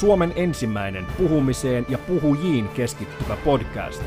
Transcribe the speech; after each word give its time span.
Suomen 0.00 0.32
ensimmäinen 0.36 1.06
puhumiseen 1.18 1.86
ja 1.88 1.98
puhujiin 1.98 2.68
keskittyvä 2.68 3.36
podcast. 3.36 4.02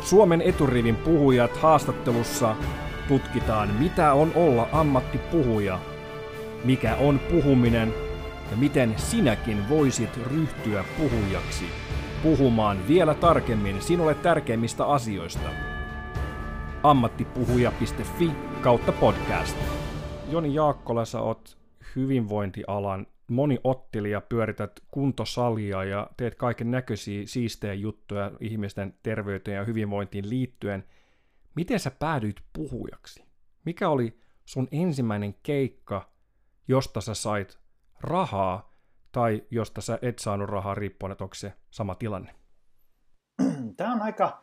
Suomen 0.00 0.42
eturivin 0.42 0.96
puhujat 0.96 1.56
haastattelussa 1.56 2.56
tutkitaan, 3.08 3.74
mitä 3.74 4.12
on 4.12 4.32
olla 4.34 4.68
ammattipuhuja, 4.72 5.78
mikä 6.64 6.96
on 6.96 7.18
puhuminen 7.18 7.94
ja 8.50 8.56
miten 8.56 8.94
sinäkin 8.96 9.68
voisit 9.68 10.16
ryhtyä 10.16 10.84
puhujaksi 10.98 11.64
puhumaan 12.22 12.88
vielä 12.88 13.14
tarkemmin 13.14 13.82
sinulle 13.82 14.14
tärkeimmistä 14.14 14.86
asioista. 14.86 15.48
ammattipuhuja.fi 16.82 18.30
kautta 18.60 18.92
podcast. 18.92 19.56
Joni 20.30 20.54
Jaakkola, 20.54 21.04
sä 21.04 21.20
oot 21.20 21.56
hyvinvointialan 21.96 23.06
moniottelija, 23.28 24.20
pyörität 24.20 24.80
kuntosalia 24.90 25.84
ja 25.84 26.10
teet 26.16 26.34
kaiken 26.34 26.70
näköisiä 26.70 27.22
siistejä 27.26 27.74
juttuja 27.74 28.30
ihmisten 28.40 28.94
terveyteen 29.02 29.56
ja 29.56 29.64
hyvinvointiin 29.64 30.30
liittyen. 30.30 30.84
Miten 31.54 31.80
sä 31.80 31.90
päädyit 31.90 32.36
puhujaksi? 32.52 33.24
Mikä 33.64 33.88
oli 33.88 34.20
sun 34.44 34.68
ensimmäinen 34.72 35.34
keikka, 35.42 36.10
josta 36.68 37.00
sä 37.00 37.14
sait 37.14 37.58
rahaa, 38.00 38.76
tai 39.12 39.42
josta 39.50 39.80
sä 39.80 39.98
et 40.02 40.18
saanut 40.18 40.48
rahaa 40.48 40.74
riippuen, 40.74 41.12
että 41.12 41.24
onko 41.24 41.34
se 41.34 41.52
sama 41.70 41.94
tilanne? 41.94 42.34
Tämä 43.76 43.92
on 43.92 44.02
aika 44.02 44.42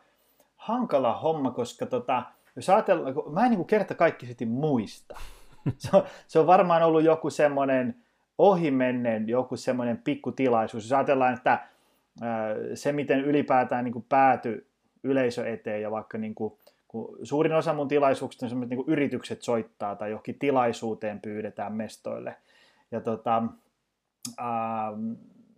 hankala 0.56 1.20
homma, 1.20 1.50
koska 1.50 1.86
tota, 1.86 2.22
jos 2.56 2.70
ajatellaan, 2.70 3.14
mä 3.30 3.44
en 3.46 3.50
niin 3.50 3.64
kerta 3.64 3.94
kaikki 3.94 4.26
sitten 4.26 4.48
muista. 4.48 5.20
Se 5.78 5.96
on, 5.96 6.02
se 6.26 6.38
on 6.38 6.46
varmaan 6.46 6.82
ollut 6.82 7.02
joku 7.02 7.30
semmoinen 7.30 8.03
ohimenneen 8.38 9.28
joku 9.28 9.56
semmoinen 9.56 9.98
pikkutilaisuus. 10.04 10.84
Jos 10.84 10.92
ajatellaan, 10.92 11.34
että 11.34 11.66
se 12.74 12.92
miten 12.92 13.20
ylipäätään 13.20 13.84
niin 13.84 13.92
kuin 13.92 14.06
pääty 14.08 14.66
yleisö 15.02 15.48
eteen 15.48 15.82
ja 15.82 15.90
vaikka 15.90 16.18
niin 16.18 16.34
kuin, 16.34 16.54
kun 16.88 17.18
suurin 17.22 17.52
osa 17.52 17.74
mun 17.74 17.88
tilaisuuksista 17.88 18.46
on 18.46 18.50
semmoiset 18.50 18.70
niin 18.70 18.84
yritykset 18.86 19.42
soittaa 19.42 19.96
tai 19.96 20.10
johonkin 20.10 20.38
tilaisuuteen 20.38 21.20
pyydetään 21.20 21.72
mestoille. 21.72 22.36
Ja 22.90 23.00
tota, 23.00 23.42
ää, 24.38 24.92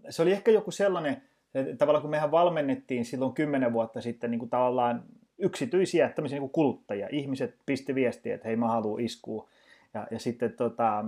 se 0.09 0.23
oli 0.23 0.33
ehkä 0.33 0.51
joku 0.51 0.71
sellainen, 0.71 1.23
että 1.55 1.77
tavallaan 1.77 2.03
kun 2.03 2.11
mehän 2.11 2.31
valmennettiin 2.31 3.05
silloin 3.05 3.33
kymmenen 3.33 3.73
vuotta 3.73 4.01
sitten 4.01 4.31
niin 4.31 4.39
kuin 4.39 4.51
tavallaan 4.51 5.03
yksityisiä 5.39 6.09
tämmöisiä 6.09 6.37
niin 6.37 6.51
kuin 6.51 6.53
kuluttajia. 6.53 7.09
Ihmiset 7.11 7.55
pisti 7.67 7.95
viestiä, 7.95 8.35
että 8.35 8.49
hei 8.49 8.57
mä 8.57 8.69
haluan 8.69 9.01
iskua. 9.01 9.49
Ja, 9.95 10.07
ja 10.11 10.19
sitten 10.19 10.53
tota, 10.53 11.05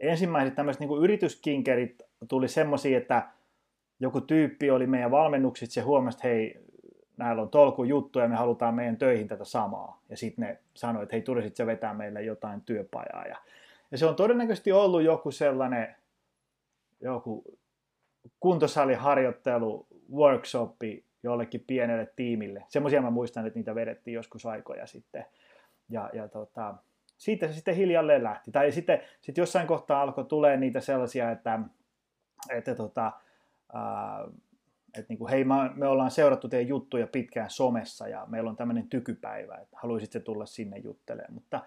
ensimmäiset 0.00 0.54
tämmöiset 0.54 0.80
niin 0.80 1.02
yrityskinkerit 1.02 2.02
tuli 2.28 2.48
semmoisia, 2.48 2.98
että 2.98 3.28
joku 4.00 4.20
tyyppi 4.20 4.70
oli 4.70 4.86
meidän 4.86 5.10
valmennukset, 5.10 5.70
se 5.70 5.80
huomasi, 5.80 6.16
että 6.16 6.28
hei, 6.28 6.60
näillä 7.16 7.42
on 7.42 7.48
tolku 7.48 7.84
juttu 7.84 8.18
ja 8.18 8.28
me 8.28 8.36
halutaan 8.36 8.74
meidän 8.74 8.96
töihin 8.96 9.28
tätä 9.28 9.44
samaa. 9.44 10.02
Ja 10.08 10.16
sitten 10.16 10.44
ne 10.44 10.58
sanoi, 10.74 11.02
että 11.02 11.16
hei, 11.16 11.22
tulisit 11.22 11.56
se 11.56 11.66
vetää 11.66 11.94
meille 11.94 12.22
jotain 12.22 12.60
työpajaa. 12.60 13.24
Ja, 13.28 13.36
ja 13.90 13.98
se 13.98 14.06
on 14.06 14.16
todennäköisesti 14.16 14.72
ollut 14.72 15.02
joku 15.02 15.30
sellainen, 15.30 15.94
joku 17.00 17.58
kuntosaliharjoittelu, 18.40 19.86
workshopi 20.12 21.04
jollekin 21.22 21.64
pienelle 21.66 22.12
tiimille. 22.16 22.64
Semmoisia 22.68 23.02
mä 23.02 23.10
muistan, 23.10 23.46
että 23.46 23.58
niitä 23.58 23.74
vedettiin 23.74 24.14
joskus 24.14 24.46
aikoja 24.46 24.86
sitten. 24.86 25.24
Ja, 25.90 26.10
ja 26.12 26.28
tota, 26.28 26.74
siitä 27.18 27.48
se 27.48 27.52
sitten 27.52 27.76
hiljalleen 27.76 28.24
lähti. 28.24 28.50
Tai 28.50 28.72
sitten 28.72 29.00
sitten 29.20 29.42
jossain 29.42 29.66
kohtaa 29.66 30.02
alkoi 30.02 30.24
tulee 30.24 30.56
niitä 30.56 30.80
sellaisia, 30.80 31.30
että, 31.30 31.60
että, 32.50 32.74
tota, 32.74 33.12
ää, 33.72 34.24
että 34.98 35.06
niin 35.08 35.18
kuin, 35.18 35.30
hei, 35.30 35.44
me 35.74 35.86
ollaan 35.86 36.10
seurattu 36.10 36.48
teidän 36.48 36.68
juttuja 36.68 37.06
pitkään 37.06 37.50
somessa 37.50 38.08
ja 38.08 38.26
meillä 38.26 38.50
on 38.50 38.56
tämmöinen 38.56 38.88
tykypäivä, 38.88 39.54
että 39.54 39.76
haluaisit 39.82 40.12
se 40.12 40.20
tulla 40.20 40.46
sinne 40.46 40.78
juttelemaan. 40.78 41.34
Mutta 41.34 41.60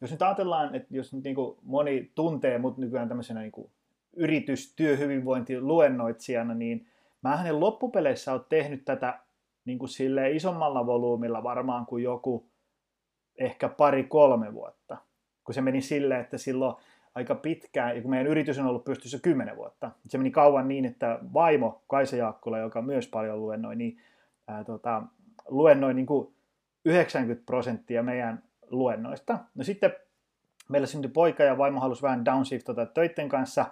jos 0.00 0.10
nyt 0.10 0.22
ajatellaan, 0.22 0.74
että 0.74 0.88
jos 0.90 1.12
nyt 1.14 1.24
niin 1.24 1.34
kuin 1.34 1.58
moni 1.62 2.12
tuntee 2.14 2.58
mut 2.58 2.78
nykyään 2.78 3.08
tämmöisenä 3.08 3.40
niin 3.40 3.52
kuin 3.52 3.70
yritys, 4.16 4.74
työhyvinvointi, 4.76 5.60
luennoitsijana, 5.60 6.54
niin 6.54 6.86
mä 7.22 7.36
hänen 7.36 7.60
loppupeleissä 7.60 8.32
on 8.32 8.46
tehnyt 8.48 8.84
tätä 8.84 9.18
niin 9.64 9.78
kuin 9.78 9.90
isommalla 10.34 10.86
volyymilla 10.86 11.42
varmaan 11.42 11.86
kuin 11.86 12.04
joku 12.04 12.46
ehkä 13.38 13.68
pari-kolme 13.68 14.54
vuotta, 14.54 14.96
kun 15.44 15.54
se 15.54 15.60
meni 15.60 15.80
silleen, 15.80 16.20
että 16.20 16.38
silloin 16.38 16.76
aika 17.14 17.34
pitkään, 17.34 17.96
ja 17.96 18.02
kun 18.02 18.10
meidän 18.10 18.26
yritys 18.26 18.58
on 18.58 18.66
ollut 18.66 18.84
pystyssä 18.84 19.18
kymmenen 19.22 19.56
vuotta, 19.56 19.90
se 20.08 20.18
meni 20.18 20.30
kauan 20.30 20.68
niin, 20.68 20.84
että 20.84 21.18
vaimo 21.34 21.82
Kaisa 21.88 22.16
Jaakkula, 22.16 22.58
joka 22.58 22.82
myös 22.82 23.08
paljon 23.08 23.40
luennoi, 23.40 23.76
niin 23.76 24.00
ää, 24.48 24.64
tota, 24.64 25.02
luennoi 25.48 25.94
niin 25.94 26.06
kuin 26.06 26.34
90 26.84 27.46
prosenttia 27.46 28.02
meidän 28.02 28.42
luennoista. 28.70 29.38
No 29.54 29.64
sitten 29.64 29.92
meillä 30.68 30.86
syntyi 30.86 31.10
poika 31.10 31.42
ja 31.42 31.58
vaimo 31.58 31.80
halusi 31.80 32.02
vähän 32.02 32.24
downshiftata 32.24 32.86
töiden 32.86 33.28
kanssa. 33.28 33.66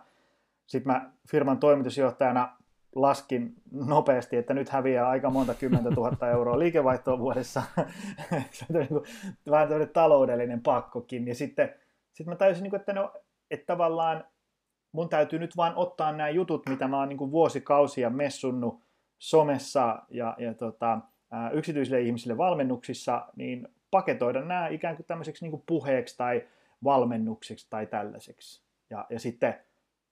Sitten 0.66 0.92
mä 0.92 1.10
firman 1.28 1.58
toimitusjohtajana 1.58 2.56
laskin 2.94 3.54
nopeasti, 3.72 4.36
että 4.36 4.54
nyt 4.54 4.68
häviää 4.68 5.08
aika 5.08 5.30
monta 5.30 5.54
kymmentä 5.54 5.90
tuhatta 5.90 6.30
euroa 6.30 6.58
liikevaihtoa 6.58 7.18
vuodessa. 7.18 7.62
se 8.50 8.66
on 8.74 8.80
niin 8.80 8.88
vähän 9.50 9.68
tämmöinen 9.68 9.92
taloudellinen 9.92 10.62
pakkokin. 10.62 11.28
Ja 11.28 11.34
sitten 11.34 11.74
sit 12.12 12.26
mä 12.26 12.36
tajusin, 12.36 12.62
niin 12.62 12.76
että, 12.76 12.92
no, 12.92 13.12
että 13.50 13.66
tavallaan 13.66 14.24
mun 14.92 15.08
täytyy 15.08 15.38
nyt 15.38 15.56
vaan 15.56 15.72
ottaa 15.76 16.12
nämä 16.12 16.28
jutut, 16.28 16.68
mitä 16.68 16.88
mä 16.88 16.98
oon 16.98 17.08
niin 17.08 17.30
vuosikausia 17.30 18.10
messunnut 18.10 18.82
somessa 19.18 20.02
ja, 20.08 20.36
ja 20.38 20.54
tota, 20.54 21.00
yksityisille 21.52 22.00
ihmisille 22.00 22.36
valmennuksissa, 22.38 23.26
niin 23.36 23.68
paketoida 23.90 24.40
nämä 24.40 24.68
ikään 24.68 24.96
kuin 24.96 25.06
tämmöiseksi 25.06 25.48
niin 25.48 25.62
puheeksi 25.66 26.16
tai 26.16 26.48
valmennukseksi 26.84 27.66
tai 27.70 27.86
tällaiseksi. 27.86 28.62
Ja, 28.90 29.06
ja 29.10 29.20
sitten 29.20 29.54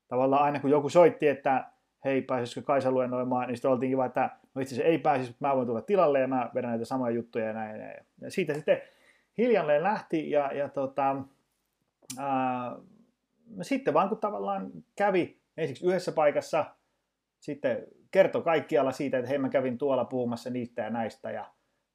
tavallaan 0.08 0.42
aina 0.42 0.60
kun 0.60 0.70
joku 0.70 0.88
soitti, 0.88 1.28
että 1.28 1.70
hei, 2.04 2.22
pääsisikö 2.22 2.62
Kaisa 2.62 2.90
luennoimaan, 2.90 3.48
niin 3.48 3.56
sitten 3.56 3.70
oltiin 3.70 3.92
kiva, 3.92 4.06
että 4.06 4.30
no 4.54 4.60
itse 4.60 4.74
asiassa 4.74 4.90
ei 4.90 4.98
pääsisi, 4.98 5.30
mutta 5.30 5.46
mä 5.46 5.56
voin 5.56 5.66
tulla 5.66 5.82
tilalle 5.82 6.20
ja 6.20 6.28
mä 6.28 6.50
vedän 6.54 6.70
näitä 6.70 6.84
samoja 6.84 7.14
juttuja 7.14 7.44
ja 7.44 7.52
näin. 7.52 7.80
Ja, 8.20 8.30
siitä 8.30 8.54
sitten 8.54 8.82
hiljalleen 9.38 9.82
lähti 9.82 10.30
ja, 10.30 10.52
ja 10.52 10.68
tota, 10.68 11.16
ää, 12.18 12.76
sitten 13.62 13.94
vaan 13.94 14.08
kun 14.08 14.18
tavallaan 14.18 14.70
kävi 14.96 15.40
ensiksi 15.56 15.86
yhdessä 15.86 16.12
paikassa, 16.12 16.64
sitten 17.40 17.86
kertoi 18.10 18.42
kaikkialla 18.42 18.92
siitä, 18.92 19.18
että 19.18 19.28
hei 19.28 19.38
mä 19.38 19.48
kävin 19.48 19.78
tuolla 19.78 20.04
puhumassa 20.04 20.50
niistä 20.50 20.82
ja 20.82 20.90
näistä 20.90 21.30
ja 21.30 21.44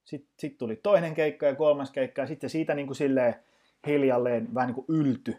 sitten 0.03 0.33
sit 0.39 0.57
tuli 0.57 0.75
toinen 0.75 1.13
keikka 1.13 1.45
ja 1.45 1.55
kolmas 1.55 1.91
keikka 1.91 2.22
ja 2.22 2.27
sitten 2.27 2.49
siitä 2.49 2.75
niin 2.75 2.87
kuin 2.87 2.95
silleen 2.97 3.35
hiljalleen 3.87 4.53
vähän 4.53 4.67
niin 4.67 4.85
kuin 4.85 4.99
ylty, 4.99 5.35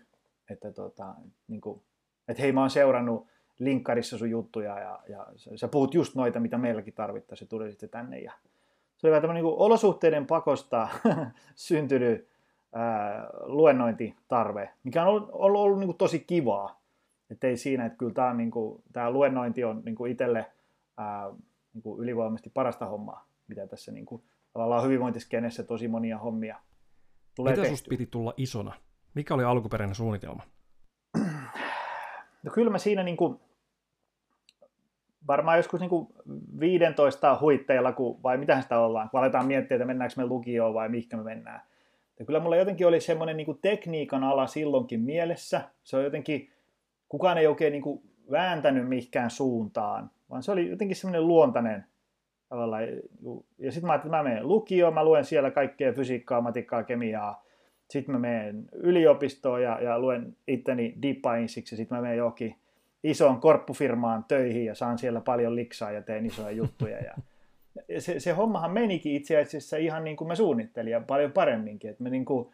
että, 0.51 0.73
tota, 0.73 1.15
niin 1.49 1.61
kuin, 1.61 1.83
että 2.29 2.43
hei 2.43 2.53
mä 2.53 2.61
oon 2.61 2.71
seurannut 2.71 3.27
linkkarissa 3.59 4.19
sun 4.19 4.31
juttuja 4.31 4.79
ja, 4.81 5.01
ja 5.09 5.27
sä 5.57 5.69
puhut 5.69 5.95
just 5.95 6.15
noita, 6.15 6.41
mitä 6.41 6.59
meilläkin 6.59 6.95
tarvittaisiin, 6.95 7.49
tuli 7.49 7.71
sitten 7.71 7.89
tänne. 7.89 8.19
Ja 8.19 8.33
se 8.97 9.07
oli 9.07 9.11
vähän 9.11 9.23
tämmöinen 9.23 9.45
niin 9.45 9.55
olosuhteiden 9.57 10.27
pakosta 10.27 10.89
syntynyt 11.55 12.29
ää, 12.73 13.29
luennointitarve, 13.45 14.71
mikä 14.85 15.03
on 15.03 15.09
ollut, 15.09 15.29
ollut, 15.33 15.61
ollut 15.61 15.79
niin 15.79 15.89
kuin 15.89 15.99
tosi 15.99 16.19
kivaa. 16.19 16.81
Että 17.31 17.47
ei 17.47 17.57
siinä, 17.57 17.87
että 17.87 17.99
kyllä 17.99 18.13
tämä, 18.13 18.35
niin 18.35 18.51
kuin, 18.51 18.83
tämä 18.93 19.11
luennointi 19.11 19.65
on 19.65 19.83
niin 19.85 19.95
kuin 19.95 20.13
itselle 20.13 20.47
ää, 20.97 21.31
niin 21.75 21.83
kuin 21.83 22.01
ylivoimaisesti 22.01 22.51
parasta 22.51 22.87
hommaa, 22.87 23.29
mitä 23.49 23.67
tässä 23.67 23.93
niin 23.93 24.07
kuin, 24.07 24.23
tavallaan 24.53 24.85
hyvinvointiskenessä 24.85 25.63
tosi 25.63 25.89
monia 25.89 26.19
hommia 26.19 26.61
tulee 27.37 27.57
Mitä 27.57 27.69
susta 27.69 27.89
piti 27.89 28.07
tulla 28.07 28.35
isona? 28.37 28.73
Mikä 29.15 29.35
oli 29.35 29.45
alkuperäinen 29.45 29.95
suunnitelma? 29.95 30.43
No 32.43 32.53
kyllä 32.55 32.71
mä 32.71 32.79
siinä 32.79 33.03
niin 33.03 33.17
kuin, 33.17 33.41
varmaan 35.27 35.57
joskus 35.57 35.81
niin 35.81 35.91
kuin 35.91 36.09
15 36.61 37.39
huitteilla, 37.41 37.93
kun, 37.93 38.23
vai 38.23 38.37
mitä 38.39 38.61
sitä 38.61 38.79
ollaan, 38.79 39.11
kun 39.11 39.21
aletaan 39.21 39.47
miettiä, 39.47 39.75
että 39.75 39.87
mennäänkö 39.87 40.15
me 40.17 40.27
lukioon 40.27 40.75
vai 40.75 40.89
mihinkä 40.89 41.17
me 41.17 41.23
mennään. 41.23 41.61
Ja 42.19 42.25
kyllä 42.25 42.41
mulla 42.41 42.57
jotenkin 42.57 42.87
oli 42.87 43.01
semmoinen 43.01 43.37
niin 43.37 43.59
tekniikan 43.63 44.25
ala 44.25 44.47
silloinkin 44.47 45.01
mielessä. 45.01 45.61
Se 45.83 45.97
on 45.97 46.05
jotenkin, 46.05 46.51
kukaan 47.09 47.39
ei 47.39 47.47
oikein 47.47 47.73
niin 47.73 48.03
vääntänyt 48.31 48.89
mihinkään 48.89 49.31
suuntaan, 49.31 50.11
vaan 50.31 50.43
se 50.43 50.53
oli 50.53 50.71
jotenkin 50.71 50.97
semmoinen 50.97 51.27
luontainen 51.27 51.85
tavallaan. 52.49 52.83
Ja 53.59 53.73
sitten 53.73 53.87
mä 53.87 53.93
ajattelin, 53.93 54.15
että 54.15 54.23
mä 54.25 54.31
menen 54.31 54.49
lukioon, 54.49 54.95
mä 54.95 55.05
luen 55.05 55.25
siellä 55.25 55.51
kaikkea 55.51 55.93
fysiikkaa, 55.93 56.41
matikkaa, 56.41 56.83
kemiaa. 56.83 57.47
Sitten 57.91 58.15
mä 58.15 58.19
menen 58.19 58.65
yliopistoon 58.73 59.63
ja, 59.63 59.81
ja 59.81 59.99
luen 59.99 60.37
itteni 60.49 60.95
dippainsiksi 61.03 61.75
ja 61.75 61.77
sitten 61.77 61.99
mä 61.99 62.03
menen 62.03 62.19
johonkin 62.19 62.57
isoon 63.11 63.41
korppufirmaan 63.41 64.25
töihin 64.25 64.65
ja 64.65 64.75
saan 64.75 64.99
siellä 64.99 65.21
paljon 65.21 65.57
liksaa 65.57 65.91
ja 65.91 66.03
teen 66.03 66.27
isoja 66.27 66.51
juttuja. 66.51 66.99
Ja 66.99 67.15
se, 68.01 68.21
se 68.21 68.33
hommahan 68.33 68.71
menikin 68.71 69.13
itse 69.13 69.41
asiassa 69.41 69.77
ihan 69.77 70.05
niin 70.05 70.17
kuin 70.17 70.29
mä 70.29 70.35
suunnittelin 70.35 70.93
ja 70.93 71.01
paljon 71.01 71.33
paremminkin. 71.33 71.91
Että 71.91 72.03
mä 72.03 72.09
niin 72.09 72.25
kuin, 72.25 72.49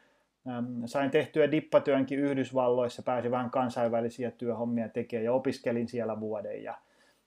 äm, 0.48 0.66
sain 0.86 1.10
tehtyä 1.10 1.50
dippatyönkin 1.50 2.18
Yhdysvalloissa, 2.18 3.02
pääsin 3.02 3.30
vähän 3.30 3.50
kansainvälisiä 3.50 4.30
työhommia 4.30 4.88
tekemään 4.88 5.24
ja 5.24 5.32
opiskelin 5.32 5.88
siellä 5.88 6.20
vuoden. 6.20 6.62
Ja 6.62 6.74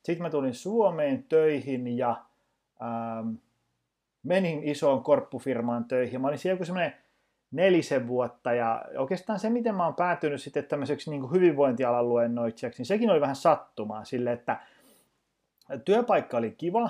Sitten 0.04 0.22
mä 0.22 0.30
tulin 0.30 0.54
Suomeen 0.54 1.24
töihin 1.24 1.98
ja 1.98 2.22
ähm, 2.81 3.33
menin 4.24 4.63
isoon 4.63 5.04
korppufirmaan 5.04 5.86
töihin. 5.86 6.22
Mä 6.22 6.27
olin 6.27 6.39
siellä 6.39 6.54
joku 6.54 6.66
semmoinen 6.66 6.94
nelisen 7.52 8.08
vuotta 8.08 8.54
ja 8.54 8.86
oikeastaan 8.98 9.40
se, 9.40 9.50
miten 9.50 9.76
mä 9.76 9.86
oon 9.86 9.96
päätynyt 9.96 10.42
sitten 10.42 10.66
tämmöiseksi 10.66 11.10
niin 11.10 11.32
hyvinvointialan 11.32 12.10
luennoitsijaksi, 12.10 12.80
niin 12.80 12.86
sekin 12.86 13.10
oli 13.10 13.22
vähän 13.22 13.36
sattumaa 13.36 14.06
sille, 14.06 14.32
että 14.32 14.60
työpaikka 15.86 16.38
oli 16.38 16.52
kiva 16.52 16.90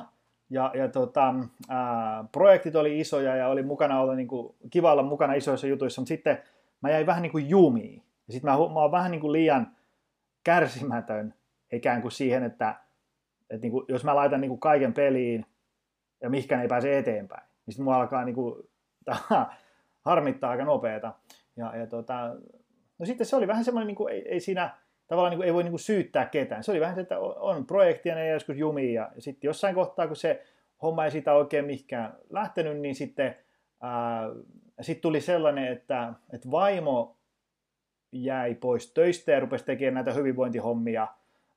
ja, 0.49 0.71
ja 0.73 0.87
tota, 0.87 1.33
ää, 1.69 2.25
projektit 2.31 2.75
oli 2.75 2.99
isoja 2.99 3.35
ja 3.35 3.47
oli 3.47 3.63
mukana 3.63 3.99
olla 3.99 4.15
niin 4.15 4.27
kuin, 4.27 4.55
kiva 4.71 4.91
olla 4.91 5.03
mukana 5.03 5.33
isoissa 5.33 5.67
jutuissa, 5.67 6.01
mutta 6.01 6.07
sitten 6.07 6.37
mä 6.81 6.89
jäin 6.89 7.05
vähän 7.05 7.21
niin 7.21 7.31
kuin 7.31 7.49
jumiin. 7.49 8.03
Ja 8.27 8.33
sitten 8.33 8.51
mä, 8.51 8.57
mä 8.57 8.79
oon 8.79 8.91
vähän 8.91 9.11
niin 9.11 9.21
kuin 9.21 9.31
liian 9.31 9.67
kärsimätön 10.43 11.33
ikään 11.71 12.01
kuin 12.01 12.11
siihen, 12.11 12.43
että, 12.43 12.75
että 13.49 13.61
niin 13.61 13.71
kuin, 13.71 13.85
jos 13.87 14.03
mä 14.03 14.15
laitan 14.15 14.41
niin 14.41 14.49
kuin 14.49 14.59
kaiken 14.59 14.93
peliin 14.93 15.45
ja 16.21 16.29
mihkään 16.29 16.61
ei 16.61 16.67
pääse 16.67 16.97
eteenpäin, 16.97 17.43
niin 17.65 17.73
sitten 17.73 17.83
mua 17.83 17.95
alkaa 17.95 18.25
niin 18.25 18.35
kuin, 18.35 18.55
harmittaa 20.05 20.51
aika 20.51 20.65
nopeeta. 20.65 21.13
Ja, 21.57 21.77
ja 21.77 21.87
tota, 21.87 22.35
no 22.99 23.05
sitten 23.05 23.25
se 23.25 23.35
oli 23.35 23.47
vähän 23.47 23.63
semmoinen, 23.63 23.87
niin 23.87 23.95
kuin, 23.95 24.13
ei, 24.13 24.29
ei 24.29 24.39
siinä 24.39 24.77
tavallaan 25.07 25.31
niin 25.31 25.37
kuin, 25.37 25.47
ei 25.47 25.53
voi 25.53 25.63
niin 25.63 25.71
kuin 25.71 25.79
syyttää 25.79 26.25
ketään. 26.25 26.63
Se 26.63 26.71
oli 26.71 26.79
vähän 26.79 26.95
se, 26.95 27.01
että 27.01 27.19
on 27.19 27.65
projekti 27.67 28.09
ja 28.09 28.15
ne 28.15 28.29
joskus 28.29 28.57
jumii 28.57 28.93
ja, 28.93 29.11
sitten 29.19 29.47
jossain 29.47 29.75
kohtaa, 29.75 30.07
kun 30.07 30.15
se 30.15 30.43
homma 30.81 31.05
ei 31.05 31.11
sitä 31.11 31.33
oikein 31.33 31.65
mihinkään 31.65 32.13
lähtenyt, 32.29 32.79
niin 32.79 32.95
sitten 32.95 33.35
ää, 33.81 34.29
sit 34.81 35.01
tuli 35.01 35.21
sellainen, 35.21 35.67
että, 35.67 36.13
että 36.33 36.51
vaimo 36.51 37.17
jäi 38.11 38.55
pois 38.55 38.93
töistä 38.93 39.31
ja 39.31 39.39
rupesi 39.39 39.65
tekemään 39.65 39.93
näitä 39.93 40.13
hyvinvointihommia 40.13 41.07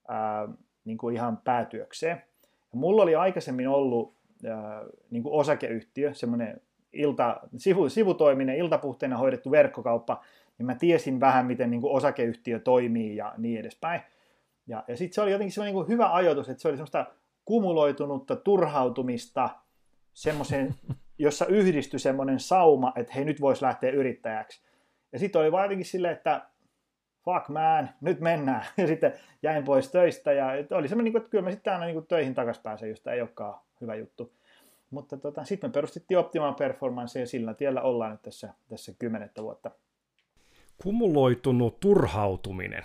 ää, 0.08 0.48
niin 0.84 0.98
kuin 0.98 1.14
ihan 1.14 1.36
päätyökseen. 1.36 2.22
Ja 2.42 2.78
mulla 2.78 3.02
oli 3.02 3.14
aikaisemmin 3.14 3.68
ollut 3.68 4.14
ää, 4.46 4.84
niin 5.10 5.22
kuin 5.22 5.34
osakeyhtiö, 5.34 6.14
semmoinen 6.14 6.60
ilta, 6.92 7.40
sivu, 7.56 7.88
sivutoiminen, 7.88 8.56
iltapuhteena 8.56 9.16
hoidettu 9.16 9.50
verkkokauppa, 9.50 10.24
niin 10.58 10.66
mä 10.66 10.74
tiesin 10.74 11.20
vähän, 11.20 11.46
miten 11.46 11.70
niin 11.70 11.80
kuin 11.80 11.92
osakeyhtiö 11.92 12.58
toimii 12.58 13.16
ja 13.16 13.34
niin 13.36 13.60
edespäin. 13.60 14.00
Ja, 14.66 14.84
ja 14.88 14.96
sitten 14.96 15.14
se 15.14 15.20
oli 15.20 15.32
jotenkin 15.32 15.52
semmoinen 15.52 15.74
niin 15.74 15.88
hyvä 15.88 16.14
ajoitus, 16.14 16.48
että 16.48 16.62
se 16.62 16.68
oli 16.68 16.76
semmoista 16.76 17.06
kumuloitunutta 17.44 18.36
turhautumista, 18.36 19.50
semmoisen, 20.12 20.74
jossa 21.18 21.46
yhdistyi 21.46 22.00
semmoinen 22.00 22.40
sauma, 22.40 22.92
että 22.96 23.12
hei 23.12 23.24
nyt 23.24 23.40
voisi 23.40 23.64
lähteä 23.64 23.90
yrittäjäksi. 23.90 24.62
Ja 25.12 25.18
sitten 25.18 25.40
oli 25.40 25.52
vaan 25.52 25.64
jotenkin 25.64 25.86
silleen, 25.86 26.16
että 26.16 26.42
fuck 27.24 27.48
man, 27.48 27.90
nyt 28.00 28.20
mennään. 28.20 28.64
Ja 28.76 28.86
sitten 28.86 29.12
jäin 29.42 29.64
pois 29.64 29.90
töistä 29.90 30.32
ja 30.32 30.46
oli 30.70 30.88
semmoinen, 30.88 31.12
niin 31.12 31.16
että 31.16 31.30
kyllä 31.30 31.44
mä 31.44 31.50
sitten 31.50 31.72
aina 31.72 31.86
niin 31.86 32.06
töihin 32.06 32.34
takaisin 32.34 32.62
pääsen, 32.62 32.88
josta 32.88 33.12
ei 33.12 33.20
olekaan 33.20 33.60
hyvä 33.80 33.94
juttu. 33.94 34.32
Mutta 34.90 35.16
tota, 35.16 35.44
sitten 35.44 35.70
me 35.70 35.72
perustettiin 35.72 36.18
Optimal 36.18 36.54
Performance 36.54 37.20
ja 37.20 37.26
sillä 37.26 37.54
tiellä 37.54 37.82
ollaan 37.82 38.10
nyt 38.10 38.22
tässä, 38.22 38.54
tässä 38.68 38.92
kymmenettä 38.98 39.42
vuotta. 39.42 39.70
Kumuloitunut 40.82 41.80
turhautuminen. 41.80 42.84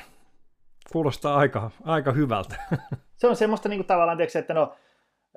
Kuulostaa 0.92 1.38
aika, 1.38 1.72
aika 1.84 2.12
hyvältä. 2.12 2.56
Se 3.18 3.28
on 3.28 3.36
semmoista 3.36 3.70
niin 3.70 3.78
kuin 3.78 3.88
tavallaan, 3.88 4.18
tiedätkö, 4.18 4.40
että 4.40 4.54
no, 4.54 4.76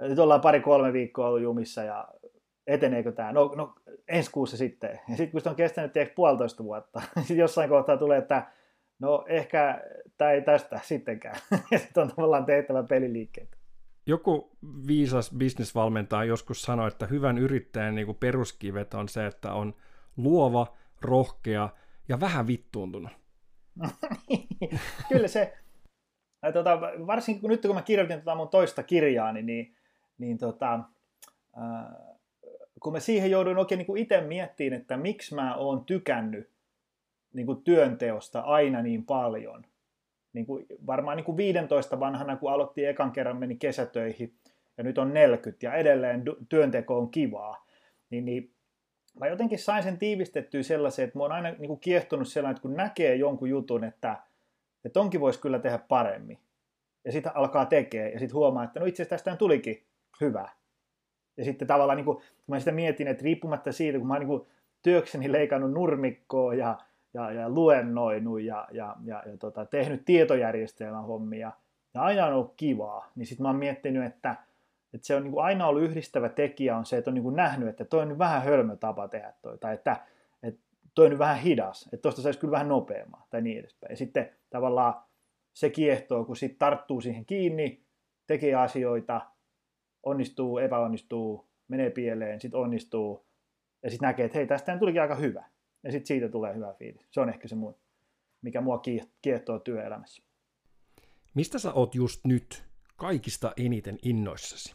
nyt 0.00 0.18
ollaan 0.18 0.40
pari-kolme 0.40 0.92
viikkoa 0.92 1.26
ollut 1.26 1.42
jumissa 1.42 1.82
ja 1.82 2.08
eteneekö 2.66 3.12
tämä? 3.12 3.32
No, 3.32 3.52
no 3.56 3.74
ensi 4.08 4.30
kuussa 4.30 4.56
sitten. 4.56 5.00
Ja 5.08 5.16
sitten 5.16 5.30
kun 5.30 5.40
se 5.40 5.48
on 5.48 5.56
kestänyt 5.56 5.92
tiedätkö, 5.92 6.14
puolitoista 6.14 6.64
vuotta, 6.64 7.02
sitten 7.18 7.36
jossain 7.36 7.68
kohtaa 7.68 7.96
tulee, 7.96 8.18
että 8.18 8.46
no 8.98 9.24
ehkä 9.28 9.84
tämä 10.18 10.30
ei 10.30 10.42
tästä 10.42 10.80
sittenkään. 10.82 11.36
ja 11.70 11.78
sitten 11.78 12.02
on 12.02 12.08
tavallaan 12.08 12.46
tehtävä 12.46 12.82
peliliikkeitä. 12.82 13.55
Joku 14.08 14.56
viisas 14.86 15.34
bisnesvalmentaja 15.34 16.24
joskus 16.24 16.62
sanoi, 16.62 16.88
että 16.88 17.06
hyvän 17.06 17.38
yrittäjän 17.38 17.94
niin 17.94 18.06
kuin 18.06 18.18
peruskivet 18.18 18.94
on 18.94 19.08
se, 19.08 19.26
että 19.26 19.52
on 19.52 19.74
luova, 20.16 20.76
rohkea 21.00 21.68
ja 22.08 22.20
vähän 22.20 22.46
vittuuntunut. 22.46 23.12
Kyllä 25.08 25.28
se, 25.28 25.58
tota, 26.52 26.80
varsinkin 26.80 27.40
kun 27.40 27.50
nyt 27.50 27.62
kun 27.62 27.74
mä 27.74 27.82
kirjoitin 27.82 28.18
tota 28.18 28.34
mun 28.34 28.48
toista 28.48 28.82
kirjaani, 28.82 29.42
niin, 29.42 29.76
niin 30.18 30.38
tota, 30.38 30.74
äh, 30.74 32.16
kun 32.82 32.92
mä 32.92 33.00
siihen 33.00 33.30
jouduin 33.30 33.58
oikein 33.58 33.78
niin 33.78 33.96
itse 33.96 34.20
miettimään, 34.20 34.80
että 34.80 34.96
miksi 34.96 35.34
mä 35.34 35.56
oon 35.56 35.84
tykännyt 35.84 36.50
niin 37.32 37.46
kuin 37.46 37.62
työnteosta 37.62 38.40
aina 38.40 38.82
niin 38.82 39.06
paljon– 39.06 39.66
niin 40.36 40.46
kuin 40.46 40.66
varmaan 40.86 41.16
niin 41.16 41.24
kuin 41.24 41.36
15 41.36 42.00
vanhana, 42.00 42.36
kun 42.36 42.52
aloitti 42.52 42.86
ekan 42.86 43.12
kerran, 43.12 43.36
meni 43.36 43.56
kesätöihin 43.56 44.34
ja 44.78 44.84
nyt 44.84 44.98
on 44.98 45.14
40 45.14 45.66
ja 45.66 45.74
edelleen 45.74 46.24
työnteko 46.48 46.98
on 46.98 47.10
kivaa, 47.10 47.66
niin, 48.10 48.24
niin 48.24 48.52
mä 49.20 49.26
jotenkin 49.26 49.58
sain 49.58 49.82
sen 49.82 49.98
tiivistettyä 49.98 50.62
sellaisen, 50.62 51.04
että 51.04 51.18
mä 51.18 51.24
oon 51.24 51.32
aina 51.32 51.50
niin 51.50 51.68
kuin 51.68 51.80
kiehtonut 51.80 52.28
sellainen, 52.28 52.56
että 52.56 52.62
kun 52.62 52.74
näkee 52.74 53.14
jonkun 53.14 53.48
jutun, 53.48 53.84
että, 53.84 54.16
että 54.84 55.00
onkin 55.00 55.20
voisi 55.20 55.40
kyllä 55.40 55.58
tehdä 55.58 55.78
paremmin, 55.78 56.38
ja 57.04 57.12
sitten 57.12 57.36
alkaa 57.36 57.66
tekee, 57.66 58.10
ja 58.12 58.18
sitten 58.18 58.34
huomaa, 58.34 58.64
että 58.64 58.80
no 58.80 58.86
itse 58.86 59.02
asiassa 59.02 59.24
tästä 59.24 59.38
tulikin 59.38 59.82
hyvä. 60.20 60.48
Ja 61.36 61.44
sitten 61.44 61.68
tavallaan, 61.68 61.96
niin 61.96 62.04
kuin, 62.04 62.16
kun 62.16 62.24
mä 62.46 62.58
sitä 62.58 62.72
mietin, 62.72 63.08
että 63.08 63.24
riippumatta 63.24 63.72
siitä, 63.72 63.98
kun 63.98 64.06
mä 64.06 64.14
oon 64.14 64.20
niin 64.20 64.28
kuin 64.28 64.46
työkseni 64.82 65.32
leikannut 65.32 65.72
nurmikkoa 65.72 66.54
ja 66.54 66.78
ja, 67.16 67.32
ja 67.32 67.48
luennoinut 67.48 68.40
ja, 68.40 68.68
ja, 68.70 68.96
ja, 69.04 69.22
ja 69.26 69.36
tota, 69.36 69.66
tehnyt 69.66 70.04
tietojärjestelmän 70.04 71.04
hommia. 71.04 71.52
Ja 71.94 72.02
aina 72.02 72.26
on 72.26 72.32
ollut 72.32 72.54
kivaa, 72.56 73.10
niin 73.14 73.26
sitten 73.26 73.42
mä 73.42 73.48
oon 73.48 73.56
miettinyt, 73.56 74.04
että, 74.04 74.36
että 74.94 75.06
se 75.06 75.16
on 75.16 75.22
niin 75.22 75.32
kuin 75.32 75.44
aina 75.44 75.66
ollut 75.66 75.82
yhdistävä 75.82 76.28
tekijä 76.28 76.76
on 76.76 76.86
se, 76.86 76.96
että 76.96 77.10
on 77.10 77.14
niin 77.14 77.22
kuin 77.22 77.36
nähnyt, 77.36 77.68
että 77.68 77.84
toi 77.84 78.02
on 78.02 78.08
nyt 78.08 78.18
vähän 78.18 78.42
hölmö 78.42 78.76
tapa 78.76 79.08
tehdä 79.08 79.32
toi, 79.42 79.58
tai 79.58 79.74
että, 79.74 79.96
että 80.42 80.60
toi 80.94 81.04
on 81.04 81.10
nyt 81.10 81.18
vähän 81.18 81.38
hidas, 81.38 81.82
että 81.82 82.02
tuosta 82.02 82.22
saisi 82.22 82.38
kyllä 82.38 82.52
vähän 82.52 82.68
nopeammin 82.68 83.20
tai 83.30 83.42
niin 83.42 83.58
edespäin. 83.58 83.92
Ja 83.92 83.96
sitten 83.96 84.30
tavallaan 84.50 84.94
se 85.54 85.70
kiehtoo, 85.70 86.24
kun 86.24 86.36
sitten 86.36 86.58
tarttuu 86.58 87.00
siihen 87.00 87.24
kiinni, 87.24 87.82
tekee 88.26 88.54
asioita, 88.54 89.20
onnistuu, 90.02 90.58
epäonnistuu, 90.58 91.48
menee 91.68 91.90
pieleen, 91.90 92.40
sitten 92.40 92.60
onnistuu, 92.60 93.26
ja 93.82 93.90
sitten 93.90 94.06
näkee, 94.06 94.26
että 94.26 94.38
hei, 94.38 94.46
tästä 94.46 94.78
tulikin 94.78 95.02
aika 95.02 95.14
hyvä 95.14 95.44
ja 95.82 95.92
sitten 95.92 96.06
siitä 96.06 96.28
tulee 96.28 96.54
hyvä 96.54 96.74
fiilis. 96.78 97.06
Se 97.10 97.20
on 97.20 97.28
ehkä 97.28 97.48
se 97.48 97.54
mun, 97.54 97.76
mikä 98.42 98.60
mua 98.60 98.82
kiehtoo 99.22 99.58
työelämässä. 99.58 100.22
Mistä 101.34 101.58
sä 101.58 101.72
oot 101.72 101.94
just 101.94 102.24
nyt 102.24 102.64
kaikista 102.96 103.52
eniten 103.56 103.98
innoissasi? 104.02 104.74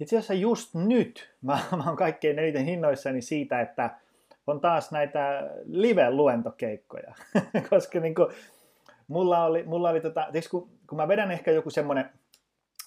Itse 0.00 0.16
asiassa 0.16 0.34
just 0.34 0.74
nyt 0.74 1.34
mä, 1.42 1.58
mä 1.76 1.84
oon 1.86 1.96
kaikkein 1.96 2.38
eniten 2.38 2.68
innoissani 2.68 3.22
siitä, 3.22 3.60
että 3.60 3.98
on 4.46 4.60
taas 4.60 4.92
näitä 4.92 5.50
live-luentokeikkoja, 5.64 7.14
koska 7.70 8.00
niin 8.00 8.14
kuin, 8.14 8.28
mulla 9.08 9.44
oli, 9.44 9.62
mulla 9.62 9.90
oli 9.90 10.00
tota, 10.00 10.28
kun, 10.50 10.70
kun 10.88 10.96
mä 10.96 11.08
vedän 11.08 11.30
ehkä 11.30 11.50
joku 11.50 11.70
semmoinen, 11.70 12.10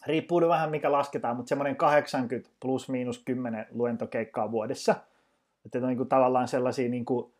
riippuu 0.06 0.42
vähän 0.42 0.70
mikä 0.70 0.92
lasketaan, 0.92 1.36
mutta 1.36 1.50
semmoinen 1.50 1.76
80 1.76 2.50
plus 2.60 2.90
miinus 2.90 3.20
10 3.20 3.66
luentokeikkaa 3.72 4.52
vuodessa– 4.52 4.96
että 5.68 5.80
on 5.80 5.88
niin 5.88 5.98
kuin 5.98 6.10
tavallaan 6.10 6.48
sellaisia 6.48 6.90
niin 6.90 7.06
kuin 7.06 7.34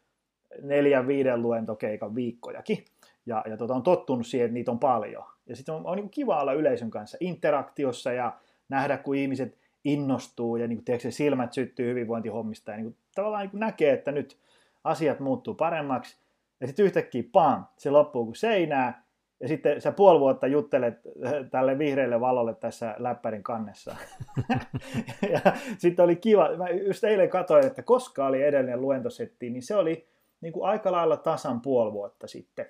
neljän, 0.62 1.08
viiden 1.08 1.42
luentokeikan 1.42 2.16
viikkojakin. 2.16 2.86
Ja, 3.26 3.44
ja 3.50 3.58
tota, 3.58 3.74
on 3.76 3.84
tottunut 3.84 4.28
siihen, 4.28 4.46
että 4.46 4.54
niitä 4.54 4.72
on 4.72 4.80
paljon. 4.80 5.24
Ja 5.46 5.56
sitten 5.56 5.76
on, 5.76 5.86
on 5.86 5.96
niin 5.96 6.04
kuin 6.04 6.12
kiva 6.12 6.42
olla 6.42 6.54
yleisön 6.54 6.90
kanssa 6.90 7.18
interaktiossa 7.20 8.12
ja 8.12 8.38
nähdä, 8.70 8.98
kun 8.98 9.16
ihmiset 9.16 9.58
innostuu 9.84 10.58
ja 10.58 10.68
niin 10.68 10.78
kuin, 10.78 10.86
tiedätkö, 10.86 11.12
silmät 11.12 11.54
syttyy 11.54 11.90
hyvinvointihommista 11.90 12.72
ja 12.72 12.78
niin 12.78 12.86
kuin, 12.86 12.96
tavallaan 13.16 13.42
niin 13.42 13.52
kuin 13.52 13.60
näkee, 13.60 13.94
että 13.94 14.12
nyt 14.12 14.38
asiat 14.84 15.20
muuttuu 15.20 15.54
paremmaksi. 15.54 16.18
Ja 16.62 16.68
sitten 16.68 16.86
yhtäkkiä 16.86 17.24
pam, 17.32 17.66
se 17.78 17.90
loppuu 17.90 18.26
kuin 18.26 18.36
seinää 18.36 19.07
ja 19.40 19.48
sitten 19.48 19.82
sä 19.82 19.92
puoli 19.92 20.20
vuotta 20.20 20.48
juttelet 20.48 21.02
äh, 21.26 21.34
tälle 21.52 21.78
vihreälle 21.78 22.20
valolle 22.20 22.54
tässä 22.54 22.96
läppärin 22.98 23.44
kannessa. 23.44 23.96
ja 25.34 25.40
sitten 25.78 26.06
oli 26.06 26.16
kiva, 26.16 26.58
mä 26.58 26.70
just 26.70 27.04
eilen 27.04 27.30
katsoin, 27.30 27.66
että 27.66 27.84
koska 27.84 28.28
oli 28.28 28.44
edellinen 28.44 28.82
luentosetti, 28.82 29.50
niin 29.50 29.64
se 29.64 29.76
oli 29.76 30.08
niin 30.42 30.54
kuin 30.54 30.70
aika 30.70 30.92
lailla 30.92 31.18
tasan 31.18 31.62
puoli 31.62 31.94
vuotta 31.94 32.28
sitten. 32.28 32.66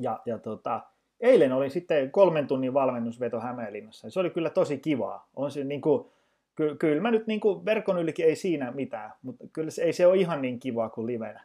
Ja, 0.00 0.20
ja 0.26 0.38
tota, 0.38 0.80
eilen 1.20 1.52
oli 1.52 1.70
sitten 1.70 2.10
kolmen 2.10 2.46
tunnin 2.46 2.74
valmennusveto 2.74 3.40
Hämeenlinnassa. 3.40 4.10
Se 4.10 4.20
oli 4.20 4.30
kyllä 4.30 4.50
tosi 4.50 4.78
kivaa. 4.78 5.28
On 5.36 5.50
se 5.50 5.64
niin 5.64 5.80
kuin, 5.80 6.10
ky- 6.54 6.76
kyllä 6.76 7.02
mä 7.02 7.10
nyt 7.10 7.26
niin 7.26 7.40
kuin 7.40 7.64
verkon 7.64 7.98
ylikin 7.98 8.26
ei 8.26 8.36
siinä 8.36 8.70
mitään, 8.70 9.12
mutta 9.22 9.44
kyllä 9.52 9.70
se, 9.70 9.82
ei 9.82 9.92
se 9.92 10.06
ole 10.06 10.16
ihan 10.16 10.42
niin 10.42 10.60
kivaa 10.60 10.88
kuin 10.88 11.06
livenä. 11.06 11.44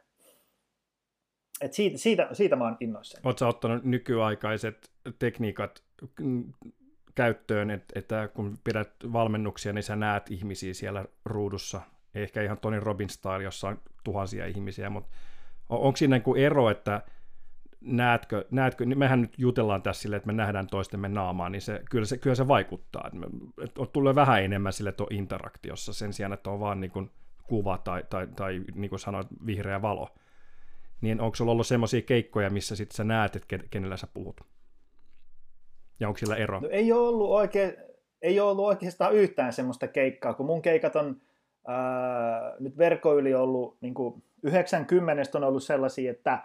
Et 1.61 1.73
siitä, 1.73 1.97
siitä, 1.97 2.29
siitä 2.33 2.55
mä 2.55 2.63
oon 2.63 2.77
innoissani. 2.79 3.21
Oletko 3.25 3.47
ottanut 3.47 3.83
nykyaikaiset 3.83 4.91
tekniikat 5.19 5.83
käyttöön, 7.15 7.71
että, 7.71 7.99
että 7.99 8.27
kun 8.27 8.57
pidät 8.63 8.91
valmennuksia, 9.13 9.73
niin 9.73 9.83
sä 9.83 9.95
näet 9.95 10.31
ihmisiä 10.31 10.73
siellä 10.73 11.05
ruudussa, 11.25 11.81
ehkä 12.15 12.41
ihan 12.41 12.57
Tony 12.57 12.79
Robbins 12.79 13.13
style, 13.13 13.43
jossa 13.43 13.67
on 13.67 13.81
tuhansia 14.03 14.45
ihmisiä, 14.45 14.89
mutta 14.89 15.09
onko 15.69 15.97
siinä 15.97 16.17
niin 16.17 16.37
ero, 16.37 16.69
että 16.69 17.01
näetkö, 17.81 18.45
näetkö, 18.51 18.85
niin 18.85 18.99
mehän 18.99 19.21
nyt 19.21 19.33
jutellaan 19.37 19.81
tässä 19.81 20.01
silleen, 20.01 20.17
että 20.17 20.27
me 20.27 20.33
nähdään 20.33 20.67
toistemme 20.67 21.09
naamaa, 21.09 21.49
niin 21.49 21.61
se, 21.61 21.81
kyllä, 21.89 22.05
se, 22.05 22.17
kyllä 22.17 22.35
se 22.35 22.47
vaikuttaa. 22.47 23.09
Että, 23.13 23.27
että 23.63 23.85
tulee 23.93 24.15
vähän 24.15 24.43
enemmän 24.43 24.73
sille 24.73 24.91
tuon 24.91 25.13
interaktiossa 25.13 25.93
sen 25.93 26.13
sijaan, 26.13 26.33
että 26.33 26.49
on 26.49 26.59
vaan 26.59 26.79
niin 26.79 26.91
kuin 26.91 27.11
kuva 27.43 27.77
tai, 27.77 28.03
tai, 28.09 28.27
tai 28.35 28.61
niin 28.75 28.89
kuin 28.89 28.99
sanoit, 28.99 29.27
vihreä 29.45 29.81
valo. 29.81 30.15
Niin 31.05 31.21
onko 31.21 31.35
sulla 31.35 31.51
ollut 31.51 31.67
semmoisia 31.67 32.01
keikkoja, 32.01 32.49
missä 32.49 32.75
sitten 32.75 32.95
sä 32.95 33.03
näet, 33.03 33.35
että 33.35 33.57
kenellä 33.69 33.97
sä 33.97 34.07
puhut? 34.13 34.41
Ja 35.99 36.07
onko 36.07 36.17
sillä 36.17 36.35
ero? 36.35 36.59
No, 36.59 36.69
ei, 36.71 36.91
ole 36.91 37.07
ollut 37.07 37.29
oikein, 37.29 37.73
ei 38.21 38.39
ole 38.39 38.51
ollut 38.51 38.65
oikeastaan 38.65 39.13
yhtään 39.13 39.53
semmoista 39.53 39.87
keikkaa, 39.87 40.33
kun 40.33 40.45
mun 40.45 40.61
keikat 40.61 40.95
on 40.95 41.21
ää, 41.67 42.55
nyt 42.59 42.77
verkkoyli 42.77 43.33
ollut, 43.33 43.77
niin 43.81 43.93
kuin 43.93 44.23
90 44.43 45.37
on 45.37 45.43
ollut 45.43 45.63
sellaisia, 45.63 46.11
että 46.11 46.43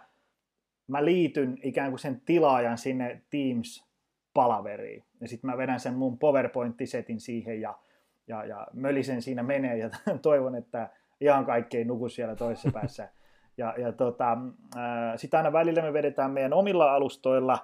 mä 0.86 1.04
liityn 1.04 1.58
ikään 1.62 1.90
kuin 1.90 1.98
sen 1.98 2.20
tilaajan 2.20 2.78
sinne 2.78 3.22
Teams-palaveriin. 3.30 5.04
Ja 5.20 5.28
sitten 5.28 5.50
mä 5.50 5.56
vedän 5.56 5.80
sen 5.80 5.94
mun 5.94 6.18
PowerPoint-setin 6.18 7.20
siihen 7.20 7.60
ja, 7.60 7.78
ja, 8.26 8.44
ja 8.44 8.66
mölisen 8.72 9.22
siinä 9.22 9.42
menee 9.42 9.78
ja 9.78 9.90
toivon, 10.22 10.54
että 10.54 10.90
ihan 11.20 11.46
kaikki 11.46 11.76
ei 11.78 11.84
nuku 11.84 12.08
siellä 12.08 12.36
toisessa 12.36 12.70
päässä. 12.72 13.08
Ja, 13.56 13.74
ja 13.78 13.92
tota, 13.92 14.38
sitten 15.16 15.38
aina 15.38 15.52
välillä 15.52 15.82
me 15.82 15.92
vedetään 15.92 16.30
meidän 16.30 16.52
omilla 16.52 16.94
alustoilla. 16.94 17.58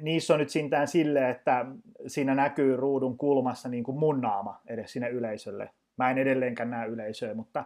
Niissä 0.00 0.34
on 0.34 0.40
nyt 0.40 0.50
sintään 0.50 0.88
sille, 0.88 1.30
että 1.30 1.66
siinä 2.06 2.34
näkyy 2.34 2.76
ruudun 2.76 3.18
kulmassa 3.18 3.68
niin 3.68 3.84
kuin 3.84 3.98
mun 3.98 4.20
naama 4.20 4.60
edes 4.66 4.92
sinne 4.92 5.08
yleisölle. 5.08 5.70
Mä 5.96 6.10
en 6.10 6.18
edelleenkään 6.18 6.70
näe 6.70 6.88
yleisöä, 6.88 7.34
mutta 7.34 7.64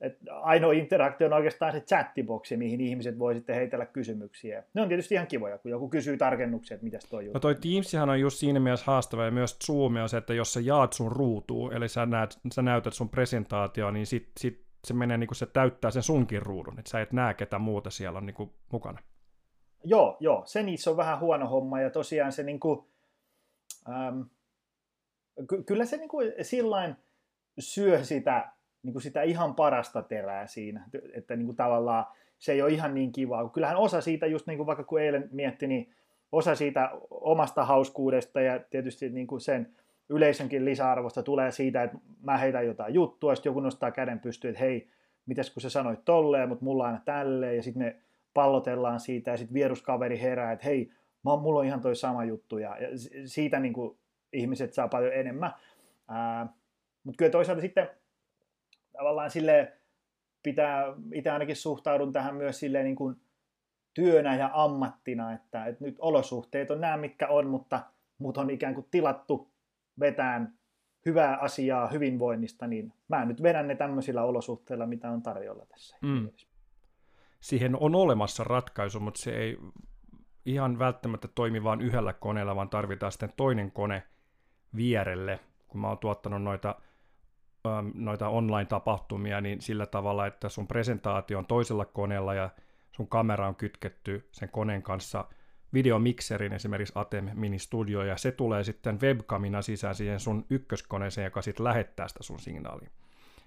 et 0.00 0.18
ainoa 0.30 0.72
interaktio 0.72 1.26
on 1.26 1.32
oikeastaan 1.32 1.72
se 1.72 1.80
chattiboksi, 1.80 2.56
mihin 2.56 2.80
ihmiset 2.80 3.18
voi 3.18 3.34
sitten 3.34 3.56
heitellä 3.56 3.86
kysymyksiä. 3.86 4.64
Ne 4.74 4.82
on 4.82 4.88
tietysti 4.88 5.14
ihan 5.14 5.26
kivoja, 5.26 5.58
kun 5.58 5.70
joku 5.70 5.88
kysyy 5.88 6.16
tarkennuksia, 6.16 6.74
että 6.74 6.84
mitäs 6.84 7.04
toi 7.04 7.24
juttu. 7.24 7.36
No 7.36 7.40
toi 7.40 7.54
Teamsihan 7.54 8.10
on 8.10 8.20
just 8.20 8.36
siinä 8.36 8.60
mielessä 8.60 8.86
haastava, 8.86 9.24
ja 9.24 9.30
myös 9.30 9.58
Zoom 9.66 9.96
on 9.96 10.08
se, 10.08 10.16
että 10.16 10.34
jos 10.34 10.52
sä 10.52 10.60
jaat 10.60 10.92
sun 10.92 11.12
ruutuun, 11.12 11.72
eli 11.72 11.88
sä, 11.88 12.06
näet, 12.06 12.38
sä 12.54 12.62
näytät 12.62 12.94
sun 12.94 13.08
presentaatio, 13.08 13.90
niin 13.90 14.06
sit, 14.06 14.30
sit 14.38 14.67
se 14.84 14.94
menee 14.94 15.18
niin 15.18 15.28
kuin 15.28 15.36
se 15.36 15.46
täyttää 15.46 15.90
sen 15.90 16.02
sunkin 16.02 16.42
ruudun, 16.42 16.78
että 16.78 16.90
sä 16.90 17.00
et 17.00 17.12
näe 17.12 17.34
ketä 17.34 17.58
muuta 17.58 17.90
siellä 17.90 18.18
on 18.18 18.26
niin 18.26 18.34
kuin 18.34 18.50
mukana. 18.72 18.98
Joo, 19.84 20.16
joo, 20.20 20.42
se 20.46 20.62
niissä 20.62 20.90
on 20.90 20.96
vähän 20.96 21.20
huono 21.20 21.48
homma, 21.48 21.80
ja 21.80 21.90
tosiaan 21.90 22.32
se 22.32 22.42
niin 22.42 22.60
kuin, 22.60 22.86
ähm, 23.88 24.20
ky- 25.48 25.62
kyllä 25.62 25.84
se 25.84 25.96
niin 25.96 26.08
kuin 26.08 26.32
sillain 26.42 26.96
syö 27.58 28.04
sitä 28.04 28.52
niin 28.82 28.92
kuin 28.92 29.02
sitä 29.02 29.22
ihan 29.22 29.54
parasta 29.54 30.02
terää 30.02 30.46
siinä, 30.46 30.88
että 31.14 31.36
niin 31.36 31.46
kuin 31.46 31.56
tavallaan 31.56 32.06
se 32.38 32.52
ei 32.52 32.62
ole 32.62 32.70
ihan 32.70 32.94
niin 32.94 33.12
kivaa. 33.12 33.48
Kyllähän 33.48 33.76
osa 33.76 34.00
siitä, 34.00 34.26
just 34.26 34.46
niin 34.46 34.56
kuin 34.56 34.66
vaikka 34.66 34.84
kun 34.84 35.00
eilen 35.00 35.28
mietti, 35.32 35.66
niin 35.66 35.94
osa 36.32 36.54
siitä 36.54 36.90
omasta 37.10 37.64
hauskuudesta 37.64 38.40
ja 38.40 38.60
tietysti 38.70 39.10
niin 39.10 39.26
kuin 39.26 39.40
sen 39.40 39.76
yleisönkin 40.08 40.64
lisäarvosta 40.64 41.22
tulee 41.22 41.50
siitä, 41.50 41.82
että 41.82 41.98
mä 42.22 42.36
heitän 42.36 42.66
jotain 42.66 42.94
juttua, 42.94 43.34
sitten 43.34 43.50
joku 43.50 43.60
nostaa 43.60 43.90
käden 43.90 44.20
pystyyn, 44.20 44.50
että 44.50 44.64
hei, 44.64 44.88
mitäs 45.26 45.50
kun 45.50 45.60
sä 45.60 45.70
sanoit 45.70 46.04
tolleen, 46.04 46.48
mutta 46.48 46.64
mulla 46.64 46.82
on 46.82 46.88
aina 46.90 47.02
tälleen, 47.04 47.56
ja 47.56 47.62
sitten 47.62 47.82
me 47.82 47.96
pallotellaan 48.34 49.00
siitä, 49.00 49.30
ja 49.30 49.36
sitten 49.36 49.54
vieruskaveri 49.54 50.20
herää, 50.20 50.52
että 50.52 50.66
hei, 50.66 50.92
mulla 51.22 51.60
on 51.60 51.66
ihan 51.66 51.80
toi 51.80 51.96
sama 51.96 52.24
juttu, 52.24 52.58
ja, 52.58 52.78
ja 52.78 52.88
siitä 53.24 53.60
niin 53.60 53.72
kuin 53.72 53.98
ihmiset 54.32 54.74
saa 54.74 54.88
paljon 54.88 55.12
enemmän. 55.12 55.52
Mutta 57.04 57.18
kyllä 57.18 57.30
toisaalta 57.30 57.60
sitten 57.60 57.88
tavallaan 58.92 59.30
sille 59.30 59.72
pitää, 60.42 60.84
itse 61.14 61.30
ainakin 61.30 61.56
suhtaudun 61.56 62.12
tähän 62.12 62.34
myös 62.34 62.60
silleen 62.60 62.84
niin 62.84 62.96
kuin 62.96 63.16
työnä 63.94 64.36
ja 64.36 64.50
ammattina, 64.52 65.32
että, 65.32 65.66
että 65.66 65.84
nyt 65.84 65.96
olosuhteet 65.98 66.70
on 66.70 66.80
nämä, 66.80 66.96
mitkä 66.96 67.28
on, 67.28 67.46
mutta 67.46 67.80
mut 68.18 68.36
on 68.36 68.50
ikään 68.50 68.74
kuin 68.74 68.86
tilattu 68.90 69.50
vetään 70.00 70.58
hyvää 71.06 71.36
asiaa 71.36 71.88
hyvinvoinnista, 71.88 72.66
niin 72.66 72.92
mä 73.08 73.24
nyt 73.24 73.42
vedän 73.42 73.68
ne 73.68 73.74
tämmöisillä 73.74 74.22
olosuhteilla, 74.22 74.86
mitä 74.86 75.10
on 75.10 75.22
tarjolla 75.22 75.66
tässä. 75.66 75.96
Mm. 76.02 76.28
Siihen 77.40 77.76
on 77.76 77.94
olemassa 77.94 78.44
ratkaisu, 78.44 79.00
mutta 79.00 79.20
se 79.20 79.30
ei 79.30 79.58
ihan 80.46 80.78
välttämättä 80.78 81.28
toimi 81.34 81.64
vain 81.64 81.80
yhdellä 81.80 82.12
koneella, 82.12 82.56
vaan 82.56 82.70
tarvitaan 82.70 83.12
sitten 83.12 83.32
toinen 83.36 83.72
kone 83.72 84.02
vierelle. 84.76 85.40
Kun 85.68 85.80
mä 85.80 85.88
oon 85.88 85.98
tuottanut 85.98 86.42
noita 86.42 86.74
Ähm, 87.66 87.88
noita 87.94 88.28
online-tapahtumia 88.28 89.40
niin 89.40 89.60
sillä 89.60 89.86
tavalla, 89.86 90.26
että 90.26 90.48
sun 90.48 90.66
presentaatio 90.66 91.38
on 91.38 91.46
toisella 91.46 91.84
koneella 91.84 92.34
ja 92.34 92.50
sun 92.92 93.08
kamera 93.08 93.48
on 93.48 93.54
kytketty 93.54 94.28
sen 94.32 94.48
koneen 94.48 94.82
kanssa 94.82 95.24
videomikserin, 95.74 96.52
esimerkiksi 96.52 96.92
Atem 96.96 97.30
Mini 97.34 97.58
Studio, 97.58 98.02
ja 98.02 98.16
se 98.16 98.32
tulee 98.32 98.64
sitten 98.64 99.00
webkamina 99.00 99.62
sisään 99.62 99.94
siihen 99.94 100.20
sun 100.20 100.44
ykköskoneeseen, 100.50 101.24
joka 101.24 101.42
sitten 101.42 101.64
lähettää 101.64 102.08
sitä 102.08 102.22
sun 102.22 102.40
signaalia. 102.40 102.90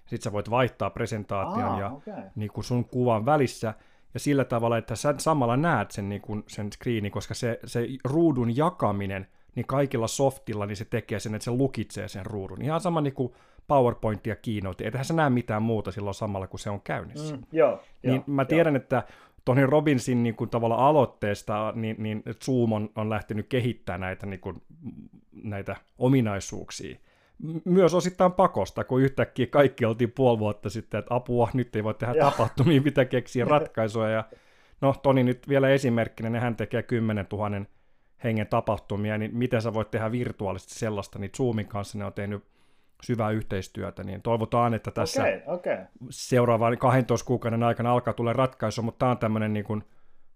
Sitten 0.06 0.22
sä 0.22 0.32
voit 0.32 0.50
vaihtaa 0.50 0.90
presentaation 0.90 1.64
Aa, 1.64 1.80
ja 1.80 1.90
okay. 1.90 2.22
niin 2.36 2.50
kuin 2.50 2.64
sun 2.64 2.84
kuvan 2.84 3.26
välissä, 3.26 3.74
ja 4.14 4.20
sillä 4.20 4.44
tavalla, 4.44 4.78
että 4.78 4.96
sä 4.96 5.14
samalla 5.18 5.56
näet 5.56 5.90
sen, 5.90 6.08
niin 6.08 6.20
kuin, 6.20 6.44
sen 6.46 6.72
screeni, 6.72 7.10
koska 7.10 7.34
se, 7.34 7.60
se 7.64 7.88
ruudun 8.04 8.56
jakaminen, 8.56 9.26
niin 9.54 9.66
kaikilla 9.66 10.06
softilla, 10.06 10.66
niin 10.66 10.76
se 10.76 10.84
tekee 10.84 11.20
sen, 11.20 11.34
että 11.34 11.44
se 11.44 11.50
lukitsee 11.50 12.08
sen 12.08 12.26
ruudun. 12.26 12.62
Ihan 12.62 12.80
sama 12.80 13.00
niin 13.00 13.14
kuin 13.14 13.32
PowerPoint 13.66 14.26
ja 14.26 14.36
Keynote. 14.36 14.84
Eihän 14.84 15.04
se 15.04 15.14
näe 15.14 15.30
mitään 15.30 15.62
muuta 15.62 15.92
silloin 15.92 16.14
samalla, 16.14 16.46
kun 16.46 16.58
se 16.58 16.70
on 16.70 16.80
käynnissä. 16.80 17.36
Mm, 17.36 17.42
joo, 17.52 17.80
niin 18.02 18.14
joo, 18.14 18.24
mä 18.26 18.44
tiedän, 18.44 18.74
joo. 18.74 18.82
että 18.82 19.02
Tony 19.44 19.66
Robbinsin 19.66 20.22
niin 20.22 20.34
kuin, 20.34 20.50
tavalla 20.50 20.88
aloitteesta 20.88 21.72
niin, 21.76 21.96
niin 21.98 22.22
Zoom 22.44 22.72
on, 22.72 22.90
on 22.96 23.10
lähtenyt 23.10 23.46
kehittämään 23.48 24.00
näitä, 24.00 24.26
niin 24.26 24.40
kuin, 24.40 24.62
näitä 25.32 25.76
ominaisuuksia. 25.98 26.96
Myös 27.64 27.94
osittain 27.94 28.32
pakosta, 28.32 28.84
kun 28.84 29.02
yhtäkkiä 29.02 29.46
kaikki 29.46 29.84
oltiin 29.84 30.12
puoli 30.12 30.38
vuotta 30.38 30.70
sitten, 30.70 30.98
että 30.98 31.14
apua, 31.14 31.50
nyt 31.54 31.76
ei 31.76 31.84
voi 31.84 31.94
tehdä 31.94 32.14
Joo. 32.14 32.30
tapahtumia, 32.30 32.82
mitä 32.82 33.04
keksiä 33.04 33.44
ratkaisuja. 33.54 34.08
Ja, 34.08 34.24
no, 34.80 34.94
Toni 35.02 35.24
nyt 35.24 35.48
vielä 35.48 35.68
esimerkkinä, 35.68 36.30
niin 36.30 36.42
hän 36.42 36.56
tekee 36.56 36.82
10 36.82 37.26
000 37.32 37.50
hengen 38.24 38.46
tapahtumia, 38.46 39.18
niin 39.18 39.36
miten 39.36 39.62
sä 39.62 39.74
voit 39.74 39.90
tehdä 39.90 40.12
virtuaalisesti 40.12 40.74
sellaista, 40.74 41.18
niin 41.18 41.30
Zoomin 41.36 41.66
kanssa 41.66 41.98
ne 41.98 42.04
on 42.04 42.12
tehnyt 42.12 42.44
syvää 43.02 43.30
yhteistyötä, 43.30 44.04
niin 44.04 44.22
toivotaan, 44.22 44.74
että 44.74 44.90
tässä 44.90 45.22
okay, 45.22 45.40
okay. 45.46 45.76
seuraavan 46.10 46.78
12 46.78 47.26
kuukauden 47.26 47.62
aikana 47.62 47.92
alkaa 47.92 48.14
tulla 48.14 48.32
ratkaisu, 48.32 48.82
mutta 48.82 48.98
tämä 48.98 49.10
on 49.10 49.18
tämmöinen 49.18 49.52
niin 49.52 49.64
kuin 49.64 49.84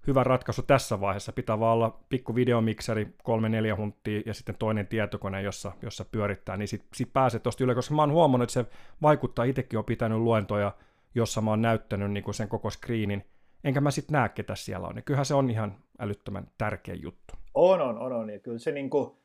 hyvä 0.07 0.25
ratkaisu 0.25 0.63
tässä 0.63 1.01
vaiheessa. 1.01 1.33
Pitää 1.33 1.61
vaan 1.61 1.75
olla 1.75 2.01
pikku 2.09 2.35
videomikseri, 2.35 3.15
kolme 3.23 3.49
neljä 3.49 3.77
hunttia 3.77 4.23
ja 4.27 4.35
sitten 4.35 4.55
toinen 4.59 4.87
tietokone, 4.87 5.43
jossa, 5.43 5.73
jossa 5.83 6.05
pyörittää, 6.05 6.57
niin 6.57 6.69
sitten 6.69 6.89
sit 6.95 7.13
pääset 7.13 7.43
tuosta 7.43 7.65
yle, 7.65 7.75
koska 7.75 7.95
mä 7.95 8.03
oon 8.03 8.13
huomannut, 8.13 8.51
että 8.51 8.63
se 8.63 8.71
vaikuttaa, 9.03 9.45
itsekin 9.45 9.79
on 9.79 9.85
pitänyt 9.85 10.19
luentoja, 10.19 10.73
jossa 11.15 11.41
mä 11.41 11.51
oon 11.51 11.63
näyttänyt 11.63 12.11
niin 12.11 12.25
kuin 12.25 12.35
sen 12.35 12.49
koko 12.49 12.71
screenin, 12.71 13.25
enkä 13.65 13.81
mä 13.81 13.91
sitten 13.91 14.13
näe, 14.13 14.29
ketä 14.29 14.55
siellä 14.55 14.89
on. 14.89 14.95
Niin 14.95 15.05
kyllähän 15.05 15.27
se 15.27 15.35
on 15.35 15.51
ihan 15.51 15.77
älyttömän 15.99 16.47
tärkeä 16.59 16.95
juttu. 16.95 17.35
On, 17.55 17.81
on, 17.81 17.99
on, 17.99 18.13
on. 18.13 18.31
Ja 18.31 18.39
kyllä 18.39 18.59
se 18.59 18.73
niin 18.73 18.91
kuin, 18.91 19.17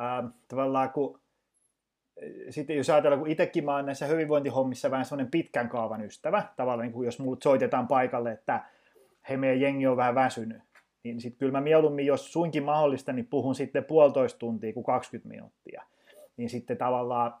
äh, 0.00 0.32
tavallaan, 0.48 0.90
kun 0.90 1.20
sitten 2.50 2.76
jos 2.76 2.90
ajatellaan, 2.90 3.20
kun 3.20 3.30
itsekin 3.30 3.64
mä 3.64 3.76
oon 3.76 3.86
näissä 3.86 4.06
hyvinvointihommissa 4.06 4.90
vähän 4.90 5.04
semmoinen 5.04 5.30
pitkän 5.30 5.68
kaavan 5.68 6.04
ystävä, 6.04 6.42
tavallaan 6.56 6.86
niin 6.86 6.92
kuin 6.92 7.04
jos 7.04 7.18
mulle 7.18 7.38
soitetaan 7.42 7.88
paikalle, 7.88 8.32
että 8.32 8.64
hei 9.28 9.36
meidän 9.36 9.60
jengi 9.60 9.86
on 9.86 9.96
vähän 9.96 10.14
väsynyt, 10.14 10.62
niin 11.02 11.20
sitten 11.20 11.38
kyllä 11.38 11.52
mä 11.52 11.60
mieluummin, 11.60 12.06
jos 12.06 12.32
suinkin 12.32 12.62
mahdollista, 12.62 13.12
niin 13.12 13.26
puhun 13.26 13.54
sitten 13.54 13.84
puolitoista 13.84 14.38
tuntia 14.38 14.72
kuin 14.72 14.84
20 14.84 15.28
minuuttia. 15.28 15.82
Niin 16.36 16.50
sitten 16.50 16.76
tavallaan 16.76 17.34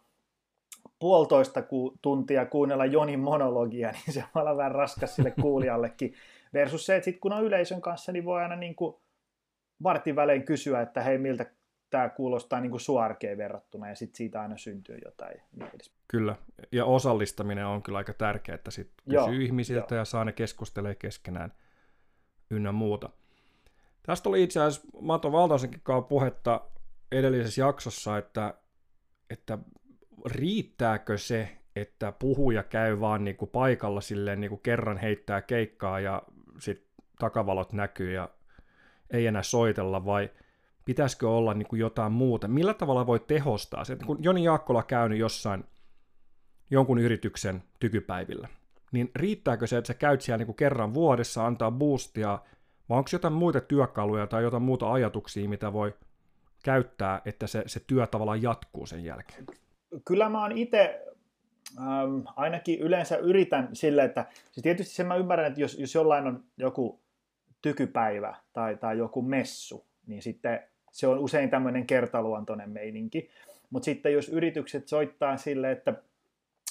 puolitoista 0.98 1.62
tuntia 2.02 2.46
kuunnella 2.46 2.86
Jonin 2.86 3.20
monologia, 3.20 3.90
niin 4.06 4.14
se 4.14 4.24
on 4.34 4.56
vähän 4.56 4.72
raskas 4.72 5.16
sille 5.16 5.30
kuulijallekin. 5.40 6.14
Versus 6.54 6.86
se, 6.86 6.96
että 6.96 7.04
sitten 7.04 7.20
kun 7.20 7.32
on 7.32 7.44
yleisön 7.44 7.80
kanssa, 7.80 8.12
niin 8.12 8.24
voi 8.24 8.42
aina 8.42 8.56
niin 8.56 8.74
kuin 8.74 8.96
vartin 9.82 10.16
välein 10.16 10.44
kysyä, 10.44 10.80
että 10.80 11.02
hei 11.02 11.18
miltä 11.18 11.46
tämä 11.90 12.08
kuulostaa 12.08 12.60
niin 12.60 12.70
kuin 12.70 12.80
suarkeen 12.80 13.38
verrattuna 13.38 13.88
ja 13.88 13.94
sitten 13.94 14.16
siitä 14.16 14.40
aina 14.40 14.56
syntyy 14.56 14.98
jotain. 15.04 15.40
Kyllä, 16.08 16.36
ja 16.72 16.84
osallistaminen 16.84 17.66
on 17.66 17.82
kyllä 17.82 17.98
aika 17.98 18.12
tärkeää, 18.12 18.54
että 18.54 18.70
sitten 18.70 19.04
kysyy 19.04 19.34
Joo, 19.34 19.44
ihmisiltä 19.44 19.94
jo. 19.94 19.98
ja 19.98 20.04
saa 20.04 20.24
ne 20.24 20.32
keskustelee 20.32 20.94
keskenään 20.94 21.52
ynnä 22.50 22.72
muuta. 22.72 23.10
Tästä 24.02 24.28
oli 24.28 24.42
itse 24.42 24.60
asiassa 24.60 24.88
Mato 25.00 25.32
Valtaisenkin 25.32 25.80
kanssa 25.82 26.08
puhetta 26.08 26.60
edellisessä 27.12 27.60
jaksossa, 27.60 28.18
että, 28.18 28.54
että 29.30 29.58
riittääkö 30.26 31.18
se, 31.18 31.56
että 31.76 32.12
puhuja 32.12 32.62
käy 32.62 33.00
vaan 33.00 33.24
niin 33.24 33.36
kuin 33.36 33.50
paikalla 33.50 34.00
silleen 34.00 34.40
niin 34.40 34.48
kuin 34.48 34.60
kerran 34.60 34.98
heittää 34.98 35.42
keikkaa 35.42 36.00
ja 36.00 36.22
sitten 36.58 36.86
takavalot 37.18 37.72
näkyy 37.72 38.12
ja 38.12 38.28
ei 39.10 39.26
enää 39.26 39.42
soitella, 39.42 40.04
vai 40.04 40.30
pitäisikö 40.84 41.30
olla 41.30 41.54
niin 41.54 41.68
kuin 41.68 41.80
jotain 41.80 42.12
muuta? 42.12 42.48
Millä 42.48 42.74
tavalla 42.74 43.06
voi 43.06 43.20
tehostaa 43.20 43.84
se? 43.84 43.96
Kun 44.06 44.18
Joni 44.24 44.44
Jaakkola 44.44 44.82
käynyt 44.82 45.18
jossain 45.18 45.64
jonkun 46.70 46.98
yrityksen 46.98 47.62
tykypäivillä, 47.80 48.48
niin 48.92 49.10
riittääkö 49.16 49.66
se, 49.66 49.76
että 49.76 49.86
sä 49.86 49.94
käyt 49.94 50.20
siellä 50.20 50.38
niin 50.38 50.46
kuin 50.46 50.56
kerran 50.56 50.94
vuodessa, 50.94 51.46
antaa 51.46 51.70
boostia, 51.70 52.38
vai 52.88 52.98
onko 52.98 53.10
jotain 53.12 53.34
muita 53.34 53.60
työkaluja 53.60 54.26
tai 54.26 54.42
jotain 54.42 54.62
muuta 54.62 54.92
ajatuksia, 54.92 55.48
mitä 55.48 55.72
voi 55.72 55.94
käyttää, 56.64 57.22
että 57.24 57.46
se, 57.46 57.62
se 57.66 57.80
työ 57.86 58.06
tavallaan 58.06 58.42
jatkuu 58.42 58.86
sen 58.86 59.04
jälkeen? 59.04 59.46
Kyllä 60.04 60.28
mä 60.28 60.42
oon 60.42 60.52
itse 60.52 61.04
ähm, 61.78 62.20
ainakin 62.36 62.80
yleensä 62.80 63.16
yritän 63.16 63.68
sille, 63.72 64.04
että 64.04 64.26
siis 64.50 64.62
tietysti 64.62 64.94
sen 64.94 65.06
mä 65.06 65.16
ymmärrän, 65.16 65.46
että 65.46 65.60
jos, 65.60 65.78
jos 65.78 65.94
jollain 65.94 66.26
on 66.26 66.44
joku 66.56 67.00
tykypäivä 67.62 68.34
tai, 68.52 68.76
tai 68.76 68.98
joku 68.98 69.22
messu, 69.22 69.86
niin 70.06 70.22
sitten 70.22 70.60
se 70.92 71.06
on 71.06 71.18
usein 71.18 71.50
tämmöinen 71.50 71.86
kertaluontoinen 71.86 72.70
meininki. 72.70 73.30
Mutta 73.70 73.84
sitten 73.84 74.12
jos 74.12 74.28
yritykset 74.28 74.88
soittaa 74.88 75.36
sille, 75.36 75.70
että 75.70 75.94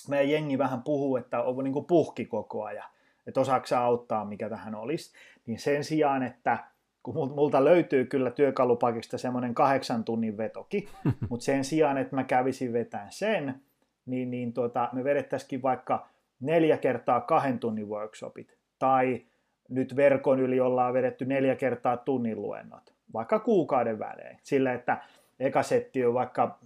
meidän 0.08 0.30
jengi 0.30 0.58
vähän 0.58 0.84
puhuu, 0.84 1.18
että 1.18 1.42
on 1.42 1.64
niin 1.64 1.74
kuin 1.74 1.86
puhki 1.86 2.26
koko 2.26 2.64
ajan, 2.64 2.90
että 3.28 3.40
osaako 3.40 3.76
auttaa, 3.76 4.26
mikä 4.26 4.50
tähän 4.50 4.76
olisi, 4.76 5.14
niin 5.46 5.60
sen 5.60 5.84
sijaan, 5.84 6.24
että 6.24 6.58
kun 7.04 7.16
multa 7.16 7.64
löytyy 7.64 8.06
kyllä 8.06 8.32
työkalupakista 8.32 9.18
semmoinen 9.18 9.54
kahdeksan 9.54 10.04
tunnin 10.04 10.38
vetoki, 10.38 10.90
mutta 11.30 11.44
sen 11.44 11.64
sijaan, 11.64 11.98
että 11.98 12.16
mä 12.16 12.24
kävisin 12.24 12.74
vetään 12.74 13.12
sen, 13.12 13.62
niin, 14.06 14.32
niin 14.32 14.54
tuota, 14.54 14.90
me 14.94 15.04
vedettäisikin 15.04 15.62
vaikka 15.62 16.08
neljä 16.40 16.78
kertaa 16.78 17.22
kahden 17.22 17.60
tunnin 17.60 17.90
workshopit, 17.90 18.58
tai 18.80 19.26
nyt 19.70 19.96
verkon 19.96 20.40
yli 20.40 20.60
ollaan 20.60 20.94
vedetty 20.94 21.26
neljä 21.26 21.56
kertaa 21.56 21.98
tunnin 21.98 22.42
luennot, 22.42 22.94
vaikka 23.14 23.40
kuukauden 23.40 24.00
välein, 24.00 24.38
sillä 24.44 24.74
että 24.74 25.02
eka 25.40 25.64
setti 25.64 26.06
on 26.06 26.14
vaikka 26.14 26.60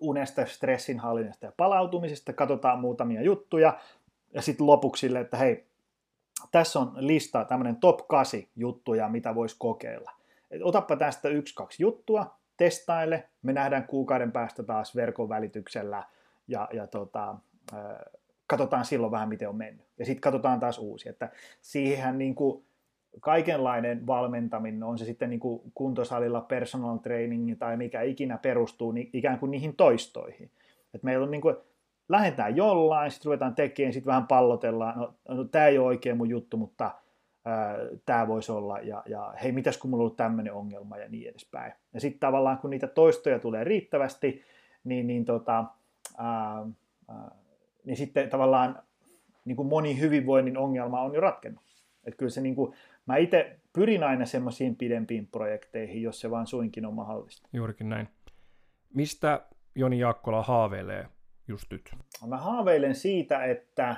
unesta, 0.00 0.46
stressinhallinnasta 0.46 1.46
ja 1.46 1.52
palautumisesta, 1.56 2.32
katsotaan 2.32 2.80
muutamia 2.80 3.22
juttuja, 3.22 3.78
ja 4.34 4.42
sitten 4.42 4.66
lopuksi 4.66 5.00
sille, 5.00 5.20
että 5.20 5.36
hei, 5.36 5.66
tässä 6.52 6.78
on 6.78 6.92
lista, 6.96 7.44
tämmöinen 7.44 7.76
top 7.76 8.08
8 8.08 8.40
juttuja, 8.56 9.08
mitä 9.08 9.34
voisi 9.34 9.56
kokeilla. 9.58 10.12
Et 10.50 10.62
otappa 10.62 10.96
tästä 10.96 11.28
yksi, 11.28 11.54
kaksi 11.54 11.82
juttua, 11.82 12.36
testaile, 12.56 13.28
me 13.42 13.52
nähdään 13.52 13.86
kuukauden 13.86 14.32
päästä 14.32 14.62
taas 14.62 14.96
verkon 14.96 15.28
välityksellä, 15.28 16.04
ja, 16.48 16.68
ja 16.72 16.86
tota, 16.86 17.34
katsotaan 18.46 18.84
silloin 18.84 19.12
vähän, 19.12 19.28
miten 19.28 19.48
on 19.48 19.56
mennyt. 19.56 19.86
Ja 19.98 20.04
sitten 20.04 20.20
katsotaan 20.20 20.60
taas 20.60 20.78
uusi. 20.78 21.08
Että 21.08 21.30
siihen 21.60 22.18
niin 22.18 22.34
kuin 22.34 22.64
kaikenlainen 23.20 24.06
valmentaminen, 24.06 24.82
on 24.82 24.98
se 24.98 25.04
sitten 25.04 25.30
niin 25.30 25.40
kuin 25.40 25.60
kuntosalilla 25.74 26.40
personal 26.40 26.96
training 26.96 27.58
tai 27.58 27.76
mikä 27.76 28.02
ikinä 28.02 28.38
perustuu 28.38 28.92
niin 28.92 29.10
ikään 29.12 29.38
kuin 29.38 29.50
niihin 29.50 29.76
toistoihin. 29.76 30.50
Et 30.94 31.02
meillä 31.02 31.24
on 31.24 31.30
niin 31.30 31.40
kuin, 31.40 31.56
lähdetään 32.08 32.56
jollain, 32.56 33.10
sitten 33.10 33.26
ruvetaan 33.26 33.54
tekemään, 33.54 33.92
sitten 33.92 34.10
vähän 34.10 34.26
pallotellaan, 34.26 34.98
no, 34.98 35.14
no 35.28 35.44
tämä 35.44 35.66
ei 35.66 35.78
ole 35.78 35.86
oikein 35.86 36.16
mun 36.16 36.28
juttu, 36.28 36.56
mutta 36.56 36.90
tämä 38.06 38.28
voisi 38.28 38.52
olla, 38.52 38.78
ja, 38.78 39.02
ja 39.06 39.34
hei, 39.42 39.52
mitäs 39.52 39.78
kun 39.78 39.90
mulla 39.90 40.02
on 40.02 40.04
ollut 40.04 40.16
tämmöinen 40.16 40.52
ongelma, 40.52 40.98
ja 40.98 41.08
niin 41.08 41.30
edespäin. 41.30 41.72
Ja 41.94 42.00
sitten 42.00 42.20
tavallaan, 42.20 42.58
kun 42.58 42.70
niitä 42.70 42.86
toistoja 42.86 43.38
tulee 43.38 43.64
riittävästi, 43.64 44.42
niin, 44.84 45.06
niin, 45.06 45.24
tota, 45.24 45.64
ää, 46.18 46.66
ää, 47.08 47.30
niin 47.84 47.96
sitten 47.96 48.30
tavallaan 48.30 48.78
niin 49.44 49.56
kuin 49.56 49.68
moni 49.68 50.00
hyvinvoinnin 50.00 50.58
ongelma 50.58 51.00
on 51.00 51.14
jo 51.14 51.20
ratkennut. 51.20 51.64
Että 52.06 52.18
kyllä 52.18 52.30
se 52.30 52.40
niin 52.40 52.54
kuin, 52.54 52.74
mä 53.06 53.16
itse 53.16 53.60
pyrin 53.72 54.04
aina 54.04 54.26
semmoisiin 54.26 54.76
pidempiin 54.76 55.26
projekteihin, 55.26 56.02
jos 56.02 56.20
se 56.20 56.30
vaan 56.30 56.46
suinkin 56.46 56.86
on 56.86 56.94
mahdollista. 56.94 57.48
Juurikin 57.52 57.88
näin. 57.88 58.08
Mistä 58.94 59.46
Joni 59.74 59.98
Jaakkola 59.98 60.42
haaveilee 60.42 61.08
just 61.48 61.70
nyt? 61.70 61.90
Mä 62.26 62.36
haaveilen 62.36 62.94
siitä, 62.94 63.44
että, 63.44 63.96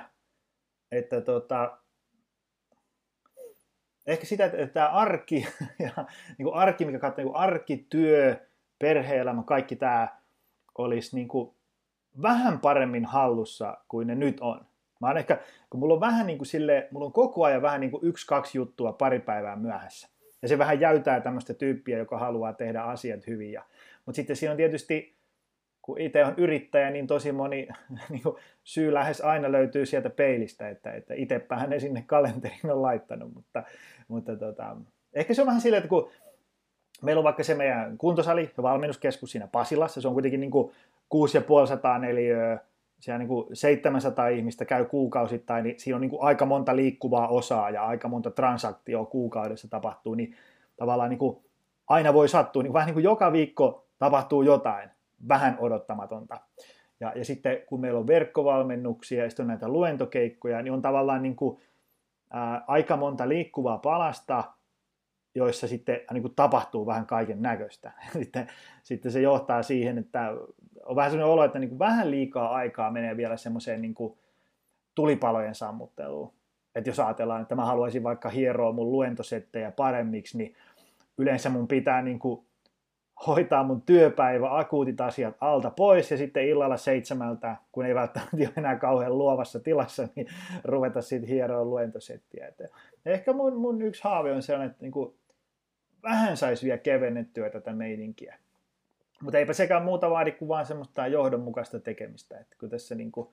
että 0.93 1.21
tota, 1.21 1.79
ehkä 4.07 4.27
sitä, 4.27 4.45
että 4.45 4.67
tämä 4.67 4.89
arki, 4.89 5.47
ja, 5.79 6.07
niin 6.39 6.45
kuin 6.45 6.55
arki, 6.55 6.85
mikä 6.85 6.99
katsoo, 6.99 7.25
niin 7.25 7.37
arki, 7.37 7.87
työ, 7.91 8.47
perhe-elämä, 8.79 9.43
kaikki 9.43 9.77
tämä 9.77 10.09
olisi 10.79 11.17
niin 11.17 11.29
kuin 11.29 11.55
vähän 12.23 12.61
paremmin 12.61 13.05
hallussa 13.05 13.79
kuin 13.89 14.07
ne 14.07 14.15
nyt 14.15 14.41
on. 14.41 14.68
Mä 15.01 15.07
oon 15.07 15.19
ehkä, 15.19 15.39
kun 15.71 15.81
mulla 15.81 15.95
on 15.95 16.01
vähän 16.01 16.27
niin 16.27 16.39
kuin 16.39 16.47
sille, 16.47 16.89
mulla 16.91 17.07
on 17.07 17.13
koko 17.13 17.45
ajan 17.45 17.63
vähän 17.63 17.81
niin 17.81 17.91
kuin 17.91 18.05
yksi, 18.05 18.27
kaksi 18.27 18.59
juttua 18.59 18.93
pari 18.93 19.21
päivää 19.21 19.57
myöhässä. 19.57 20.09
Ja 20.43 20.49
se 20.49 20.59
vähän 20.59 20.81
jäytää 20.81 21.21
tämmöistä 21.21 21.55
tyyppiä, 21.55 21.99
joka 21.99 22.19
haluaa 22.19 22.53
tehdä 22.53 22.83
asiat 22.83 23.27
hyvin. 23.27 23.53
Ja, 23.53 23.63
mutta 24.07 24.17
sitten 24.17 24.37
siinä 24.37 24.51
on 24.51 24.57
tietysti, 24.57 25.17
kun 25.83 26.01
itse 26.01 26.25
on 26.25 26.35
yrittäjä, 26.37 26.91
niin 26.91 27.07
tosi 27.07 27.33
moni 27.33 27.69
niin 28.11 28.23
kuin 28.23 28.37
syy 28.65 28.95
lähes 28.95 29.21
aina 29.21 29.53
löytyy 29.53 29.87
sieltä 29.87 30.11
peilistä, 30.11 30.69
että, 30.69 30.93
että 30.93 31.15
itsepähän 31.15 31.71
ne 31.71 31.81
sinne 31.81 32.05
kalenteriin 32.07 32.71
on 32.71 32.83
laittanut. 32.83 33.35
Mutta, 33.35 33.63
mutta 34.09 34.37
tota, 34.37 34.77
ehkä 35.13 35.35
se 35.35 35.43
on 35.43 35.47
vähän 35.47 35.61
silleen, 35.61 35.79
että 35.79 35.89
kun 35.89 36.11
meillä 37.03 37.21
on 37.21 37.25
vaikka 37.25 37.43
se 37.45 37.55
meidän 37.55 37.99
kuntosali 37.99 38.51
ja 38.57 38.63
valmennuskeskus 38.63 39.33
siinä 39.33 39.47
Pasilassa, 39.47 40.01
se 40.01 40.09
on 40.09 40.15
kuitenkin 40.15 40.41
niin 40.41 40.51
kuin 40.51 40.73
6500 41.09 41.99
neliöä, 41.99 42.59
siellä 43.01 43.19
niin 43.19 43.29
kuin 43.29 43.47
700 43.53 44.29
ihmistä 44.29 44.65
käy 44.65 44.85
kuukausittain, 44.85 45.65
niin 45.65 45.81
siinä 45.81 45.97
on 45.97 46.01
niin 46.01 46.11
kuin 46.11 46.23
aika 46.23 46.47
monta 46.47 46.77
liikkuvaa 46.77 47.29
osaa 47.29 47.71
ja 47.71 47.87
aika 47.87 48.09
monta 48.09 48.31
transaktioa 48.31 49.07
kuukaudessa 49.07 49.69
tapahtuu, 49.69 50.15
niin 50.15 50.35
tavallaan 50.77 51.11
niin 51.11 51.19
kuin 51.19 51.37
aina 51.89 52.15
voi 52.15 52.29
sattua, 52.29 52.63
niin 52.63 52.73
vähän 52.73 52.87
niin 52.87 52.95
kuin 52.95 53.05
joka 53.05 53.33
viikko 53.33 53.87
tapahtuu 53.99 54.43
jotain 54.43 54.91
vähän 55.29 55.57
odottamatonta. 55.61 56.41
Ja, 57.01 57.13
ja 57.17 57.25
sitten 57.25 57.63
kun 57.67 57.81
meillä 57.81 57.99
on 57.99 58.07
verkkovalmennuksia 58.07 59.25
ja 59.25 59.31
sitten 59.31 59.45
on 59.45 59.49
näitä 59.49 59.69
luentokeikkoja, 59.69 60.63
niin 60.63 60.73
on 60.73 60.83
tavallaan 60.83 61.23
niin 61.23 61.37
kuin, 61.37 61.61
ää, 62.31 62.65
aika 62.67 62.97
monta 62.97 63.29
liikkuvaa 63.29 63.79
palasta, 63.79 64.45
joissa 65.35 65.69
sitten 65.69 66.01
niin 66.13 66.23
kuin 66.23 66.35
tapahtuu 66.35 66.87
vähän 66.87 67.07
kaiken 67.07 67.43
näköistä. 67.43 67.93
Sitten, 68.19 68.49
sitten 68.83 69.13
se 69.13 69.21
johtaa 69.21 69.63
siihen, 69.63 69.99
että 69.99 70.33
on 70.85 70.97
vähän 70.97 71.11
sellainen 71.11 71.33
olo, 71.33 71.45
että 71.45 71.59
niin 71.59 71.69
kuin 71.69 71.79
vähän 71.79 72.11
liikaa 72.11 72.55
aikaa 72.55 72.91
menee 72.91 73.17
vielä 73.17 73.37
semmoiseen 73.37 73.83
niin 73.83 73.95
kuin 73.95 74.19
tulipalojen 74.95 75.55
sammutteluun. 75.55 76.33
Että 76.75 76.91
jos 76.91 77.01
ajatellaan, 77.01 77.43
että 77.43 77.55
mä 77.55 77.65
haluaisin 77.65 78.03
vaikka 78.03 78.29
hieroa 78.29 78.73
mun 78.73 78.93
luentosettejä 78.93 79.71
paremmiksi, 79.71 80.39
niin 80.39 80.55
yleensä 81.19 81.51
mun 81.51 81.69
pitää 81.69 82.03
niin 82.03 82.19
kuin 82.19 82.47
hoitaa 83.27 83.65
mun 83.65 83.83
työpäivä, 83.83 84.59
akuutit 84.59 85.01
asiat 85.01 85.37
alta 85.41 85.71
pois 85.71 86.11
ja 86.11 86.17
sitten 86.17 86.49
illalla 86.49 86.77
seitsemältä, 86.77 87.57
kun 87.73 87.87
ei 87.87 87.95
välttämättä 87.95 88.37
ole 88.37 88.53
enää 88.57 88.77
kauhean 88.77 89.19
luovassa 89.19 89.61
tilassa, 89.61 90.09
niin 90.15 90.27
ruveta 90.65 91.03
sitten 91.03 91.29
hieroa 91.29 91.65
luentosettiä. 91.65 92.47
Et 92.47 92.73
ehkä 93.07 93.33
mun, 93.33 93.57
mun 93.57 93.83
yksi 93.83 94.05
haave 94.05 94.33
on 94.33 94.43
sellainen, 94.43 94.71
että 94.71 94.83
niin 94.83 94.93
kuin 94.93 95.15
vähän 96.03 96.37
saisi 96.37 96.67
vielä 96.67 96.79
kevennettyä 96.79 97.51
tätä 97.51 97.73
meidinkiä. 97.73 98.39
Mutta 99.23 99.39
eipä 99.39 99.53
sekään 99.53 99.85
muuta 99.85 100.11
vaadi 100.11 100.33
kuin 100.33 100.49
vaan 100.49 100.67
semmoista 100.67 101.07
johdonmukaista 101.07 101.81
tekemistä. 101.81 102.39
Että 102.39 102.57
kun 102.61 102.71
tässä 102.71 102.95
niin 102.95 103.13
kuin, 103.13 103.29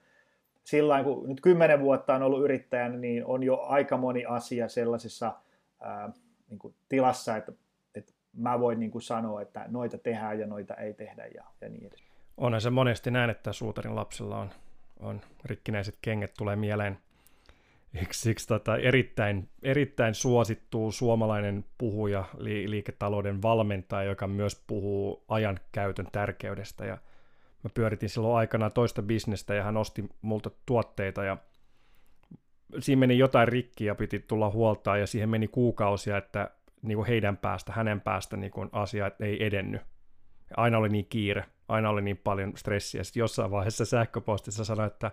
sillä 0.63 1.03
kun 1.03 1.29
nyt 1.29 1.41
kymmenen 1.41 1.79
vuotta 1.79 2.15
on 2.15 2.23
ollut 2.23 2.43
yrittäjänä, 2.43 2.97
niin 2.97 3.25
on 3.25 3.43
jo 3.43 3.61
aika 3.61 3.97
moni 3.97 4.25
asia 4.25 4.67
sellaisessa 4.67 5.35
ää, 5.81 6.11
niin 6.49 6.59
kuin 6.59 6.75
tilassa, 6.89 7.37
että, 7.37 7.51
että 7.95 8.13
mä 8.33 8.59
voin 8.59 8.79
niin 8.79 8.91
kuin 8.91 9.01
sanoa, 9.01 9.41
että 9.41 9.65
noita 9.67 9.97
tehdään 9.97 10.39
ja 10.39 10.47
noita 10.47 10.73
ei 10.73 10.93
tehdä 10.93 11.25
ja, 11.25 11.43
ja 11.61 11.69
niin 11.69 11.85
edes. 11.85 12.03
Onhan 12.37 12.61
se 12.61 12.69
monesti 12.69 13.11
näin, 13.11 13.29
että 13.29 13.53
suutarin 13.53 13.95
lapsella 13.95 14.39
on, 14.39 14.49
on 14.99 15.21
rikkinäiset 15.45 15.97
kengät 16.01 16.33
tulee 16.37 16.55
mieleen 16.55 16.97
yksi, 18.01 18.47
tota, 18.47 18.77
erittäin, 18.77 19.49
erittäin 19.63 20.15
suosittu 20.15 20.91
suomalainen 20.91 21.65
puhuja, 21.77 22.25
li, 22.37 22.69
liiketalouden 22.69 23.41
valmentaja, 23.41 24.09
joka 24.09 24.27
myös 24.27 24.63
puhuu 24.67 25.25
ajankäytön 25.27 26.07
tärkeydestä. 26.11 26.85
Ja 26.85 26.97
mä 27.63 27.69
pyöritin 27.73 28.09
silloin 28.09 28.37
aikana 28.37 28.69
toista 28.69 29.01
bisnestä 29.01 29.53
ja 29.53 29.63
hän 29.63 29.77
osti 29.77 30.09
multa 30.21 30.51
tuotteita 30.65 31.23
ja 31.23 31.37
siinä 32.79 32.99
meni 32.99 33.17
jotain 33.17 33.47
rikki 33.47 33.85
ja 33.85 33.95
piti 33.95 34.19
tulla 34.19 34.49
huoltaa 34.49 34.97
ja 34.97 35.07
siihen 35.07 35.29
meni 35.29 35.47
kuukausia, 35.47 36.17
että 36.17 36.51
niin 36.81 36.95
kuin 36.95 37.07
heidän 37.07 37.37
päästä, 37.37 37.71
hänen 37.71 38.01
päästä 38.01 38.37
niin 38.37 38.51
kuin 38.51 38.69
asiat 38.71 39.21
ei 39.21 39.45
edennyt. 39.45 39.81
Aina 40.57 40.77
oli 40.77 40.89
niin 40.89 41.05
kiire, 41.05 41.45
aina 41.67 41.89
oli 41.89 42.01
niin 42.01 42.17
paljon 42.17 42.53
stressiä. 42.57 43.03
Sitten 43.03 43.19
jossain 43.19 43.51
vaiheessa 43.51 43.85
sähköpostissa 43.85 44.65
sanoi, 44.65 44.87
että 44.87 45.11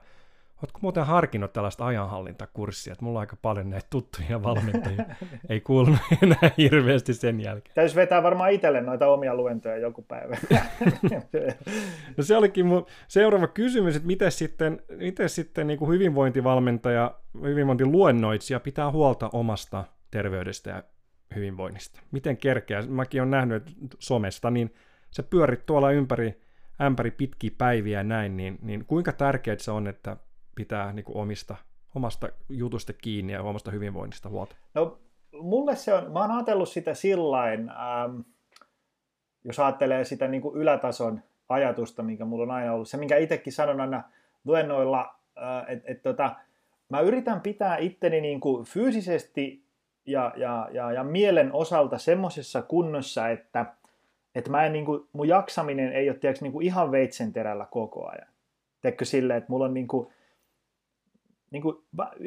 Oletko 0.63 0.79
muuten 0.83 1.07
harkinnut 1.07 1.53
tällaista 1.53 1.87
ajanhallintakurssia, 1.87 2.93
että 2.93 3.05
mulla 3.05 3.19
on 3.19 3.21
aika 3.21 3.37
paljon 3.43 3.71
näitä 3.71 3.87
tuttuja 3.91 4.43
valmentajia, 4.43 5.05
ei 5.49 5.61
kuulunut 5.61 6.01
enää 6.23 6.51
hirveästi 6.59 7.15
sen 7.15 7.41
jälkeen. 7.41 7.75
Täytyisi 7.75 7.97
vetää 7.97 8.23
varmaan 8.23 8.53
itselle 8.53 8.81
noita 8.81 9.07
omia 9.07 9.35
luentoja 9.35 9.77
joku 9.77 10.03
päivä. 10.03 10.37
no 12.17 12.25
se 12.25 12.37
olikin 12.37 12.67
mun 12.67 12.87
seuraava 13.09 13.47
kysymys, 13.47 13.97
että 13.97 14.07
miten 14.07 14.33
sitten, 14.33 14.83
miten 14.97 15.29
sitten 15.29 15.67
niin 15.67 15.79
kuin 15.79 15.91
hyvinvointivalmentaja, 15.91 17.15
hyvinvointiluennoitsija 17.43 18.61
pitää 18.61 18.91
huolta 18.91 19.31
omasta 19.33 19.85
terveydestä 20.11 20.71
ja 20.71 20.83
hyvinvoinnista. 21.35 22.01
Miten 22.11 22.37
kerkeä, 22.37 22.83
mäkin 22.89 23.21
olen 23.21 23.31
nähnyt 23.31 23.77
somesta, 23.99 24.51
niin 24.51 24.75
se 25.11 25.23
pyörit 25.23 25.67
tuolla 25.67 25.91
ympäri 25.91 26.43
ämpäri 26.81 27.11
pitkiä 27.11 27.51
päiviä 27.59 27.99
ja 27.99 28.05
näin, 28.05 28.37
niin, 28.37 28.59
niin 28.63 28.85
kuinka 28.85 29.13
tärkeää 29.13 29.57
se 29.59 29.71
on, 29.71 29.87
että 29.87 30.17
pitää 30.55 30.93
niin 30.93 31.05
kuin 31.05 31.17
omista, 31.17 31.57
omasta 31.95 32.29
jutusta 32.49 32.93
kiinni 32.93 33.33
ja 33.33 33.43
omasta 33.43 33.71
hyvinvoinnista 33.71 34.29
huolta? 34.29 34.57
No 34.75 34.99
mulle 35.41 35.77
se 35.77 35.95
on, 35.95 36.13
mä 36.13 36.21
oon 36.21 36.31
ajatellut 36.31 36.69
sitä 36.69 36.95
sillain, 36.95 37.69
ähm, 37.69 38.21
jos 39.45 39.59
ajattelee 39.59 40.05
sitä 40.05 40.29
niin 40.29 40.43
kuin 40.43 40.57
ylätason 40.57 41.21
ajatusta, 41.49 42.03
mikä 42.03 42.25
mulla 42.25 42.43
on 42.43 42.51
aina 42.51 42.73
ollut, 42.73 42.89
se 42.89 42.97
minkä 42.97 43.17
itsekin 43.17 43.53
sanon 43.53 43.81
aina 43.81 44.03
luennoilla, 44.45 45.15
äh, 45.39 45.65
että 45.69 45.93
et, 45.93 46.03
tota, 46.03 46.35
mä 46.89 47.01
yritän 47.01 47.41
pitää 47.41 47.77
itteni 47.77 48.21
niin 48.21 48.41
kuin 48.41 48.65
fyysisesti 48.65 49.65
ja, 50.07 50.33
ja, 50.37 50.69
ja, 50.73 50.93
ja 50.93 51.05
mielen 51.05 51.53
osalta 51.53 51.99
semmoisessa 51.99 52.63
kunnossa, 52.63 53.29
että, 53.29 53.67
että 54.35 54.51
mä 54.51 54.67
en, 54.67 54.73
niin 54.73 54.85
kuin, 54.85 55.09
mun 55.13 55.29
jaksaminen 55.29 55.93
ei 55.93 56.11
ole 56.11 56.19
tiedätkö, 56.19 56.45
niin 56.45 56.53
kuin 56.53 56.67
ihan 56.67 56.91
veitsen 56.91 57.33
terällä 57.33 57.67
koko 57.71 58.09
ajan. 58.09 58.29
Teekö 58.81 59.05
silleen, 59.05 59.39
että 59.39 59.51
mulla 59.51 59.65
on 59.65 59.75
niin 59.75 59.89
kuin, 59.89 60.09
niin 61.53 61.63
kuin, 61.63 61.77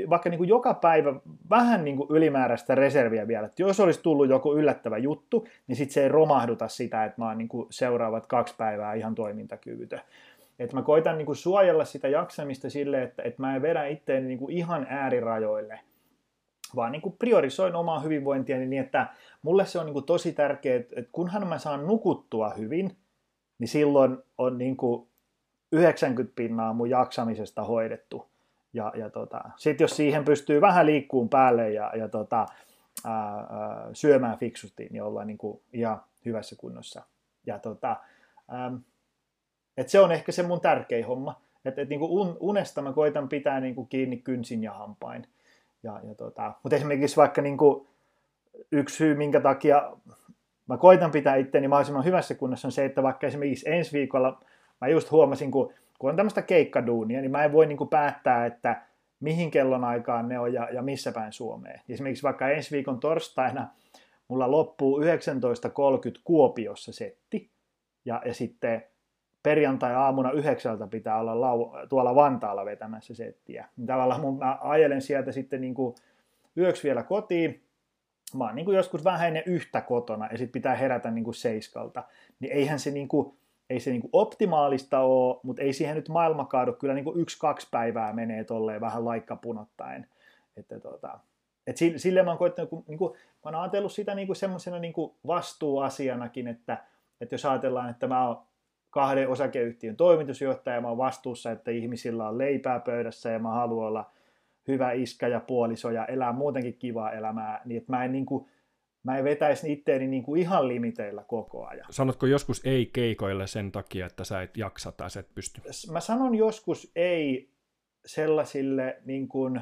vaikka 0.09 0.29
niin 0.29 0.37
kuin 0.37 0.47
joka 0.47 0.73
päivä 0.73 1.13
vähän 1.49 1.83
niin 1.83 1.97
kuin 1.97 2.07
ylimääräistä 2.09 2.75
reserviä 2.75 3.27
vielä. 3.27 3.45
Että 3.45 3.61
jos 3.61 3.79
olisi 3.79 4.03
tullut 4.03 4.29
joku 4.29 4.55
yllättävä 4.55 4.97
juttu, 4.97 5.47
niin 5.67 5.75
sitten 5.75 5.93
se 5.93 6.03
ei 6.03 6.09
romahduta 6.09 6.67
sitä, 6.67 7.05
että 7.05 7.21
mä 7.21 7.27
oon 7.27 7.37
niin 7.37 7.47
kuin 7.47 7.67
seuraavat 7.69 8.25
kaksi 8.25 8.55
päivää 8.57 8.93
ihan 8.93 9.15
toimintakyvytön. 9.15 10.01
Että 10.59 10.75
mä 10.75 10.81
koitan 10.81 11.17
niin 11.17 11.25
kuin 11.25 11.35
suojella 11.35 11.85
sitä 11.85 12.07
jaksamista 12.07 12.69
sille, 12.69 13.03
että, 13.03 13.23
että 13.23 13.41
mä 13.41 13.55
en 13.55 13.61
vedä 13.61 13.85
itseäni 13.85 14.27
niin 14.27 14.39
kuin 14.39 14.53
ihan 14.53 14.87
äärirajoille, 14.89 15.79
vaan 16.75 16.91
niin 16.91 17.01
kuin 17.01 17.15
priorisoin 17.19 17.75
omaa 17.75 17.99
hyvinvointiani 17.99 18.65
niin, 18.65 18.83
että 18.83 19.07
mulle 19.41 19.65
se 19.65 19.79
on 19.79 19.85
niin 19.85 19.93
kuin 19.93 20.05
tosi 20.05 20.33
tärkeää, 20.33 20.75
että 20.75 21.09
kunhan 21.11 21.47
mä 21.47 21.57
saan 21.57 21.87
nukuttua 21.87 22.49
hyvin, 22.49 22.97
niin 23.59 23.67
silloin 23.67 24.17
on 24.37 24.57
niin 24.57 24.77
kuin 24.77 25.07
90 25.71 26.35
pinnaa 26.35 26.73
mun 26.73 26.89
jaksamisesta 26.89 27.63
hoidettu 27.63 28.34
ja, 28.75 28.91
ja 28.95 29.09
tota, 29.09 29.41
sitten 29.55 29.83
jos 29.83 29.95
siihen 29.95 30.25
pystyy 30.25 30.61
vähän 30.61 30.85
liikkuun 30.85 31.29
päälle 31.29 31.71
ja, 31.71 31.91
ja 31.95 32.07
tota, 32.07 32.45
ää, 33.05 33.35
ää, 33.35 33.89
syömään 33.93 34.37
fiksusti, 34.37 34.87
niin 34.91 35.03
ollaan 35.03 35.27
niin 35.27 35.37
kuin 35.37 35.61
ihan 35.73 36.01
hyvässä 36.25 36.55
kunnossa. 36.59 37.03
Ja 37.45 37.59
tota, 37.59 37.95
ää, 38.47 38.71
et 39.77 39.89
se 39.89 39.99
on 39.99 40.11
ehkä 40.11 40.31
se 40.31 40.43
mun 40.43 40.61
tärkein 40.61 41.05
homma. 41.05 41.41
Et, 41.65 41.79
et 41.79 41.89
niin 41.89 41.99
kuin 41.99 42.11
un, 42.11 42.37
unesta 42.39 42.81
mä 42.81 42.93
koitan 42.93 43.29
pitää 43.29 43.59
niin 43.59 43.75
kuin 43.75 43.87
kiinni 43.87 44.17
kynsin 44.17 44.63
ja 44.63 44.73
hampain. 44.73 45.27
Ja, 45.83 45.99
ja 46.03 46.15
tota, 46.15 46.53
mutta 46.63 46.75
esimerkiksi 46.75 47.17
vaikka 47.17 47.41
niin 47.41 47.57
kuin 47.57 47.87
yksi 48.71 48.95
syy, 48.95 49.15
minkä 49.15 49.39
takia 49.39 49.97
mä 50.67 50.77
koitan 50.77 51.11
pitää 51.11 51.35
itteni 51.35 51.67
mahdollisimman 51.67 52.05
hyvässä 52.05 52.35
kunnossa, 52.35 52.67
on 52.67 52.71
se, 52.71 52.85
että 52.85 53.03
vaikka 53.03 53.27
esimerkiksi 53.27 53.69
ensi 53.69 53.93
viikolla 53.93 54.41
mä 54.81 54.87
just 54.87 55.11
huomasin, 55.11 55.51
kun 55.51 55.73
kun 55.99 56.09
on 56.09 56.15
tämmöistä 56.15 56.41
keikkaduunia, 56.41 57.21
niin 57.21 57.31
mä 57.31 57.43
en 57.43 57.51
voi 57.51 57.65
niin 57.65 57.77
kuin 57.77 57.89
päättää, 57.89 58.45
että 58.45 58.81
mihin 59.19 59.51
kellon 59.51 59.83
aikaan 59.83 60.27
ne 60.27 60.39
on 60.39 60.53
ja, 60.53 60.69
ja 60.71 60.81
missä 60.81 61.11
päin 61.11 61.33
Suomeen. 61.33 61.81
Esimerkiksi 61.89 62.23
vaikka 62.23 62.49
ensi 62.49 62.71
viikon 62.71 62.99
torstaina 62.99 63.67
mulla 64.27 64.51
loppuu 64.51 65.01
19.30 65.01 65.05
Kuopiossa 66.23 66.93
setti, 66.93 67.51
ja, 68.05 68.21
ja 68.25 68.33
sitten 68.33 68.83
perjantai-aamuna 69.43 70.31
yhdeksältä 70.31 70.87
pitää 70.87 71.19
olla 71.19 71.41
lau, 71.41 71.71
tuolla 71.89 72.15
Vantaalla 72.15 72.65
vetämässä 72.65 73.15
settiä. 73.15 73.69
Niin 73.77 73.87
tavallaan 73.87 74.21
mun, 74.21 74.37
mä 74.37 74.57
ajelen 74.61 75.01
sieltä 75.01 75.31
sitten 75.31 75.61
niin 75.61 75.73
kuin 75.73 75.95
yöksi 76.57 76.83
vielä 76.83 77.03
kotiin, 77.03 77.63
mä 78.37 78.43
oon 78.43 78.55
niin 78.55 78.65
kuin 78.65 78.77
joskus 78.77 79.03
vähän 79.03 79.27
ennen 79.27 79.43
yhtä 79.45 79.81
kotona, 79.81 80.27
ja 80.31 80.37
sitten 80.37 80.51
pitää 80.51 80.75
herätä 80.75 81.11
niin 81.11 81.23
kuin 81.23 81.35
seiskalta. 81.35 82.03
Niin 82.39 82.51
eihän 82.51 82.79
se 82.79 82.91
niin 82.91 83.07
kuin, 83.07 83.37
ei 83.69 83.79
se 83.79 83.91
niinku 83.91 84.09
optimaalista 84.13 84.99
ole, 84.99 85.39
mutta 85.43 85.61
ei 85.61 85.73
siihen 85.73 85.95
nyt 85.95 86.09
maailma 86.09 86.45
kaadu. 86.45 86.73
Kyllä 86.73 86.93
niinku 86.93 87.13
yksi-kaksi 87.15 87.67
päivää 87.71 88.13
menee 88.13 88.43
tolleen 88.43 88.81
vähän 88.81 89.05
laikkapunottaen. 89.05 90.07
Että 90.57 90.79
tota, 90.79 91.19
et 91.67 91.77
sille 91.95 92.23
mä 92.23 92.31
oon 92.31 92.37
koittanut, 92.37 92.69
kun, 92.69 92.83
niinku, 92.87 93.15
mä 93.45 93.51
oon 93.51 93.55
ajatellut 93.55 93.91
sitä 93.91 94.15
niinku 94.15 94.35
semmoisena 94.35 94.79
niinku 94.79 95.15
vastuuasianakin, 95.27 96.47
että, 96.47 96.77
että 97.21 97.33
jos 97.33 97.45
ajatellaan, 97.45 97.89
että 97.89 98.07
mä 98.07 98.27
oon 98.27 98.41
kahden 98.89 99.29
osakeyhtiön 99.29 99.95
toimitusjohtaja, 99.95 100.81
mä 100.81 100.87
oon 100.87 100.97
vastuussa, 100.97 101.51
että 101.51 101.71
ihmisillä 101.71 102.29
on 102.29 102.37
leipää 102.37 102.79
pöydässä 102.79 103.29
ja 103.29 103.39
mä 103.39 103.49
haluan 103.49 103.87
olla 103.87 104.11
hyvä 104.67 104.91
iskä 104.91 105.27
ja 105.27 105.39
puoliso 105.39 105.91
ja 105.91 106.05
elää 106.05 106.33
muutenkin 106.33 106.77
kivaa 106.77 107.11
elämää, 107.11 107.61
niin 107.65 107.77
että 107.77 107.91
mä 107.91 108.05
en 108.05 108.11
niinku, 108.11 108.47
mä 109.05 109.17
en 109.17 109.23
vetäisi 109.23 109.71
itteeni 109.71 110.07
niin 110.07 110.23
kuin 110.23 110.41
ihan 110.41 110.67
limiteillä 110.67 111.23
koko 111.23 111.65
ajan. 111.65 111.85
Sanotko 111.89 112.25
joskus 112.25 112.61
ei 112.65 112.85
keikoille 112.85 113.47
sen 113.47 113.71
takia, 113.71 114.05
että 114.05 114.23
sä 114.23 114.41
et 114.41 114.57
jaksa 114.57 114.91
tai 114.91 115.09
sä 115.09 115.19
et 115.19 115.33
pysty? 115.35 115.61
Mä 115.91 115.99
sanon 115.99 116.35
joskus 116.35 116.91
ei 116.95 117.51
sellaisille 118.05 119.01
niin 119.05 119.27
kuin, 119.27 119.61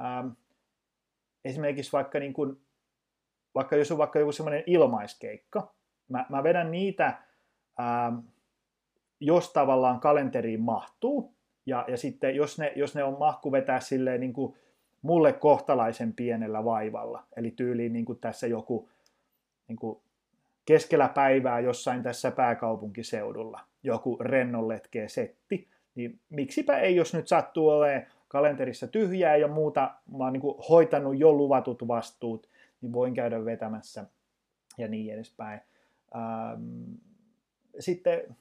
ähm, 0.00 0.28
esimerkiksi 1.44 1.92
vaikka, 1.92 2.18
niin 2.18 2.32
kuin, 2.32 2.56
vaikka 3.54 3.76
jos 3.76 3.92
on 3.92 3.98
vaikka 3.98 4.18
joku 4.18 4.32
semmoinen 4.32 4.64
ilmaiskeikka, 4.66 5.74
mä, 6.08 6.26
mä 6.28 6.42
vedän 6.42 6.70
niitä, 6.70 7.06
ähm, 7.80 8.18
jos 9.20 9.52
tavallaan 9.52 10.00
kalenteriin 10.00 10.60
mahtuu, 10.60 11.34
ja, 11.66 11.84
ja 11.88 11.96
sitten 11.96 12.36
jos 12.36 12.58
ne, 12.58 12.72
jos 12.76 12.94
ne 12.94 13.04
on 13.04 13.18
mahku 13.18 13.52
vetää 13.52 13.80
silleen 13.80 14.20
niin 14.20 14.32
kuin 14.32 14.56
mulle 15.02 15.32
kohtalaisen 15.32 16.12
pienellä 16.12 16.64
vaivalla. 16.64 17.24
Eli 17.36 17.50
tyyliin 17.50 17.92
niin 17.92 18.04
kuin 18.04 18.18
tässä 18.18 18.46
joku 18.46 18.88
niin 19.68 19.76
kuin 19.76 19.98
keskellä 20.64 21.08
päivää 21.08 21.60
jossain 21.60 22.02
tässä 22.02 22.30
pääkaupunkiseudulla 22.30 23.60
joku 23.82 24.16
rennonletkeä 24.20 25.08
setti, 25.08 25.68
niin 25.94 26.20
miksipä 26.30 26.78
ei, 26.78 26.96
jos 26.96 27.14
nyt 27.14 27.28
sattuu 27.28 27.68
olemaan 27.68 28.06
kalenterissa 28.28 28.86
tyhjää 28.86 29.36
ja 29.36 29.48
muuta, 29.48 29.94
mä 30.18 30.24
oon 30.24 30.32
niin 30.32 30.40
kuin 30.40 30.58
hoitanut 30.68 31.18
jo 31.18 31.32
luvatut 31.32 31.88
vastuut, 31.88 32.48
niin 32.80 32.92
voin 32.92 33.14
käydä 33.14 33.44
vetämässä 33.44 34.04
ja 34.78 34.88
niin 34.88 35.14
edespäin. 35.14 35.60
Ähm, 36.16 36.94
sitten 37.78 38.36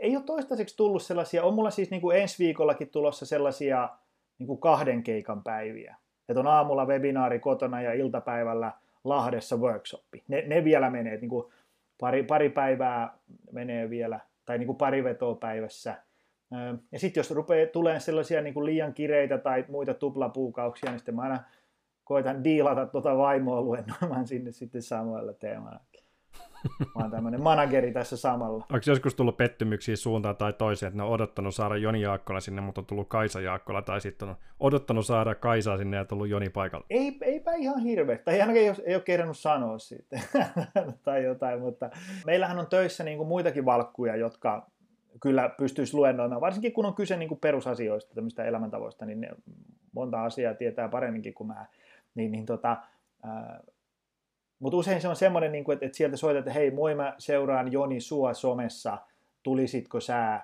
ei 0.00 0.16
ole 0.16 0.24
toistaiseksi 0.24 0.76
tullut 0.76 1.02
sellaisia, 1.02 1.44
on 1.44 1.54
mulla 1.54 1.70
siis 1.70 1.90
niin 1.90 2.00
kuin 2.00 2.16
ensi 2.16 2.38
viikollakin 2.38 2.88
tulossa 2.88 3.26
sellaisia 3.26 3.88
niin 4.38 4.46
kuin 4.46 4.60
kahden 4.60 5.02
keikan 5.02 5.42
päiviä. 5.42 5.96
Että 6.30 6.40
on 6.40 6.46
aamulla 6.46 6.86
webinaari 6.86 7.38
kotona 7.38 7.82
ja 7.82 7.92
iltapäivällä 7.92 8.72
Lahdessa 9.04 9.56
workshoppi. 9.56 10.22
Ne, 10.28 10.44
ne 10.46 10.64
vielä 10.64 10.90
menee, 10.90 11.12
että 11.14 11.22
niin 11.22 11.30
kuin 11.30 11.52
pari, 12.00 12.22
pari 12.22 12.50
päivää 12.50 13.14
menee 13.52 13.90
vielä, 13.90 14.20
tai 14.46 14.58
niin 14.58 14.66
kuin 14.66 14.78
pari 14.78 15.04
vetoa 15.04 15.34
päivässä. 15.34 15.94
Ja 16.92 16.98
sitten 16.98 17.20
jos 17.20 17.30
rupeaa 17.30 17.66
tulee 17.66 18.00
sellaisia 18.00 18.42
niin 18.42 18.54
kuin 18.54 18.66
liian 18.66 18.94
kireitä 18.94 19.38
tai 19.38 19.64
muita 19.68 19.94
tuplapuukauksia, 19.94 20.90
niin 20.90 20.98
sitten 20.98 21.16
mä 21.16 21.22
aina 21.22 21.42
koitan 22.04 22.44
diilata 22.44 22.86
tuota 22.86 23.16
vaimoa 23.16 23.62
luennoimaan 23.62 24.26
sinne 24.26 24.52
sitten 24.52 24.82
samoilla 24.82 25.32
teemalla. 25.32 25.80
Mä 26.80 27.02
oon 27.02 27.10
tämmöinen 27.10 27.42
manageri 27.42 27.92
tässä 27.92 28.16
samalla. 28.16 28.64
Onko 28.72 28.80
joskus 28.86 29.14
tullut 29.14 29.36
pettymyksiä 29.36 29.96
suuntaan 29.96 30.36
tai 30.36 30.52
toiseen, 30.52 30.88
että 30.88 30.96
ne 30.96 31.02
on 31.02 31.10
odottanut 31.10 31.54
saada 31.54 31.76
Joni 31.76 32.00
Jaakkola 32.00 32.40
sinne, 32.40 32.60
mutta 32.60 32.80
on 32.80 32.86
tullut 32.86 33.08
Kaisa 33.08 33.40
Jaakkola, 33.40 33.82
tai 33.82 34.00
sitten 34.00 34.28
on 34.28 34.36
odottanut 34.60 35.06
saada 35.06 35.34
Kaisaa 35.34 35.76
sinne 35.76 35.96
ja 35.96 36.04
tullut 36.04 36.28
Joni 36.28 36.50
paikalle? 36.50 36.86
Ei, 36.90 37.18
eipä 37.20 37.52
ihan 37.52 37.80
hirveä, 37.80 38.18
tai 38.18 38.40
ainakin 38.40 38.62
ei, 38.62 38.74
ei 38.84 38.94
ole 38.94 39.02
kehdannut 39.02 39.38
sanoa 39.38 39.78
siitä 39.78 40.20
tai 41.04 41.24
jotain, 41.24 41.60
mutta 41.60 41.90
meillähän 42.26 42.58
on 42.58 42.66
töissä 42.66 43.04
niin 43.04 43.16
kuin 43.18 43.28
muitakin 43.28 43.64
valkkuja, 43.64 44.16
jotka 44.16 44.66
kyllä 45.22 45.50
pystyisi 45.58 45.94
luennoimaan, 45.94 46.40
varsinkin 46.40 46.72
kun 46.72 46.86
on 46.86 46.94
kyse 46.94 47.16
niin 47.16 47.28
kuin 47.28 47.40
perusasioista, 47.40 48.14
tämmöistä 48.14 48.44
elämäntavoista, 48.44 49.06
niin 49.06 49.20
ne 49.20 49.28
monta 49.92 50.24
asiaa 50.24 50.54
tietää 50.54 50.88
paremminkin 50.88 51.34
kuin 51.34 51.46
mä. 51.46 51.66
Niin, 52.14 52.32
niin 52.32 52.46
tota, 52.46 52.76
mutta 54.60 54.76
usein 54.76 55.00
se 55.00 55.08
on 55.08 55.16
semmoinen, 55.16 55.52
niin 55.52 55.72
että, 55.72 55.86
että 55.86 55.96
sieltä 55.96 56.16
soitat, 56.16 56.38
että 56.38 56.52
hei, 56.52 56.70
moi 56.70 56.94
mä 56.94 57.14
seuraan 57.18 57.72
Joni 57.72 58.00
sua 58.00 58.34
somessa, 58.34 58.98
tulisitko 59.42 60.00
sä 60.00 60.40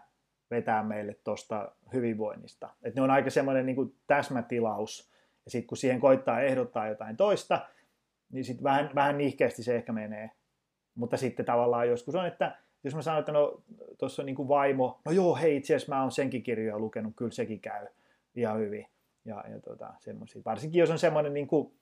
vetää 0.50 0.82
meille 0.82 1.16
tuosta 1.24 1.72
hyvinvoinnista. 1.92 2.70
Että 2.82 3.00
ne 3.00 3.04
on 3.04 3.10
aika 3.10 3.30
semmoinen 3.30 3.66
niin 3.66 3.76
kuin 3.76 3.94
täsmätilaus, 4.06 5.10
ja 5.44 5.50
sitten 5.50 5.66
kun 5.66 5.76
siihen 5.76 6.00
koittaa 6.00 6.40
ehdottaa 6.40 6.88
jotain 6.88 7.16
toista, 7.16 7.66
niin 8.32 8.44
sitten 8.44 8.64
vähän, 8.64 8.90
vähän 8.94 9.18
nihkeästi 9.18 9.62
se 9.62 9.76
ehkä 9.76 9.92
menee. 9.92 10.30
Mutta 10.94 11.16
sitten 11.16 11.46
tavallaan 11.46 11.88
joskus 11.88 12.14
on, 12.14 12.26
että 12.26 12.56
jos 12.84 12.94
mä 12.94 13.02
sanon, 13.02 13.20
että 13.20 13.32
no 13.32 13.62
tuossa 13.98 14.22
on 14.22 14.26
niin 14.26 14.36
kuin 14.36 14.48
vaimo, 14.48 15.00
no 15.04 15.12
joo, 15.12 15.36
hei, 15.36 15.56
itse 15.56 15.74
asiassa 15.74 15.94
mä 15.94 16.02
oon 16.02 16.12
senkin 16.12 16.42
kirjoja 16.42 16.78
lukenut, 16.78 17.12
kyllä 17.16 17.30
sekin 17.30 17.60
käy 17.60 17.86
ihan 18.34 18.58
hyvin. 18.58 18.86
Ja, 19.24 19.44
ja 19.50 19.60
tota, 19.60 19.94
semmoisia. 19.98 20.42
Varsinkin 20.44 20.80
jos 20.80 20.90
on 20.90 20.98
semmoinen 20.98 21.34
niin 21.34 21.46
kuin, 21.46 21.72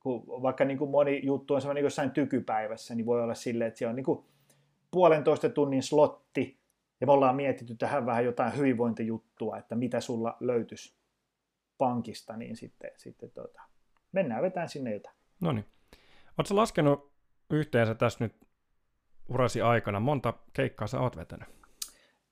kun 0.00 0.42
vaikka 0.42 0.64
niin 0.64 0.78
kuin 0.78 0.90
moni 0.90 1.20
juttu 1.24 1.54
on 1.54 1.60
semmoinen 1.60 1.80
niin 1.80 1.86
jossain 1.86 2.10
tykypäivässä, 2.10 2.94
niin 2.94 3.06
voi 3.06 3.22
olla 3.22 3.34
silleen, 3.34 3.68
että 3.68 3.78
siellä 3.78 3.90
on 3.90 3.96
niin 3.96 4.04
kuin 4.04 4.24
puolentoista 4.90 5.48
tunnin 5.48 5.82
slotti, 5.82 6.60
ja 7.00 7.06
me 7.06 7.12
ollaan 7.12 7.36
mietitty 7.36 7.74
tähän 7.74 8.06
vähän 8.06 8.24
jotain 8.24 8.56
hyvinvointijuttua, 8.56 9.58
että 9.58 9.74
mitä 9.74 10.00
sulla 10.00 10.36
löytyisi 10.40 10.96
pankista, 11.78 12.36
niin 12.36 12.56
sitten, 12.56 12.90
sitten 12.96 13.30
tota, 13.30 13.62
mennään 14.12 14.42
vetään 14.42 14.68
sinne 14.68 14.92
jotain. 14.92 15.16
No 15.40 15.52
niin. 15.52 15.64
Oletko 16.38 16.56
laskenut 16.56 17.12
yhteensä 17.50 17.94
tässä 17.94 18.24
nyt 18.24 18.34
urasi 19.28 19.60
aikana, 19.62 20.00
monta 20.00 20.34
keikkaa 20.52 20.86
sä 20.86 21.00
oot 21.00 21.16
vetänyt? 21.16 21.48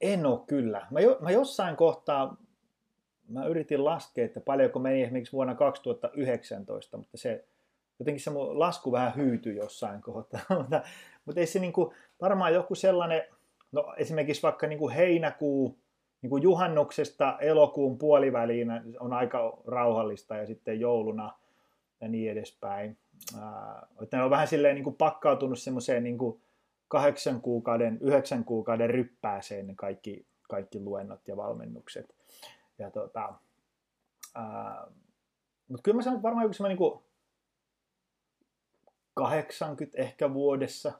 En 0.01 0.27
ole 0.27 0.41
kyllä. 0.47 0.87
Mä, 0.91 1.01
jo, 1.01 1.19
mä 1.21 1.31
jossain 1.31 1.77
kohtaa, 1.77 2.37
mä 3.29 3.47
yritin 3.47 3.85
laskea, 3.85 4.25
että 4.25 4.41
paljonko 4.41 4.79
meni 4.79 5.03
esimerkiksi 5.03 5.33
vuonna 5.33 5.55
2019, 5.55 6.97
mutta 6.97 7.17
se 7.17 7.45
jotenkin 7.99 8.23
se 8.25 8.31
mun 8.31 8.59
lasku 8.59 8.93
vähän 8.93 9.17
hyytyi 9.17 9.57
jossain 9.57 10.01
kohtaa, 10.01 10.41
mutta, 10.59 10.83
mutta 11.25 11.41
ei 11.41 11.47
se 11.47 11.59
niin 11.59 11.73
kuin, 11.73 11.95
varmaan 12.21 12.55
joku 12.55 12.75
sellainen, 12.75 13.23
no 13.73 13.95
esimerkiksi 13.97 14.43
vaikka 14.43 14.67
niin 14.67 14.79
kuin 14.79 14.95
heinäkuu, 14.95 15.79
niin 16.23 16.31
kuin 16.31 16.43
juhannuksesta 16.43 17.39
elokuun 17.41 17.99
puoliväliin 17.99 18.69
on 19.01 19.13
aika 19.13 19.59
rauhallista 19.67 20.37
ja 20.37 20.47
sitten 20.47 20.81
jouluna 20.81 21.39
ja 22.01 22.09
niin 22.09 22.33
edespäin. 22.33 22.99
että 24.03 24.17
ne 24.17 24.23
on 24.23 24.31
vähän 24.31 24.49
silleen 24.49 24.75
niin 24.75 24.85
kuin 24.85 24.97
pakkautunut 24.97 25.59
semmoiseen 25.59 26.05
niin 26.05 26.19
kuin 26.19 26.41
kahdeksan 26.89 27.41
kuukauden, 27.41 27.99
yhdeksän 28.01 28.45
kuukauden 28.45 28.91
ryppääseen 28.91 29.67
ne 29.67 29.75
kaikki, 29.77 30.27
kaikki 30.49 30.81
luennot 30.81 31.29
ja 31.29 31.37
valmennukset. 31.37 32.18
Ja 32.79 32.91
tota, 32.91 33.35
mutta 35.69 35.83
kyllä 35.83 35.97
mä 35.97 36.03
sanon, 36.03 36.23
varmaan 36.23 36.45
joku 36.45 36.55
semmoinen 36.55 36.79
niin 36.79 37.03
80 39.15 39.99
ehkä 40.03 40.35
vuodessa 40.35 40.93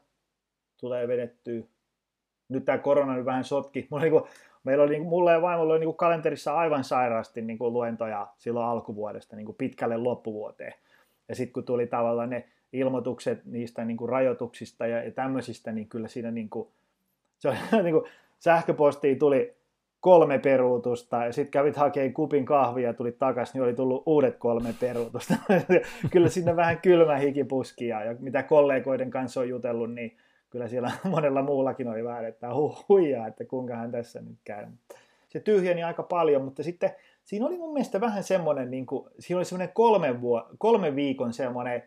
tulee 0.81 1.09
vedettyä. 1.09 1.63
Nyt 2.49 2.65
tämä 2.65 2.79
korona 2.79 3.17
nyt 3.17 3.25
vähän 3.25 3.45
sotki. 3.45 3.87
Mulla, 3.91 4.03
niin 4.03 4.13
kuin, 4.13 4.25
meillä 4.65 4.85
oli, 4.85 4.91
niin 4.91 5.03
kuin, 5.03 5.11
mulla 5.11 5.33
ja 5.33 5.43
vaimolla 5.43 5.73
oli 5.73 5.81
niin 5.81 5.89
kuin 5.89 5.97
kalenterissa 5.97 6.55
aivan 6.55 6.85
sairaasti 6.85 7.43
niin 7.43 7.59
kuin 7.59 7.73
luentoja 7.73 8.27
silloin 8.37 8.67
alkuvuodesta 8.67 9.37
niin 9.37 9.47
kuin 9.47 9.57
pitkälle 9.57 9.97
loppuvuoteen. 9.97 10.75
Ja 11.29 11.35
sitten 11.35 11.53
kun 11.53 11.65
tuli 11.65 11.87
tavallaan 11.87 12.31
ne 12.31 12.49
ilmoitukset 12.73 13.45
niistä 13.45 13.85
niin 13.85 13.97
kuin 13.97 14.09
rajoituksista 14.09 14.87
ja, 14.87 15.03
ja 15.03 15.11
tämmöisistä, 15.11 15.73
niin 15.73 15.89
kyllä 15.89 16.09
siinä 16.09 16.31
niin 16.31 16.51
kuin, 16.51 16.69
se 17.39 17.49
oli, 17.49 17.57
niin 17.83 17.95
kuin, 17.95 18.05
sähköpostiin 18.39 19.19
tuli 19.19 19.58
kolme 20.01 20.39
peruutusta 20.39 21.25
ja 21.25 21.33
sitten 21.33 21.51
kävit 21.51 21.77
hakemaan 21.77 22.15
kupin 22.15 22.45
kahvia 22.45 22.89
ja 22.89 22.95
tulit 22.95 23.19
takaisin, 23.19 23.53
niin 23.55 23.63
oli 23.63 23.75
tullut 23.75 24.03
uudet 24.07 24.37
kolme 24.37 24.75
peruutusta. 24.81 25.35
kyllä 26.13 26.29
sinne 26.29 26.57
vähän 26.57 26.81
kylmä 26.81 27.17
hiki 27.17 27.45
puski 27.45 27.87
ja 27.89 27.99
mitä 28.19 28.43
kollegoiden 28.43 29.11
kanssa 29.11 29.41
on 29.41 29.49
jutellut, 29.49 29.95
niin 29.95 30.17
kyllä 30.51 30.69
siellä 30.69 30.93
monella 31.11 31.43
muullakin 31.43 31.89
oli 31.89 32.05
vähän, 32.05 32.25
että 32.25 32.49
hu- 32.49 32.85
huijaa, 32.89 33.27
että 33.27 33.45
kuinka 33.45 33.77
hän 33.77 33.91
tässä 33.91 34.21
nyt 34.21 34.39
käy. 34.45 34.67
Se 35.29 35.41
tyhjeni 35.41 35.83
aika 35.83 36.03
paljon, 36.03 36.45
mutta 36.45 36.63
sitten 36.63 36.91
siinä 37.25 37.47
oli 37.47 37.59
mun 37.59 37.73
mielestä 37.73 38.01
vähän 38.01 38.23
semmoinen, 38.23 38.71
niin 38.71 38.87
kuin, 38.87 39.11
siinä 39.19 39.39
oli 39.39 39.45
semmoinen 39.45 39.75
kolme, 39.75 40.21
vuo, 40.21 40.49
viikon 40.95 41.33
semmoinen 41.33 41.83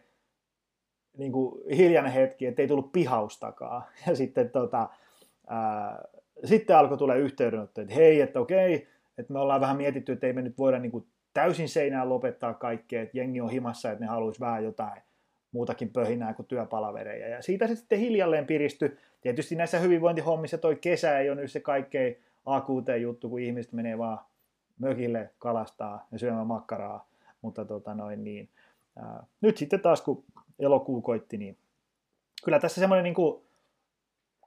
niin 1.17 1.32
kuin 1.32 1.76
hiljainen 1.78 2.12
hetki, 2.12 2.45
että 2.45 2.62
ei 2.62 2.67
tullut 2.67 2.91
pihaustakaan. 2.91 3.84
Ja 4.08 4.15
sitten 4.15 4.50
tota, 4.50 4.89
ää, 5.47 6.04
sitten 6.43 6.77
alkoi 6.77 6.97
tulla 6.97 7.15
yhteydenotto, 7.15 7.82
että 7.82 7.93
hei, 7.93 8.21
että 8.21 8.39
okei, 8.39 8.88
että 9.17 9.34
me 9.34 9.39
ollaan 9.39 9.62
vähän 9.62 9.77
mietitty, 9.77 10.12
että 10.12 10.27
ei 10.27 10.34
me 10.34 10.41
nyt 10.41 10.58
voida 10.58 10.80
niin 10.80 10.91
kuin 10.91 11.06
täysin 11.34 11.69
seinään 11.69 12.10
lopettaa 12.10 12.54
kaikkea, 12.54 13.01
että 13.01 13.17
jengi 13.17 13.41
on 13.41 13.49
himassa, 13.49 13.91
että 13.91 14.04
ne 14.04 14.10
haluaisi 14.10 14.39
vähän 14.39 14.63
jotain 14.63 15.01
muutakin 15.51 15.89
pöhinää 15.89 16.34
kuin 16.34 16.45
työpalavereja. 16.45 17.27
Ja 17.27 17.41
siitä 17.41 17.67
se 17.67 17.75
sitten 17.75 17.99
hiljalleen 17.99 18.45
piristy. 18.45 18.97
Tietysti 19.21 19.56
näissä 19.56 19.80
hyvinvointihommissa 19.80 20.58
toi 20.58 20.75
kesä 20.75 21.19
ei 21.19 21.30
ole 21.30 21.41
nyt 21.41 21.51
se 21.51 21.60
kaikkein 21.60 22.17
akuuteen 22.45 23.01
juttu, 23.01 23.30
kun 23.30 23.39
ihmiset 23.39 23.73
menee 23.73 23.97
vaan 23.97 24.19
mökille 24.80 25.30
kalastaa 25.39 26.08
ja 26.12 26.19
syömään 26.19 26.47
makkaraa. 26.47 27.08
Mutta 27.41 27.65
tota 27.65 27.93
noin 27.93 28.23
niin. 28.23 28.49
Ää, 28.95 29.23
nyt 29.41 29.58
sitten 29.58 29.80
taas 29.80 30.01
kun 30.01 30.23
elokuu 30.60 31.01
koitti, 31.01 31.38
niin 31.38 31.58
kyllä 32.43 32.60
tässä 32.60 32.82
semmoinen 32.82 33.04
niin 33.04 33.13
kuin 33.13 33.41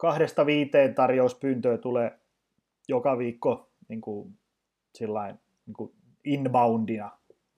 kahdesta 0.05 0.47
viiteen 0.47 0.95
tarjouspyyntöä 0.95 1.79
tulee 1.79 2.19
joka 2.89 3.19
viikko 3.19 3.71
niin 3.89 4.01
kuin, 4.01 4.39
sillain, 4.95 5.39
niin 5.67 5.75
kuin 5.75 5.93
inboundina, 6.25 7.11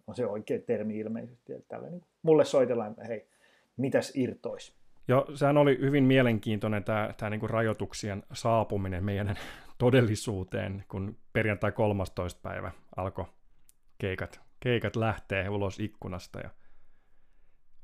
on 0.06 0.14
se 0.14 0.26
oikea 0.26 0.58
termi 0.58 0.98
ilmeisesti. 0.98 1.52
Että 1.52 1.68
tällä, 1.68 1.90
niin 1.90 2.02
mulle 2.22 2.44
soitellaan, 2.44 2.90
että 2.90 3.04
hei, 3.04 3.28
mitäs 3.76 4.12
irtoisi? 4.16 4.74
Joo, 5.08 5.26
sehän 5.34 5.56
oli 5.56 5.78
hyvin 5.80 6.04
mielenkiintoinen 6.04 6.84
tämä, 6.84 7.14
tämä 7.16 7.30
niin 7.30 7.40
kuin 7.40 7.50
rajoituksien 7.50 8.22
saapuminen 8.32 9.04
meidän 9.04 9.36
todellisuuteen, 9.78 10.84
kun 10.88 11.16
perjantai 11.32 11.72
13. 11.72 12.40
päivä 12.42 12.72
alkoi 12.96 13.24
keikat, 13.98 14.40
keikat 14.60 14.96
lähtee 14.96 15.48
ulos 15.48 15.80
ikkunasta 15.80 16.40
ja 16.40 16.50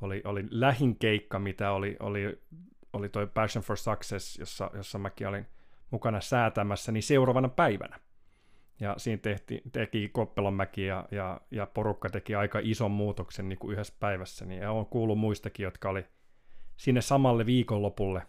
oli, 0.00 0.22
oli 0.24 0.44
lähin 0.50 0.98
keikka, 0.98 1.38
mitä 1.38 1.72
oli, 1.72 1.96
oli 2.00 2.42
oli 2.92 3.08
toi 3.08 3.26
Passion 3.26 3.64
for 3.64 3.76
Success, 3.76 4.38
jossa, 4.38 4.70
jossa 4.74 4.98
mäkin 4.98 5.28
olin 5.28 5.46
mukana 5.90 6.20
säätämässä, 6.20 6.92
niin 6.92 7.02
seuraavana 7.02 7.48
päivänä. 7.48 8.00
Ja 8.80 8.94
siinä 8.96 9.22
tehti, 9.22 9.62
teki 9.72 10.08
Koppelonmäki 10.08 10.86
ja, 10.86 11.08
ja, 11.10 11.40
ja 11.50 11.66
porukka 11.66 12.10
teki 12.10 12.34
aika 12.34 12.58
ison 12.62 12.90
muutoksen 12.90 13.48
niin 13.48 13.58
kuin 13.58 13.72
yhdessä 13.72 13.94
päivässä. 14.00 14.44
Niin, 14.44 14.62
ja 14.62 14.72
on 14.72 14.86
kuullut 14.86 15.18
muistakin, 15.18 15.64
jotka 15.64 15.88
oli 15.88 16.06
sinne 16.76 17.00
samalle 17.00 17.46
viikonlopulle 17.46 18.22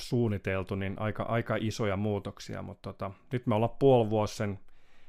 suunniteltu, 0.00 0.74
niin 0.74 0.94
aika, 0.98 1.22
aika 1.22 1.56
isoja 1.60 1.96
muutoksia. 1.96 2.62
Mutta 2.62 2.92
tota, 2.92 3.10
nyt 3.32 3.46
me 3.46 3.54
ollaan 3.54 3.76
puoli 3.78 4.10
vuosi 4.10 4.36
sen, 4.36 4.58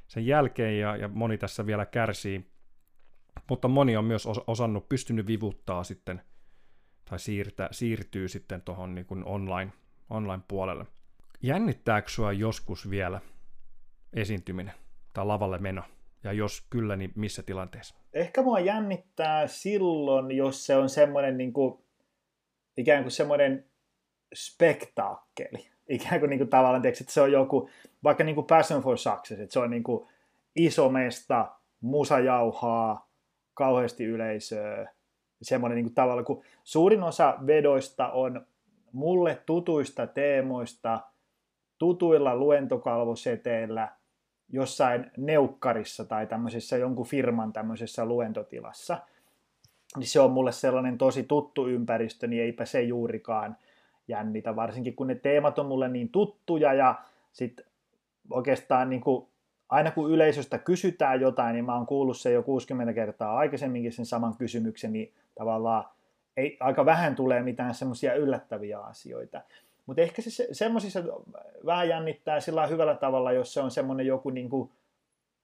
sen 0.08 0.26
jälkeen 0.26 0.78
ja, 0.78 0.96
ja 0.96 1.08
moni 1.08 1.38
tässä 1.38 1.66
vielä 1.66 1.86
kärsii. 1.86 2.50
Mutta 3.50 3.68
moni 3.68 3.96
on 3.96 4.04
myös 4.04 4.26
osannut, 4.46 4.88
pystynyt 4.88 5.26
vivuttaa 5.26 5.84
sitten– 5.84 6.22
tai 7.10 7.18
siirtää, 7.18 7.68
siirtyy 7.70 8.28
sitten 8.28 8.62
tuohon 8.62 8.94
niin 8.94 9.06
online, 9.24 9.72
online-puolelle. 10.10 10.86
Jännittääkö 11.42 12.08
sua 12.08 12.32
joskus 12.32 12.90
vielä 12.90 13.20
esiintyminen 14.12 14.74
tai 15.12 15.26
lavalle 15.26 15.58
meno? 15.58 15.82
Ja 16.24 16.32
jos 16.32 16.66
kyllä, 16.70 16.96
niin 16.96 17.12
missä 17.14 17.42
tilanteessa? 17.42 17.94
Ehkä 18.12 18.42
mua 18.42 18.60
jännittää 18.60 19.46
silloin, 19.46 20.36
jos 20.36 20.66
se 20.66 20.76
on 20.76 20.88
semmoinen 20.88 21.36
niin 21.36 21.52
kuin, 21.52 21.84
ikään 22.76 23.02
kuin 23.02 23.12
semmoinen 23.12 23.64
spektaakkeli. 24.34 25.70
Ikään 25.88 26.20
kuin, 26.20 26.30
niin 26.30 26.38
kuin 26.38 26.50
tavallaan, 26.50 26.82
tiedätkö, 26.82 27.02
että 27.04 27.12
se 27.12 27.20
on 27.20 27.32
joku, 27.32 27.70
vaikka 28.04 28.24
niin 28.24 28.34
kuin 28.34 28.46
Passion 28.46 28.82
for 28.82 28.98
Success, 28.98 29.40
että 29.40 29.52
se 29.52 29.58
on 29.58 29.70
niin 29.70 29.82
kuin 29.82 30.08
iso 30.56 30.88
mesta, 30.88 31.52
musa 31.80 32.20
jauhaa, 32.20 33.10
kauheasti 33.54 34.04
yleisöä, 34.04 34.92
semmoinen 35.42 35.76
niin 35.76 35.94
tavalla, 35.94 36.22
kun 36.22 36.42
suurin 36.64 37.02
osa 37.02 37.38
vedoista 37.46 38.08
on 38.08 38.46
mulle 38.92 39.42
tutuista 39.46 40.06
teemoista, 40.06 41.00
tutuilla 41.78 42.36
luentokalvoseteillä, 42.36 43.88
jossain 44.48 45.10
neukkarissa 45.16 46.04
tai 46.04 46.26
tämmöisessä 46.26 46.76
jonkun 46.76 47.06
firman 47.06 47.52
tämmöisessä 47.52 48.04
luentotilassa, 48.04 48.98
niin 49.96 50.06
se 50.06 50.20
on 50.20 50.30
mulle 50.30 50.52
sellainen 50.52 50.98
tosi 50.98 51.22
tuttu 51.22 51.68
ympäristö, 51.68 52.26
niin 52.26 52.42
eipä 52.42 52.64
se 52.64 52.82
juurikaan 52.82 53.56
jännitä, 54.08 54.56
varsinkin 54.56 54.96
kun 54.96 55.06
ne 55.06 55.14
teemat 55.14 55.58
on 55.58 55.66
mulle 55.66 55.88
niin 55.88 56.08
tuttuja 56.08 56.74
ja 56.74 56.94
sitten 57.32 57.66
oikeastaan 58.30 58.90
niin 58.90 59.00
kuin 59.00 59.26
aina 59.68 59.90
kun 59.90 60.10
yleisöstä 60.10 60.58
kysytään 60.58 61.20
jotain, 61.20 61.54
niin 61.54 61.64
mä 61.64 61.74
oon 61.74 61.86
kuullut 61.86 62.16
se 62.16 62.32
jo 62.32 62.42
60 62.42 62.92
kertaa 62.92 63.36
aikaisemminkin 63.36 63.92
sen 63.92 64.06
saman 64.06 64.36
kysymyksen, 64.36 64.92
niin 64.92 65.14
tavallaan 65.34 65.84
ei, 66.36 66.56
aika 66.60 66.86
vähän 66.86 67.16
tulee 67.16 67.42
mitään 67.42 67.74
semmoisia 67.74 68.14
yllättäviä 68.14 68.80
asioita. 68.80 69.42
Mutta 69.86 70.02
ehkä 70.02 70.22
se, 70.22 70.30
se 70.30 70.48
semmoisissa 70.52 71.02
vähän 71.66 71.88
jännittää 71.88 72.40
sillä 72.40 72.66
hyvällä 72.66 72.94
tavalla, 72.94 73.32
jos 73.32 73.54
se 73.54 73.60
on 73.60 73.70
semmoinen 73.70 74.06
joku 74.06 74.30
niin 74.30 74.50
kuin, 74.50 74.72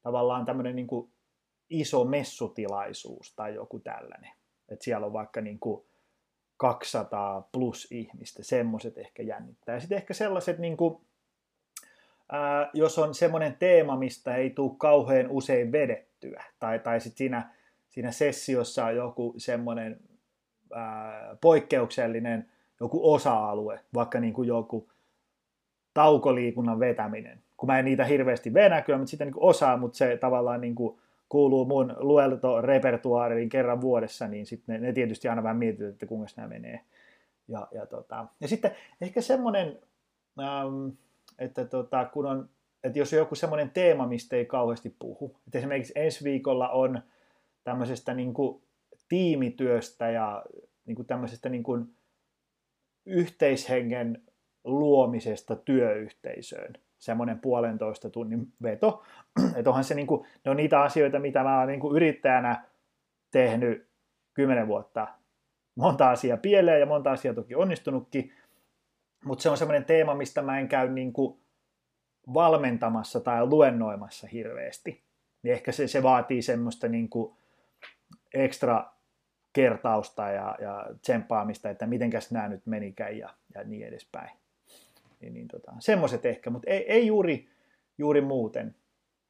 tavallaan 0.03 0.45
tämmöinen 0.45 0.77
niin 0.77 0.87
kuin 0.87 1.11
iso 1.71 2.05
messutilaisuus 2.05 3.35
tai 3.37 3.55
joku 3.55 3.79
tällainen. 3.79 4.31
Että 4.69 4.85
siellä 4.85 5.07
on 5.07 5.13
vaikka 5.13 5.41
niin 5.41 5.59
kuin 5.59 5.85
200 6.57 7.49
plus 7.53 7.93
ihmistä, 7.93 8.43
semmoiset 8.43 8.99
ehkä 8.99 9.23
jännittää. 9.23 9.81
Sitten 9.81 9.97
ehkä 9.97 10.15
sellaiset, 10.15 10.59
niin 10.59 10.77
kuin, 10.77 11.01
ää, 12.33 12.71
jos 12.75 12.99
on 12.99 13.15
semmoinen 13.15 13.57
teema, 13.59 13.97
mistä 13.97 14.37
ei 14.37 14.51
tule 14.51 14.73
kauhean 14.79 15.31
usein 15.31 15.73
vedettyä, 15.73 16.45
tai, 16.59 16.79
tai 16.79 17.01
sitten 17.01 17.19
siinä 17.19 17.51
siinä 17.93 18.11
sessiossa 18.11 18.85
on 18.85 18.97
joku 18.97 19.35
semmoinen 19.37 20.01
ää, 20.75 21.37
poikkeuksellinen 21.41 22.51
joku 22.81 23.13
osa-alue, 23.13 23.81
vaikka 23.95 24.21
niin 24.21 24.33
kuin 24.33 24.49
joku 24.49 24.89
taukoliikunnan 25.95 26.81
vetäminen. 26.81 27.43
Kun 27.57 27.67
mä 27.67 27.79
en 27.79 27.85
niitä 27.85 28.05
hirveästi 28.05 28.55
venä 28.55 28.83
kyllä, 28.83 28.99
mutta 28.99 29.11
sitten 29.11 29.27
niin 29.27 29.35
osaa, 29.37 29.77
mutta 29.77 29.99
se 29.99 30.17
tavallaan 30.17 30.61
niin 30.61 30.75
kuin 30.75 30.99
kuuluu 31.29 31.65
mun 31.65 31.97
lueltorepertuaariin 31.99 33.49
kerran 33.49 33.81
vuodessa, 33.81 34.29
niin 34.29 34.47
sitten 34.47 34.81
ne, 34.81 34.87
ne 34.87 34.93
tietysti 34.93 35.29
aina 35.29 35.43
vähän 35.43 35.57
mietitään, 35.57 35.91
että 35.91 36.07
kuinka 36.07 36.33
nämä 36.37 36.49
menee. 36.49 36.81
Ja, 37.49 37.69
ja, 37.73 37.87
tota, 37.87 38.27
ja 38.41 38.49
sitten 38.49 38.71
ehkä 39.01 39.21
semmoinen, 39.21 39.79
ähm, 40.41 40.89
että 41.39 41.65
tota, 41.65 42.05
kun 42.05 42.27
on, 42.27 42.49
että 42.85 42.99
jos 42.99 43.13
on 43.13 43.19
joku 43.19 43.35
semmoinen 43.35 43.71
teema, 43.71 44.07
mistä 44.07 44.37
ei 44.37 44.47
kauheasti 44.47 44.97
puhu. 44.99 45.37
Että 45.47 45.59
esimerkiksi 45.59 45.93
ensi 45.97 46.25
viikolla 46.25 46.69
on 46.69 47.03
tämmöisestä 47.65 48.15
niin 48.15 48.35
kuin 48.35 48.63
tiimityöstä 49.09 50.11
ja 50.11 50.45
niin 50.87 50.97
kuin 50.97 51.07
tämmöisestä 51.07 51.49
niin 51.49 51.63
kuin 51.63 51.95
yhteishengen 53.07 54.23
luomisesta 54.65 55.57
työyhteisöön. 55.57 56.73
semmoinen 56.99 57.39
puolentoista 57.39 58.11
tunnin 58.11 58.53
veto. 58.63 59.03
että 59.57 59.71
onhan 59.71 59.85
se, 59.85 59.95
niin 59.95 60.07
kuin, 60.07 60.27
ne 60.45 60.51
on 60.51 60.57
niitä 60.57 60.81
asioita, 60.81 61.19
mitä 61.19 61.43
mä 61.43 61.59
oon 61.59 61.69
niin 61.69 61.81
kuin 61.81 61.97
yrittäjänä 61.97 62.65
tehnyt 63.31 63.89
kymmenen 64.35 64.67
vuotta. 64.67 65.09
Monta 65.75 66.11
asiaa 66.11 66.37
pieleen 66.37 66.81
ja 66.81 66.87
monta 66.87 67.13
asiaa 67.13 67.35
toki 67.35 67.55
onnistunutkin, 67.55 68.33
mutta 69.25 69.43
se 69.43 69.51
on 69.51 69.57
semmoinen 69.57 69.85
teema, 69.85 70.15
mistä 70.15 70.43
mä 70.43 70.59
en 70.59 70.69
käy 70.69 70.89
niin 70.89 71.13
kuin 71.13 71.39
valmentamassa 72.35 73.21
tai 73.21 73.47
luennoimassa 73.47 74.27
hirveästi. 74.27 75.03
Niin 75.43 75.53
ehkä 75.53 75.73
se, 75.73 75.89
se 75.89 76.03
vaatii 76.03 76.43
semmoista 76.43 76.89
niin 76.89 77.09
kuin 77.09 77.37
ekstra 78.35 78.93
kertausta 79.53 80.31
ja, 80.31 80.57
ja 80.61 80.87
tsemppaamista, 81.01 81.71
että 81.71 81.87
mitenkäs 81.87 82.31
nämä 82.31 82.49
nyt 82.49 82.67
menikään 82.67 83.19
ja, 83.19 83.35
ja 83.55 83.65
niin 83.65 83.87
edespäin. 83.87 84.31
Niin, 85.21 85.35
niin 85.35 85.49
tota, 85.49 85.73
semmoiset 85.79 86.27
ehkä, 86.27 86.51
mutta 86.51 86.71
ei, 86.71 86.93
ei 86.93 87.07
juuri, 87.07 87.49
juuri 87.99 88.21
muuten. 88.21 88.75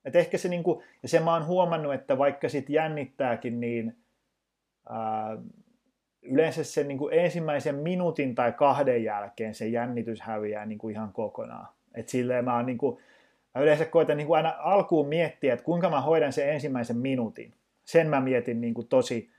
Et 0.05 0.17
ehkä 0.17 0.39
se, 0.39 0.49
niin 0.49 0.63
kuin, 0.63 0.85
ja 1.03 1.09
sen 1.09 1.23
mä 1.23 1.33
oon 1.33 1.47
huomannut, 1.47 1.95
että 1.95 2.19
vaikka 2.19 2.49
sit 2.49 2.71
jännittääkin, 2.71 3.61
niin 3.61 3.97
ää, 4.89 5.39
yleensä 6.23 6.65
sen 6.65 6.89
niin 6.89 6.99
kuin 6.99 7.15
ensimmäisen 7.15 7.75
minuutin 7.75 8.35
tai 8.35 8.53
kahden 8.53 9.05
jälkeen 9.05 9.55
se 9.55 9.69
jännitys 9.69 10.21
häviää 10.21 10.67
niin 10.67 10.79
kuin 10.79 10.95
ihan 10.95 11.13
kokonaan. 11.13 11.69
Et 11.95 12.09
silleen 12.09 12.45
mä, 12.45 12.57
oon, 12.57 12.67
niin 12.67 12.79
kuin, 12.79 12.99
mä 13.55 13.61
yleensä 13.61 13.85
koitan 13.85 14.17
niin 14.17 14.27
kuin 14.27 14.37
aina 14.37 14.55
alkuun 14.59 15.09
miettiä, 15.09 15.53
että 15.53 15.65
kuinka 15.65 15.91
mä 15.91 16.01
hoidan 16.01 16.33
sen 16.33 16.49
ensimmäisen 16.49 16.97
minuutin. 16.97 17.55
Sen 17.85 18.09
mä 18.09 18.21
mietin 18.21 18.61
niin 18.61 18.75
kuin 18.75 18.89
tosi 18.89 19.31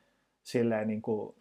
silleen 0.43 0.88
niin 0.88 1.02
kuin 1.02 1.36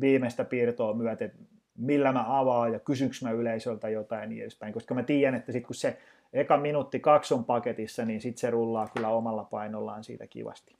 viimeistä 0.00 0.44
piirtoa 0.44 0.94
myöten, 0.94 1.26
että 1.26 1.38
millä 1.78 2.12
mä 2.12 2.38
avaan 2.38 2.72
ja 2.72 2.78
kysynkö 2.78 3.16
mä 3.22 3.30
yleisöltä 3.30 3.88
jotain 3.88 4.20
ja 4.20 4.26
niin 4.26 4.42
edespäin, 4.42 4.72
koska 4.72 4.94
mä 4.94 5.02
tiedän, 5.02 5.34
että 5.34 5.52
sitten 5.52 5.66
kun 5.66 5.74
se 5.74 5.98
eka 6.32 6.56
minuutti 6.56 7.00
kaksi 7.00 7.34
on 7.34 7.44
paketissa, 7.44 8.04
niin 8.04 8.20
sitten 8.20 8.40
se 8.40 8.50
rullaa 8.50 8.88
kyllä 8.94 9.08
omalla 9.08 9.44
painollaan 9.44 10.04
siitä 10.04 10.26
kivasti. 10.26 10.79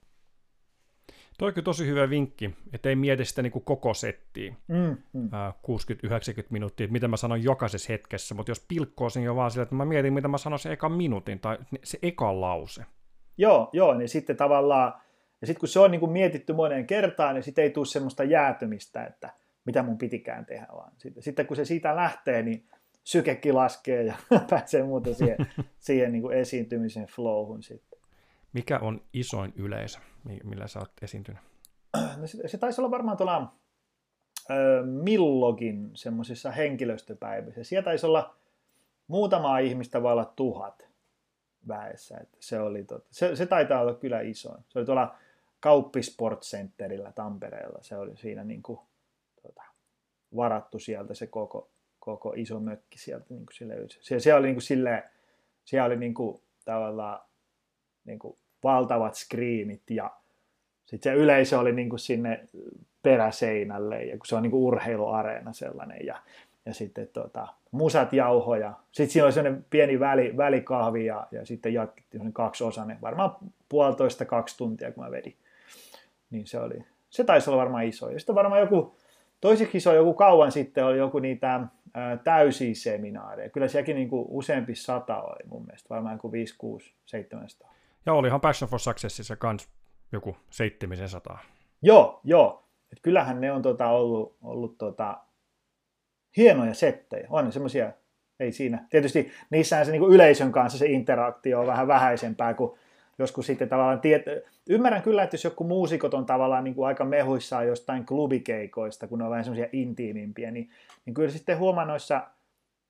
Toi 1.40 1.52
on 1.58 1.64
tosi 1.64 1.86
hyvä 1.86 2.10
vinkki, 2.10 2.54
että 2.72 2.88
ei 2.88 2.96
mieti 2.96 3.24
sitä 3.24 3.42
niin 3.42 3.52
kuin 3.52 3.64
koko 3.64 3.94
settiä, 3.94 4.54
mm, 4.68 4.96
mm. 5.12 5.30
60-90 6.42 6.46
minuuttia, 6.50 6.84
että 6.84 6.92
mitä 6.92 7.08
mä 7.08 7.16
sanon 7.16 7.44
jokaisessa 7.44 7.92
hetkessä, 7.92 8.34
mutta 8.34 8.50
jos 8.50 8.64
pilkkoo 8.68 9.10
sen 9.10 9.22
jo 9.22 9.36
vaan 9.36 9.50
sillä, 9.50 9.62
että 9.62 9.74
mä 9.74 9.84
mietin, 9.84 10.12
mitä 10.12 10.28
mä 10.28 10.38
sanon 10.38 10.58
se 10.58 10.72
eka 10.72 10.88
minuutin 10.88 11.40
tai 11.40 11.58
se 11.84 11.98
eka 12.02 12.40
lause. 12.40 12.84
Joo, 13.38 13.70
joo, 13.72 13.94
niin 13.94 14.08
sitten 14.08 14.36
tavallaan, 14.36 14.92
ja 15.40 15.46
sitten 15.46 15.60
kun 15.60 15.68
se 15.68 15.80
on 15.80 15.90
niin 15.90 16.00
kuin 16.00 16.12
mietitty 16.12 16.52
moneen 16.52 16.86
kertaan, 16.86 17.34
niin 17.34 17.42
sitten 17.42 17.64
ei 17.64 17.70
tule 17.70 17.86
semmoista 17.86 18.24
jäätymistä, 18.24 19.04
että 19.04 19.30
mitä 19.64 19.82
mun 19.82 19.98
pitikään 19.98 20.46
tehdä, 20.46 20.66
vaan 20.72 20.92
sitten, 20.98 21.22
sitten 21.22 21.46
kun 21.46 21.56
se 21.56 21.64
siitä 21.64 21.96
lähtee, 21.96 22.42
niin 22.42 22.64
sykekin 23.04 23.54
laskee 23.54 24.02
ja 24.02 24.14
pääsee 24.50 24.82
muuten 24.82 25.14
siihen, 25.14 25.36
siihen 25.78 26.12
niin 26.12 26.22
kuin 26.22 26.36
esiintymisen 26.36 27.06
flowhun 27.06 27.62
sitten. 27.62 27.89
Mikä 28.52 28.78
on 28.78 29.02
isoin 29.12 29.52
yleisö, 29.56 29.98
millä 30.44 30.66
sä 30.66 30.78
oot 30.78 30.92
esiintynyt? 31.02 31.42
No 32.16 32.26
se, 32.26 32.48
se 32.48 32.58
taisi 32.58 32.80
olla 32.80 32.90
varmaan 32.90 33.16
tuolla 33.16 33.52
ö, 34.50 34.82
Millogin 34.86 35.90
semmoisissa 35.94 36.50
henkilöstöpäivissä. 36.50 37.64
Siellä 37.64 37.84
taisi 37.84 38.06
olla 38.06 38.36
muutama 39.06 39.58
ihmistä 39.58 40.02
vai 40.02 40.12
olla 40.12 40.32
tuhat 40.36 40.88
väessä. 41.68 42.18
Että 42.18 42.36
se, 42.40 42.60
oli 42.60 42.84
tot, 42.84 43.06
se, 43.10 43.36
se 43.36 43.46
taitaa 43.46 43.80
olla 43.80 43.94
kyllä 43.94 44.20
isoin. 44.20 44.64
Se 44.68 44.78
oli 44.78 44.86
tuolla 44.86 45.14
Kauppisportcenterillä 45.60 47.12
Tampereella. 47.12 47.78
Se 47.82 47.96
oli 47.96 48.16
siinä 48.16 48.44
niin 48.44 48.62
kuin, 48.62 48.80
tuota, 49.42 49.62
varattu 50.36 50.78
sieltä 50.78 51.14
se 51.14 51.26
koko, 51.26 51.70
koko 51.98 52.32
iso 52.36 52.60
mökki 52.60 52.98
sieltä. 52.98 53.26
Niin 53.28 53.46
kuin 53.46 53.56
sille, 53.56 53.74
se, 53.88 54.20
se 54.20 54.34
oli 54.34 54.46
niin 54.46 54.54
kuin 54.54 54.62
silleen, 54.62 55.02
siellä 55.64 55.86
oli 55.86 55.96
niin 55.96 56.14
kuin, 56.14 56.42
tavallaan 56.64 57.29
niin 58.10 58.18
kuin 58.18 58.36
valtavat 58.64 59.14
screenit 59.14 59.82
ja 59.90 60.10
sitten 60.84 61.12
se 61.12 61.18
yleisö 61.18 61.58
oli 61.58 61.72
niin 61.72 61.88
kuin 61.88 62.00
sinne 62.00 62.44
peräseinälle 63.02 64.04
ja 64.04 64.18
kun 64.18 64.26
se 64.26 64.36
on 64.36 64.42
niin 64.42 64.50
kuin 64.50 64.62
urheiluareena 64.62 65.52
sellainen 65.52 66.06
ja, 66.06 66.16
ja 66.66 66.74
sitten 66.74 67.08
tota, 67.12 67.48
musat 67.70 68.12
jauhoja. 68.12 68.72
Sitten 68.92 69.12
siinä 69.12 69.24
oli 69.24 69.32
sellainen 69.32 69.66
pieni 69.70 70.00
väli, 70.00 70.36
välikahvi 70.36 71.04
ja, 71.04 71.26
ja 71.32 71.46
sitten 71.46 71.74
jatkettiin 71.74 72.32
kaksi 72.32 72.64
osainen, 72.64 72.98
varmaan 73.02 73.36
puolitoista 73.68 74.24
kaksi 74.24 74.58
tuntia 74.58 74.92
kun 74.92 75.04
mä 75.04 75.10
vedin. 75.10 75.36
Niin 76.30 76.46
se 76.46 76.60
oli, 76.60 76.84
se 77.10 77.24
taisi 77.24 77.50
olla 77.50 77.60
varmaan 77.60 77.84
iso. 77.84 78.10
Ja 78.10 78.18
sitten 78.18 78.34
varmaan 78.34 78.60
joku, 78.60 78.94
toiseksi 79.40 79.78
iso 79.78 79.94
joku 79.94 80.14
kauan 80.14 80.52
sitten 80.52 80.84
oli 80.84 80.98
joku 80.98 81.18
niitä 81.18 81.60
ää, 81.94 82.16
täysiä 82.16 82.74
seminaareja. 82.74 83.50
Kyllä 83.50 83.68
sielläkin 83.68 83.96
niin 83.96 84.08
kuin 84.08 84.26
useampi 84.28 84.74
sata 84.74 85.22
oli 85.22 85.48
mun 85.48 85.66
mielestä, 85.66 85.88
varmaan 85.88 86.18
kuin 86.18 86.32
5, 86.32 86.54
6, 86.58 86.92
700. 87.06 87.74
Ja 88.06 88.12
olihan 88.12 88.40
Passion 88.40 88.70
for 88.70 88.80
Successissa 88.80 89.36
kans 89.36 89.68
joku 90.12 90.36
700. 90.50 91.38
Joo, 91.82 92.20
joo. 92.24 92.68
Et 92.92 92.98
kyllähän 93.02 93.40
ne 93.40 93.52
on 93.52 93.62
tota 93.62 93.88
ollut, 93.88 94.36
ollut 94.42 94.78
tota, 94.78 95.18
hienoja 96.36 96.74
settejä. 96.74 97.26
On 97.30 97.52
semmoisia, 97.52 97.92
ei 98.40 98.52
siinä. 98.52 98.86
Tietysti 98.90 99.30
niissähän 99.50 99.86
se 99.86 99.92
niin 99.92 100.02
yleisön 100.02 100.52
kanssa 100.52 100.78
se 100.78 100.86
interaktio 100.86 101.60
on 101.60 101.66
vähän 101.66 101.88
vähäisempää 101.88 102.54
kuin 102.54 102.78
joskus 103.18 103.46
sitten 103.46 103.68
tavallaan, 103.68 104.00
tiet... 104.00 104.24
ymmärrän 104.68 105.02
kyllä, 105.02 105.22
että 105.22 105.34
jos 105.34 105.44
joku 105.44 105.64
muusikot 105.64 106.14
on 106.14 106.26
tavallaan 106.26 106.64
niin 106.64 106.74
kuin 106.74 106.86
aika 106.86 107.04
mehuissaan 107.04 107.66
jostain 107.66 108.06
klubikeikoista, 108.06 109.08
kun 109.08 109.18
ne 109.18 109.24
on 109.24 109.30
vähän 109.30 109.44
semmoisia 109.44 109.68
intiimimpiä, 109.72 110.50
niin, 110.50 110.70
niin 111.06 111.14
kyllä 111.14 111.30
sitten 111.30 111.58
huomaa 111.58 111.84
noissa, 111.84 112.26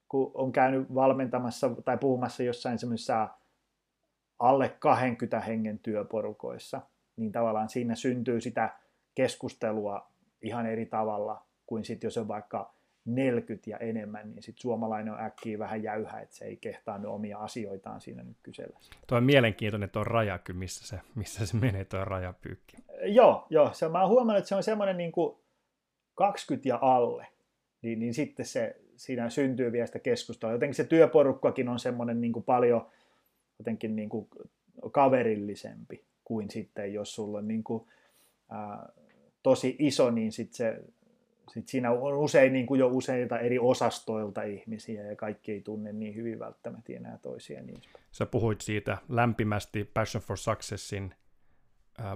kun 0.09 0.31
on 0.35 0.53
käynyt 0.53 0.95
valmentamassa 0.95 1.71
tai 1.85 1.99
puhumassa 1.99 2.43
jossain 2.43 2.79
semmoisessa 2.79 3.29
alle 4.41 4.69
20 4.69 5.41
hengen 5.41 5.79
työporukoissa, 5.79 6.81
niin 7.17 7.33
tavallaan 7.33 7.69
siinä 7.69 7.95
syntyy 7.95 8.41
sitä 8.41 8.75
keskustelua 9.15 10.11
ihan 10.43 10.67
eri 10.67 10.87
tavalla 10.87 11.47
kuin 11.67 11.85
sitten 11.85 12.07
jos 12.07 12.19
on 12.19 12.29
vaikka 12.29 12.75
40 13.05 13.71
ja 13.71 13.79
enemmän, 13.79 14.31
niin 14.35 14.43
sitten 14.43 14.61
suomalainen 14.61 15.15
on 15.15 15.21
äkkiä 15.21 15.59
vähän 15.59 15.83
jäyhä, 15.83 16.21
että 16.21 16.37
se 16.37 16.45
ei 16.45 16.57
kehtaannut 16.57 17.15
omia 17.15 17.39
asioitaan 17.39 18.01
siinä 18.01 18.23
nyt 18.23 18.37
kysellä. 18.43 18.79
Tuo 19.07 19.19
on 19.19 19.25
mielenkiintoinen 19.25 19.91
tuo 19.91 20.05
raja, 20.05 20.39
missä 20.53 20.87
se, 20.87 21.01
missä 21.15 21.47
se 21.47 21.57
menee 21.57 21.85
tuo 21.85 22.05
rajapyykki. 22.05 22.77
Joo, 23.03 23.47
joo. 23.51 23.71
Se, 23.73 23.89
mä 23.89 24.01
oon 24.01 24.11
huomannut, 24.11 24.39
että 24.39 24.49
se 24.49 24.55
on 24.55 24.63
semmoinen 24.63 24.97
niin 24.97 25.13
20 26.15 26.69
ja 26.69 26.79
alle, 26.81 27.27
niin, 27.83 27.99
niin 27.99 28.15
sitten 28.15 28.47
se, 28.47 28.77
siinä 28.97 29.31
syntyy 29.31 29.73
vielä 29.73 29.87
sitä 29.87 29.99
keskustelua. 29.99 30.53
Jotenkin 30.53 30.75
se 30.75 30.85
työporukkakin 30.85 31.69
on 31.69 31.79
semmoinen 31.79 32.21
niin 32.21 32.33
kuin 32.33 32.45
paljon 32.45 32.87
jotenkin 33.61 33.97
niin 33.97 34.09
kuin 34.09 34.29
kaverillisempi 34.93 36.05
kuin 36.25 36.51
sitten, 36.51 36.93
jos 36.93 37.15
sulla 37.15 37.39
on 37.39 37.49
niin 37.49 37.65
kuin, 37.65 37.87
ää, 38.51 38.93
tosi 39.43 39.77
iso, 39.79 40.11
niin 40.11 40.33
sitten 40.33 40.57
se 40.57 40.83
sit 41.53 41.69
siinä 41.69 41.91
on 41.91 42.17
usein 42.17 42.53
niin 42.53 42.67
kuin 42.67 42.79
jo 42.79 42.89
useita 42.89 43.39
eri 43.39 43.59
osastoilta 43.59 44.43
ihmisiä 44.43 45.03
ja 45.03 45.17
kaikki 45.17 45.53
ei 45.53 45.61
tunne 45.61 45.93
niin 45.93 46.15
hyvin 46.15 46.39
välttämättä 46.39 46.93
enää 46.93 47.19
toisia. 47.23 47.63
Niin. 47.63 47.81
Sä 48.11 48.27
puhuit 48.27 48.61
siitä 48.61 48.99
lämpimästi 49.09 49.85
Passion 49.85 50.23
for 50.23 50.37
Successin 50.37 51.15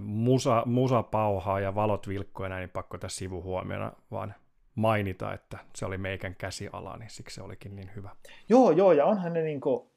musa, 0.00 0.62
musapauhaa 0.66 1.60
ja 1.60 1.74
valot 1.74 2.08
vilkkoja, 2.08 2.58
niin 2.58 2.70
pakko 2.70 2.98
tässä 2.98 3.18
sivuhuomiona 3.18 3.92
vaan 4.10 4.34
mainita, 4.74 5.32
että 5.32 5.58
se 5.76 5.86
oli 5.86 5.98
meikän 5.98 6.34
käsiala, 6.34 6.96
niin 6.96 7.10
siksi 7.10 7.34
se 7.34 7.42
olikin 7.42 7.76
niin 7.76 7.90
hyvä. 7.96 8.10
Joo, 8.48 8.70
joo, 8.70 8.92
ja 8.92 9.04
onhan 9.04 9.32
ne 9.32 9.42
niin 9.42 9.60
kuin, 9.60 9.88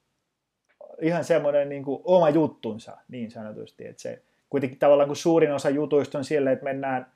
ihan 1.02 1.24
semmoinen 1.24 1.70
niin 1.70 1.84
kuin 1.84 2.02
oma 2.04 2.30
juttunsa 2.30 2.98
niin 3.08 3.32
sanotusti, 3.32 3.88
että 3.88 4.02
se 4.02 4.22
kuitenkin 4.50 4.80
tavallaan 4.80 5.10
kun 5.10 5.16
suurin 5.16 5.54
osa 5.54 5.70
jutuista 5.70 6.18
on 6.18 6.26
siellä, 6.26 6.52
että 6.52 6.64
mennään 6.64 7.12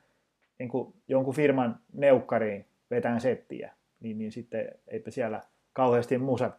niin 0.58 0.68
kuin 0.68 0.94
jonkun 1.08 1.34
firman 1.34 1.78
neukkariin 1.92 2.66
vetään 2.90 3.20
settiä, 3.20 3.72
niin, 4.00 4.18
niin 4.18 4.32
sitten 4.32 4.68
eipä 4.88 5.10
siellä 5.10 5.40
kauheasti 5.72 6.18
musat 6.18 6.54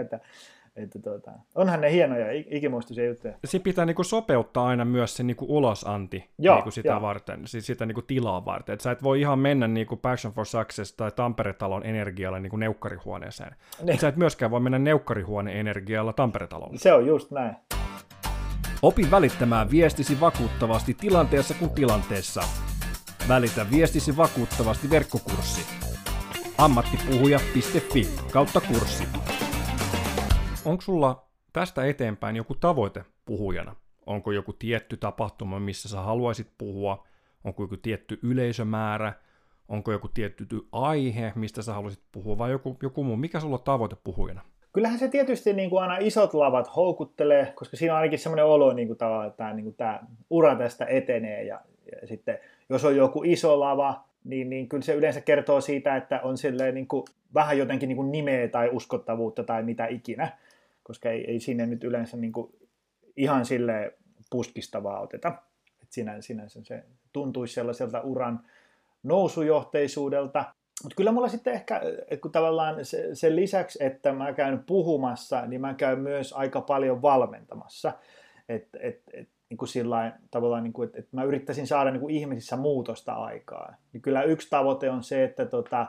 että, 0.00 0.20
että 0.76 0.98
tuota, 0.98 1.30
onhan 1.54 1.80
ne 1.80 1.92
hienoja 1.92 2.26
ikimuistoisia 2.32 3.06
juttuja. 3.06 3.34
Siinä 3.44 3.62
pitää 3.62 3.86
niinku 3.86 4.04
sopeuttaa 4.04 4.66
aina 4.66 4.84
myös 4.84 5.16
se 5.16 5.22
niinku 5.22 5.46
ulosanti 5.48 6.30
Joo, 6.38 6.54
niinku 6.54 6.70
sitä 6.70 6.88
jo. 6.88 7.02
varten, 7.02 7.46
siis 7.46 7.66
sitä 7.66 7.86
niinku 7.86 8.02
tilaa 8.02 8.44
varten. 8.44 8.72
Et 8.72 8.80
sä 8.80 8.90
et 8.90 9.02
voi 9.02 9.20
ihan 9.20 9.38
mennä 9.38 9.68
niinku 9.68 9.96
Passion 9.96 10.34
for 10.34 10.46
Success 10.46 10.92
tai 10.92 11.10
Tampere-talon 11.10 11.86
energialla 11.86 12.38
niinku 12.38 12.56
neukkarihuoneeseen. 12.56 13.54
Niin. 13.82 13.98
Sä 13.98 14.08
et 14.08 14.16
myöskään 14.16 14.50
voi 14.50 14.60
mennä 14.60 14.78
neukkarihuoneen 14.78 15.56
energialla 15.56 16.12
Tampere-talolle. 16.12 16.78
Se 16.78 16.92
on 16.92 17.06
just 17.06 17.30
näin. 17.30 17.56
Opi 18.82 19.10
välittämään 19.10 19.70
viestisi 19.70 20.20
vakuuttavasti 20.20 20.94
tilanteessa 20.94 21.54
kuin 21.54 21.70
tilanteessa. 21.70 22.42
Välitä 23.28 23.66
viestisi 23.70 24.16
vakuuttavasti 24.16 24.90
verkkokurssi. 24.90 25.66
ammattipuhuja.fi 26.58 28.08
kautta 28.32 28.60
kurssi. 28.60 29.04
Onko 30.66 30.80
sulla 30.80 31.26
tästä 31.52 31.84
eteenpäin 31.84 32.36
joku 32.36 32.54
tavoite 32.54 33.04
puhujana? 33.24 33.76
Onko 34.06 34.32
joku 34.32 34.52
tietty 34.52 34.96
tapahtuma, 34.96 35.60
missä 35.60 35.88
sä 35.88 36.00
haluaisit 36.00 36.48
puhua? 36.58 37.06
Onko 37.44 37.62
joku 37.62 37.76
tietty 37.76 38.18
yleisömäärä? 38.22 39.12
Onko 39.68 39.92
joku 39.92 40.08
tietty 40.08 40.46
aihe, 40.72 41.32
mistä 41.34 41.62
sä 41.62 41.72
haluaisit 41.72 42.02
puhua 42.12 42.38
vai 42.38 42.50
joku, 42.50 42.76
joku 42.82 43.04
muu? 43.04 43.16
Mikä 43.16 43.40
sulla 43.40 43.56
on 43.56 43.62
tavoite 43.62 43.96
puhujana? 44.04 44.42
kyllähän 44.72 44.98
se 44.98 45.08
tietysti 45.08 45.52
niin 45.52 45.70
kuin 45.70 45.82
aina 45.82 45.96
isot 46.00 46.34
lavat 46.34 46.76
houkuttelee, 46.76 47.52
koska 47.54 47.76
siinä 47.76 47.94
on 47.94 47.98
ainakin 47.98 48.18
semmoinen 48.18 48.44
olo, 48.44 48.72
niin 48.72 48.88
kuin 48.88 48.98
tavallaan, 48.98 49.28
että 49.28 49.36
tämä, 49.36 49.52
niin 49.52 49.64
kuin 49.64 49.74
tämä 49.74 50.00
ura 50.30 50.56
tästä 50.56 50.84
etenee. 50.84 51.44
Ja, 51.44 51.60
ja 51.92 52.06
sitten 52.06 52.38
jos 52.68 52.84
on 52.84 52.96
joku 52.96 53.22
iso 53.24 53.60
lava, 53.60 54.04
niin, 54.24 54.50
niin 54.50 54.68
kyllä 54.68 54.82
se 54.82 54.94
yleensä 54.94 55.20
kertoo 55.20 55.60
siitä, 55.60 55.96
että 55.96 56.20
on 56.22 56.38
silleen 56.38 56.74
niin 56.74 56.88
kuin, 56.88 57.04
vähän 57.34 57.58
jotenkin 57.58 57.88
niin 57.88 57.96
kuin 57.96 58.12
nimeä 58.12 58.48
tai 58.48 58.68
uskottavuutta 58.72 59.44
tai 59.44 59.62
mitä 59.62 59.86
ikinä, 59.86 60.28
koska 60.86 61.10
ei, 61.10 61.30
ei 61.30 61.40
sinne 61.40 61.66
nyt 61.66 61.84
yleensä 61.84 62.16
niin 62.16 62.32
kuin 62.32 62.52
ihan 63.16 63.46
sille 63.46 63.94
puskistavaa 64.30 65.00
oteta. 65.00 65.32
Et 65.82 65.92
sinänsä, 65.92 66.26
sinänsä 66.26 66.60
se 66.64 66.84
tuntuisi 67.12 67.54
sellaiselta 67.54 68.00
uran 68.00 68.40
nousujohteisuudelta. 69.02 70.44
Mutta 70.82 70.96
kyllä 70.96 71.12
mulla 71.12 71.28
sitten 71.28 71.52
ehkä, 71.52 71.80
kun 72.22 72.32
tavallaan 72.32 72.84
se, 72.84 73.14
sen 73.14 73.36
lisäksi, 73.36 73.84
että 73.84 74.12
mä 74.12 74.32
käyn 74.32 74.64
puhumassa, 74.66 75.46
niin 75.46 75.60
mä 75.60 75.74
käyn 75.74 76.00
myös 76.00 76.32
aika 76.32 76.60
paljon 76.60 77.02
valmentamassa. 77.02 77.92
Että 78.48 78.78
et, 78.82 79.02
et, 79.12 79.28
niin 79.50 79.58
kuin 79.58 79.68
sillain, 79.68 80.12
tavallaan, 80.30 80.64
niin 80.64 80.72
kuin, 80.72 80.86
että, 80.86 80.98
että 80.98 81.16
mä 81.16 81.24
yrittäisin 81.24 81.66
saada 81.66 81.90
niin 81.90 82.00
kuin 82.00 82.14
ihmisissä 82.14 82.56
muutosta 82.56 83.12
aikaa. 83.12 83.74
Niin 83.92 84.02
kyllä 84.02 84.22
yksi 84.22 84.50
tavoite 84.50 84.90
on 84.90 85.02
se, 85.02 85.24
että, 85.24 85.46
tota, 85.46 85.86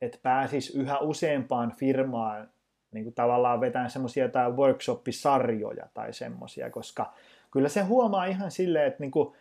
että 0.00 0.18
pääsis 0.22 0.74
yhä 0.74 0.98
useampaan 0.98 1.72
firmaan 1.72 2.48
niin 2.92 3.04
kuin 3.04 3.14
tavallaan 3.14 3.60
vetään 3.60 3.90
semmoisia 3.90 4.28
tai 4.28 4.50
workshop-sarjoja 4.50 5.86
tai 5.94 6.12
semmoisia, 6.12 6.70
koska 6.70 7.12
kyllä 7.50 7.68
se 7.68 7.82
huomaa 7.82 8.24
ihan 8.24 8.50
silleen, 8.50 8.86
että 8.86 9.00
niin 9.00 9.10
kuin, 9.10 9.34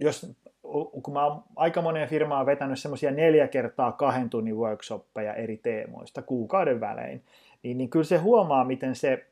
jos, 0.00 0.36
kun 1.02 1.14
mä 1.14 1.26
oon 1.26 1.42
aika 1.56 1.82
moneen 1.82 2.08
firmaan 2.08 2.46
vetänyt 2.46 2.78
semmoisia 2.78 3.10
neljä 3.10 3.48
kertaa 3.48 3.92
kahden 3.92 4.30
tunnin 4.30 4.56
workshoppeja 4.56 5.34
eri 5.34 5.56
teemoista 5.56 6.22
kuukauden 6.22 6.80
välein, 6.80 7.22
niin, 7.62 7.78
niin 7.78 7.90
kyllä 7.90 8.04
se 8.04 8.16
huomaa, 8.16 8.64
miten 8.64 8.96
se 8.96 9.26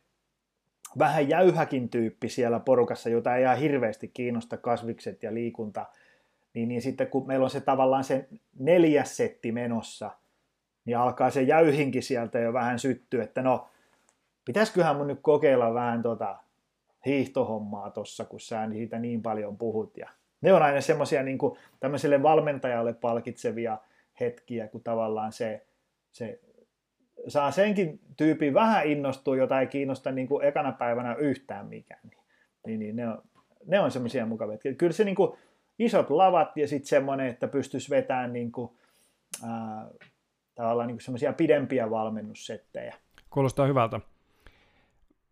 vähän 0.98 1.28
jäyhäkin 1.28 1.88
tyyppi 1.88 2.28
siellä 2.28 2.60
porukassa, 2.60 3.08
jota 3.08 3.36
ei 3.36 3.42
ihan 3.42 3.58
hirveästi 3.58 4.08
kiinnosta 4.08 4.56
kasvikset 4.56 5.22
ja 5.22 5.34
liikunta, 5.34 5.86
niin, 6.54 6.68
niin 6.68 6.82
sitten 6.82 7.06
kun 7.06 7.26
meillä 7.26 7.44
on 7.44 7.50
se 7.50 7.60
tavallaan 7.60 8.04
se 8.04 8.28
neljäs 8.58 9.16
setti 9.16 9.52
menossa, 9.52 10.10
niin 10.84 10.98
alkaa 10.98 11.30
se 11.30 11.42
jäyhinkin 11.42 12.02
sieltä 12.02 12.38
jo 12.38 12.52
vähän 12.52 12.78
syttyä, 12.78 13.24
että 13.24 13.42
no, 13.42 13.68
pitäisiköhän 14.44 14.96
mun 14.96 15.06
nyt 15.06 15.18
kokeilla 15.22 15.74
vähän 15.74 16.02
tota 16.02 16.38
hiihtohommaa 17.06 17.90
tossa, 17.90 18.24
kun 18.24 18.40
sä 18.40 18.68
siitä 18.72 18.98
niin 18.98 19.22
paljon 19.22 19.58
puhut. 19.58 19.96
Ja 19.96 20.08
ne 20.40 20.52
on 20.52 20.62
aina 20.62 20.80
semmoisia 20.80 21.22
niin 21.22 21.38
tämmöiselle 21.80 22.22
valmentajalle 22.22 22.92
palkitsevia 22.92 23.78
hetkiä, 24.20 24.68
kun 24.68 24.82
tavallaan 24.82 25.32
se, 25.32 25.66
se 26.12 26.40
saa 27.28 27.50
senkin 27.50 28.00
tyypin 28.16 28.54
vähän 28.54 28.86
innostua, 28.86 29.36
jota 29.36 29.60
ei 29.60 29.66
kiinnosta 29.66 30.12
niin 30.12 30.28
kuin 30.28 30.44
ekana 30.44 30.72
päivänä 30.72 31.14
yhtään 31.14 31.66
mikään. 31.66 32.10
Niin, 32.66 32.80
niin 32.80 32.96
ne 32.96 33.08
on, 33.08 33.22
ne 33.66 33.80
on 33.80 33.90
semmoisia 33.90 34.26
mukavia. 34.26 34.58
Kyllä 34.78 34.92
se 34.92 35.04
niin 35.04 35.14
kuin 35.14 35.32
isot 35.78 36.10
lavat 36.10 36.56
ja 36.56 36.68
sitten 36.68 36.88
semmoinen, 36.88 37.26
että 37.26 37.48
pystyisi 37.48 37.90
vetämään 37.90 38.32
niin 38.32 38.52
kuin, 38.52 38.70
ää, 39.48 39.88
tavallaan 40.54 40.88
niin 40.88 41.00
semmoisia 41.00 41.32
pidempiä 41.32 41.90
valmennussettejä. 41.90 42.94
Kuulostaa 43.30 43.66
hyvältä. 43.66 44.00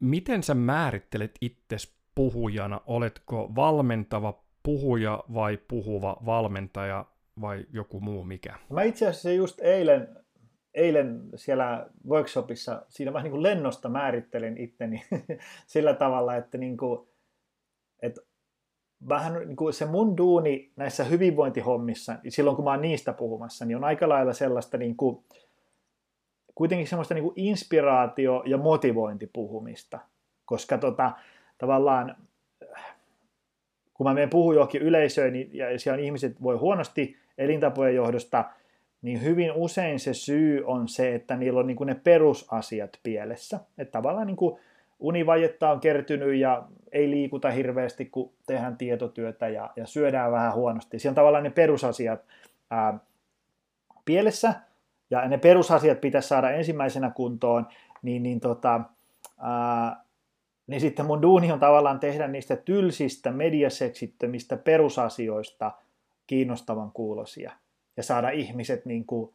Miten 0.01 0.43
sä 0.43 0.55
määrittelet 0.55 1.39
itses 1.41 1.95
puhujana? 2.15 2.81
Oletko 2.87 3.53
valmentava 3.57 4.43
puhuja 4.63 5.25
vai 5.35 5.59
puhuva 5.69 6.17
valmentaja 6.27 7.05
vai 7.41 7.67
joku 7.73 8.01
muu 8.01 8.25
mikä? 8.25 8.55
Mä 8.71 8.83
itse 8.83 9.07
asiassa 9.07 9.31
just 9.31 9.61
eilen, 9.61 10.17
eilen 10.75 11.23
siellä 11.35 11.87
workshopissa 12.09 12.87
siinä 12.89 13.13
vähän 13.13 13.25
niin 13.25 13.33
kuin 13.33 13.43
lennosta 13.43 13.89
määrittelin 13.89 14.59
itteni 14.59 15.03
sillä 15.67 15.95
tavalla, 15.95 16.37
että, 16.37 16.59
niin 16.59 16.77
kuin, 16.77 17.09
että 18.03 18.21
vähän 19.09 19.35
niin 19.35 19.57
kuin 19.57 19.73
se 19.73 19.87
mun 19.87 20.17
duuni 20.17 20.71
näissä 20.77 21.05
hyvinvointihommissa, 21.05 22.17
silloin 22.29 22.57
kun 22.57 22.65
mä 22.65 22.71
oon 22.71 22.83
niistä 22.83 23.13
puhumassa, 23.13 23.65
niin 23.65 23.77
on 23.77 23.85
aika 23.85 24.09
lailla 24.09 24.33
sellaista 24.33 24.79
niin 24.79 24.97
kuin, 24.97 25.25
kuitenkin 26.55 26.87
semmoista 26.87 27.15
niin 27.15 27.25
kuin 27.25 27.35
inspiraatio- 27.37 28.43
ja 28.47 28.59
motivointipuhumista, 28.59 29.99
koska 30.45 30.79
tota, 30.79 31.13
tavallaan 31.59 32.17
kun 33.95 34.07
mä 34.07 34.15
menen 34.15 34.31
puhun 34.31 34.55
johonkin 34.55 34.83
yleisöön 34.83 35.33
niin, 35.33 35.51
ja 35.53 35.79
siellä 35.79 36.03
ihmiset 36.03 36.43
voi 36.43 36.57
huonosti 36.57 37.17
elintapojen 37.39 37.95
johdosta, 37.95 38.45
niin 39.03 39.23
hyvin 39.23 39.53
usein 39.53 40.01
se 40.01 40.15
syy 40.15 40.65
on 40.67 40.89
se, 40.89 41.15
että 41.15 41.37
niillä 41.37 41.61
on 41.61 41.67
niin 41.67 41.77
kuin 41.77 41.87
ne 41.87 41.95
perusasiat 41.95 42.99
pielessä. 43.03 43.61
Että 43.79 43.93
tavallaan 43.93 44.27
niin 44.27 44.37
kuin 44.37 44.61
univajetta 44.99 45.71
on 45.71 45.81
kertynyt 45.81 46.35
ja 46.35 46.69
ei 46.93 47.11
liikuta 47.11 47.51
hirveästi, 47.51 48.05
kun 48.05 48.33
tehdään 48.47 48.77
tietotyötä 48.77 49.49
ja, 49.49 49.71
ja 49.77 49.87
syödään 49.87 50.33
vähän 50.33 50.55
huonosti. 50.55 50.99
Siellä 50.99 51.13
on 51.13 51.17
tavallaan 51.17 51.45
ne 51.45 51.51
perusasiat 51.51 52.21
ää, 52.71 52.99
pielessä, 54.05 54.55
ja 55.11 55.29
ne 55.29 55.39
perusasiat 55.39 56.01
pitäisi 56.01 56.29
saada 56.29 56.51
ensimmäisenä 56.51 57.11
kuntoon, 57.11 57.67
niin, 58.03 58.23
niin, 58.23 58.41
tota, 58.41 58.81
ää, 59.39 60.05
niin 60.67 60.81
sitten 60.81 61.07
mun 61.07 61.23
duuni 61.23 61.53
on 61.53 61.61
tavallaan 61.61 62.01
tehdä 62.01 62.29
niistä 62.29 62.57
tylsistä, 62.57 63.31
mediaseksittömistä 63.31 64.57
perusasioista 64.57 65.73
kiinnostavan 66.27 66.93
kuulosia 66.93 67.53
ja 67.97 68.03
saada 68.03 68.31
ihmiset 68.31 68.87
niin 68.87 69.07
kuin, 69.07 69.35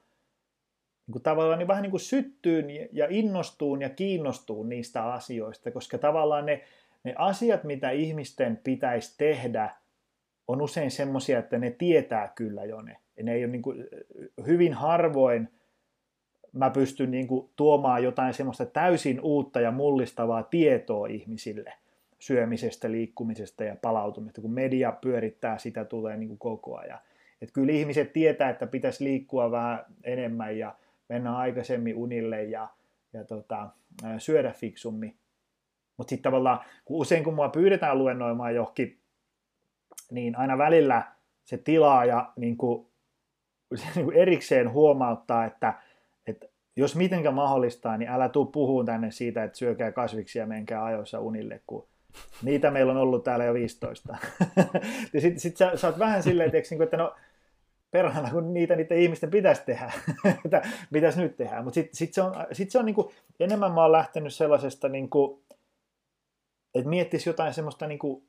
niin 1.08 1.12
kuin 1.12 1.24
tavallaan 1.24 1.60
niin 1.60 1.68
vähän 1.68 1.82
niin 1.82 1.92
kuin 1.92 2.02
syttyyn 2.02 2.66
ja 2.92 3.08
innostuun 3.10 3.82
ja 3.82 3.90
kiinnostuun 3.90 4.70
niistä 4.70 5.14
asioista, 5.14 5.72
koska 5.72 5.98
tavallaan 5.98 6.46
ne, 6.46 6.64
ne 7.06 7.14
asiat, 7.18 7.64
mitä 7.64 7.90
ihmisten 7.90 8.60
pitäisi 8.64 9.16
tehdä, 9.18 9.76
on 10.48 10.62
usein 10.62 10.92
semmoisia, 10.92 11.40
että 11.40 11.58
ne 11.58 11.72
tietää 11.72 12.32
kyllä 12.36 12.66
jo 12.66 12.82
ne. 12.82 12.98
Ja 13.18 13.24
ne 13.24 13.34
ei 13.34 13.44
ole 13.44 13.52
niin 13.52 13.62
kuin, 13.62 13.88
hyvin 14.48 14.74
harvoin 14.74 15.50
mä 16.52 16.70
pystyn 16.70 17.12
niin 17.12 17.28
kuin 17.28 17.50
tuomaan 17.56 18.04
jotain 18.04 18.34
semmoista 18.34 18.66
täysin 18.66 19.22
uutta 19.22 19.62
ja 19.62 19.72
mullistavaa 19.72 20.44
tietoa 20.44 21.08
ihmisille 21.08 21.74
syömisestä, 22.20 22.92
liikkumisesta 22.92 23.64
ja 23.64 23.76
palautumisesta, 23.76 24.42
kun 24.42 24.54
media 24.54 24.92
pyörittää, 24.92 25.58
sitä 25.58 25.86
tulee 25.86 26.18
niin 26.18 26.28
kuin 26.28 26.40
koko 26.40 26.78
ajan. 26.78 27.00
Et 27.42 27.52
kyllä 27.52 27.74
ihmiset 27.74 28.14
tietää, 28.14 28.50
että 28.50 28.68
pitäisi 28.68 29.04
liikkua 29.04 29.52
vähän 29.52 29.86
enemmän 30.04 30.58
ja 30.58 30.76
mennä 31.10 31.38
aikaisemmin 31.38 31.96
unille 31.96 32.44
ja, 32.44 32.68
ja 33.14 33.24
tota, 33.24 33.70
syödä 34.18 34.52
fiksummin. 34.52 35.16
Mutta 35.98 36.10
sitten 36.10 36.32
tavallaan, 36.32 36.60
kun 36.86 36.98
usein 36.98 37.24
kun 37.24 37.34
mua 37.34 37.50
pyydetään 37.50 37.98
luennoimaan 37.98 38.56
johonkin, 38.56 39.00
niin 40.12 40.38
aina 40.38 40.58
välillä 40.58 41.04
se 41.46 41.58
tilaaja 41.58 42.34
niin 42.36 42.58
kuin, 42.58 42.88
se 43.76 43.86
niin 43.96 44.06
kuin 44.06 44.18
erikseen 44.18 44.72
huomauttaa, 44.72 45.46
että 45.46 45.74
että 46.28 46.48
jos 46.76 46.96
mitenkä 46.96 47.32
mahdollista, 47.32 47.98
niin 47.98 48.10
älä 48.10 48.30
tuu 48.30 48.46
puhuun 48.46 48.86
tänne 48.86 49.12
siitä, 49.12 49.44
että 49.44 49.58
syökää 49.58 49.92
kasviksia 49.92 50.42
ja 50.42 50.48
menkää 50.48 50.84
ajoissa 50.84 51.20
unille, 51.20 51.62
kun 51.68 51.88
niitä 52.44 52.72
meillä 52.72 52.92
on 52.92 52.98
ollut 52.98 53.24
täällä 53.24 53.46
jo 53.46 53.54
15. 53.54 54.18
ja 55.14 55.22
sitten 55.22 55.40
sit 55.40 55.58
sä, 55.58 55.72
sä 55.76 55.88
oot 55.88 56.00
vähän 56.00 56.24
silleen, 56.24 56.56
että, 56.56 56.70
niinku, 56.70 56.84
että 56.84 56.98
no 56.98 57.16
perhana, 57.92 58.30
kun 58.30 58.54
niitä 58.54 58.76
niiden 58.76 58.98
ihmisten 58.98 59.32
pitäisi 59.32 59.62
tehdä, 59.66 59.92
että 60.46 60.62
pitäisi 60.94 61.22
nyt 61.22 61.38
tehdä. 61.38 61.62
Mutta 61.62 61.74
sitten 61.74 61.96
sit 61.96 62.14
se 62.14 62.22
on, 62.22 62.34
sit 62.52 62.72
se 62.72 62.80
on 62.80 62.86
niinku, 62.86 63.12
enemmän 63.40 63.72
mä 63.72 63.82
oon 63.82 63.92
lähtenyt 63.92 64.34
sellaisesta, 64.34 64.90
niinku, 64.90 65.44
että 66.76 66.90
miettisi 66.90 67.30
jotain 67.30 67.54
semmoista 67.54 67.88
niinku 67.88 68.24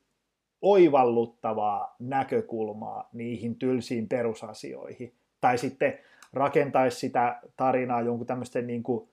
oivalluttavaa 0.61 1.95
näkökulmaa 1.99 3.09
niihin 3.13 3.55
tylsiin 3.55 4.09
perusasioihin. 4.09 5.15
Tai 5.41 5.57
sitten 5.57 5.99
rakentaisi 6.33 6.99
sitä 6.99 7.41
tarinaa 7.57 8.01
jonkun 8.01 8.27
tämmöisten 8.27 8.67
niin 8.67 8.83
kuin 8.83 9.09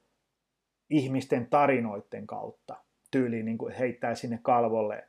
ihmisten 0.91 1.47
tarinoiden 1.47 2.27
kautta. 2.27 2.77
Tyyliin 3.11 3.45
niin 3.45 3.59
kuin 3.59 3.75
heittää 3.75 4.15
sinne 4.15 4.39
kalvolle 4.43 5.05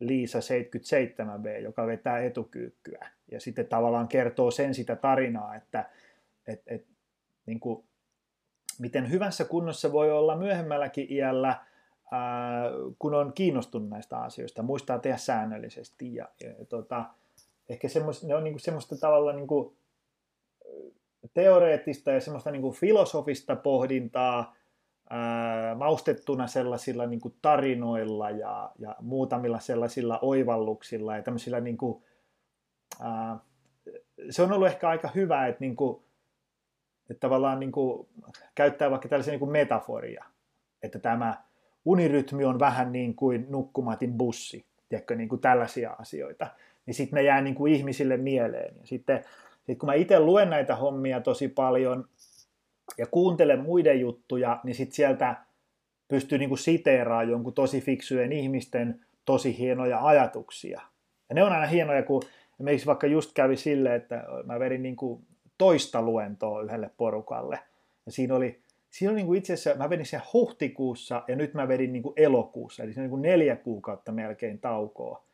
Liisa 0.00 0.38
77B, 0.38 1.62
joka 1.62 1.86
vetää 1.86 2.18
etukyykkyä. 2.18 3.08
Ja 3.30 3.40
sitten 3.40 3.66
tavallaan 3.66 4.08
kertoo 4.08 4.50
sen 4.50 4.74
sitä 4.74 4.96
tarinaa, 4.96 5.54
että 5.54 5.90
et, 6.46 6.62
et, 6.66 6.86
niin 7.46 7.60
kuin, 7.60 7.84
miten 8.78 9.10
hyvässä 9.10 9.44
kunnossa 9.44 9.92
voi 9.92 10.12
olla 10.12 10.36
myöhemmälläkin 10.36 11.12
iällä, 11.12 11.64
kun 12.98 13.14
on 13.14 13.32
kiinnostunut 13.32 13.88
näistä 13.88 14.18
asioista, 14.18 14.62
muistaa 14.62 14.98
tehdä 14.98 15.16
säännöllisesti. 15.16 16.14
Ja, 16.14 16.28
ja, 16.40 16.48
ja 16.58 16.64
tota, 16.64 17.04
ehkä 17.68 17.88
semmos, 17.88 18.24
ne 18.24 18.34
on 18.34 18.44
niin 18.44 18.54
kuin 18.54 18.60
semmoista 18.60 18.96
tavalla 18.96 19.32
niin 19.32 19.46
kuin, 19.46 19.76
teoreettista 21.34 22.10
ja 22.10 22.20
semmoista 22.20 22.50
niin 22.50 22.62
kuin 22.62 22.74
filosofista 22.74 23.56
pohdintaa 23.56 24.56
ää, 25.10 25.74
maustettuna 25.74 26.46
sellaisilla 26.46 27.06
niin 27.06 27.20
kuin 27.20 27.34
tarinoilla 27.42 28.30
ja, 28.30 28.72
ja 28.78 28.96
muutamilla 29.00 29.58
sellaisilla 29.58 30.18
oivalluksilla 30.22 31.16
ja 31.16 31.22
tämmöisillä 31.22 31.60
niin 31.60 31.76
kuin, 31.76 32.04
ää, 33.00 33.38
se 34.30 34.42
on 34.42 34.52
ollut 34.52 34.68
ehkä 34.68 34.88
aika 34.88 35.08
hyvä, 35.14 35.46
että, 35.46 35.60
niin 35.60 35.76
kuin, 35.76 36.04
että 37.10 37.20
tavallaan 37.20 37.60
niin 37.60 37.72
kuin, 37.72 38.08
käyttää 38.54 38.90
vaikka 38.90 39.08
tällaisia 39.08 39.32
niin 39.32 39.38
kuin 39.40 39.52
metaforia, 39.52 40.24
että 40.82 40.98
tämä 40.98 41.44
unirytmi 41.84 42.44
on 42.44 42.58
vähän 42.58 42.92
niin 42.92 43.14
kuin 43.14 43.46
nukkumatin 43.48 44.12
bussi, 44.12 44.64
tiedätkö, 44.88 45.14
niin 45.16 45.28
kuin 45.28 45.40
tällaisia 45.40 45.90
asioita, 45.98 46.46
niin 46.86 46.94
sitten 46.94 47.16
ne 47.16 47.22
jää 47.22 47.40
niin 47.40 47.54
kuin 47.54 47.72
ihmisille 47.72 48.16
mieleen. 48.16 48.74
Ja 48.80 48.86
sitten 48.86 49.24
sit 49.66 49.78
kun 49.78 49.86
mä 49.86 49.94
itse 49.94 50.20
luen 50.20 50.50
näitä 50.50 50.76
hommia 50.76 51.20
tosi 51.20 51.48
paljon 51.48 52.08
ja 52.98 53.06
kuuntelen 53.06 53.60
muiden 53.60 54.00
juttuja, 54.00 54.60
niin 54.64 54.74
sitten 54.74 54.94
sieltä 54.94 55.36
pystyy 56.08 56.38
niin 56.38 56.48
kuin 56.48 56.58
siteeraamaan 56.58 57.30
jonkun 57.30 57.54
tosi 57.54 57.80
fiksujen 57.80 58.32
ihmisten 58.32 59.00
tosi 59.24 59.58
hienoja 59.58 60.06
ajatuksia. 60.06 60.80
Ja 61.28 61.34
ne 61.34 61.44
on 61.44 61.52
aina 61.52 61.66
hienoja, 61.66 62.02
kun 62.02 62.22
esimerkiksi 62.54 62.86
vaikka 62.86 63.06
just 63.06 63.30
kävi 63.34 63.56
silleen, 63.56 63.94
että 63.94 64.24
mä 64.44 64.58
vedin 64.60 64.82
niin 64.82 64.96
kuin 64.96 65.22
toista 65.58 66.02
luentoa 66.02 66.62
yhdelle 66.62 66.90
porukalle. 66.96 67.58
Ja 68.06 68.12
siinä 68.12 68.34
oli, 68.34 68.60
oli 69.08 69.14
niin 69.14 69.26
kuin 69.26 69.38
itse 69.38 69.52
asiassa, 69.52 69.78
mä 69.78 69.90
vedin 69.90 70.06
sen 70.06 70.22
huhtikuussa 70.32 71.22
ja 71.28 71.36
nyt 71.36 71.54
mä 71.54 71.68
vedin 71.68 71.92
niin 71.92 72.02
kuin 72.02 72.12
elokuussa, 72.16 72.82
eli 72.82 72.92
se 72.92 73.00
on 73.00 73.02
niin 73.02 73.10
kuin 73.10 73.22
neljä 73.22 73.56
kuukautta 73.56 74.12
melkein 74.12 74.58
taukoa. 74.58 75.24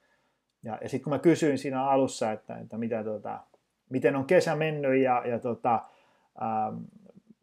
Ja, 0.62 0.78
ja 0.82 0.88
sitten 0.88 1.04
kun 1.04 1.12
mä 1.12 1.18
kysyin 1.18 1.58
siinä 1.58 1.84
alussa, 1.84 2.32
että, 2.32 2.58
että 2.58 2.78
mitä, 2.78 3.04
tota, 3.04 3.40
miten 3.88 4.16
on 4.16 4.24
kesä 4.24 4.56
mennyt 4.56 5.02
ja, 5.02 5.22
ja 5.26 5.38
tota, 5.38 5.82
ää, 6.40 6.72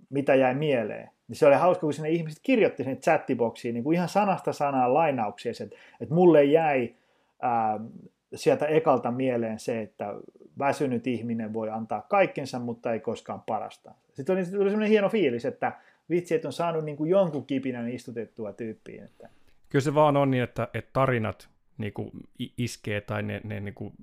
mitä 0.09 0.35
jäi 0.35 0.55
mieleen, 0.55 1.09
niin 1.27 1.35
se 1.35 1.47
oli 1.47 1.55
hauska, 1.55 1.81
kun 1.81 1.93
sinne 1.93 2.09
ihmiset 2.09 2.39
kirjoitti 2.43 2.83
sinne 2.83 2.95
chattiboksiin 2.95 3.73
niin 3.73 3.83
kuin 3.83 3.95
ihan 3.95 4.09
sanasta 4.09 4.53
sanaan 4.53 4.93
lainauksia, 4.93 5.51
että, 5.63 5.75
että 6.01 6.15
mulle 6.15 6.43
jäi 6.43 6.95
ää, 7.41 7.79
sieltä 8.35 8.65
ekalta 8.65 9.11
mieleen 9.11 9.59
se, 9.59 9.81
että 9.81 10.13
väsynyt 10.59 11.07
ihminen 11.07 11.53
voi 11.53 11.69
antaa 11.69 12.01
kaikkensa, 12.01 12.59
mutta 12.59 12.93
ei 12.93 12.99
koskaan 12.99 13.41
parasta. 13.45 13.91
Sitten 14.13 14.33
oli, 14.33 14.41
oli 14.41 14.69
sellainen 14.69 14.89
hieno 14.89 15.09
fiilis, 15.09 15.45
että 15.45 15.71
vitsi, 16.09 16.35
että 16.35 16.47
on 16.47 16.53
saanut 16.53 16.85
niin 16.85 16.97
kuin 16.97 17.09
jonkun 17.09 17.45
kipinän 17.45 17.89
istutettua 17.89 18.53
tyyppiin. 18.53 19.03
Että... 19.03 19.29
Kyllä 19.69 19.83
se 19.83 19.95
vaan 19.95 20.17
on 20.17 20.31
niin, 20.31 20.43
että, 20.43 20.67
että 20.73 20.89
tarinat 20.93 21.49
niin 21.77 21.93
kuin 21.93 22.11
iskee 22.57 23.01
tai 23.01 23.23
ne, 23.23 23.41
ne, 23.43 23.59
niin 23.59 23.75
kuin, 23.75 23.93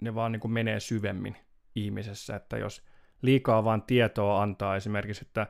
ne 0.00 0.14
vaan 0.14 0.32
niin 0.32 0.40
kuin 0.40 0.52
menee 0.52 0.80
syvemmin 0.80 1.36
ihmisessä, 1.74 2.36
että 2.36 2.58
jos 2.58 2.82
liikaa 3.22 3.64
vaan 3.64 3.82
tietoa 3.82 4.42
antaa 4.42 4.76
esimerkiksi, 4.76 5.24
että 5.26 5.46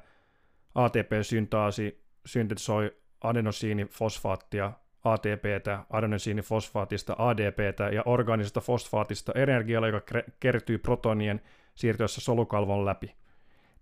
ATP-syntaasi 0.74 2.02
syntetisoi 2.26 2.96
adenosiinifosfaattia 3.20 4.72
ATPtä, 5.04 5.84
adenosiinifosfaatista 5.90 7.16
ADPtä 7.18 7.88
ja 7.88 8.02
orgaanisesta 8.06 8.60
fosfaatista 8.60 9.32
energialla, 9.34 9.88
joka 9.88 10.22
kertyy 10.40 10.78
protonien 10.78 11.40
siirtyessä 11.74 12.20
solukalvon 12.20 12.84
läpi. 12.84 13.14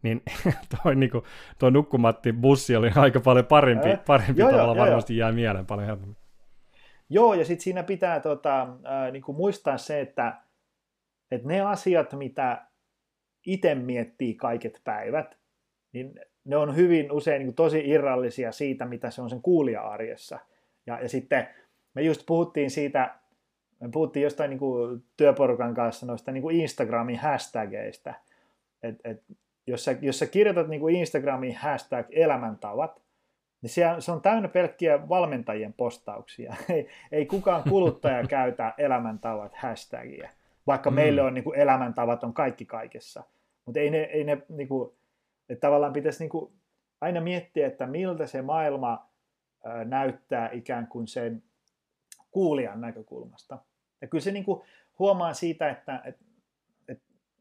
Niin 0.05 0.23
toi, 0.83 0.97
niin 0.97 1.11
kuin, 1.11 1.25
toi 1.59 1.71
nukkumatti 1.71 2.33
bussi 2.33 2.77
oli 2.77 2.91
aika 2.97 3.21
paljon 3.21 3.47
parempi, 3.47 3.91
äh, 3.91 4.05
parempi 4.07 4.41
joo, 4.41 4.51
tavalla, 4.51 4.77
joo, 4.77 4.87
varmasti 4.87 5.17
joo. 5.17 5.27
jää 5.27 5.33
mieleen 5.33 5.67
paljon 5.67 5.87
helpommin. 5.87 6.17
Joo, 7.11 7.35
ja 7.35 7.45
sitten 7.45 7.65
siinä 7.65 7.83
pitää 7.83 8.21
tota, 8.21 8.63
äh, 8.63 9.13
niin 9.13 9.23
kuin 9.23 9.37
muistaa 9.37 9.79
se, 9.79 10.01
että, 10.01 10.37
että 11.31 11.49
ne 11.49 11.61
asiat, 11.61 12.13
mitä 12.13 12.67
itse 13.47 13.75
miettii 13.75 14.35
kaiket 14.35 14.81
päivät, 14.85 15.39
niin 15.93 16.21
ne 16.45 16.57
on 16.57 16.77
hyvin 16.77 17.13
usein 17.13 17.39
niin 17.39 17.47
kuin 17.47 17.55
tosi 17.55 17.83
irrallisia 17.85 18.53
siitä, 18.53 18.87
mitä 18.87 19.11
se 19.11 19.23
on 19.23 19.31
sen 19.31 19.43
kuulija-arjessa– 19.43 20.39
ja, 20.87 21.01
ja 21.01 21.09
sitten 21.09 21.47
me 21.95 22.03
just 22.03 22.27
puhuttiin 22.27 22.71
siitä, 22.71 23.15
me 23.81 23.89
puhuttiin 23.93 24.23
jostain 24.23 24.51
niin 24.51 24.59
kuin 24.59 25.05
työporukan 25.17 25.75
kanssa 25.75 26.07
noista 26.07 26.33
niin 26.33 26.43
kuin 26.43 26.57
Instagramin 26.61 27.19
hashtageista, 27.19 28.15
että 28.83 29.11
et, 29.11 29.23
jos, 29.67 29.85
sä, 29.85 29.97
jos 30.01 30.19
sä 30.19 30.27
kirjoitat 30.27 30.69
niin 30.69 30.81
kuin 30.81 30.97
Instagramin 30.97 31.57
hashtag 31.57 32.07
elämäntavat, 32.11 33.03
niin 33.63 33.71
se, 33.71 33.85
se 33.99 34.13
on 34.13 34.23
täynnä 34.23 34.49
pelkkiä 34.49 35.09
valmentajien 35.09 35.73
postauksia. 35.73 36.55
Ei, 36.75 36.89
ei 37.13 37.27
kukaan 37.27 37.63
kuluttaja 37.69 38.27
käytä 38.37 38.75
elämäntavat 38.79 39.55
hashtagia, 39.55 40.31
vaikka 40.67 40.91
mm. 40.91 40.95
meille 40.95 41.23
on 41.23 41.35
niin 41.35 41.45
kuin 41.45 41.59
elämäntavat 41.59 42.25
on 42.25 42.35
kaikki 42.35 42.65
kaikessa. 42.65 43.25
Mutta 43.65 43.81
ei 43.81 43.91
ne, 43.91 43.99
ei 43.99 44.25
ne 44.25 44.43
niin 44.49 44.69
kuin, 44.69 44.93
että 45.49 45.67
tavallaan 45.67 45.93
pitäisi 45.93 46.19
niin 46.19 46.31
kuin 46.31 46.53
aina 47.01 47.21
miettiä, 47.21 47.67
että 47.67 47.87
miltä 47.87 48.27
se 48.27 48.43
maailma 48.43 49.09
näyttää 49.85 50.51
ikään 50.53 50.87
kuin 50.87 51.09
sen 51.09 51.43
kuulijan 52.31 52.81
näkökulmasta. 52.81 53.59
Ja 54.01 54.09
kyllä 54.09 54.23
se 54.23 54.33
niin 54.33 54.45
kuin 54.45 54.63
huomaa 54.99 55.35
siitä, 55.35 55.71
että, 55.71 56.03
että, 56.05 56.24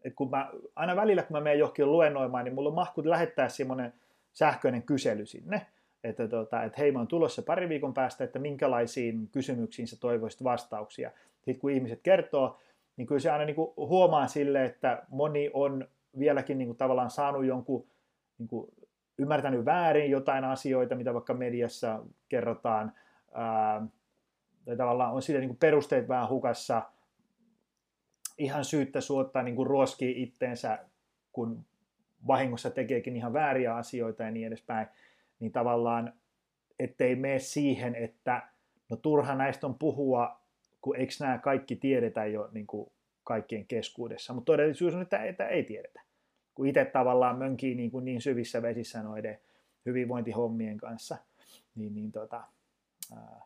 että 0.04 0.16
kun 0.18 0.30
mä, 0.30 0.50
aina 0.76 0.96
välillä 0.96 1.24
kun 1.24 1.38
mä 1.38 1.42
menen 1.42 1.60
johonkin 1.60 1.92
luennoimaan, 1.92 2.46
niin 2.46 2.56
mulla 2.56 2.70
on 2.70 2.76
mahkut 2.76 3.06
lähettää 3.06 3.50
semmoinen 3.50 3.94
sähköinen 4.34 4.84
kysely 4.84 5.26
sinne, 5.26 5.66
että, 6.04 6.28
tota, 6.28 6.64
että 6.64 6.82
hei, 6.82 6.92
mä 6.92 7.00
oon 7.00 7.08
tulossa 7.08 7.42
pari 7.42 7.70
viikon 7.70 7.94
päästä, 7.94 8.24
että 8.24 8.40
minkälaisiin 8.40 9.28
kysymyksiin 9.32 9.88
sä 9.88 10.00
toivoisit 10.00 10.44
vastauksia. 10.44 11.12
Sitten 11.36 11.60
kun 11.60 11.72
ihmiset 11.72 12.00
kertoo, 12.04 12.60
niin 12.98 13.08
kyllä 13.08 13.20
se 13.20 13.32
aina 13.32 13.46
niin 13.46 13.56
kuin 13.56 13.74
huomaa 13.78 14.28
sille, 14.28 14.66
että 14.66 15.04
moni 15.10 15.52
on 15.54 15.88
vieläkin 16.20 16.58
niin 16.58 16.68
kuin 16.68 16.78
tavallaan 16.78 17.10
saanut 17.10 17.46
jonkun 17.46 17.86
niin 18.38 18.48
kuin 18.48 18.72
ymmärtänyt 19.18 19.66
väärin 19.66 20.12
jotain 20.12 20.44
asioita, 20.44 20.96
mitä 20.96 21.14
vaikka 21.14 21.34
mediassa 21.34 22.00
kerrotaan, 22.30 22.92
ää, 23.34 23.88
tai 24.66 24.78
tavallaan 24.78 25.14
on 25.14 25.22
sille 25.22 25.40
niin 25.40 25.50
kuin 25.50 25.58
perusteet 25.58 26.08
vähän 26.08 26.30
hukassa, 26.30 26.82
ihan 28.38 28.66
syyttä 28.66 29.02
suottaa 29.02 29.44
niin 29.44 29.56
kuin 29.56 29.68
ruoskii 29.68 30.22
itteensä, 30.24 30.80
kun 31.32 31.66
vahingossa 32.28 32.70
tekeekin 32.70 33.16
ihan 33.16 33.34
vääriä 33.34 33.76
asioita 33.76 34.24
ja 34.24 34.32
niin 34.32 34.48
edespäin, 34.48 34.88
niin 35.40 35.52
tavallaan 35.52 36.14
ettei 36.80 37.16
mene 37.16 37.40
siihen, 37.40 37.96
että 37.96 38.42
no 38.90 38.98
turha 38.98 39.36
näistä 39.36 39.68
on 39.68 39.76
puhua, 39.76 40.40
kun 40.82 40.96
eikö 40.96 41.14
nämä 41.20 41.38
kaikki 41.38 41.76
tiedetä 41.76 42.26
jo 42.26 42.50
niin 42.52 42.68
kuin 42.68 42.92
kaikkien 43.24 43.66
keskuudessa, 43.66 44.34
mutta 44.34 44.46
todellisuus 44.46 44.94
on, 44.94 45.02
että, 45.02 45.24
että 45.24 45.48
ei 45.48 45.64
tiedetä. 45.64 46.02
Kun 46.54 46.68
itse 46.68 46.86
tavallaan 46.86 47.38
mönkii 47.38 47.76
niin, 47.76 47.92
kuin 47.92 48.06
niin 48.06 48.22
syvissä 48.22 48.62
vesissä 48.62 49.04
noiden 49.04 49.40
hyvinvointihommien 49.86 50.78
kanssa, 50.78 51.18
niin, 51.76 51.96
niin, 51.96 52.12
tota, 52.12 52.44
ää, 53.16 53.42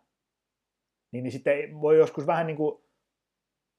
niin, 1.12 1.24
niin 1.24 1.32
sitten 1.32 1.82
voi 1.82 1.98
joskus 1.98 2.28
vähän 2.28 2.48
niin 2.48 2.58
kuin 2.58 2.82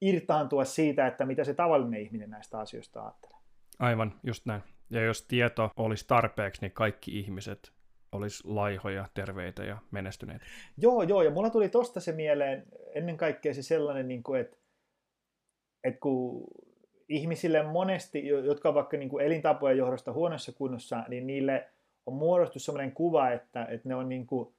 irtaantua 0.00 0.64
siitä, 0.64 1.06
että 1.06 1.26
mitä 1.26 1.44
se 1.44 1.54
tavallinen 1.54 2.00
ihminen 2.00 2.30
näistä 2.30 2.58
asioista 2.58 3.02
ajattelee. 3.02 3.38
Aivan, 3.78 4.14
just 4.22 4.46
näin. 4.46 4.62
Ja 4.90 5.02
jos 5.04 5.22
tieto 5.22 5.70
olisi 5.76 6.04
tarpeeksi, 6.08 6.60
niin 6.60 6.72
kaikki 6.72 7.18
ihmiset 7.18 7.72
olisi 8.12 8.48
laihoja, 8.48 9.08
terveitä 9.14 9.64
ja 9.64 9.78
menestyneitä. 9.90 10.44
Joo, 10.76 11.02
joo, 11.02 11.22
ja 11.22 11.30
mulla 11.30 11.50
tuli 11.50 11.68
tosta 11.68 12.00
se 12.00 12.12
mieleen 12.12 12.66
ennen 12.94 13.16
kaikkea 13.16 13.54
se 13.54 13.62
sellainen, 13.62 14.08
niin 14.08 14.22
kuin, 14.22 14.40
että, 14.40 14.56
että 15.84 16.00
kun 16.00 16.46
ihmisille 17.08 17.62
monesti, 17.62 18.26
jotka 18.26 18.68
on 18.68 18.74
vaikka 18.74 18.96
niin 18.96 19.08
kuin 19.08 19.24
elintapojen 19.24 19.78
johdosta 19.78 20.12
huonossa 20.12 20.52
kunnossa, 20.52 21.04
niin 21.08 21.26
niille 21.26 21.68
on 22.06 22.14
muodostunut 22.14 22.62
sellainen 22.62 22.94
kuva, 22.94 23.30
että, 23.30 23.64
että 23.64 23.88
ne 23.88 23.94
on 23.94 24.08
niin 24.08 24.26
kuin 24.26 24.54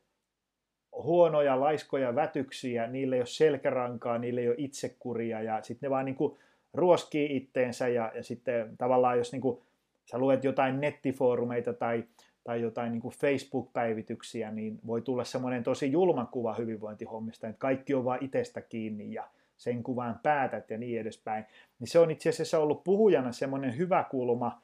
huonoja, 0.92 1.60
laiskoja, 1.60 2.16
vätyksiä, 2.16 2.88
niille 2.88 3.16
ei 3.16 3.22
ole 3.22 3.26
selkärankaa, 3.26 4.18
niille 4.18 4.42
ei 4.42 4.48
ole 4.48 4.56
itsekuria 4.58 5.42
ja 5.42 5.62
sitten 5.62 5.88
ne 5.88 5.90
vaan 5.90 6.06
niin 6.06 6.16
kuin 6.16 6.38
ruoskii 6.74 7.36
itteensä 7.36 7.88
ja, 7.88 8.12
ja 8.16 8.24
sitten 8.24 8.78
tavallaan 8.78 9.18
jos 9.18 9.32
niin 9.32 9.42
kuin, 9.42 9.62
sä 10.12 10.18
luet 10.18 10.44
jotain 10.44 10.82
nettifoorumeita 10.82 11.74
tai, 11.74 12.04
tai 12.44 12.62
jotain 12.62 12.92
niin 12.92 13.02
kuin 13.02 13.14
Facebook-päivityksiä, 13.14 14.52
niin 14.52 14.80
voi 14.88 15.02
tulla 15.02 15.24
semmoinen 15.24 15.64
tosi 15.64 15.92
julma 15.92 16.26
kuva 16.26 16.54
hyvinvointihommista, 16.54 17.48
että 17.48 17.60
kaikki 17.60 17.94
on 17.94 18.06
vaan 18.06 18.20
itsestä 18.22 18.62
kiinni 18.62 19.14
ja 19.14 19.28
sen 19.58 19.84
kuvan 19.84 20.20
päätät 20.24 20.70
ja 20.70 20.78
niin 20.78 21.02
edespäin, 21.02 21.46
niin 21.80 21.88
se 21.88 22.00
on 22.00 22.12
itse 22.12 22.30
asiassa 22.30 22.60
ollut 22.60 22.84
puhujana 22.84 23.32
semmoinen 23.32 23.78
hyvä 23.78 24.06
kulma, 24.12 24.62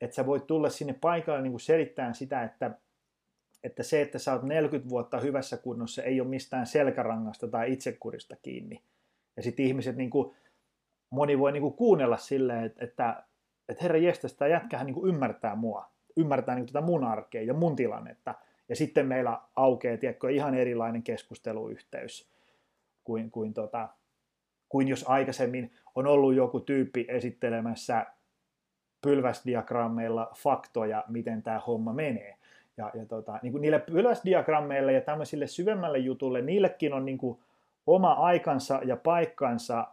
että 0.00 0.16
sä 0.16 0.26
voit 0.26 0.46
tulla 0.46 0.70
sinne 0.70 0.92
paikalle 1.00 1.42
niin 1.42 1.52
kuin 1.52 1.60
selittämään 1.60 2.14
sitä, 2.14 2.42
että, 2.42 2.70
että 3.64 3.82
se, 3.82 4.02
että 4.02 4.18
sä 4.18 4.32
oot 4.32 4.42
40 4.42 4.90
vuotta 4.90 5.20
hyvässä 5.20 5.56
kunnossa, 5.56 6.02
ei 6.02 6.20
ole 6.20 6.28
mistään 6.28 6.66
selkärangasta 6.66 7.48
tai 7.48 7.72
itsekurista 7.72 8.36
kiinni. 8.42 8.82
Ja 9.36 9.42
sitten 9.42 9.66
ihmiset, 9.66 9.96
niin 9.96 10.10
kuin, 10.10 10.36
moni 11.10 11.38
voi 11.38 11.52
niin 11.52 11.62
kuin 11.62 11.74
kuunnella 11.74 12.16
silleen, 12.16 12.64
että, 12.64 12.84
että, 12.84 13.24
että 13.68 13.82
herra 13.82 13.98
jestas, 13.98 14.34
tämä 14.34 14.48
jätkähän 14.48 14.86
niin 14.86 14.94
kuin 14.94 15.14
ymmärtää 15.14 15.56
mua, 15.56 15.90
ymmärtää 16.16 16.54
niin 16.54 16.64
kuin 16.64 16.72
tätä 16.72 16.86
mun 16.86 17.04
arkea 17.04 17.42
ja 17.42 17.54
mun 17.54 17.76
tilannetta. 17.76 18.34
Ja 18.68 18.76
sitten 18.76 19.06
meillä 19.06 19.40
aukeaa, 19.56 19.96
tiedätkö, 19.96 20.30
ihan 20.30 20.54
erilainen 20.54 21.02
keskusteluyhteys 21.02 22.30
kuin, 23.04 23.30
kuin 23.30 23.54
tota, 23.54 23.88
kuin 24.68 24.88
jos 24.88 25.04
aikaisemmin 25.08 25.72
on 25.94 26.06
ollut 26.06 26.34
joku 26.34 26.60
tyyppi 26.60 27.04
esittelemässä 27.08 28.06
pylväsdiagrammeilla 29.00 30.32
faktoja, 30.36 31.04
miten 31.08 31.42
tämä 31.42 31.58
homma 31.58 31.92
menee. 31.92 32.38
Ja, 32.76 32.90
ja 32.94 33.06
tota, 33.06 33.38
niin 33.42 33.52
kuin 33.52 33.62
niille 33.62 33.78
pylväsdiagrammeille 33.78 34.92
ja 34.92 35.00
tämmöisille 35.00 35.46
syvemmälle 35.46 35.98
jutulle, 35.98 36.42
niillekin 36.42 36.92
on 36.92 37.04
niin 37.04 37.18
kuin 37.18 37.38
oma 37.86 38.12
aikansa 38.12 38.80
ja 38.84 38.96
paikkansa, 38.96 39.86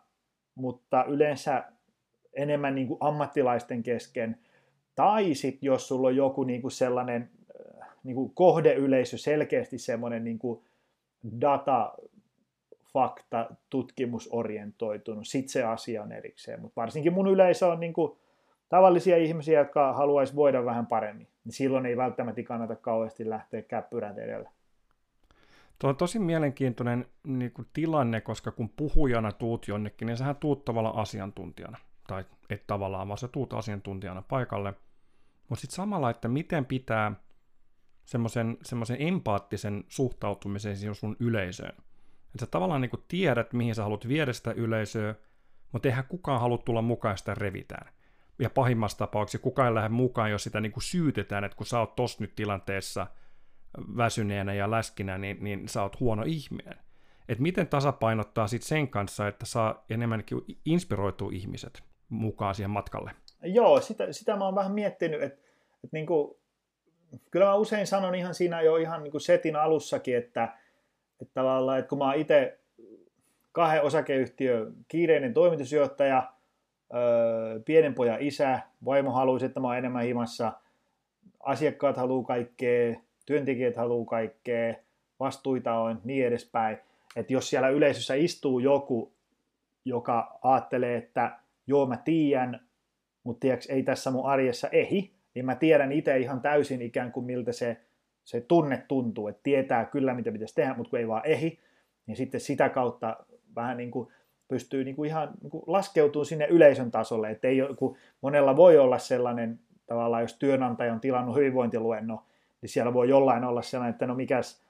mutta 0.55 1.03
yleensä 1.03 1.63
enemmän 2.33 2.75
niin 2.75 2.87
kuin 2.87 2.97
ammattilaisten 3.01 3.83
kesken 3.83 4.37
Tai 4.95 5.33
sitten 5.33 5.67
jos 5.67 5.87
sulla 5.87 6.07
on 6.07 6.15
joku 6.15 6.43
niinku 6.43 6.69
sellainen 6.69 7.29
niinku 8.03 8.29
kohdeyleisö, 8.29 9.17
selkeästi 9.17 9.77
semmoinen 9.77 10.23
niinku 10.23 10.63
data, 11.41 11.93
fakta, 12.93 13.49
tutkimusorientoitunut, 13.69 15.27
sitten 15.27 15.49
se 15.49 15.63
asia 15.63 16.03
on 16.03 16.11
erikseen. 16.11 16.61
Mutta 16.61 16.81
varsinkin 16.81 17.13
mun 17.13 17.27
yleisö 17.27 17.67
on 17.67 17.79
niinku 17.79 18.17
tavallisia 18.71 19.17
ihmisiä, 19.17 19.59
jotka 19.59 19.93
haluaisi 19.93 20.35
voida 20.35 20.65
vähän 20.65 20.87
paremmin. 20.87 21.27
Niin 21.45 21.53
silloin 21.53 21.85
ei 21.85 21.97
välttämättä 21.97 22.43
kannata 22.43 22.75
kauheasti 22.75 23.29
lähteä 23.29 23.61
käppyrät 23.61 24.17
edellä. 24.17 24.49
Tuo 25.79 25.89
on 25.89 25.95
tosi 25.95 26.19
mielenkiintoinen 26.19 27.05
niin 27.23 27.51
kuin 27.51 27.67
tilanne, 27.73 28.21
koska 28.21 28.51
kun 28.51 28.69
puhujana 28.69 29.31
tuut 29.31 29.67
jonnekin, 29.67 30.05
niin 30.05 30.17
sähän 30.17 30.35
tuut 30.35 30.65
tavallaan 30.65 30.95
asiantuntijana. 30.95 31.77
Tai 32.07 32.25
et 32.49 32.67
tavallaan, 32.67 33.07
vaan 33.07 33.17
sä 33.17 33.27
tuut 33.27 33.53
asiantuntijana 33.53 34.21
paikalle. 34.21 34.73
Mutta 35.49 35.61
sitten 35.61 35.75
samalla, 35.75 36.09
että 36.09 36.27
miten 36.27 36.65
pitää 36.65 37.11
semmoisen, 38.05 38.57
empaattisen 38.99 39.83
suhtautumisen 39.87 40.95
sun 40.95 41.15
yleisöön. 41.19 41.75
Että 42.25 42.39
sä 42.39 42.47
tavallaan 42.51 42.81
niin 42.81 42.89
kuin 42.89 43.03
tiedät, 43.07 43.53
mihin 43.53 43.75
sä 43.75 43.83
haluat 43.83 44.07
viedä 44.07 44.33
sitä 44.33 44.51
yleisöä, 44.51 45.15
mutta 45.71 45.87
eihän 45.87 46.05
kukaan 46.09 46.41
halua 46.41 46.57
tulla 46.57 46.81
mukaan 46.81 47.17
sitä 47.17 47.33
revitään. 47.33 47.93
Ja 48.41 48.49
pahimmassa 48.49 48.97
tapauksessa 48.97 49.43
kukaan 49.43 49.67
ei 49.67 49.75
lähde 49.75 49.89
mukaan, 49.89 50.31
jos 50.31 50.43
sitä 50.43 50.61
niin 50.61 50.71
kuin 50.71 50.83
syytetään, 50.83 51.43
että 51.43 51.57
kun 51.57 51.65
sä 51.65 51.79
oot 51.79 51.95
tossa 51.95 52.17
nyt 52.23 52.35
tilanteessa– 52.35 53.07
väsyneenä 53.97 54.53
ja 54.53 54.71
läskinä, 54.71 55.17
niin, 55.17 55.37
niin 55.43 55.69
sä 55.69 55.81
oot 55.81 55.99
huono 55.99 56.23
ihminen. 56.25 56.77
Et 57.29 57.39
miten 57.39 57.67
tasapainottaa 57.67 58.47
sit 58.47 58.63
sen 58.63 58.87
kanssa, 58.87 59.27
että 59.27 59.45
saa 59.45 59.85
enemmänkin 59.89 60.37
inspiroitua 60.65 61.29
ihmiset 61.33 61.83
mukaan 62.09 62.55
siihen 62.55 62.69
matkalle? 62.69 63.11
Joo, 63.43 63.81
sitä, 63.81 64.13
sitä 64.13 64.35
mä 64.35 64.45
oon 64.45 64.55
vähän 64.55 64.71
miettinyt, 64.71 65.23
että, 65.23 65.39
että 65.83 65.97
niin 65.97 66.05
kuin, 66.05 66.37
kyllä 67.31 67.45
mä 67.45 67.55
usein 67.55 67.87
sanon 67.87 68.15
ihan 68.15 68.35
siinä 68.35 68.61
jo 68.61 68.75
ihan 68.75 69.03
niin 69.03 69.11
kuin 69.11 69.21
setin 69.21 69.55
alussakin, 69.55 70.17
että, 70.17 70.57
että 71.21 71.33
tavallaan, 71.33 71.79
että 71.79 71.89
kun 71.89 71.97
mä 71.97 72.05
oon 72.05 72.15
itse 72.15 72.59
kahden 73.51 73.83
osakeyhtiö 73.83 74.71
kiireinen 74.87 75.33
toimitusjohtaja, 75.33 76.33
öö, 76.93 77.59
pienen 77.59 77.93
pojan 77.93 78.21
isä, 78.21 78.59
vaimo 78.85 79.11
haluaisi, 79.11 79.45
että 79.45 79.59
mä 79.59 79.67
oon 79.67 79.77
enemmän 79.77 80.05
himassa, 80.05 80.53
asiakkaat 81.39 81.97
haluaa 81.97 82.25
kaikkea, 82.25 82.95
työntekijät 83.25 83.75
haluaa 83.75 84.05
kaikkea, 84.05 84.75
vastuita 85.19 85.73
on, 85.73 86.01
niin 86.03 86.27
edespäin. 86.27 86.77
Että 87.15 87.33
jos 87.33 87.49
siellä 87.49 87.69
yleisössä 87.69 88.13
istuu 88.13 88.59
joku, 88.59 89.13
joka 89.85 90.39
ajattelee, 90.41 90.97
että 90.97 91.39
joo 91.67 91.85
mä 91.85 91.97
tiedän, 91.97 92.59
mutta 93.23 93.47
ei 93.69 93.83
tässä 93.83 94.11
mun 94.11 94.25
arjessa 94.25 94.67
ehi, 94.67 95.13
niin 95.35 95.45
mä 95.45 95.55
tiedän 95.55 95.91
itse 95.91 96.17
ihan 96.17 96.41
täysin 96.41 96.81
ikään 96.81 97.11
kuin 97.11 97.25
miltä 97.25 97.51
se, 97.51 97.77
se 98.23 98.41
tunne 98.41 98.85
tuntuu, 98.87 99.27
että 99.27 99.43
tietää 99.43 99.85
kyllä 99.85 100.13
mitä 100.13 100.31
pitäisi 100.31 100.55
tehdä, 100.55 100.73
mutta 100.73 100.89
kun 100.89 100.99
ei 100.99 101.07
vaan 101.07 101.25
ehi, 101.25 101.59
niin 102.05 102.17
sitten 102.17 102.41
sitä 102.41 102.69
kautta 102.69 103.25
vähän 103.55 103.77
niin 103.77 103.91
kuin 103.91 104.07
pystyy 104.51 104.83
niin 104.83 104.95
kuin 104.95 105.07
ihan 105.07 105.29
niin 105.41 105.49
kuin 105.49 105.63
laskeutumaan 105.67 106.25
sinne 106.25 106.45
yleisön 106.45 106.91
tasolle, 106.91 107.31
että 107.31 107.47
ei, 107.47 107.57
kun 107.75 107.97
monella 108.21 108.55
voi 108.55 108.77
olla 108.77 108.97
sellainen 108.97 109.59
tavallaan, 109.87 110.21
jos 110.21 110.37
työnantaja 110.37 110.93
on 110.93 110.99
tilannut 110.99 111.35
hyvinvointiluenno, 111.35 112.23
niin 112.61 112.69
siellä 112.69 112.93
voi 112.93 113.09
jollain 113.09 113.43
olla 113.43 113.61
sellainen, 113.61 113.93
että 113.93 114.07
no 114.07 114.15
mikäs 114.15 114.61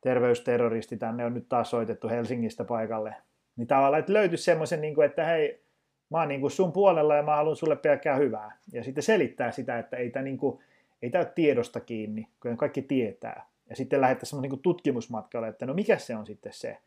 terveysterroristi 0.00 0.96
tänne 0.96 1.24
on 1.24 1.34
nyt 1.34 1.48
taas 1.48 1.70
soitettu 1.70 2.08
Helsingistä 2.08 2.64
paikalle. 2.64 3.14
Niin 3.56 3.68
tavallaan, 3.68 4.00
että 4.00 4.12
löytyisi 4.12 4.44
semmoisen, 4.44 4.80
niin 4.80 5.02
että 5.02 5.24
hei, 5.24 5.62
mä 6.10 6.18
oon 6.18 6.28
niin 6.28 6.40
kuin 6.40 6.50
sun 6.50 6.72
puolella 6.72 7.14
ja 7.14 7.22
mä 7.22 7.36
haluan 7.36 7.56
sulle 7.56 7.76
pelkkää 7.76 8.16
hyvää. 8.16 8.56
Ja 8.72 8.84
sitten 8.84 9.02
selittää 9.02 9.50
sitä, 9.50 9.78
että 9.78 9.96
ei 9.96 10.10
tämä, 10.10 10.22
niin 10.22 10.38
kuin, 10.38 10.58
ei 11.02 11.10
tämä 11.10 11.22
ole 11.22 11.32
tiedosta 11.34 11.80
kiinni, 11.80 12.28
kun 12.42 12.56
kaikki 12.56 12.82
tietää. 12.82 13.46
Ja 13.70 13.76
sitten 13.76 14.00
lähettäisiin 14.00 14.30
semmoinen 14.30 14.50
niin 14.50 14.62
tutkimusmatkalle, 14.62 15.48
että 15.48 15.66
no 15.66 15.74
mikä 15.74 15.98
se 15.98 16.16
on 16.16 16.26
sitten 16.26 16.52
se, 16.52 16.78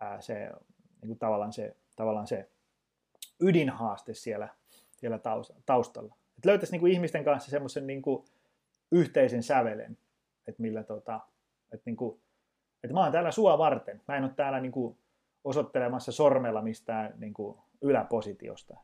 ää, 0.00 0.20
se, 0.20 0.50
niin 1.02 1.08
kuin 1.08 1.18
tavallaan 1.18 1.52
se, 1.52 1.76
tavallaan 1.96 2.26
se 2.26 2.50
ydinhaaste 3.40 4.14
siellä, 4.14 4.48
siellä 4.90 5.18
taustalla. 5.66 6.16
Että 6.36 6.48
löytäisi 6.48 6.72
niin 6.72 6.80
kuin 6.80 6.92
ihmisten 6.92 7.24
kanssa 7.24 7.50
semmoisen 7.50 7.86
niin 7.86 8.02
kuin, 8.02 8.24
yhteisen 8.92 9.42
sävelen, 9.42 9.98
että 10.46 10.62
millä 10.62 10.82
tota, 10.82 11.20
että 11.72 11.82
niinku, 11.84 12.20
että 12.84 12.94
mä 12.94 13.00
oon 13.00 13.12
täällä 13.12 13.30
sua 13.30 13.58
varten. 13.58 14.02
Mä 14.08 14.16
en 14.16 14.24
ole 14.24 14.32
täällä 14.36 14.60
niinku 14.60 14.98
osoittelemassa 15.44 16.12
sormella 16.12 16.62
mistään 16.62 17.14
niinku 17.16 17.64
yläpositiosta. 17.82 18.76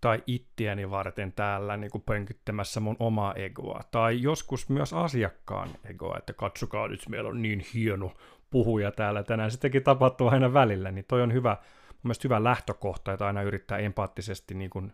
Tai 0.00 0.22
ittiäni 0.26 0.90
varten 0.90 1.32
täällä 1.32 1.76
niin 1.76 1.90
kuin 1.90 2.02
pönkyttämässä 2.02 2.80
mun 2.80 2.96
omaa 2.98 3.34
egoa. 3.34 3.80
Tai 3.90 4.22
joskus 4.22 4.68
myös 4.68 4.92
asiakkaan 4.92 5.68
egoa, 5.84 6.18
että 6.18 6.32
katsokaa 6.32 6.88
nyt, 6.88 7.00
meillä 7.08 7.30
on 7.30 7.42
niin 7.42 7.64
hieno 7.74 8.12
puhuja 8.50 8.92
täällä 8.92 9.22
tänään. 9.22 9.50
Sitäkin 9.50 9.82
tapahtuu 9.82 10.28
aina 10.28 10.52
välillä, 10.52 10.90
niin 10.90 11.04
toi 11.08 11.22
on 11.22 11.32
hyvä, 11.32 11.56
mun 12.02 12.14
hyvä 12.24 12.44
lähtökohta, 12.44 13.12
että 13.12 13.26
aina 13.26 13.42
yrittää 13.42 13.78
empaattisesti 13.78 14.54
niin 14.54 14.70
kuin 14.70 14.92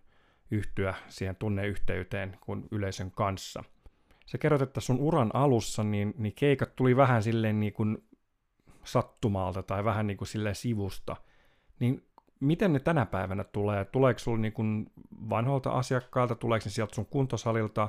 yhtyä 0.50 0.94
siihen 1.08 1.36
tunneyhteyteen 1.36 2.36
kuin 2.40 2.68
yleisön 2.70 3.10
kanssa– 3.10 3.64
sä 4.26 4.38
kerrot, 4.38 4.62
että 4.62 4.80
sun 4.80 5.00
uran 5.00 5.30
alussa 5.34 5.84
niin, 5.84 6.14
niin 6.18 6.32
keikat 6.34 6.76
tuli 6.76 6.96
vähän 6.96 7.22
silleen 7.22 7.60
niin 7.60 7.72
kuin 7.72 8.04
sattumalta 8.84 9.62
tai 9.62 9.84
vähän 9.84 10.06
niin 10.06 10.16
kuin 10.16 10.28
silleen 10.28 10.54
sivusta. 10.54 11.16
Niin 11.80 12.06
miten 12.40 12.72
ne 12.72 12.80
tänä 12.80 13.06
päivänä 13.06 13.44
tulee? 13.44 13.84
Tuleeko 13.84 14.18
sulla 14.18 14.38
niin 14.38 14.52
kuin 14.52 14.92
vanhoilta 15.30 15.70
asiakkailta, 15.70 16.34
tuleeko 16.34 16.64
ne 16.64 16.70
sieltä 16.70 16.94
sun 16.94 17.06
kuntosalilta, 17.06 17.88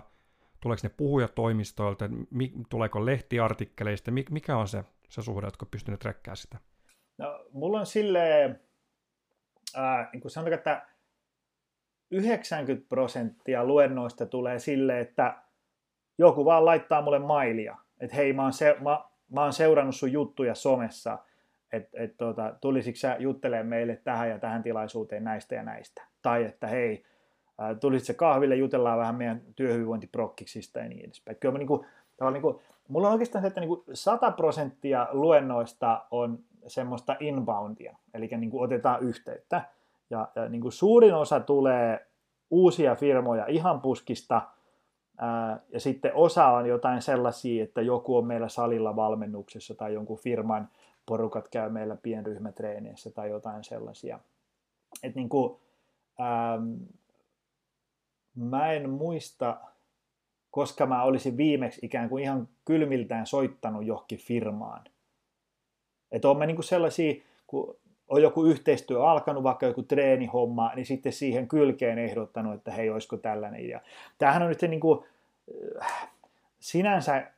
tuleeko 0.60 0.80
ne 0.84 0.90
puhujatoimistoilta, 0.90 2.06
tuleeko 2.70 3.06
lehtiartikkeleista, 3.06 4.12
mikä 4.12 4.58
on 4.58 4.68
se, 4.68 4.84
se 5.10 5.22
suhde, 5.22 5.48
jotka 5.48 5.66
pystynyt 5.66 6.00
träkkäämään 6.00 6.38
sitä? 6.38 6.58
No, 7.18 7.46
mulla 7.52 7.80
on 7.80 7.86
silleen, 7.86 8.60
äh, 9.78 10.10
niin 10.14 10.30
sanotaan, 10.30 10.54
että 10.54 10.88
90 12.12 12.90
prosenttia 12.90 13.64
luennoista 13.66 14.26
tulee 14.26 14.60
silleen, 14.60 15.00
että 15.00 15.38
joku 16.18 16.46
vaan 16.46 16.66
laittaa 16.66 17.02
mulle 17.02 17.20
mailia, 17.20 17.78
että 18.00 18.16
hei 18.16 18.34
mä 18.34 18.42
oon, 18.44 18.54
se, 18.54 18.76
mä, 18.82 19.04
mä 19.32 19.44
oon 19.44 19.54
seurannut 19.54 19.96
sun 19.96 20.12
juttuja 20.12 20.56
somessa, 20.56 21.18
että 21.72 22.04
et, 22.04 22.18
tota, 22.18 22.56
tulisitko 22.62 22.98
sä 22.98 23.16
juttelemaan 23.20 23.68
meille 23.68 23.96
tähän 23.96 24.30
ja 24.30 24.40
tähän 24.40 24.64
tilaisuuteen 24.64 25.24
näistä 25.24 25.56
ja 25.56 25.64
näistä. 25.64 26.08
Tai 26.22 26.44
että 26.44 26.68
hei, 26.68 27.06
tulisitko 27.80 28.20
kahville, 28.20 28.56
jutellaan 28.56 29.00
vähän 29.00 29.16
meidän 29.16 29.42
työhyvinvointiprokkiksista 29.56 30.80
ja 30.80 30.90
niin 30.90 31.06
edespäin. 31.06 31.38
Kyllä 31.38 31.52
mä 31.52 31.58
niinku, 31.58 31.86
niinku, 32.32 32.62
mulla 32.88 33.08
on 33.08 33.14
oikeastaan 33.14 33.42
se, 33.42 33.48
että 33.48 33.60
niinku 33.60 33.84
100 33.94 34.32
prosenttia 34.32 35.08
luennoista 35.12 36.06
on 36.12 36.40
semmoista 36.68 37.16
inboundia, 37.20 37.98
eli 38.14 38.30
niinku 38.38 38.62
otetaan 38.62 39.02
yhteyttä. 39.02 39.62
Ja, 40.10 40.28
ja 40.36 40.50
niinku 40.50 40.72
suurin 40.72 41.14
osa 41.14 41.40
tulee 41.40 42.08
uusia 42.50 42.96
firmoja 42.96 43.46
ihan 43.48 43.82
puskista– 43.82 44.42
ja 45.70 45.80
sitten 45.80 46.12
osa 46.16 46.48
on 46.48 46.68
jotain 46.68 47.02
sellaisia, 47.02 47.64
että 47.64 47.82
joku 47.82 48.18
on 48.18 48.26
meillä 48.26 48.50
salilla 48.50 48.96
valmennuksessa 48.96 49.76
tai 49.76 49.94
jonkun 49.94 50.18
firman 50.18 50.70
porukat 51.06 51.48
käy 51.48 51.70
meillä 51.70 51.96
pienryhmätreeneissä 51.96 53.12
tai 53.12 53.30
jotain 53.30 53.64
sellaisia. 53.64 54.20
Et 55.04 55.16
niin 55.16 55.30
kuin, 55.30 55.60
ähm, 56.20 56.74
mä 58.36 58.72
en 58.72 58.90
muista, 58.90 59.58
koska 60.58 60.86
mä 60.86 61.04
olisin 61.04 61.38
viimeksi 61.38 61.80
ikään 61.84 62.10
kuin 62.10 62.24
ihan 62.24 62.48
kylmiltään 62.66 63.28
soittanut 63.28 63.86
johonkin 63.86 64.20
firmaan. 64.20 64.86
Että 66.12 66.30
on 66.30 66.38
mä 66.38 66.46
niin 66.46 66.64
sellaisia, 66.64 67.14
kun 67.48 67.76
on 68.08 68.22
joku 68.22 68.46
yhteistyö 68.46 69.04
alkanut, 69.04 69.44
vaikka 69.44 69.66
joku 69.66 69.84
treenihomma, 69.84 70.72
niin 70.76 70.86
sitten 70.86 71.14
siihen 71.14 71.48
kylkeen 71.48 71.98
ehdottanut, 71.98 72.54
että 72.54 72.72
hei, 72.72 72.90
olisiko 72.90 73.18
tällainen 73.18 73.66
idea. 73.66 73.82
Tämähän 74.18 74.42
on 74.42 74.50
nyt 74.50 74.60
se 74.60 74.68
niin 74.68 74.80
kuin, 74.80 75.06
äh, 75.82 76.10
sinänsä 76.60 77.32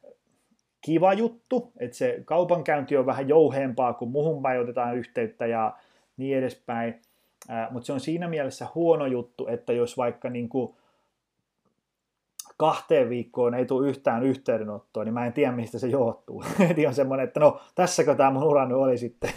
kiva 0.82 1.14
juttu, 1.14 1.72
että 1.78 1.98
se 1.98 2.22
kaupankäynti 2.26 2.98
on 2.98 3.06
vähän 3.06 3.30
jouheempaa, 3.30 3.94
kun 3.94 4.12
muhun 4.12 4.42
päin 4.42 4.62
otetaan 4.62 4.98
yhteyttä 4.98 5.46
ja 5.46 5.78
niin 6.18 6.38
edespäin. 6.38 7.02
Äh, 7.50 7.72
Mutta 7.72 7.86
se 7.86 7.94
on 7.94 8.00
siinä 8.00 8.28
mielessä 8.28 8.68
huono 8.76 9.06
juttu, 9.06 9.48
että 9.48 9.74
jos 9.74 9.98
vaikka 9.98 10.30
niin 10.30 10.50
kuin 10.50 10.76
kahteen 12.60 13.10
viikkoon 13.10 13.54
ei 13.54 13.66
tule 13.66 13.90
yhtään 13.90 14.24
yhteydenottoa, 14.24 15.04
niin 15.04 15.14
mä 15.14 15.26
en 15.26 15.34
tiedä, 15.34 15.52
mistä 15.52 15.80
se 15.80 15.88
johtuu. 15.88 16.44
Heti 16.70 16.88
on 16.88 16.94
semmoinen, 16.94 17.24
että 17.24 17.40
no, 17.40 17.62
tässäkö 17.76 18.16
tämä 18.16 18.32
mun 18.32 18.44
ura 18.44 18.68
oli 18.78 18.98
sitten. 18.98 19.30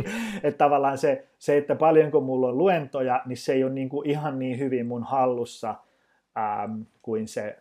että 0.42 0.58
tavallaan 0.58 0.98
se, 0.98 1.28
se, 1.38 1.56
että 1.56 1.74
paljonko 1.74 2.20
mulla 2.20 2.48
on 2.48 2.58
luentoja, 2.58 3.22
niin 3.26 3.36
se 3.36 3.52
ei 3.52 3.64
ole 3.64 3.72
niin 3.72 3.88
kuin 3.88 4.10
ihan 4.10 4.38
niin 4.38 4.58
hyvin 4.58 4.86
mun 4.86 5.02
hallussa 5.02 5.74
ähm, 6.38 6.80
kuin 7.02 7.28
se 7.28 7.58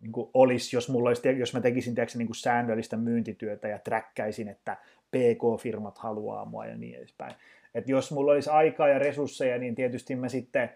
niin 0.00 0.12
kuin 0.12 0.30
olisi, 0.34 0.76
jos, 0.76 0.88
mulla 0.88 1.10
olisi, 1.10 1.38
jos 1.38 1.54
mä 1.54 1.60
tekisin 1.60 1.94
tiedätkö, 1.94 2.18
niin 2.18 2.28
kuin 2.28 2.36
säännöllistä 2.36 2.96
myyntityötä 2.96 3.68
ja 3.68 3.78
träkkäisin, 3.78 4.48
että 4.48 4.76
PK-firmat 5.10 5.98
haluaa 5.98 6.44
mua 6.44 6.66
ja 6.66 6.76
niin 6.76 6.98
edespäin. 6.98 7.34
Et 7.74 7.88
jos 7.88 8.12
mulla 8.12 8.32
olisi 8.32 8.50
aikaa 8.50 8.88
ja 8.88 8.98
resursseja, 8.98 9.58
niin 9.58 9.74
tietysti 9.74 10.16
mä 10.16 10.28
sitten 10.28 10.70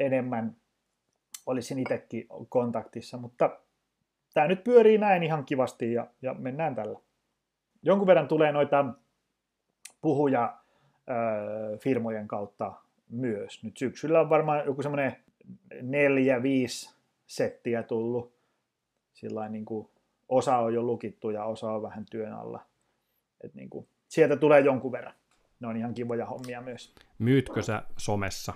enemmän 0.00 0.56
olisin 1.48 1.78
itsekin 1.78 2.26
kontaktissa, 2.48 3.16
mutta 3.16 3.58
tämä 4.34 4.48
nyt 4.48 4.64
pyörii 4.64 4.98
näin 4.98 5.22
ihan 5.22 5.44
kivasti 5.44 5.92
ja, 5.92 6.06
ja 6.22 6.34
mennään 6.34 6.74
tällä. 6.74 6.98
Jonkun 7.82 8.06
verran 8.06 8.28
tulee 8.28 8.52
noita 8.52 8.84
puhuja 10.00 10.58
firmojen 11.82 12.28
kautta 12.28 12.72
myös. 13.08 13.64
Nyt 13.64 13.76
syksyllä 13.76 14.20
on 14.20 14.30
varmaan 14.30 14.62
joku 14.66 14.82
semmoinen 14.82 15.16
neljä, 15.82 16.42
viisi 16.42 16.94
settiä 17.26 17.82
tullut. 17.82 18.32
Sillain 19.12 19.52
niin 19.52 19.64
kuin 19.64 19.88
osa 20.28 20.58
on 20.58 20.74
jo 20.74 20.82
lukittu 20.82 21.30
ja 21.30 21.44
osa 21.44 21.72
on 21.72 21.82
vähän 21.82 22.06
työn 22.10 22.32
alla. 22.32 22.62
Et 23.40 23.54
niin 23.54 23.70
kuin, 23.70 23.88
sieltä 24.08 24.36
tulee 24.36 24.60
jonkun 24.60 24.92
verran. 24.92 25.14
Ne 25.60 25.68
on 25.68 25.76
ihan 25.76 25.94
kivoja 25.94 26.26
hommia 26.26 26.60
myös. 26.60 26.94
Myytkö 27.18 27.62
sä 27.62 27.82
somessa 27.96 28.52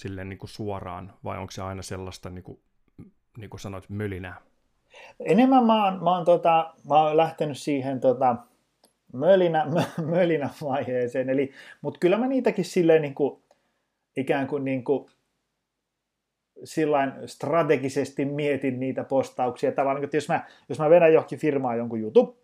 silleen 0.00 0.28
niin 0.28 0.38
kuin 0.38 0.50
suoraan 0.50 1.12
vai 1.24 1.38
onko 1.38 1.50
se 1.50 1.62
aina 1.62 1.82
sellaista, 1.82 2.30
niin 2.30 2.42
kuin, 2.42 2.60
niin 3.36 3.50
kuin 3.50 3.60
sanoit, 3.60 3.88
mölinää? 3.88 4.36
Enemmän 5.20 5.64
mä 5.64 5.84
oon, 5.84 6.04
mä 6.04 6.16
oon, 6.16 6.24
tota, 6.24 6.74
mä 6.88 7.02
oon 7.02 7.16
lähtenyt 7.16 7.58
siihen 7.58 8.00
tota, 8.00 8.36
mölinä, 9.12 9.66
mölinä 10.12 10.50
vaiheeseen. 10.62 11.30
Eli, 11.30 11.52
mutta 11.82 11.98
kyllä 12.00 12.18
mä 12.18 12.26
niitäkin 12.26 12.64
silleen 12.64 13.02
niin 13.02 13.14
kuin, 13.14 13.42
ikään 14.16 14.46
kuin, 14.46 14.64
niin 14.64 14.84
kuin 14.84 15.10
sillain 16.64 17.12
strategisesti 17.26 18.24
mietin 18.24 18.80
niitä 18.80 19.04
postauksia. 19.04 19.72
Tavallaan, 19.72 20.04
että 20.04 20.16
jos 20.16 20.28
mä, 20.28 20.44
jos 20.68 20.78
mä 20.78 20.90
vedän 20.90 21.12
johonkin 21.12 21.38
firmaan 21.38 21.78
jonkun 21.78 22.00
jutun, 22.00 22.36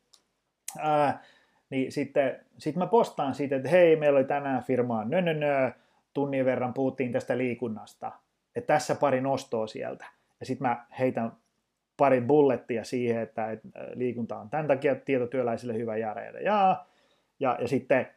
ää, 0.78 1.22
niin 1.70 1.92
sitten 1.92 2.40
sit 2.59 2.76
mä 2.76 2.86
postaan 2.86 3.34
siitä, 3.34 3.57
että 3.57 3.68
hei, 3.68 3.96
meillä 3.96 4.16
oli 4.16 4.26
tänään 4.26 4.62
firmaa 4.62 5.04
nö, 5.04 5.22
nö, 5.22 5.34
nö, 5.34 5.72
tunnin 6.16 6.44
verran 6.44 6.74
puhuttiin 6.74 7.12
tästä 7.12 7.38
liikunnasta, 7.38 8.12
että 8.54 8.74
tässä 8.74 8.94
pari 8.94 9.20
nostoa 9.20 9.66
sieltä. 9.66 10.06
Ja 10.40 10.46
sitten 10.46 10.68
mä 10.68 10.86
heitän 10.98 11.32
pari 11.96 12.20
bullettia 12.20 12.84
siihen, 12.84 13.22
että 13.22 13.46
liikunta 13.94 14.38
on 14.38 14.50
tämän 14.50 14.66
takia 14.66 14.94
tietotyöläisille 14.94 15.74
hyvä 15.74 15.96
järjestä. 15.96 16.40
Ja, 16.40 16.84
ja, 17.40 17.58
ja 17.60 17.68
sitten 17.68 18.08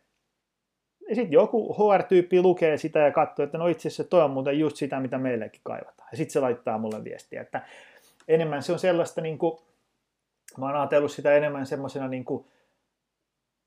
ja 1.09 1.15
sitten 1.15 1.31
joku 1.31 1.73
HR-tyyppi 1.73 2.41
lukee 2.41 2.77
sitä 2.77 2.99
ja 2.99 3.11
katsoo, 3.11 3.43
että 3.43 3.57
no 3.57 3.67
itse 3.67 3.87
asiassa 3.87 4.03
toi 4.03 4.21
on 4.21 4.31
muuten 4.31 4.59
just 4.59 4.75
sitä, 4.75 4.99
mitä 4.99 5.17
meillekin 5.17 5.61
kaivataan. 5.63 6.09
Ja 6.11 6.17
sitten 6.17 6.33
se 6.33 6.39
laittaa 6.39 6.77
mulle 6.77 7.03
viestiä, 7.03 7.41
että 7.41 7.61
enemmän 8.27 8.63
se 8.63 8.73
on 8.73 8.79
sellaista, 8.79 9.21
niin 9.21 9.37
kuin, 9.37 9.59
mä 10.57 10.65
oon 10.65 10.75
ajatellut 10.75 11.11
sitä 11.11 11.33
enemmän 11.33 11.65
semmoisena 11.65 12.07
niin 12.07 12.25
kuin, 12.25 12.45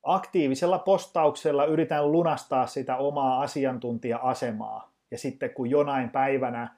aktiivisella 0.02 0.78
postauksella 0.78 1.64
yritän 1.64 2.12
lunastaa 2.12 2.66
sitä 2.66 2.96
omaa 2.96 3.40
asiantuntija-asemaa. 3.40 4.92
Ja 5.10 5.18
sitten 5.18 5.50
kun 5.50 5.70
jonain 5.70 6.10
päivänä 6.10 6.68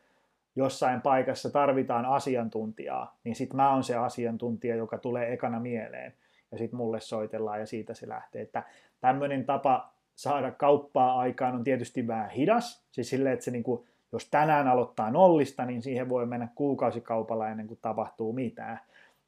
jossain 0.57 1.01
paikassa 1.01 1.51
tarvitaan 1.51 2.07
asiantuntijaa, 2.07 3.17
niin 3.25 3.35
sitten 3.35 3.57
mä 3.57 3.73
oon 3.73 3.85
se 3.85 3.97
asiantuntija, 3.97 4.77
joka 4.77 4.99
tulee 4.99 5.33
ekana 5.33 5.61
mieleen. 5.61 6.15
Ja 6.53 6.59
sitten 6.59 6.77
mulle 6.77 7.01
soitellaan 7.01 7.61
ja 7.61 7.67
siitä 7.67 7.95
se 7.95 8.09
lähtee. 8.09 8.43
Että 8.43 8.63
tämmöinen 9.01 9.45
tapa 9.45 9.93
saada 10.15 10.51
kauppaa 10.51 11.19
aikaan 11.19 11.55
on 11.55 11.65
tietysti 11.65 12.07
vähän 12.07 12.31
hidas. 12.31 12.85
Siis 12.91 13.11
silleen, 13.11 13.33
että 13.33 13.45
se 13.45 13.51
niin 13.51 13.63
kuin, 13.63 13.87
jos 14.13 14.29
tänään 14.31 14.69
aloittaa 14.69 15.11
nollista, 15.11 15.65
niin 15.65 15.83
siihen 15.83 16.09
voi 16.09 16.27
mennä 16.27 16.49
kuukausikaupalla 16.55 17.49
ennen 17.49 17.67
kuin 17.67 17.79
tapahtuu 17.83 18.33
mitään. 18.33 18.81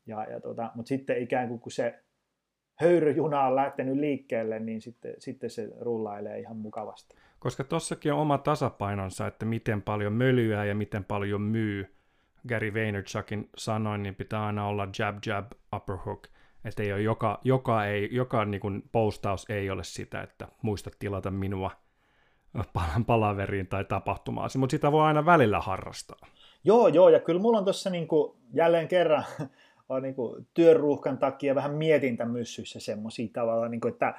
Ja, 0.07 0.25
ja 0.25 0.41
tota, 0.41 0.71
mutta 0.75 0.89
sitten 0.89 1.23
ikään 1.23 1.49
kuin 1.49 1.61
kun 1.61 1.73
se 1.73 1.99
höyryjuna 2.77 3.43
on 3.43 3.57
lähtenyt 3.57 3.97
liikkeelle, 3.97 4.59
niin 4.59 4.81
sitten, 4.81 5.14
sitten 5.18 5.51
se 5.51 5.68
rullailee 5.81 6.39
ihan 6.39 6.57
mukavasti. 6.57 7.16
Koska 7.39 7.64
tossakin 7.64 8.12
on 8.12 8.18
oma 8.18 8.39
tasapainonsa, 8.39 9.27
että 9.27 9.47
miten 9.47 9.83
paljon 9.83 10.12
mölyää 10.12 10.64
ja 10.64 10.74
miten 10.74 11.05
paljon 11.05 11.41
myy. 11.41 11.93
Gary 12.49 12.74
Vaynerchukin 12.74 13.51
sanoin, 13.57 14.03
niin 14.03 14.14
pitää 14.14 14.47
aina 14.47 14.68
olla 14.68 14.89
jab, 14.99 15.16
jab, 15.27 15.53
upper 15.77 15.97
hook. 15.97 16.27
Että 16.64 16.83
ei 16.83 16.93
ole 16.93 17.03
joka, 17.03 17.41
joka, 17.45 17.87
ei, 17.87 18.09
joka 18.12 18.45
niin 18.45 18.61
kuin 18.61 18.83
postaus 18.93 19.51
ei 19.51 19.70
ole 19.70 19.85
sitä, 19.85 20.22
että 20.22 20.49
muista 20.62 20.91
tilata 20.99 21.31
minua 21.31 21.70
palaveriin 23.07 23.66
tai 23.66 23.85
tapahtumaan, 23.85 24.51
mutta 24.59 24.70
sitä 24.70 24.93
voi 24.93 25.03
aina 25.03 25.27
välillä 25.27 25.61
harrastaa. 25.61 26.18
Joo, 26.64 26.89
joo, 26.89 27.09
ja 27.09 27.20
kyllä 27.20 27.41
mulla 27.41 27.59
on 27.59 27.64
tuossa 27.64 27.91
niin 27.91 28.09
jälleen 28.53 28.89
kerran 28.89 29.24
on 29.89 30.03
niin 30.03 30.14
kuin 30.14 30.47
työruuhkan 30.55 31.18
takia 31.18 31.55
vähän 31.55 31.74
mietintämyssyissä 31.74 32.80
semmoisia 32.80 33.28
tavalla, 33.32 33.68
niin 33.68 33.80
kuin, 33.80 33.93
että 33.93 34.14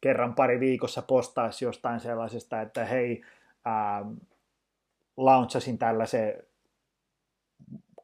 kerran 0.00 0.34
pari 0.34 0.60
viikossa 0.60 1.02
postaisi 1.02 1.64
jostain 1.64 2.00
sellaisesta, 2.00 2.60
että 2.60 2.84
hei, 2.84 3.22
ää, 3.64 4.04
launchasin 5.16 5.78
tällaisen 5.78 6.42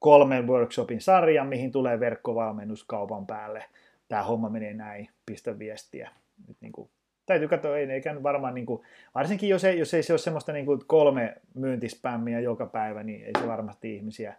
kolmen 0.01 0.47
workshopin 0.47 1.01
sarjan, 1.01 1.47
mihin 1.47 1.73
tulee 1.73 2.01
verkkovalmennus 2.01 2.85
kaupan 2.85 3.27
päälle. 3.27 3.65
Tämä 4.09 4.23
homma 4.23 4.49
menee 4.49 4.75
näin, 4.75 5.09
pistä 5.27 5.59
viestiä. 5.59 6.11
Nyt 6.49 6.57
niin 6.61 6.73
kuin, 6.73 6.91
täytyy 7.27 7.49
katsoa, 7.49 7.77
ei 7.77 7.91
eikä 7.91 8.23
varmaan, 8.23 8.55
niin 8.55 8.67
kuin, 8.67 8.83
varsinkin 9.15 9.49
jos 9.49 9.65
ei, 9.65 9.79
jos 9.79 9.95
ei 9.95 10.03
se 10.03 10.13
ole 10.13 10.19
semmoista 10.19 10.53
niin 10.53 10.67
kuin 10.67 10.81
kolme 10.87 11.37
myyntispämmiä 11.55 12.41
joka 12.41 12.67
päivä, 12.67 13.03
niin 13.03 13.25
ei 13.25 13.33
se 13.41 13.47
varmasti 13.47 13.97
ihmisiä 13.97 14.35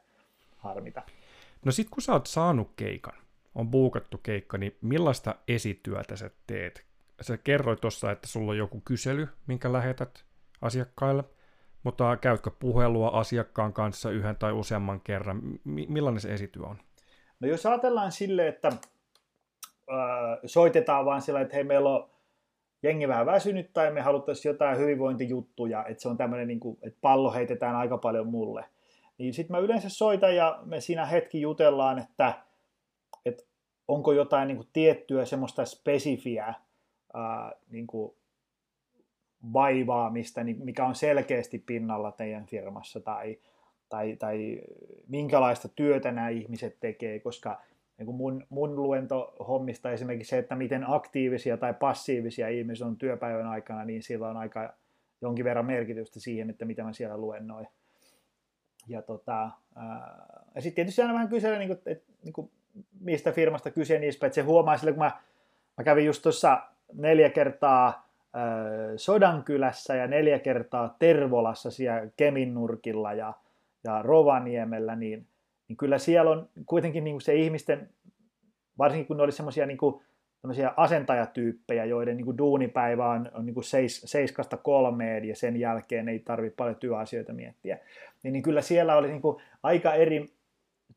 harmita. 0.57 1.01
No 1.66 1.72
sit 1.72 1.89
kun 1.89 2.01
sä 2.01 2.14
oot 2.14 2.28
saanut 2.28 2.74
keikan, 2.76 3.14
on 3.55 3.72
buukattu 3.72 4.18
keikka, 4.18 4.57
niin 4.57 4.78
millaista 4.82 5.36
esityötä 5.47 6.16
sä 6.16 6.30
teet? 6.47 6.86
Sä 7.22 7.38
kerroit 7.38 7.82
tuossa, 7.82 8.12
että 8.12 8.28
sulla 8.28 8.51
on 8.51 8.57
joku 8.57 8.82
kysely, 8.86 9.28
minkä 9.47 9.74
lähetät 9.74 10.26
asiakkaille, 10.62 11.24
mutta 11.84 12.18
käytkö 12.18 12.51
puhelua 12.59 13.07
asiakkaan 13.07 13.74
kanssa 13.74 14.12
yhden 14.12 14.36
tai 14.36 14.51
useamman 14.51 15.01
kerran? 15.01 15.41
Millainen 15.64 16.22
se 16.22 16.34
esityö 16.34 16.64
on? 16.64 16.78
No 17.39 17.47
jos 17.47 17.66
ajatellaan 17.66 18.12
sille, 18.12 18.47
että 18.47 18.68
äh, 18.68 18.78
soitetaan 20.45 21.05
vaan 21.05 21.22
sillä, 21.22 21.41
että 21.41 21.55
hei 21.55 21.64
meillä 21.64 21.89
on 21.89 22.09
jengi 22.84 23.07
vähän 23.07 23.26
väsynyt 23.26 23.74
tai 23.74 23.91
me 23.91 24.01
haluttaisiin 24.01 24.49
jotain 24.49 24.78
hyvinvointijuttuja, 24.78 25.86
että 25.86 26.01
se 26.01 26.09
on 26.09 26.18
tämmöinen, 26.18 26.47
niin 26.47 26.59
kuin, 26.59 26.78
että 26.82 26.99
pallo 27.01 27.34
heitetään 27.34 27.76
aika 27.76 27.97
paljon 27.97 28.28
mulle– 28.28 28.66
niin 29.22 29.34
sitten 29.34 29.55
mä 29.55 29.59
yleensä 29.59 29.89
soitan 29.89 30.36
ja 30.36 30.59
me 30.65 30.82
siinä 30.82 31.05
hetki 31.05 31.41
jutellaan, 31.41 31.99
että, 31.99 32.34
että 33.26 33.43
onko 33.88 34.11
jotain 34.11 34.47
niin 34.47 34.57
kuin 34.57 34.69
tiettyä 34.74 35.26
semmoista 35.26 35.65
spesifiä 35.65 36.53
ää, 37.13 37.51
niin 37.69 37.88
kuin 37.88 38.13
vaivaamista, 39.53 40.41
mikä 40.43 40.86
on 40.86 40.95
selkeästi 40.95 41.59
pinnalla 41.59 42.11
teidän 42.11 42.45
firmassa 42.45 42.99
tai, 42.99 43.39
tai, 43.89 44.15
tai 44.15 44.61
minkälaista 45.07 45.67
työtä 45.67 46.11
nämä 46.11 46.30
ihmiset 46.30 46.78
tekee, 46.80 47.19
koska 47.19 47.61
niin 47.97 48.05
kuin 48.05 48.15
mun, 48.15 48.47
mun 48.49 48.84
luentohommista 48.84 49.91
esimerkiksi 49.91 50.30
se, 50.30 50.38
että 50.38 50.55
miten 50.55 50.89
aktiivisia 50.89 51.57
tai 51.57 51.74
passiivisia 51.74 52.49
ihmisiä 52.49 52.88
on 52.88 52.97
työpäivän 52.97 53.47
aikana, 53.47 53.86
niin 53.86 54.03
sillä 54.03 54.30
on 54.30 54.38
aika 54.38 54.74
jonkin 55.22 55.45
verran 55.45 55.65
merkitystä 55.65 56.19
siihen, 56.19 56.49
että 56.49 56.65
mitä 56.65 56.84
mä 56.84 56.93
siellä 56.93 57.17
luennoin 57.17 57.67
ja, 58.88 59.01
tota, 59.01 59.49
ja 60.55 60.61
sitten 60.61 60.75
tietysti 60.75 61.01
aina 61.01 61.13
vähän 61.13 61.29
kysellä, 61.29 61.59
niin 61.59 61.67
kuin, 61.67 61.79
niin 62.23 62.34
kuin, 62.34 62.51
mistä 62.99 63.32
firmasta 63.32 63.71
kyse 63.71 63.99
niistä, 63.99 64.25
että 64.25 64.36
se 64.36 64.41
huomaa 64.41 64.77
sille, 64.77 64.91
kun 64.91 65.03
mä, 65.03 65.11
mä 65.77 65.84
kävin 65.84 66.05
just 66.05 66.21
tuossa 66.23 66.61
neljä 66.93 67.29
kertaa 67.29 68.09
ää, 68.34 68.53
Sodankylässä 68.97 69.95
ja 69.95 70.07
neljä 70.07 70.39
kertaa 70.39 70.95
Tervolassa 70.99 71.71
siellä 71.71 72.07
Keminnurkilla 72.17 73.13
ja, 73.13 73.34
ja 73.84 74.01
Rovaniemellä, 74.01 74.95
niin, 74.95 75.27
niin 75.67 75.77
kyllä 75.77 75.97
siellä 75.97 76.32
on 76.32 76.49
kuitenkin 76.65 77.03
niin 77.03 77.13
kuin 77.13 77.21
se 77.21 77.36
ihmisten, 77.36 77.89
varsinkin 78.77 79.07
kun 79.07 79.17
ne 79.17 79.23
oli 79.23 79.32
semmoisia 79.32 79.65
niin 79.65 79.77
tämmöisiä 80.41 80.73
asentajatyyppejä, 80.77 81.85
joiden 81.85 82.17
niin 82.17 82.25
kuin 82.25 82.37
duunipäivä 82.37 83.09
on, 83.09 83.31
on 83.33 83.45
niin 83.45 83.53
kuin 83.53 83.63
seis, 83.63 84.01
seiskasta 84.05 84.57
kolmeen 84.57 85.25
ja 85.25 85.35
sen 85.35 85.57
jälkeen 85.57 86.09
ei 86.09 86.19
tarvitse 86.19 86.55
paljon 86.55 86.75
työasioita 86.75 87.33
miettiä. 87.33 87.79
Niin, 88.23 88.33
niin 88.33 88.43
kyllä 88.43 88.61
siellä 88.61 88.95
oli 88.95 89.07
niin 89.07 89.21
kuin 89.21 89.43
aika 89.63 89.93
eri 89.93 90.25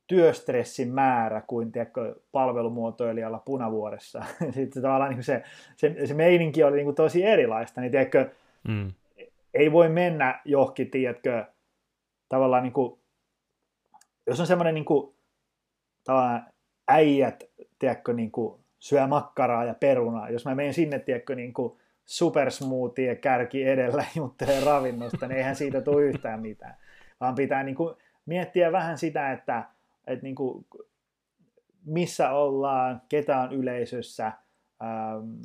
työstressin 0.07 0.93
määrä 0.93 1.41
kuin 1.47 1.73
tiedätkö, 1.73 2.17
palvelumuotoilijalla 2.33 3.39
punavuoressa. 3.39 4.23
Sitten 4.55 4.83
tavallaan 4.83 5.11
niin 5.11 5.23
se, 5.23 5.43
se, 5.77 6.07
se 6.07 6.15
meininki 6.15 6.65
oli 6.65 6.77
niin 6.77 6.87
kuin 6.87 6.97
tosi 6.97 7.25
erilaista. 7.25 7.81
Niin 7.81 7.91
tiedätkö, 7.91 8.31
mm. 8.69 8.93
ei 9.55 9.73
voi 9.73 9.89
mennä 9.89 10.41
johonkin, 10.45 10.91
tiedätkö, 10.91 11.45
tavallaan 12.29 12.63
niin 12.63 12.73
kuin, 12.73 12.99
jos 14.27 14.41
on 14.41 14.47
semmoinen 14.47 14.75
niin 14.75 14.85
kuin, 14.85 15.15
tavallaan 16.05 16.47
äijät, 16.89 17.45
tiedätkö, 17.79 18.13
niin 18.13 18.31
kuin, 18.31 18.64
syö 18.85 19.07
makkaraa 19.07 19.65
ja 19.65 19.75
perunaa. 19.75 20.31
Jos 20.31 20.45
mä 20.45 20.55
menen 20.55 20.75
sinne, 20.75 20.99
tiedätkö, 20.99 21.35
niin 21.35 21.53
kuin 21.53 21.79
supersmoothie 22.05 23.17
kärki 23.17 23.69
edellä 23.69 24.05
juttelee 24.17 24.65
ravinnosta, 24.65 25.29
niin 25.29 25.37
eihän 25.37 25.57
siitä 25.57 25.81
tule 25.81 26.03
yhtään 26.03 26.41
mitään. 26.41 26.77
Vaan 27.21 27.35
pitää 27.35 27.63
niin 27.63 27.75
kuin 27.75 27.95
miettiä 28.27 28.73
vähän 28.73 28.99
sitä, 28.99 29.33
että, 29.33 29.65
että 30.07 30.23
niin 30.23 30.35
kuin, 30.35 30.67
missä 31.85 32.31
ollaan, 32.31 33.03
ketä 33.09 33.39
on 33.39 33.53
yleisössä, 33.53 34.27
ähm, 34.27 35.41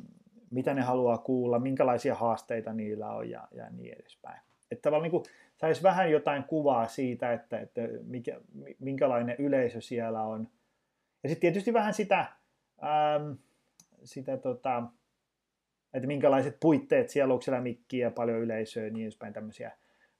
mitä 0.50 0.74
ne 0.74 0.82
haluaa 0.82 1.18
kuulla, 1.18 1.58
minkälaisia 1.58 2.14
haasteita 2.14 2.72
niillä 2.72 3.10
on 3.10 3.30
ja, 3.30 3.48
ja 3.52 3.70
niin 3.70 3.94
edespäin. 4.00 4.40
Että 4.70 4.82
tavallaan 4.82 5.02
niin 5.02 5.22
kuin, 5.22 5.24
saisi 5.56 5.82
vähän 5.82 6.10
jotain 6.10 6.44
kuvaa 6.44 6.86
siitä, 6.86 7.32
että, 7.32 7.60
että 7.60 7.80
mikä, 8.04 8.40
minkälainen 8.78 9.36
yleisö 9.38 9.80
siellä 9.80 10.22
on. 10.22 10.48
Ja 11.22 11.28
sitten 11.28 11.40
tietysti 11.40 11.72
vähän 11.72 11.94
sitä, 11.94 12.26
ähm, 12.82 13.32
sitä 14.04 14.36
tota, 14.36 14.82
että 15.94 16.06
minkälaiset 16.06 16.56
puitteet 16.60 17.08
siellä, 17.08 17.34
onko 17.34 17.42
siellä 17.42 17.60
mikkiä, 17.60 18.10
paljon 18.10 18.38
yleisöä 18.38 18.90
niin 18.90 19.04
edespäin 19.04 19.32
tämmöisiä. 19.32 19.72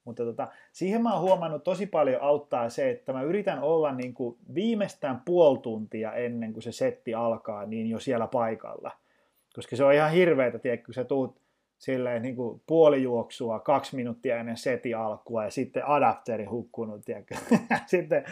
Mutta 0.05 0.25
tota, 0.25 0.49
siihen 0.73 1.03
mä 1.03 1.13
oon 1.13 1.23
huomannut 1.23 1.65
tosi 1.65 1.87
paljon 1.87 2.23
auttaa 2.23 2.69
se, 2.69 2.91
että 2.91 3.13
mä 3.13 3.23
yritän 3.23 3.63
olla 3.63 3.93
niin 3.93 4.15
kuin 4.15 4.39
viimeistään 4.55 5.23
puoli 5.25 5.59
tuntia 5.59 6.13
ennen 6.13 6.53
kuin 6.53 6.63
se 6.63 6.73
setti 6.73 7.15
alkaa, 7.15 7.67
niin 7.67 7.87
jo 7.87 7.99
siellä 7.99 8.27
paikalla. 8.27 8.91
Koska 9.55 9.77
se 9.77 9.85
on 9.85 9.95
ihan 9.95 10.11
hirveetä, 10.11 10.59
tiedätkö, 10.59 10.85
kun 10.85 10.95
sä 10.95 11.05
tuut 11.05 11.41
silleen 11.81 12.23
niin 12.23 12.37
kuin 12.37 12.63
puolijuoksua 12.67 13.61
kaksi 13.61 13.97
minuuttia 13.97 14.37
ennen 14.37 14.57
seti 14.57 14.95
alkua 14.95 15.45
ja 15.45 15.51
sitten 15.51 15.87
adapteri 15.87 16.45
hukkunut. 16.45 17.01
sitten 17.87 18.25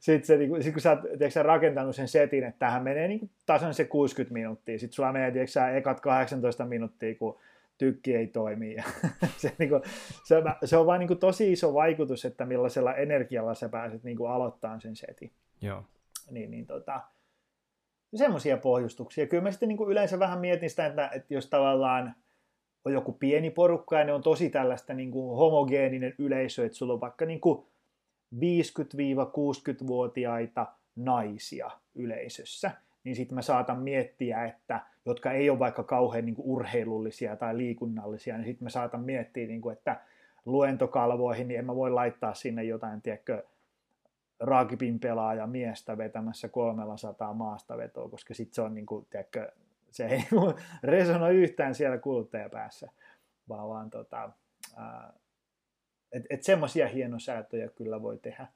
sit 0.00 0.24
se, 0.24 0.36
niin 0.36 0.50
kuin, 0.50 0.62
sit 0.62 0.72
kun 0.72 0.82
sä 0.82 0.90
oot 0.90 1.00
tiedätkö, 1.00 1.42
rakentanut 1.42 1.96
sen 1.96 2.08
setin, 2.08 2.44
että 2.44 2.58
tähän 2.58 2.82
menee 2.82 3.08
niin 3.08 3.30
tasan 3.46 3.74
se 3.74 3.84
60 3.84 4.32
minuuttia. 4.32 4.78
Sitten 4.78 4.94
sulla 4.94 5.12
menee 5.12 5.30
tiedätkö, 5.30 5.76
ekat 5.76 6.00
18 6.00 6.64
minuuttia, 6.64 7.14
kun 7.14 7.38
tykki 7.78 8.14
ei 8.14 8.26
toimi. 8.26 8.76
se, 9.36 9.52
niin 9.58 9.68
kuin, 9.68 9.82
se, 10.24 10.42
se 10.64 10.76
on 10.76 10.86
vain 10.86 10.98
niin 10.98 11.08
kuin, 11.08 11.18
tosi 11.18 11.52
iso 11.52 11.74
vaikutus, 11.74 12.24
että 12.24 12.46
millaisella 12.46 12.94
energialla 12.94 13.54
sä 13.54 13.68
pääset 13.68 14.04
niin 14.04 14.16
kuin, 14.16 14.30
aloittamaan 14.30 14.80
sen 14.80 14.96
setin. 14.96 15.32
Joo. 15.60 15.84
Niin, 16.30 16.50
niin 16.50 16.66
tota, 16.66 17.00
semmoisia 18.14 18.56
pohjustuksia. 18.56 19.26
Kyllä 19.26 19.42
mä 19.42 19.50
sitten 19.50 19.68
niin 19.68 19.76
kuin 19.76 19.90
yleensä 19.90 20.18
vähän 20.18 20.38
mietin 20.38 20.70
sitä, 20.70 20.86
että, 20.86 21.10
että 21.14 21.34
jos 21.34 21.46
tavallaan 21.46 22.14
on 22.84 22.92
joku 22.92 23.12
pieni 23.12 23.50
porukka 23.50 23.98
ja 23.98 24.04
ne 24.04 24.12
on 24.12 24.22
tosi 24.22 24.50
tällaista 24.50 24.94
niin 24.94 25.10
kuin 25.10 25.36
homogeeninen 25.36 26.14
yleisö, 26.18 26.66
että 26.66 26.78
sulla 26.78 26.92
on 26.92 27.00
vaikka 27.00 27.26
niin 27.26 27.40
kuin 27.40 27.66
50-60-vuotiaita 28.34 30.66
naisia 30.96 31.70
yleisössä, 31.94 32.70
niin 33.04 33.16
sitten 33.16 33.34
mä 33.34 33.42
saatan 33.42 33.78
miettiä, 33.78 34.44
että 34.44 34.80
jotka 35.06 35.32
ei 35.32 35.50
ole 35.50 35.58
vaikka 35.58 35.82
kauhean 35.82 36.24
niin 36.24 36.34
kuin 36.34 36.46
urheilullisia 36.46 37.36
tai 37.36 37.56
liikunnallisia, 37.56 38.36
niin 38.36 38.46
sitten 38.46 38.64
mä 38.64 38.70
saatan 38.70 39.00
miettiä, 39.00 39.46
niin 39.46 39.60
kuin, 39.60 39.72
että 39.72 40.00
luentokalvoihin, 40.44 41.48
niin 41.48 41.58
en 41.58 41.66
mä 41.66 41.76
voi 41.76 41.90
laittaa 41.90 42.34
sinne 42.34 42.64
jotain, 42.64 43.02
tiedätkö, 43.02 43.44
raakipin 44.40 45.00
pelaaja 45.00 45.46
miestä 45.46 45.98
vetämässä 45.98 46.48
300 46.48 47.34
maastavetoa, 47.34 48.08
koska 48.08 48.34
sitten 48.34 48.54
se 48.54 48.62
on 48.62 48.74
niin 48.74 48.86
kuin, 48.86 49.06
tiedätkö, 49.10 49.52
se 49.94 50.06
ei 50.06 50.24
resonoi 50.82 51.36
yhtään 51.36 51.74
siellä 51.74 51.98
kuluttajapäässä, 51.98 52.90
vaan, 53.48 53.68
vaan 53.68 53.90
tota, 53.90 54.30
että 56.12 56.26
et 56.30 56.42
semmoisia 56.42 56.88
hienosäätöjä 56.88 57.68
kyllä 57.68 58.02
voi 58.02 58.18
tehdä. 58.18 58.46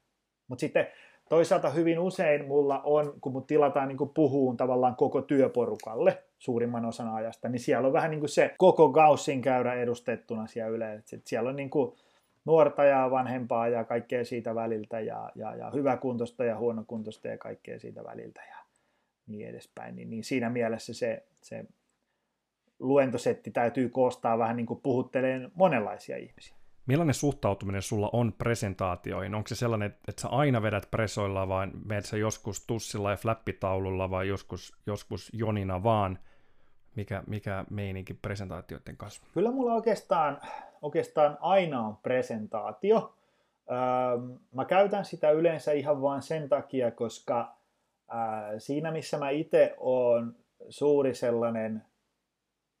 Mutta 0.47 0.59
sitten 0.59 0.87
toisaalta 1.29 1.69
hyvin 1.69 1.99
usein 1.99 2.47
mulla 2.47 2.81
on, 2.83 3.13
kun 3.21 3.31
mut 3.31 3.47
tilataan 3.47 3.87
niin 3.87 3.97
kuin 3.97 4.09
puhuun 4.09 4.57
tavallaan 4.57 4.95
koko 4.95 5.21
työporukalle 5.21 6.23
suurimman 6.39 6.85
osan 6.85 7.13
ajasta, 7.13 7.49
niin 7.49 7.59
siellä 7.59 7.87
on 7.87 7.93
vähän 7.93 8.11
niin 8.11 8.19
kuin 8.19 8.29
se 8.29 8.55
koko 8.57 8.89
Gaussin 8.89 9.41
käyrä 9.41 9.73
edustettuna 9.73 10.47
siellä 10.47 10.75
yleensä. 10.75 11.17
Siellä 11.25 11.49
on 11.49 11.55
niin 11.55 11.69
kuin 11.69 11.95
nuorta 12.45 12.83
ja 12.83 13.11
vanhempaa 13.11 13.67
ja 13.67 13.83
kaikkea 13.83 14.25
siitä 14.25 14.55
väliltä 14.55 14.99
ja, 14.99 15.31
ja, 15.35 15.55
ja 15.55 15.71
hyväkuntoista 15.71 16.45
ja 16.45 16.57
huonokuntoista 16.57 17.27
ja 17.27 17.37
kaikkea 17.37 17.79
siitä 17.79 18.03
väliltä. 18.03 18.41
Ja, 18.49 18.57
niin 19.27 19.49
edespäin, 19.49 19.95
niin, 19.95 20.09
niin 20.09 20.23
siinä 20.23 20.49
mielessä 20.49 20.93
se, 20.93 21.23
se 21.41 21.65
luentosetti 22.79 23.51
täytyy 23.51 23.89
koostaa 23.89 24.37
vähän 24.37 24.55
niin 24.57 24.65
kuin 24.65 24.81
puhutteleen 24.81 25.51
monenlaisia 25.55 26.17
ihmisiä. 26.17 26.55
Millainen 26.85 27.13
suhtautuminen 27.13 27.81
sulla 27.81 28.09
on 28.13 28.33
presentaatioihin? 28.33 29.35
Onko 29.35 29.47
se 29.47 29.55
sellainen, 29.55 29.95
että 30.07 30.21
sä 30.21 30.27
aina 30.27 30.61
vedät 30.61 30.91
presoilla 30.91 31.47
vai 31.47 31.67
menet 31.85 32.05
sä 32.05 32.17
joskus 32.17 32.65
tussilla 32.67 33.11
ja 33.11 33.17
flappitaululla 33.17 34.09
vai 34.09 34.27
joskus, 34.27 34.73
joskus 34.85 35.29
jonina 35.33 35.83
vaan? 35.83 36.19
Mikä, 36.95 37.23
mikä 37.27 37.65
meininki 37.69 38.13
presentaatioiden 38.13 38.97
kanssa? 38.97 39.21
Kyllä 39.33 39.51
mulla 39.51 39.73
oikeastaan, 39.73 40.41
oikeastaan 40.81 41.37
aina 41.41 41.87
on 41.87 41.97
presentaatio. 41.97 43.15
Öö, 43.71 44.37
mä 44.53 44.65
käytän 44.65 45.05
sitä 45.05 45.31
yleensä 45.31 45.71
ihan 45.71 46.01
vain 46.01 46.21
sen 46.21 46.49
takia, 46.49 46.91
koska 46.91 47.55
ää, 48.07 48.59
siinä 48.59 48.91
missä 48.91 49.17
mä 49.17 49.29
itse 49.29 49.75
olen 49.77 50.35
suuri 50.69 51.15
sellainen 51.15 51.81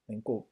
niin 0.07 0.23
kuin, 0.23 0.47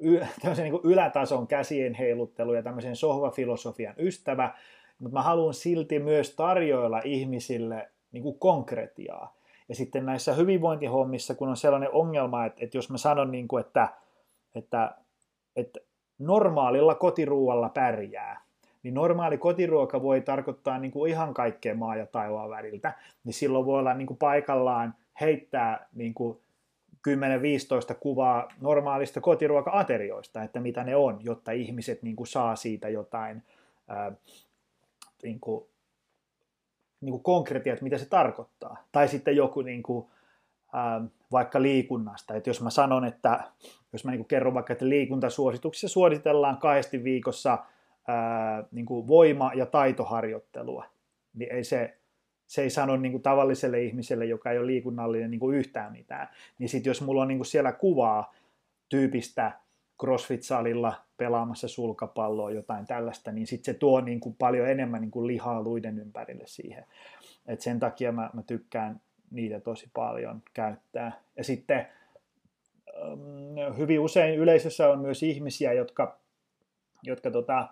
y, 0.00 0.20
niin 0.56 0.70
kuin 0.70 0.84
ylätason 0.84 1.46
käsien 1.46 1.94
heiluttelu 1.94 2.54
ja 2.54 2.62
tämmöisen 2.62 2.96
sohvafilosofian 2.96 3.94
ystävä, 3.98 4.54
mutta 4.98 5.14
mä 5.14 5.22
haluan 5.22 5.54
silti 5.54 5.98
myös 5.98 6.36
tarjoilla 6.36 7.00
ihmisille 7.04 7.90
niin 8.12 8.22
kuin 8.22 8.38
konkretiaa. 8.38 9.36
Ja 9.68 9.74
sitten 9.74 10.06
näissä 10.06 10.34
hyvinvointihommissa, 10.34 11.34
kun 11.34 11.48
on 11.48 11.56
sellainen 11.56 11.92
ongelma, 11.92 12.46
että, 12.46 12.64
että 12.64 12.78
jos 12.78 12.90
mä 12.90 12.98
sanon, 12.98 13.32
niin 13.32 13.48
kuin, 13.48 13.60
että, 13.60 13.88
että, 14.54 14.94
että 15.56 15.80
normaalilla 16.18 16.94
kotiruualla 16.94 17.68
pärjää, 17.68 18.46
niin 18.82 18.94
normaali 18.94 19.38
kotiruoka 19.38 20.02
voi 20.02 20.20
tarkoittaa 20.20 20.78
niin 20.78 20.92
kuin 20.92 21.10
ihan 21.10 21.34
kaikkea 21.34 21.74
maa 21.74 21.96
ja 21.96 22.06
taivaan 22.06 22.50
väliltä, 22.50 22.92
niin 23.24 23.34
silloin 23.34 23.66
voi 23.66 23.78
olla 23.78 23.94
niin 23.94 24.06
kuin 24.06 24.18
paikallaan 24.18 24.94
heittää 25.20 25.88
niin 25.94 26.14
kuin 26.14 26.38
10-15 27.92 27.94
kuvaa 28.00 28.48
normaalista 28.60 29.20
kotiruoka-aterioista, 29.20 30.42
että 30.42 30.60
mitä 30.60 30.84
ne 30.84 30.96
on, 30.96 31.18
jotta 31.22 31.52
ihmiset 31.52 32.02
niin 32.02 32.16
kuin 32.16 32.26
saa 32.26 32.56
siitä 32.56 32.88
jotain 32.88 33.42
ää, 33.88 34.12
niin 35.22 35.40
kuin, 35.40 35.66
niin 37.00 37.12
kuin 37.12 37.22
konkretia, 37.22 37.72
että 37.72 37.84
mitä 37.84 37.98
se 37.98 38.08
tarkoittaa. 38.08 38.76
Tai 38.92 39.08
sitten 39.08 39.36
joku 39.36 39.62
niin 39.62 39.82
kuin, 39.82 40.06
ää, 40.72 41.00
vaikka 41.32 41.62
liikunnasta, 41.62 42.34
että 42.34 42.50
jos 42.50 42.62
mä 42.62 42.70
sanon, 42.70 43.04
että 43.04 43.40
jos 43.92 44.04
mä 44.04 44.10
niin 44.10 44.18
kuin 44.18 44.28
kerron 44.28 44.54
vaikka, 44.54 44.72
että 44.72 44.88
liikuntasuosituksissa 44.88 45.88
suositellaan 45.88 46.58
kahdesti 46.58 47.04
viikossa– 47.04 47.58
ää, 48.08 48.64
niin 48.72 48.86
kuin 48.86 49.08
voima- 49.08 49.54
ja 49.54 49.66
taitoharjoittelua, 49.66 50.84
niin 51.34 51.52
ei 51.52 51.64
se, 51.64 51.98
se 52.46 52.62
ei 52.62 52.70
sano 52.70 52.96
niin 52.96 53.12
kuin 53.12 53.22
tavalliselle 53.22 53.82
ihmiselle, 53.82 54.24
joka 54.24 54.50
ei 54.50 54.58
ole 54.58 54.66
liikunnallinen 54.66 55.30
niin 55.30 55.40
kuin 55.40 55.56
yhtään 55.56 55.92
mitään. 55.92 56.28
Niin 56.58 56.68
sitten 56.68 56.90
jos 56.90 57.02
mulla 57.02 57.22
on 57.22 57.28
niin 57.28 57.38
kuin 57.38 57.46
siellä 57.46 57.72
kuvaa 57.72 58.34
tyypistä 58.88 59.52
CrossFit-salilla 60.02 60.94
pelaamassa 61.16 61.68
sulkapalloa, 61.68 62.50
jotain 62.50 62.86
tällaista, 62.86 63.32
niin 63.32 63.46
sitten 63.46 63.74
se 63.74 63.78
tuo 63.78 64.00
niin 64.00 64.20
kuin 64.20 64.36
paljon 64.38 64.68
enemmän 64.68 65.00
niin 65.00 65.10
kuin 65.10 65.26
lihaa 65.26 65.62
luiden 65.62 65.98
ympärille 65.98 66.46
siihen. 66.46 66.84
Et 67.46 67.60
sen 67.60 67.80
takia 67.80 68.12
mä, 68.12 68.30
mä 68.32 68.42
tykkään 68.42 69.00
niitä 69.30 69.60
tosi 69.60 69.90
paljon 69.94 70.42
käyttää. 70.54 71.20
Ja 71.36 71.44
sitten 71.44 71.86
hyvin 73.78 74.00
usein 74.00 74.38
yleisössä 74.38 74.88
on 74.88 74.98
myös 74.98 75.22
ihmisiä, 75.22 75.72
jotka, 75.72 76.18
jotka 77.02 77.30
tota, 77.30 77.68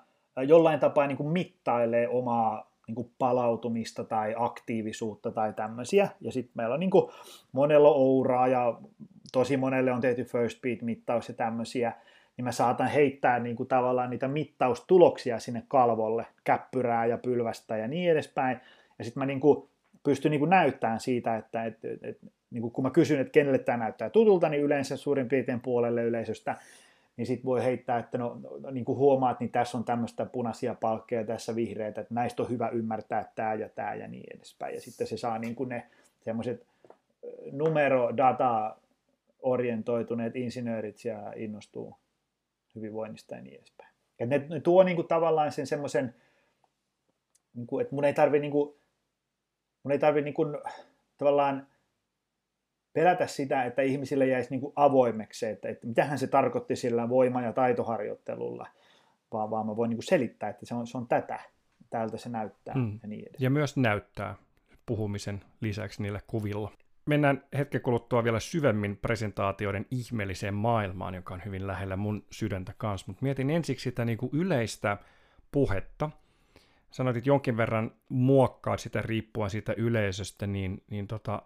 jollain 0.47 0.81
tapaa 0.81 1.07
niin 1.07 1.17
kuin 1.17 1.29
mittailee 1.29 2.09
omaa 2.09 2.74
niin 2.87 2.95
kuin 2.95 3.11
palautumista 3.19 4.05
tai 4.05 4.35
aktiivisuutta 4.39 5.31
tai 5.31 5.53
tämmöisiä. 5.53 6.09
Ja 6.21 6.33
sitten 6.33 6.53
meillä 6.55 6.75
on 6.75 6.81
niin 6.81 6.91
kuin 6.91 7.11
monella 7.53 7.89
ouraa 7.89 8.49
ja 8.49 8.79
tosi 9.33 9.57
monelle 9.57 9.93
on 9.93 10.01
tehty 10.01 10.25
first 10.25 10.59
beat-mittaus 10.63 11.29
ja 11.29 11.35
tämmöisiä, 11.35 11.93
niin 12.37 12.45
mä 12.45 12.53
saatan 12.53 12.89
heittää 12.89 13.39
niin 13.39 13.57
kuin 13.57 13.69
tavallaan 13.69 14.11
niitä 14.11 14.29
mittaustuloksia 14.29 15.39
sinne 15.39 15.63
kalvolle, 15.69 16.27
käppyrää 16.45 17.07
ja 17.07 17.19
pylvästä 17.19 17.77
ja 17.77 17.89
niin 17.89 18.11
edespäin. 18.11 18.61
Ja 18.99 19.05
sitten 19.05 19.21
mä 19.21 19.27
niin 19.27 19.41
kuin 19.41 19.69
pystyn 20.05 20.31
niin 20.31 20.39
kuin 20.39 20.51
näyttämään 20.51 21.01
siitä, 21.01 21.37
että 21.37 21.65
et, 21.65 21.85
et, 21.85 22.05
et, 22.05 22.19
niin 22.51 22.63
kuin 22.63 22.73
kun 22.73 22.85
mä 22.85 22.91
kysyn, 22.91 23.21
että 23.21 23.33
kenelle 23.33 23.59
tämä 23.59 23.79
näyttää 23.79 24.11
tutulta, 24.11 24.49
niin 24.49 24.63
yleensä 24.63 24.97
suurin 24.97 25.29
piirtein 25.29 25.61
puolelle 25.61 26.03
yleisöstä 26.03 26.57
niin 27.17 27.27
sitten 27.27 27.45
voi 27.45 27.65
heittää, 27.65 27.99
että 27.99 28.19
no, 28.19 28.41
no 28.61 28.71
niin 28.71 28.85
kuin 28.85 28.99
huomaat, 28.99 29.41
niin 29.41 29.51
tässä 29.51 29.79
on 29.79 29.85
tämmöistä 29.85 30.27
punaisia 30.27 30.75
palkkeja, 30.75 31.25
tässä 31.25 31.57
vihreitä, 31.57 32.01
että 32.01 32.15
näistä 32.15 32.43
on 32.43 32.49
hyvä 32.49 32.69
ymmärtää 32.69 33.33
tämä 33.35 33.55
ja 33.55 33.69
tämä 33.69 33.95
ja 33.95 34.09
niin 34.09 34.37
edespäin. 34.37 34.75
Ja 34.75 34.81
sitten 34.81 35.07
se 35.07 35.17
saa 35.17 35.39
niin 35.39 35.55
kuin 35.55 35.69
ne 35.69 35.87
semmoiset 36.21 36.67
numero-data 37.53 38.77
orientoituneet 39.43 40.37
insinöörit 40.37 41.05
ja 41.05 41.33
innostuu 41.37 41.97
hyvinvoinnista 42.75 43.35
ja 43.35 43.43
niin 43.43 43.59
edespäin. 43.59 43.95
Ja 44.19 44.27
ne, 44.27 44.47
ne 44.49 44.61
tuo 44.61 44.83
niin 44.83 44.97
kuin 44.97 45.09
tavallaan 45.09 45.53
sen 45.53 45.67
semmoisen, 45.67 46.15
niin 47.55 47.67
kuin, 47.67 47.83
että 47.83 47.95
mun 47.95 48.05
ei 48.05 48.15
tarvi, 48.15 48.39
niin 48.39 48.53
kuin, 48.53 48.75
mun 49.83 49.93
ei 49.93 49.99
tarvi 49.99 50.23
niin 50.23 50.35
kuin, 50.35 50.59
tavallaan 51.19 51.67
pelätä 52.95 53.27
sitä, 53.27 53.65
että 53.65 53.83
ihmisille 53.83 54.27
jäisi 54.27 54.51
niin 54.51 54.61
kuin 54.61 54.73
avoimeksi, 54.77 55.47
että, 55.47 55.69
että 55.69 55.87
mitähän 55.87 56.19
se 56.19 56.27
tarkoitti 56.27 56.77
sillä 56.77 57.09
voima- 57.09 57.43
ja 57.43 57.53
taitoharjoittelulla, 57.53 58.67
vaan, 59.33 59.51
vaan 59.51 59.67
mä 59.67 59.77
voin 59.77 59.89
niin 59.89 59.97
kuin 59.97 60.07
selittää, 60.07 60.51
että 60.51 60.67
se 60.67 60.75
on, 60.75 60.87
se 60.87 60.99
on 60.99 61.09
tätä, 61.09 61.41
täältä 61.91 62.17
se 62.17 62.29
näyttää 62.29 62.75
mm. 62.75 62.99
ja 63.03 63.09
niin 63.09 63.29
edes. 63.29 63.41
Ja 63.41 63.51
myös 63.51 63.77
näyttää 63.77 64.35
puhumisen 64.87 65.41
lisäksi 65.61 66.03
niillä 66.03 66.21
kuvilla. 66.27 66.73
Mennään 67.07 67.45
hetken 67.59 67.81
kuluttua 67.81 68.25
vielä 68.25 68.41
syvemmin 68.41 68.97
presentaatioiden 68.97 69.87
ihmeelliseen 69.91 70.55
maailmaan, 70.55 71.15
joka 71.15 71.35
on 71.35 71.43
hyvin 71.45 71.67
lähellä 71.67 71.97
mun 71.97 72.25
sydäntä 72.31 72.73
kanssa, 72.79 73.05
mutta 73.07 73.23
mietin 73.23 73.51
ensiksi 73.51 73.83
sitä 73.83 74.05
niin 74.05 74.19
kuin 74.19 74.31
yleistä 74.33 74.97
puhetta. 75.53 76.11
Sanoit, 76.91 77.17
että 77.17 77.31
jonkin 77.31 77.57
verran 77.57 77.91
muokkaat 78.09 78.81
sitä 78.81 79.03
riippuen 79.03 79.51
siitä 79.51 79.75
yleisöstä, 79.77 80.47
niin, 80.47 80.83
niin 80.91 81.07
tota, 81.07 81.43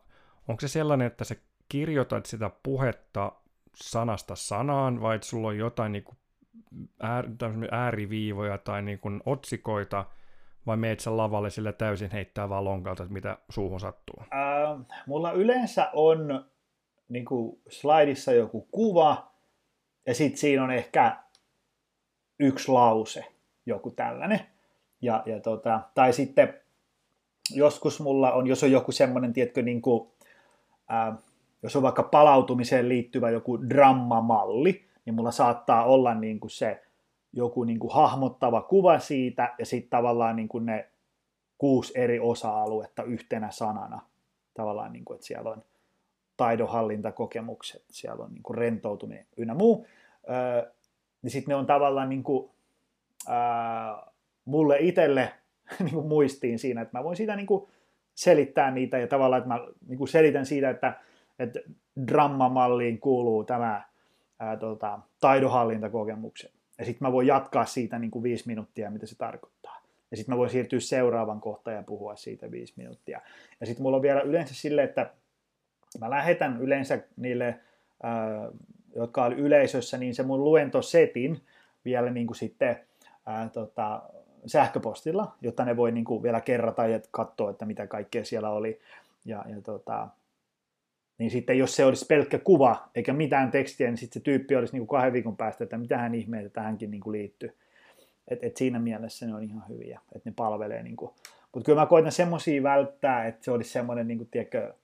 onko 0.48 0.60
se 0.60 0.68
sellainen, 0.68 1.06
että 1.06 1.24
sä 1.24 1.36
kirjoitat 1.68 2.26
sitä 2.26 2.50
puhetta 2.62 3.32
sanasta 3.74 4.36
sanaan, 4.36 5.00
vai 5.00 5.16
että 5.16 5.26
sulla 5.26 5.48
on 5.48 5.58
jotain 5.58 5.92
niin 5.92 6.04
kuin 6.04 6.16
äär, 7.00 7.26
ääriviivoja 7.70 8.58
tai 8.58 8.82
niin 8.82 8.98
kuin 8.98 9.20
otsikoita, 9.26 10.04
vai 10.66 10.76
meet 10.76 11.00
sä 11.00 11.16
lavalle 11.16 11.50
sillä 11.50 11.72
täysin 11.72 12.10
heittää 12.10 12.48
vaan 12.48 12.64
lonkalta, 12.64 13.02
että 13.02 13.12
mitä 13.12 13.38
suuhun 13.50 13.80
sattuu? 13.80 14.16
Äh, 14.20 14.86
mulla 15.06 15.32
yleensä 15.32 15.90
on 15.92 16.44
niin 17.08 17.24
kuin 17.24 17.60
slaidissa 17.68 18.32
joku 18.32 18.68
kuva, 18.70 19.32
ja 20.06 20.14
sitten 20.14 20.38
siinä 20.38 20.64
on 20.64 20.70
ehkä 20.70 21.16
yksi 22.40 22.72
lause, 22.72 23.24
joku 23.66 23.90
tällainen. 23.90 24.40
Ja, 25.02 25.22
ja 25.26 25.40
tota, 25.40 25.80
tai 25.94 26.12
sitten 26.12 26.54
joskus 27.50 28.00
mulla 28.00 28.32
on, 28.32 28.46
jos 28.46 28.62
on 28.62 28.72
joku 28.72 28.92
semmoinen, 28.92 29.32
tietkö, 29.32 29.62
niin 29.62 29.82
kuin, 29.82 30.10
ää, 30.88 31.16
jos 31.62 31.76
on 31.76 31.82
vaikka 31.82 32.02
palautumiseen 32.02 32.88
liittyvä 32.88 33.30
joku 33.30 33.68
drammamalli, 33.68 34.84
niin 35.04 35.14
mulla 35.14 35.30
saattaa 35.30 35.84
olla 35.84 36.14
niin 36.14 36.40
kuin 36.40 36.50
se 36.50 36.82
joku 37.32 37.64
niin 37.64 37.78
kuin 37.78 37.94
hahmottava 37.94 38.60
kuva 38.60 38.98
siitä, 38.98 39.54
ja 39.58 39.66
sitten 39.66 39.90
tavallaan 39.90 40.36
niin 40.36 40.48
kuin 40.48 40.66
ne 40.66 40.88
kuusi 41.58 41.92
eri 41.96 42.20
osa-aluetta 42.20 43.02
yhtenä 43.02 43.50
sanana. 43.50 44.00
Tavallaan, 44.54 44.92
niin 44.92 45.04
kuin, 45.04 45.14
että 45.14 45.26
siellä 45.26 45.50
on 45.50 45.62
taidonhallintakokemukset, 46.36 47.84
siellä 47.90 48.24
on 48.24 48.34
niin 48.34 48.42
kuin 48.42 48.58
rentoutuminen 48.58 49.26
ynnä 49.36 49.54
muu. 49.54 49.86
Öö, 50.30 50.72
niin 51.22 51.30
sitten 51.30 51.52
ne 51.52 51.56
on 51.56 51.66
tavallaan 51.66 52.08
niin 52.08 52.22
kuin, 52.22 52.50
ää, 53.28 54.06
mulle 54.44 54.76
itselle 54.80 55.32
niin 55.84 55.94
kuin 55.94 56.06
muistiin 56.06 56.58
siinä, 56.58 56.80
että 56.80 56.98
mä 56.98 57.04
voin 57.04 57.16
siitä 57.16 57.36
niin 57.36 57.46
kuin 57.46 57.68
selittää 58.18 58.70
niitä 58.70 58.98
ja 58.98 59.06
tavallaan, 59.06 59.38
että 59.38 59.54
mä 59.54 59.66
niin 59.88 59.98
kuin 59.98 60.08
selitän 60.08 60.46
siitä, 60.46 60.70
että, 60.70 60.92
että 61.38 61.60
drammamalliin 62.06 63.00
kuuluu 63.00 63.44
tämä 63.44 63.82
ää, 64.38 64.56
tota, 64.56 64.98
taidonhallintakokemukset. 65.20 66.52
Ja 66.78 66.84
sitten 66.84 67.08
mä 67.08 67.12
voin 67.12 67.26
jatkaa 67.26 67.64
siitä 67.64 67.98
niin 67.98 68.10
kuin 68.10 68.22
viisi 68.22 68.46
minuuttia, 68.46 68.90
mitä 68.90 69.06
se 69.06 69.18
tarkoittaa. 69.18 69.82
Ja 70.10 70.16
sitten 70.16 70.34
mä 70.34 70.38
voin 70.38 70.50
siirtyä 70.50 70.80
seuraavan 70.80 71.40
kohtaan 71.40 71.76
ja 71.76 71.82
puhua 71.82 72.16
siitä 72.16 72.50
viisi 72.50 72.74
minuuttia. 72.76 73.20
Ja 73.60 73.66
sitten 73.66 73.82
mulla 73.82 73.96
on 73.96 74.02
vielä 74.02 74.20
yleensä 74.20 74.54
sille, 74.54 74.82
että 74.82 75.10
mä 76.00 76.10
lähetän 76.10 76.62
yleensä 76.62 76.98
niille 77.16 77.60
ää, 78.02 78.50
jotka 78.96 79.24
oli 79.24 79.34
yleisössä, 79.34 79.98
niin 79.98 80.14
se 80.14 80.22
mun 80.22 80.44
luentosetin 80.44 81.40
vielä 81.84 82.10
niin 82.10 82.26
kuin 82.26 82.36
sitten 82.36 82.80
ää, 83.26 83.48
tota, 83.48 84.02
sähköpostilla, 84.46 85.34
jotta 85.40 85.64
ne 85.64 85.76
voi 85.76 85.92
niin 85.92 86.04
kuin 86.04 86.22
vielä 86.22 86.40
kerrata 86.40 86.86
ja 86.86 87.00
katsoa, 87.10 87.50
että 87.50 87.64
mitä 87.64 87.86
kaikkea 87.86 88.24
siellä 88.24 88.50
oli. 88.50 88.80
Ja, 89.24 89.44
ja 89.48 89.62
tota, 89.62 90.08
niin 91.18 91.30
sitten 91.30 91.58
jos 91.58 91.76
se 91.76 91.84
olisi 91.84 92.06
pelkkä 92.06 92.38
kuva 92.38 92.88
eikä 92.94 93.12
mitään 93.12 93.50
tekstiä, 93.50 93.88
niin 93.88 93.98
sitten 93.98 94.20
se 94.20 94.24
tyyppi 94.24 94.56
olisi 94.56 94.72
niin 94.72 94.86
kuin 94.86 94.98
kahden 94.98 95.12
viikon 95.12 95.36
päästä, 95.36 95.64
että 95.64 95.78
mitä 95.78 95.98
hän 95.98 96.14
ihmeitä 96.14 96.48
tähänkin 96.48 96.90
niin 96.90 97.00
kuin 97.00 97.12
liittyy. 97.12 97.56
Et, 98.28 98.44
et 98.44 98.56
siinä 98.56 98.78
mielessä 98.78 99.26
ne 99.26 99.34
on 99.34 99.42
ihan 99.42 99.64
hyviä, 99.68 100.00
että 100.14 100.30
ne 100.30 100.34
palvelee. 100.36 100.82
Niin. 100.82 100.96
Mutta 101.52 101.66
kyllä 101.66 101.80
mä 101.80 101.86
koitan 101.86 102.12
semmoisia 102.12 102.62
välttää, 102.62 103.26
että 103.26 103.44
se 103.44 103.50
olisi 103.50 103.70
semmoinen, 103.70 104.08
niin 104.08 104.18
kuin, 104.18 104.28
tiedätkö, 104.30 104.74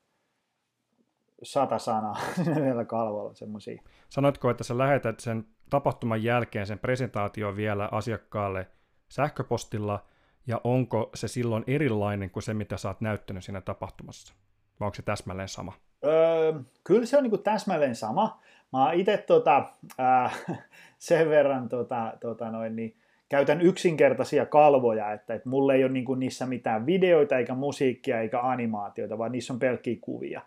sata 1.43 1.79
sanaa 1.79 2.21
vielä 2.65 2.85
kalvolla 2.85 3.35
semmoisia. 3.35 3.83
Sanoitko, 4.09 4.51
että 4.51 4.65
sä 4.65 4.79
lähetät 4.79 5.21
sen 5.21 5.45
tapahtuman 5.71 6.23
jälkeen 6.23 6.67
sen 6.67 6.79
presentaation 6.79 7.57
vielä 7.57 7.89
asiakkaalle 7.93 8.67
sähköpostilla, 9.15 10.05
ja 10.47 10.61
onko 10.65 11.11
se 11.15 11.29
silloin 11.29 11.65
erilainen 11.67 12.31
kuin 12.31 12.43
se, 12.43 12.55
mitä 12.55 12.77
sä 12.77 12.89
oot 12.89 13.01
näyttänyt 13.01 13.45
siinä 13.45 13.61
tapahtumassa? 13.61 14.35
Vai 14.81 14.87
onko 14.87 14.95
se 14.95 15.03
täsmälleen 15.03 15.49
sama? 15.49 15.73
Öö, 16.05 16.53
kyllä 16.85 17.07
se 17.07 17.17
on 17.17 17.23
niin 17.23 17.43
täsmälleen 17.43 17.97
sama. 17.97 18.41
Mä 18.73 18.93
itse 18.93 19.17
tota, 19.17 19.65
äh, 20.01 20.45
sen 20.99 21.29
verran 21.29 21.69
tota, 21.69 22.13
tota 22.21 22.51
noin, 22.51 22.77
niin, 22.77 22.97
käytän 23.29 23.61
yksinkertaisia 23.61 24.47
kalvoja, 24.47 25.13
että, 25.13 25.35
että 25.35 25.49
mulle 25.49 25.75
ei 25.75 25.85
ole 25.85 25.93
niin 25.93 26.05
niissä 26.19 26.47
mitään 26.47 26.87
videoita 26.87 27.39
eikä 27.39 27.55
musiikkia 27.55 28.21
eikä 28.21 28.41
animaatioita, 28.41 29.19
vaan 29.19 29.33
niissä 29.33 29.53
on 29.53 29.59
pelkkiä 29.59 29.97
kuvia. 30.01 30.41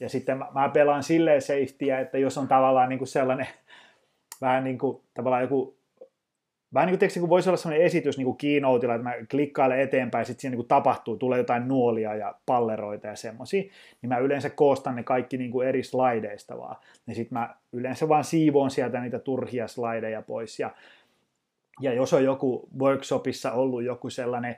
Ja 0.00 0.08
sitten 0.08 0.38
mä, 0.38 0.46
mä 0.54 0.68
pelaan 0.68 1.02
silleen 1.02 1.42
safetyä, 1.42 2.00
että 2.00 2.18
jos 2.18 2.38
on 2.38 2.48
tavallaan 2.48 2.88
niin 2.88 2.98
kuin 2.98 3.08
sellainen 3.08 3.46
vähän 4.40 4.64
niin 4.64 4.78
kuin 4.78 5.00
tavallaan 5.14 5.42
joku 5.42 5.79
Vähän 6.74 6.86
niin 6.86 6.92
kuin, 6.92 7.00
tekstin, 7.00 7.20
kun 7.20 7.30
voisi 7.30 7.48
olla 7.48 7.56
sellainen 7.56 7.86
esitys 7.86 8.18
niin 8.18 8.24
kuin 8.24 8.64
että 8.82 9.02
mä 9.02 9.14
klikkailen 9.30 9.80
eteenpäin, 9.80 10.26
sitten 10.26 10.40
siinä 10.40 10.50
niin 10.50 10.58
kuin 10.58 10.68
tapahtuu, 10.68 11.16
tulee 11.16 11.38
jotain 11.38 11.68
nuolia 11.68 12.14
ja 12.14 12.34
palleroita 12.46 13.06
ja 13.06 13.16
semmoisia, 13.16 13.62
niin 14.02 14.08
mä 14.08 14.18
yleensä 14.18 14.50
koostan 14.50 14.96
ne 14.96 15.02
kaikki 15.02 15.38
niin 15.38 15.50
kuin 15.50 15.68
eri 15.68 15.82
slideista 15.82 16.58
vaan. 16.58 16.76
Ja 17.06 17.14
sitten 17.14 17.38
mä 17.38 17.54
yleensä 17.72 18.08
vaan 18.08 18.24
siivoon 18.24 18.70
sieltä 18.70 19.00
niitä 19.00 19.18
turhia 19.18 19.68
slideja 19.68 20.22
pois. 20.22 20.60
Ja, 20.60 20.70
ja 21.80 21.92
jos 21.92 22.12
on 22.12 22.24
joku 22.24 22.68
workshopissa 22.80 23.52
ollut 23.52 23.82
joku 23.82 24.10
sellainen 24.10 24.56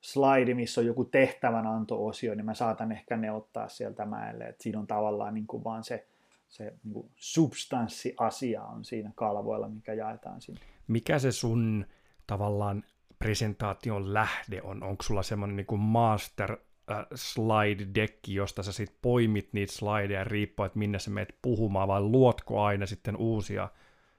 slide, 0.00 0.54
missä 0.54 0.80
on 0.80 0.86
joku 0.86 1.04
tehtävänanto-osio, 1.04 2.34
niin 2.34 2.46
mä 2.46 2.54
saatan 2.54 2.92
ehkä 2.92 3.16
ne 3.16 3.32
ottaa 3.32 3.68
sieltä 3.68 4.04
mäelle, 4.06 4.44
että 4.44 4.62
siinä 4.62 4.78
on 4.78 4.86
tavallaan 4.86 5.34
niin 5.34 5.46
kuin 5.46 5.64
vaan 5.64 5.84
se, 5.84 6.06
se 6.48 6.74
niin 6.84 6.94
kuin 6.94 7.10
substanssiasia 7.16 8.62
on 8.62 8.84
siinä 8.84 9.10
kalvoilla, 9.14 9.68
mikä 9.68 9.92
jaetaan 9.94 10.40
sinne. 10.40 10.60
Mikä 10.88 11.18
se 11.18 11.32
sun 11.32 11.86
tavallaan 12.26 12.82
presentaation 13.18 14.14
lähde 14.14 14.62
on? 14.62 14.82
Onko 14.82 15.02
sulla 15.02 15.22
semmoinen 15.22 15.56
niin 15.56 15.80
master 15.80 16.56
äh, 16.90 17.06
slide 17.14 17.86
deck, 17.94 18.28
josta 18.28 18.62
sä 18.62 18.72
sitten 18.72 18.98
poimit 19.02 19.48
niitä 19.52 19.72
slideja 19.72 20.24
riippuen, 20.24 20.66
että 20.66 20.78
minne 20.78 20.98
sä 20.98 21.10
meet 21.10 21.34
puhumaan, 21.42 21.88
vai 21.88 22.00
luotko 22.00 22.62
aina 22.62 22.86
sitten 22.86 23.16
uusia 23.16 23.68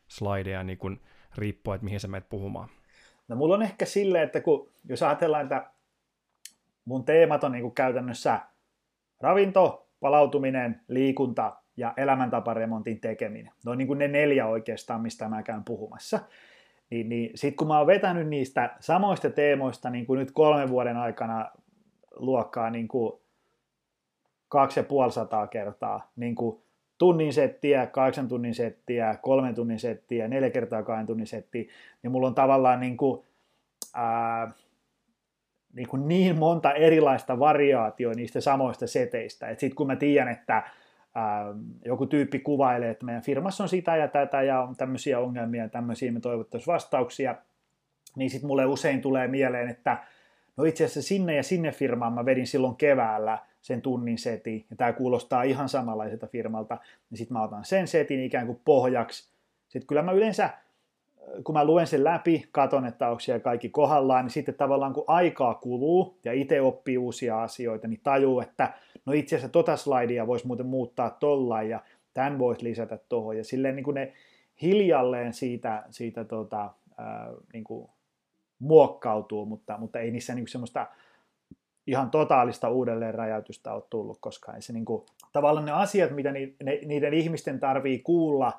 slideja 0.07 0.63
niin 0.63 0.77
kuin 0.77 1.01
riippuen, 1.35 1.75
että 1.75 1.85
mihin 1.85 1.99
sä 1.99 2.07
meet 2.07 2.29
puhumaan? 2.29 2.69
No 3.27 3.35
mulla 3.35 3.55
on 3.55 3.61
ehkä 3.61 3.85
silleen, 3.85 4.23
että 4.23 4.41
kun, 4.41 4.71
jos 4.89 5.03
ajatellaan, 5.03 5.43
että 5.43 5.71
mun 6.85 7.05
teemat 7.05 7.43
on 7.43 7.51
niin 7.51 7.61
kuin 7.61 7.75
käytännössä 7.75 8.39
ravinto, 9.21 9.89
palautuminen, 9.99 10.81
liikunta 10.87 11.55
ja 11.77 11.93
elämäntaparemontin 11.97 13.01
tekeminen. 13.01 13.51
Ne 13.65 13.71
on 13.71 13.77
niin 13.77 13.87
kuin 13.87 13.99
ne 13.99 14.07
neljä 14.07 14.47
oikeastaan, 14.47 15.01
mistä 15.01 15.29
mä 15.29 15.43
käyn 15.43 15.63
puhumassa. 15.63 16.19
Niin, 16.89 17.09
niin 17.09 17.31
sitten 17.35 17.57
kun 17.57 17.67
mä 17.67 17.77
oon 17.77 17.87
vetänyt 17.87 18.27
niistä 18.27 18.75
samoista 18.79 19.29
teemoista 19.29 19.89
niin 19.89 20.05
kuin 20.05 20.19
nyt 20.19 20.31
kolmen 20.31 20.69
vuoden 20.69 20.97
aikana 20.97 21.51
luokkaa 22.15 22.69
niin 22.69 22.87
kuin 22.87 23.13
kaksi 24.47 24.79
ja 24.79 24.83
puoli 24.83 25.11
sataa 25.11 25.47
kertaa, 25.47 26.11
niin 26.15 26.35
kuin 26.35 26.61
tunnin 26.97 27.33
settiä, 27.33 27.87
kahdeksan 27.87 28.27
tunnin 28.27 28.55
settiä, 28.55 29.17
kolmen 29.21 29.55
tunnin 29.55 29.79
settiä, 29.79 30.27
neljä 30.27 30.49
kertaa 30.49 30.83
kahden 30.83 31.05
tunnin 31.05 31.27
settiä, 31.27 31.63
niin 32.03 32.11
mulla 32.11 32.27
on 32.27 32.35
tavallaan 32.35 32.79
niin 32.79 32.97
kuin, 32.97 33.25
ää, 33.93 34.51
niin, 35.73 35.87
kuin 35.87 36.07
niin 36.07 36.37
monta 36.37 36.73
erilaista 36.73 37.39
variaatioa 37.39 38.13
niistä 38.13 38.41
samoista 38.41 38.87
seteistä, 38.87 39.47
että 39.47 39.59
sitten 39.59 39.75
kun 39.75 39.87
mä 39.87 39.95
tiedän, 39.95 40.27
että 40.27 40.63
joku 41.85 42.05
tyyppi 42.05 42.39
kuvailee, 42.39 42.89
että 42.89 43.05
meidän 43.05 43.21
firmassa 43.21 43.63
on 43.63 43.69
sitä 43.69 43.95
ja 43.95 44.07
tätä 44.07 44.41
ja 44.41 44.61
on 44.61 44.75
tämmöisiä 44.75 45.19
ongelmia 45.19 45.63
ja 45.63 45.69
tämmöisiä, 45.69 46.11
me 46.11 46.19
toivottaisiin 46.19 46.73
vastauksia, 46.73 47.35
niin 48.15 48.29
sitten 48.29 48.47
mulle 48.47 48.65
usein 48.65 49.01
tulee 49.01 49.27
mieleen, 49.27 49.69
että 49.69 49.97
no 50.57 50.63
itse 50.63 50.85
asiassa 50.85 51.07
sinne 51.07 51.35
ja 51.35 51.43
sinne 51.43 51.71
firmaan 51.71 52.13
mä 52.13 52.25
vedin 52.25 52.47
silloin 52.47 52.75
keväällä 52.75 53.39
sen 53.61 53.81
tunnin 53.81 54.17
setin, 54.17 54.65
ja 54.69 54.75
tämä 54.75 54.93
kuulostaa 54.93 55.43
ihan 55.43 55.69
samanlaiselta 55.69 56.27
firmalta, 56.27 56.77
niin 57.09 57.17
sitten 57.17 57.37
mä 57.37 57.43
otan 57.43 57.65
sen 57.65 57.87
setin 57.87 58.23
ikään 58.23 58.45
kuin 58.45 58.61
pohjaksi. 58.65 59.29
Sitten 59.67 59.87
kyllä 59.87 60.01
mä 60.01 60.11
yleensä 60.11 60.49
kun 61.43 61.55
mä 61.55 61.65
luen 61.65 61.87
sen 61.87 62.03
läpi, 62.03 62.47
katon, 62.51 62.85
että 62.85 63.09
onko 63.09 63.19
siellä 63.19 63.39
kaikki 63.39 63.69
kohdallaan, 63.69 64.25
niin 64.25 64.31
sitten 64.31 64.55
tavallaan 64.55 64.93
kun 64.93 65.03
aikaa 65.07 65.53
kuluu 65.53 66.17
ja 66.23 66.33
itse 66.33 66.61
oppii 66.61 66.97
uusia 66.97 67.43
asioita, 67.43 67.87
niin 67.87 67.99
tajuu, 68.03 68.39
että 68.39 68.73
no 69.05 69.13
itse 69.13 69.35
asiassa 69.35 69.51
tota 69.51 69.77
slaidia 69.77 70.27
voisi 70.27 70.47
muuten 70.47 70.65
muuttaa 70.65 71.09
tollain 71.09 71.69
ja 71.69 71.79
tämän 72.13 72.39
voisi 72.39 72.63
lisätä 72.63 72.99
tuohon. 73.09 73.37
Ja 73.37 73.43
silleen 73.43 73.75
niin 73.75 73.83
kuin 73.83 73.95
ne 73.95 74.13
hiljalleen 74.61 75.33
siitä, 75.33 75.83
siitä 75.89 76.23
tota, 76.23 76.69
ää, 76.97 77.31
niin 77.53 77.63
kuin 77.63 77.89
muokkautuu, 78.59 79.45
mutta, 79.45 79.77
mutta 79.77 79.99
ei 79.99 80.11
niissä 80.11 80.35
niin 80.35 80.47
semmoista 80.47 80.87
ihan 81.87 82.11
totaalista 82.11 82.69
uudelleenräjäytystä 82.69 83.73
ole 83.73 83.83
tullut, 83.89 84.17
koska 84.21 84.53
ei 84.53 84.61
se 84.61 84.73
niin 84.73 84.85
kuin, 84.85 85.05
tavallaan 85.33 85.65
ne 85.65 85.71
asiat, 85.71 86.11
mitä 86.11 86.31
ni, 86.31 86.55
ne, 86.63 86.79
niiden 86.85 87.13
ihmisten 87.13 87.59
tarvii 87.59 87.99
kuulla, 87.99 88.53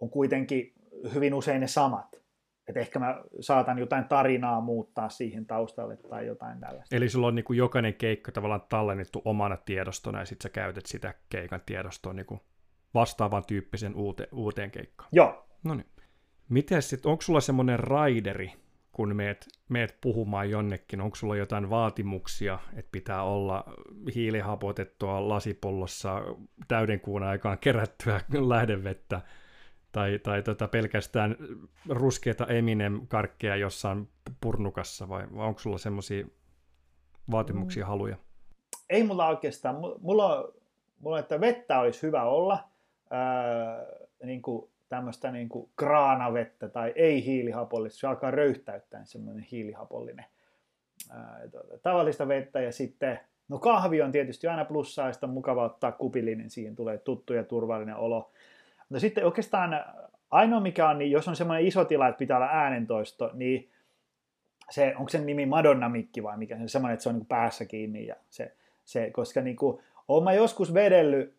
on 0.00 0.10
kuitenkin 0.10 0.72
hyvin 1.14 1.34
usein 1.34 1.60
ne 1.60 1.66
samat. 1.66 2.24
Että 2.68 2.80
ehkä 2.80 2.98
mä 2.98 3.22
saatan 3.40 3.78
jotain 3.78 4.04
tarinaa 4.04 4.60
muuttaa 4.60 5.08
siihen 5.08 5.46
taustalle 5.46 5.96
tai 5.96 6.26
jotain 6.26 6.60
tällaista. 6.60 6.96
Eli 6.96 7.08
sulla 7.08 7.26
on 7.26 7.34
niin 7.34 7.44
kuin 7.44 7.56
jokainen 7.56 7.94
keikka 7.94 8.32
tavallaan 8.32 8.62
tallennettu 8.68 9.22
omana 9.24 9.56
tiedostona 9.56 10.18
ja 10.18 10.24
sitten 10.24 10.42
sä 10.42 10.48
käytät 10.48 10.86
sitä 10.86 11.14
keikan 11.28 11.60
tiedostoa 11.66 12.12
niin 12.12 12.26
kuin 12.26 12.40
vastaavan 12.94 13.44
tyyppisen 13.46 13.94
uute, 13.94 14.28
uuteen 14.32 14.70
keikkaan. 14.70 15.08
Joo. 15.12 15.46
No 15.64 15.74
niin. 15.74 15.86
Miten 16.48 16.82
sitten, 16.82 17.10
onko 17.10 17.22
sulla 17.22 17.40
semmoinen 17.40 17.78
raideri, 17.80 18.52
kun 18.92 19.16
meet, 19.16 19.46
meet 19.68 19.98
puhumaan 20.00 20.50
jonnekin, 20.50 21.00
onko 21.00 21.16
sulla 21.16 21.36
jotain 21.36 21.70
vaatimuksia, 21.70 22.58
että 22.76 22.88
pitää 22.92 23.22
olla 23.22 23.64
hiilihapotettua 24.14 25.28
lasipollossa 25.28 26.22
täyden 26.68 27.00
kuun 27.00 27.22
aikaan 27.22 27.58
kerättyä 27.58 28.20
lähdevettä, 28.48 29.20
tai, 29.94 30.18
tai 30.18 30.42
tota 30.42 30.68
pelkästään 30.68 31.36
ruskeita 31.88 32.46
Eminem-karkkeja 32.46 33.56
jossain 33.56 34.08
purnukassa, 34.40 35.08
vai, 35.08 35.26
vai 35.36 35.46
onko 35.46 35.60
sulla 35.60 35.78
semmoisia 35.78 36.26
vaatimuksia, 37.30 37.84
mm. 37.84 37.88
haluja? 37.88 38.16
Ei 38.90 39.04
mulla 39.04 39.28
oikeastaan. 39.28 39.76
Mulla 40.00 40.38
on, 40.38 40.52
mulla 41.00 41.18
että 41.18 41.40
vettä 41.40 41.80
olisi 41.80 42.02
hyvä 42.02 42.22
olla, 42.22 42.68
ää, 43.10 43.86
niin 44.24 44.42
kuin 44.42 44.70
tämmöistä 44.88 45.30
niin 45.30 45.48
kuin 45.48 45.70
kraanavettä 45.76 46.68
tai 46.68 46.92
ei 46.96 47.24
hiilihapollista, 47.24 47.98
se 47.98 48.06
alkaa 48.06 48.30
röyhtäyttää 48.30 49.04
semmoinen 49.04 49.46
hiilihapollinen 49.50 50.26
ää, 51.10 51.40
tuota, 51.50 51.78
tavallista 51.82 52.28
vettä 52.28 52.60
ja 52.60 52.72
sitten 52.72 53.20
No 53.48 53.58
kahvi 53.58 54.02
on 54.02 54.12
tietysti 54.12 54.46
aina 54.46 54.66
on 55.22 55.30
mukava 55.30 55.64
ottaa 55.64 55.92
kupillinen, 55.92 56.50
siihen 56.50 56.76
tulee 56.76 56.98
tuttu 56.98 57.32
ja 57.32 57.44
turvallinen 57.44 57.96
olo. 57.96 58.32
Mutta 58.94 59.00
sitten 59.00 59.24
oikeastaan 59.24 59.84
ainoa 60.30 60.60
mikä 60.60 60.88
on, 60.88 60.98
niin 60.98 61.10
jos 61.10 61.28
on 61.28 61.36
semmoinen 61.36 61.66
iso 61.66 61.84
tila, 61.84 62.08
että 62.08 62.18
pitää 62.18 62.36
olla 62.36 62.46
äänentoisto, 62.46 63.30
niin 63.32 63.70
se, 64.70 64.94
onko 64.96 65.08
sen 65.08 65.26
nimi 65.26 65.46
Madonna-mikki 65.46 66.22
vai 66.22 66.38
mikä 66.38 66.58
se 66.58 66.68
semmoinen, 66.68 66.94
että 66.94 67.02
se 67.02 67.08
on 67.08 67.14
niin 67.14 67.26
päässä 67.26 67.64
kiinni. 67.64 68.06
Ja 68.06 68.16
se, 68.30 68.52
se, 68.84 69.10
koska 69.10 69.40
niin 69.40 69.56
kuin, 69.56 69.82
olen 70.08 70.24
mä 70.24 70.32
joskus 70.32 70.74
vedellyt 70.74 71.34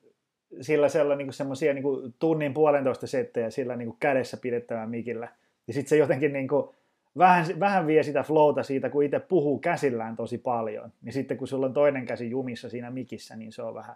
sillä 0.62 0.90
sella 0.90 1.16
niin 1.16 1.34
semmoisia 1.34 1.74
niin 1.74 2.14
tunnin 2.20 2.54
puolentoista 2.54 3.08
settejä 3.08 3.50
sillä 3.50 3.76
niin 3.76 3.88
kuin 3.88 3.98
kädessä 4.00 4.38
pidettävän 4.38 4.90
mikillä. 4.90 5.28
Ja 5.68 5.74
sitten 5.74 5.90
se 5.90 5.98
jotenkin 5.98 6.34
niin 6.34 6.48
kuin, 6.48 6.76
vähän, 7.18 7.46
vähän 7.60 7.88
vie 7.88 8.04
sitä 8.04 8.24
flowta 8.24 8.64
siitä, 8.64 8.90
kun 8.90 9.04
itse 9.04 9.20
puhuu 9.20 9.60
käsillään 9.60 10.16
tosi 10.16 10.38
paljon. 10.38 10.92
Niin 11.02 11.14
sitten 11.14 11.38
kun 11.38 11.48
sulla 11.48 11.66
on 11.66 11.74
toinen 11.74 12.06
käsi 12.06 12.30
jumissa 12.30 12.70
siinä 12.70 12.92
mikissä, 12.92 13.36
niin 13.36 13.52
se 13.52 13.62
on 13.62 13.74
vähän, 13.74 13.96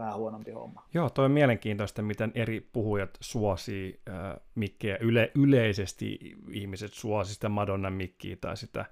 vähän 0.00 0.16
huonompi 0.16 0.50
homma. 0.50 0.84
Joo, 0.94 1.10
toi 1.10 1.24
on 1.24 1.30
mielenkiintoista, 1.30 2.02
miten 2.02 2.32
eri 2.34 2.68
puhujat 2.72 3.10
suosii 3.20 4.00
äh, 4.08 4.14
mikkejä. 4.54 4.98
Yle, 5.00 5.30
yleisesti 5.34 6.18
ihmiset 6.52 6.92
suosii 6.92 7.34
sitä 7.34 7.48
Madonnan 7.48 7.92
mikkiä 7.92 8.36
tai 8.40 8.56
sitä, 8.56 8.84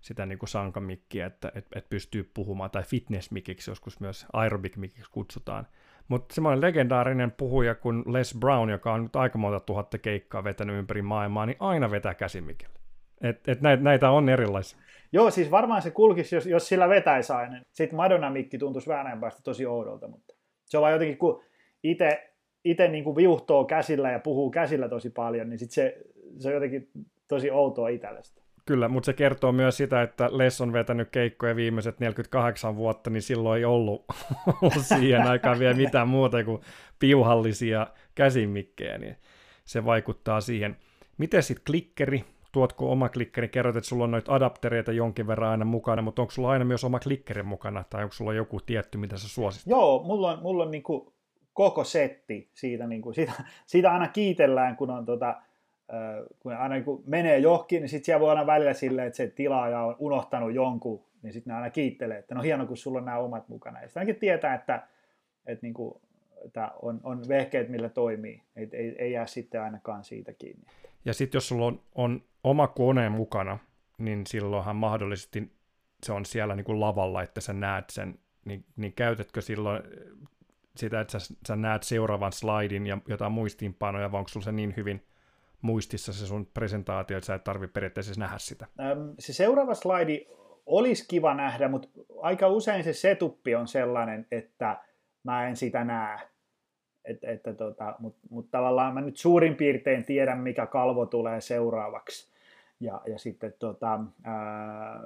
sitä 0.00 0.26
niin 0.26 0.38
sankamikkiä, 0.44 1.26
että 1.26 1.52
et, 1.54 1.66
et 1.74 1.88
pystyy 1.88 2.30
puhumaan, 2.34 2.70
tai 2.70 2.82
fitness-mikiksi 2.82 3.70
joskus 3.70 4.00
myös 4.00 4.26
aerobic-mikiksi 4.32 5.10
kutsutaan. 5.10 5.66
Mutta 6.08 6.34
semmoinen 6.34 6.60
legendaarinen 6.60 7.30
puhuja 7.30 7.74
kuin 7.74 8.02
Les 8.06 8.36
Brown, 8.40 8.70
joka 8.70 8.92
on 8.92 9.02
nyt 9.02 9.16
aika 9.16 9.38
monta 9.38 9.60
tuhatta 9.60 9.98
keikkaa 9.98 10.44
vetänyt 10.44 10.78
ympäri 10.78 11.02
maailmaa, 11.02 11.46
niin 11.46 11.56
aina 11.60 11.90
vetää 11.90 12.14
käsimikellä. 12.14 12.74
Et, 13.20 13.48
et 13.48 13.60
näitä, 13.60 13.82
näitä 13.82 14.10
on 14.10 14.28
erilaisia. 14.28 14.78
Joo, 15.12 15.30
siis 15.30 15.50
varmaan 15.50 15.82
se 15.82 15.90
kulkisi, 15.90 16.34
jos, 16.34 16.46
jos 16.46 16.68
sillä 16.68 16.88
vetäisi 16.88 17.32
aina. 17.32 17.60
Sitten 17.72 17.96
Madonna-mikki 17.96 18.58
tuntuisi 18.58 18.88
vähän 18.88 19.20
päästä 19.20 19.42
tosi 19.42 19.66
oudolta, 19.66 20.08
mutta 20.08 20.34
se 20.72 20.78
on 20.78 20.82
vaan 20.82 20.92
jotenkin, 20.92 21.18
kun 21.18 21.42
itse 21.82 22.32
itse 22.64 22.88
niin 22.88 23.16
viuhtoo 23.16 23.64
käsillä 23.64 24.10
ja 24.10 24.18
puhuu 24.18 24.50
käsillä 24.50 24.88
tosi 24.88 25.10
paljon, 25.10 25.48
niin 25.48 25.58
sit 25.58 25.70
se, 25.70 25.98
se 26.38 26.48
on 26.48 26.54
jotenkin 26.54 26.88
tosi 27.28 27.50
outoa 27.50 27.88
itsellistä. 27.88 28.42
Kyllä, 28.66 28.88
mutta 28.88 29.06
se 29.06 29.12
kertoo 29.12 29.52
myös 29.52 29.76
sitä, 29.76 30.02
että 30.02 30.28
Les 30.32 30.60
on 30.60 30.72
vetänyt 30.72 31.08
keikkoja 31.10 31.56
viimeiset 31.56 32.00
48 32.00 32.76
vuotta, 32.76 33.10
niin 33.10 33.22
silloin 33.22 33.58
ei 33.58 33.64
ollut, 33.64 34.04
ollut 34.62 34.86
siihen 34.86 35.22
aikaan 35.22 35.58
vielä 35.58 35.74
mitään 35.74 36.08
muuta 36.08 36.44
kuin 36.44 36.62
piuhallisia 36.98 37.86
käsimikkejä, 38.14 38.98
niin 38.98 39.16
se 39.64 39.84
vaikuttaa 39.84 40.40
siihen. 40.40 40.76
Miten 41.18 41.42
sitten 41.42 41.64
klikkeri? 41.66 42.24
Tuotko 42.52 42.92
oma 42.92 43.08
klikkeri? 43.08 43.48
Kerrot, 43.48 43.76
että 43.76 43.88
sulla 43.88 44.04
on 44.04 44.10
noita 44.10 44.34
adaptereita 44.34 44.92
jonkin 44.92 45.26
verran 45.26 45.50
aina 45.50 45.64
mukana, 45.64 46.02
mutta 46.02 46.22
onko 46.22 46.30
sulla 46.30 46.50
aina 46.50 46.64
myös 46.64 46.84
oma 46.84 46.98
klikkeri 47.00 47.42
mukana, 47.42 47.84
tai 47.90 48.02
onko 48.02 48.12
sulla 48.12 48.32
joku 48.32 48.60
tietty, 48.60 48.98
mitä 48.98 49.16
sä 49.16 49.28
suosit? 49.28 49.62
Joo, 49.66 50.02
mulla 50.02 50.32
on, 50.32 50.42
mulla 50.42 50.64
on 50.64 50.70
niin 50.70 50.82
kuin 50.82 51.12
koko 51.52 51.84
setti 51.84 52.50
siitä, 52.54 52.86
niin 52.86 53.02
kuin, 53.02 53.14
siitä, 53.14 53.32
siitä 53.66 53.92
aina 53.92 54.08
kiitellään, 54.08 54.76
kun 54.76 54.90
on 54.90 55.04
tota, 55.04 55.36
kun 56.40 56.52
aina 56.52 56.74
niin 56.74 56.84
menee 57.06 57.38
johonkin, 57.38 57.80
niin 57.80 57.88
sitten 57.88 58.04
siellä 58.04 58.20
voi 58.20 58.30
olla 58.30 58.46
välillä 58.46 58.72
silleen, 58.72 59.06
että 59.06 59.16
se 59.16 59.26
tilaaja 59.26 59.82
on 59.82 59.96
unohtanut 59.98 60.54
jonkun, 60.54 61.04
niin 61.22 61.32
sitten 61.32 61.50
ne 61.50 61.56
aina 61.56 61.70
kiittelee, 61.70 62.18
että 62.18 62.34
no 62.34 62.42
hieno, 62.42 62.66
kun 62.66 62.76
sulla 62.76 62.98
on 62.98 63.04
nämä 63.04 63.18
omat 63.18 63.48
mukana. 63.48 63.82
Ja 63.82 63.88
sitten 63.88 64.16
tietää, 64.16 64.54
että, 64.54 64.82
että, 65.46 65.66
niin 65.66 65.74
kuin, 65.74 65.94
että 66.44 66.70
on, 66.82 67.00
on 67.04 67.22
vehkeet, 67.28 67.68
millä 67.68 67.88
toimii. 67.88 68.42
Ei, 68.56 68.68
ei, 68.72 68.94
ei 68.98 69.12
jää 69.12 69.26
sitten 69.26 69.62
ainakaan 69.62 70.04
siitä 70.04 70.32
kiinni. 70.32 70.64
Ja 71.04 71.14
sitten 71.14 71.36
jos 71.36 71.48
sulla 71.48 71.66
on, 71.66 71.82
on 71.94 72.24
oma 72.44 72.66
kone 72.66 73.08
mukana, 73.08 73.58
niin 73.98 74.26
silloinhan 74.26 74.76
mahdollisesti 74.76 75.52
se 76.02 76.12
on 76.12 76.26
siellä 76.26 76.56
niin 76.56 76.64
kuin 76.64 76.80
lavalla, 76.80 77.22
että 77.22 77.40
sä 77.40 77.52
näet 77.52 77.90
sen, 77.90 78.18
niin, 78.44 78.64
niin 78.76 78.92
käytätkö 78.92 79.40
silloin 79.40 79.82
sitä, 80.76 81.00
että 81.00 81.18
sä, 81.18 81.34
sä 81.48 81.56
näet 81.56 81.82
seuraavan 81.82 82.32
slaidin 82.32 82.86
ja 82.86 82.98
jotain 83.08 83.32
muistiinpanoja, 83.32 84.12
vai 84.12 84.18
onko 84.18 84.28
sulla 84.28 84.44
se 84.44 84.52
niin 84.52 84.74
hyvin 84.76 85.06
muistissa 85.62 86.12
se 86.12 86.26
sun 86.26 86.46
presentaatio, 86.46 87.16
että 87.16 87.26
sä 87.26 87.34
et 87.34 87.44
tarvitse 87.44 87.72
periaatteessa 87.72 88.20
nähdä 88.20 88.38
sitä? 88.38 88.66
Se 89.18 89.32
seuraava 89.32 89.74
slaidi 89.74 90.26
olisi 90.66 91.08
kiva 91.08 91.34
nähdä, 91.34 91.68
mutta 91.68 91.88
aika 92.20 92.48
usein 92.48 92.84
se 92.84 92.92
setuppi 92.92 93.54
on 93.54 93.68
sellainen, 93.68 94.26
että 94.30 94.80
mä 95.24 95.48
en 95.48 95.56
sitä 95.56 95.84
näe. 95.84 96.31
Et, 97.04 97.24
että 97.24 97.54
tota, 97.54 97.94
Mutta 97.98 98.20
mut 98.30 98.50
tavallaan 98.50 98.94
mä 98.94 99.00
nyt 99.00 99.16
suurin 99.16 99.54
piirtein 99.54 100.04
tiedän, 100.04 100.38
mikä 100.38 100.66
kalvo 100.66 101.06
tulee 101.06 101.40
seuraavaksi. 101.40 102.32
Ja, 102.80 103.00
ja 103.06 103.18
sitten, 103.18 103.54
tota, 103.58 104.00
ää, 104.24 105.00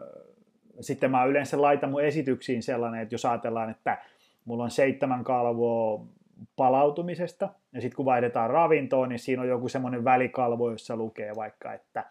sitten 0.80 1.10
mä 1.10 1.24
yleensä 1.24 1.62
laitan 1.62 1.90
mun 1.90 2.04
esityksiin 2.04 2.62
sellainen, 2.62 3.00
että 3.00 3.14
jos 3.14 3.24
ajatellaan, 3.24 3.70
että 3.70 3.98
mulla 4.44 4.64
on 4.64 4.70
seitsemän 4.70 5.24
kalvoa 5.24 6.06
palautumisesta. 6.56 7.48
Ja 7.72 7.80
sitten 7.80 7.96
kun 7.96 8.04
vaihdetaan 8.04 8.50
ravintoon, 8.50 9.08
niin 9.08 9.18
siinä 9.18 9.42
on 9.42 9.48
joku 9.48 9.68
semmoinen 9.68 10.04
välikalvo, 10.04 10.70
jossa 10.70 10.96
lukee 10.96 11.32
vaikka, 11.36 11.72
että 11.72 12.04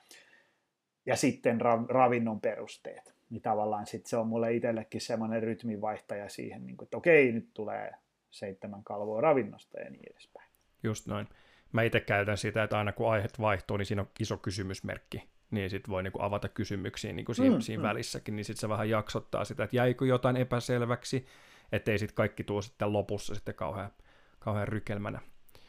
ja 1.06 1.16
sitten 1.16 1.62
ra- 1.62 1.86
ravinnon 1.88 2.42
perusteet. 2.42 3.16
Niin 3.30 3.42
tavallaan 3.42 3.86
sitten 3.86 4.10
se 4.10 4.18
on 4.18 4.28
mulle 4.28 4.54
itsellekin 4.54 5.02
semmoinen 5.02 5.44
rytminvaihtaja 5.44 6.30
siihen, 6.30 6.66
niin 6.66 6.78
kuin, 6.78 6.86
että 6.86 6.98
okei, 6.98 7.32
nyt 7.32 7.50
tulee 7.54 7.94
seitsemän 8.36 8.84
kalvoa 8.84 9.22
ravinnosta 9.22 9.80
ja 9.80 9.90
niin 9.90 10.12
edespäin. 10.12 10.50
Just 10.84 11.08
noin. 11.08 11.28
Mä 11.72 11.84
itse 11.84 12.00
käytän 12.00 12.38
sitä, 12.38 12.64
että 12.64 12.78
aina 12.78 12.92
kun 12.92 13.12
aiheet 13.12 13.40
vaihtuu, 13.40 13.78
niin 13.78 13.86
siinä 13.86 14.02
on 14.02 14.08
iso 14.20 14.38
kysymysmerkki, 14.38 15.24
niin 15.52 15.70
sitten 15.70 15.92
voi 15.92 16.04
niinku 16.04 16.22
avata 16.22 16.50
kysymyksiä 16.50 17.14
niinku 17.14 17.34
siinä, 17.34 17.56
mm, 17.56 17.62
siinä 17.62 17.84
mm. 17.84 17.88
välissäkin, 17.88 18.36
niin 18.36 18.46
sitten 18.46 18.62
se 18.62 18.70
vähän 18.70 18.90
jaksottaa 18.90 19.46
sitä, 19.46 19.64
että 19.64 19.76
jäikö 19.76 20.06
jotain 20.06 20.38
epäselväksi, 20.38 21.26
ettei 21.72 22.00
sitten 22.00 22.16
kaikki 22.16 22.44
tuo 22.44 22.62
sitten 22.62 22.94
lopussa 22.94 23.36
sitten 23.36 23.56
kauhean 23.56 23.92
kauhean 24.40 24.68
rykelmänä. 24.68 25.20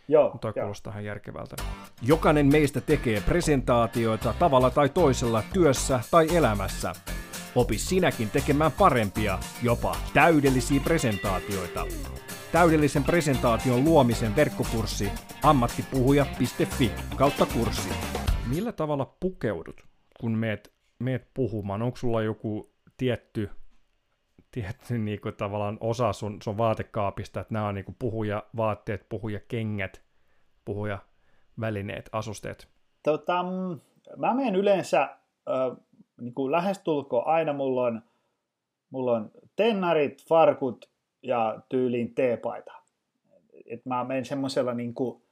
Joo, 0.09 0.39
Toi 0.41 0.53
kuulostaa 0.53 0.93
ihan 0.93 1.05
järkevältä. 1.05 1.57
Jokainen 2.03 2.47
meistä 2.47 2.81
tekee 2.81 3.21
presentaatioita 3.21 4.35
tavalla 4.39 4.71
tai 4.71 4.89
toisella 4.89 5.43
työssä 5.53 6.01
tai 6.11 6.37
elämässä. 6.37 6.93
Opi 7.57 7.79
sinäkin 7.79 8.31
tekemään 8.31 8.73
parempia, 8.73 9.39
jopa 9.63 9.97
täydellisiä 10.15 10.81
presentaatioita. 10.85 11.87
Täydellisen 12.53 13.05
presentaation 13.05 13.85
luomisen 13.85 14.37
verkkokurssi 14.37 15.09
ammattipuhuja.fi 15.43 16.91
kautta 17.17 17.47
kurssi. 17.47 17.89
Millä 18.55 18.73
tavalla 18.73 19.17
pukeudut, 19.21 19.81
kun 20.21 20.33
meet, 20.33 20.73
meet 20.99 21.29
puhumaan? 21.35 21.83
Onko 21.83 21.97
sulla 21.97 22.23
joku 22.23 22.71
tietty 22.97 23.51
tietty 24.51 24.99
niin 24.99 25.21
kuin, 25.21 25.35
tavallaan 25.35 25.79
osa 25.81 26.13
sun, 26.13 26.43
sun 26.43 26.59
vaatekaapista, 26.59 27.41
että 27.41 27.55
nämä 27.55 27.69
on 27.69 27.75
niin 27.75 27.85
kuin, 27.85 27.97
puhuja 27.99 28.43
vaatteet, 28.57 29.09
puhuja 29.09 29.41
kengät, 29.49 30.03
puhuja 30.65 30.99
välineet, 31.61 32.09
asusteet? 32.13 32.69
Tota, 33.03 33.43
mm, 33.43 33.81
mä 34.17 34.35
menen 34.35 34.57
yleensä 34.57 35.03
äh, 35.03 35.17
niin 36.21 36.35
kuin 36.35 36.53
lähestulkoon 36.53 37.27
aina 37.27 37.53
mulla 37.53 37.83
on, 37.83 38.03
mulla 38.91 39.13
on 39.13 39.31
tennarit, 39.57 40.25
farkut 40.29 40.91
ja 41.23 41.61
tyyliin 41.69 42.15
teepaita. 42.15 42.73
Et 43.67 43.87
mä 43.87 44.05
menen 44.05 44.25
semmoisella 44.25 44.75
niin 44.75 44.95
kuin, 44.95 45.23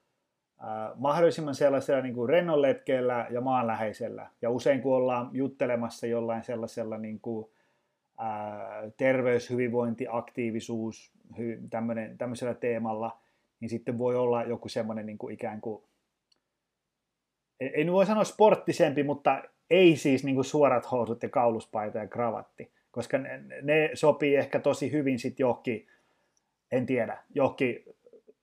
äh, 0.63 0.91
mahdollisimman 0.97 1.55
sellaisella 1.55 2.03
niin 2.03 2.15
kuin 2.15 2.29
rennonletkeellä 2.29 3.27
ja 3.31 3.41
maanläheisellä. 3.41 4.31
Ja 4.43 4.51
usein 4.51 4.83
kun 4.83 4.95
ollaan 4.95 5.31
juttelemassa 5.33 6.07
jollain 6.07 6.45
sellaisella 6.45 6.99
niin 6.99 7.21
kuin, 7.21 7.47
terveys, 8.97 9.51
hyvinvointi, 9.51 10.07
aktiivisuus, 10.11 11.13
hy, 11.39 11.61
tämmönen, 11.71 12.19
tämmöisellä 12.19 12.55
teemalla, 12.55 13.19
niin 13.61 13.69
sitten 13.69 13.99
voi 13.99 14.17
olla 14.17 14.43
joku 14.43 14.69
semmoinen 14.69 15.07
niin 15.07 15.19
kuin 15.19 15.35
ikään 15.35 15.61
kuin, 15.61 15.85
ei 17.61 17.93
voi 17.93 18.07
sanoa 18.07 18.25
sporttisempi, 18.25 19.03
mutta 19.03 19.43
ei 19.71 19.97
siis 19.97 20.25
niin 20.25 20.35
kuin 20.35 20.45
suorat 20.45 20.91
housut 20.91 21.23
ja 21.23 21.29
kauluspaita 21.29 21.99
ja 21.99 22.07
kravatti, 22.07 22.71
koska 22.91 23.19
ne, 23.19 23.43
ne 23.63 23.91
sopii 23.95 24.37
ehkä 24.37 24.61
tosi 24.61 24.93
hyvin 24.93 25.19
sitten 25.19 25.45
johonkin, 25.45 25.87
en 26.73 26.87
tiedä, 26.87 27.19
johonkin 27.35 27.85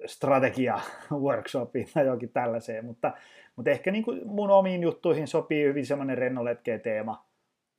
strategia-workshopiin 0.06 1.88
tai 1.94 2.06
jokin 2.06 2.30
tällaiseen, 2.30 2.86
mutta, 2.86 3.14
mutta 3.56 3.72
ehkä 3.72 3.92
niin 3.92 4.04
kuin 4.04 4.28
mun 4.28 4.50
omiin 4.50 4.84
juttuihin 4.84 5.28
sopii 5.28 5.66
hyvin 5.66 5.86
semmoinen 5.86 6.18
rennoletkeä-teema. 6.18 7.26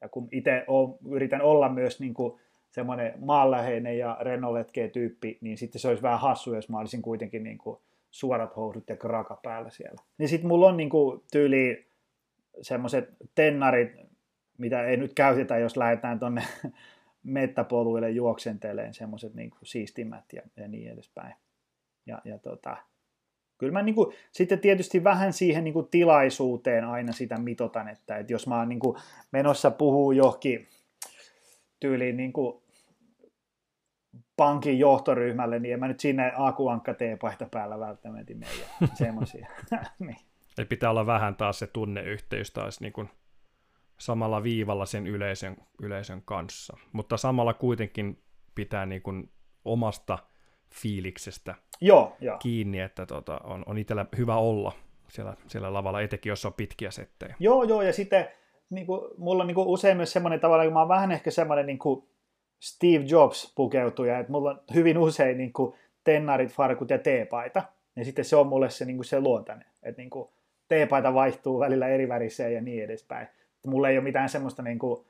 Ja 0.01 0.09
kun 0.09 0.29
itse 0.33 0.65
yritän 1.11 1.43
olla 1.43 1.69
myös 1.69 2.01
niin 2.01 2.15
kuin 2.15 2.41
semmoinen 2.71 3.15
maanläheinen 3.19 3.99
ja 3.99 4.17
rennoletkeä-tyyppi, 4.21 5.39
niin 5.41 5.59
sitten 5.59 5.81
se 5.81 5.89
olisi 5.89 6.03
vähän 6.03 6.21
hassu, 6.21 6.55
jos 6.55 6.69
mä 6.69 6.79
olisin 6.79 7.03
kuitenkin 7.03 7.45
niin 7.45 7.59
kuin 7.59 7.79
suorat 8.11 8.57
housut 8.57 8.89
ja 8.89 8.97
kraka 8.97 9.41
päällä 9.43 9.71
siellä. 9.71 10.03
Niin 10.19 10.29
sitten 10.29 10.49
mulla 10.49 10.69
on 10.69 10.77
niin 10.77 10.91
kuin 10.91 11.23
tyyli 11.33 11.87
semmoiset 12.63 13.09
tennarit, 13.35 13.93
mitä 14.59 14.85
ei 14.85 14.97
nyt 14.97 15.15
käytetä, 15.15 15.59
jos 15.59 15.77
lähdetään 15.77 16.19
tuonne 16.19 16.43
mettäpoluille 17.23 18.11
juoksenteleen, 18.11 18.95
semmoiset 18.95 19.35
niin 19.35 19.51
siistimmät 19.63 20.25
ja, 20.33 20.43
ja 20.57 20.69
niin 20.69 20.93
edespäin. 20.93 21.35
Ja, 22.07 22.23
ja 22.25 22.39
tota, 22.39 22.77
kyllä 23.59 23.73
mä 23.73 23.83
niin 23.83 23.95
kuin, 23.95 24.15
sitten 24.33 24.59
tietysti 24.59 25.05
vähän 25.05 25.33
siihen 25.33 25.65
niin 25.65 25.75
kuin 25.75 25.89
tilaisuuteen 25.91 26.85
aina 26.85 27.13
sitä 27.13 27.39
mitotan, 27.39 27.89
että, 27.89 28.17
että 28.17 28.33
jos 28.33 28.47
mä 28.47 28.59
oon 28.59 28.69
niin 28.69 28.81
kuin 28.81 28.99
menossa 29.33 29.71
puhuu 29.71 30.13
johonkin 30.13 30.69
tyyliin 31.81 32.17
niin 32.17 32.33
kuin 32.33 32.63
pankin 34.37 34.79
johtoryhmälle, 34.79 35.59
niin 35.59 35.75
en 35.75 35.81
mä 35.81 35.89
nyt 35.89 36.01
sinne 36.01 36.33
akuankka 36.37 36.95
teepaita 36.95 37.49
päällä 37.51 37.79
välttämättä 37.79 38.35
mene 38.35 38.51
semmoisia. 38.95 39.49
niin. 39.99 40.32
Eli 40.59 40.67
pitää 40.67 40.91
olla 40.91 41.07
vähän 41.07 41.37
taas 41.37 41.59
se 41.59 41.67
tunneyhteys 41.67 42.51
taas 42.51 42.81
niin 42.81 42.93
kuin 42.93 43.11
samalla 43.99 44.43
viivalla 44.43 44.87
sen 44.87 45.07
yleisön, 45.07 45.57
yleisön 45.83 46.23
kanssa, 46.25 46.77
mutta 46.93 47.17
samalla 47.17 47.55
kuitenkin 47.55 48.23
pitää 48.55 48.87
niin 48.87 49.03
kuin 49.03 49.31
omasta 49.65 50.19
fiiliksestä 50.75 51.55
joo, 51.81 52.17
joo. 52.21 52.39
kiinni, 52.39 52.81
että 52.81 53.07
tota, 53.07 53.41
on, 53.45 53.63
on 53.67 53.79
itsellä 53.79 54.07
hyvä 54.17 54.37
olla 54.37 54.73
siellä, 55.09 55.37
siellä 55.47 55.73
lavalla, 55.73 56.01
etenkin 56.01 56.31
jos 56.31 56.45
on 56.45 56.53
pitkiä 56.53 56.91
settejä. 56.91 57.37
Joo, 57.41 57.63
joo, 57.63 57.83
ja 57.83 57.93
sitten 57.93 58.29
niin 58.71 58.87
kuin, 58.87 59.11
mulla 59.17 59.43
on 59.43 59.47
niin 59.47 59.55
kuin 59.55 59.69
usein 59.69 59.97
myös 59.97 60.13
semmoinen 60.13 60.41
tavalla, 60.41 60.65
että 60.65 60.73
mä 60.73 60.79
oon 60.79 60.89
vähän 60.89 61.13
ehkä 61.13 61.31
semmoinen 61.31 61.67
niin 61.67 61.79
kuin 61.79 62.09
Steve 62.61 63.05
Jobs 63.07 63.53
pukeutuja, 63.57 64.19
että 64.19 64.33
mulla 64.33 64.51
on 64.51 64.61
hyvin 64.75 64.99
usein 64.99 65.39
niin 65.39 65.53
kuin 65.53 65.75
tennarit, 66.05 66.53
farkut 66.53 66.91
ja 66.91 66.99
teepaita, 66.99 67.63
ja 67.97 68.05
sitten 68.05 68.25
se 68.25 68.37
on 68.37 68.47
mulle 68.47 68.71
se, 68.71 68.85
niin 68.85 68.97
kuin 68.97 69.05
se 69.05 69.21
luontainen, 69.21 69.67
että 69.83 70.03
niin 70.03 70.11
kuin 70.11 70.29
teepaita 70.73 71.15
vaihtuu 71.15 71.61
välillä 71.61 71.89
eri 71.89 72.09
väriseen 72.09 72.55
ja 72.55 72.61
niin 72.61 72.85
edespäin. 72.85 73.29
Mulla 73.67 73.89
ei 73.89 73.97
ole 73.97 74.05
mitään 74.05 74.29
semmoista 74.29 74.63
niin 74.63 74.79
kuin, 74.79 75.07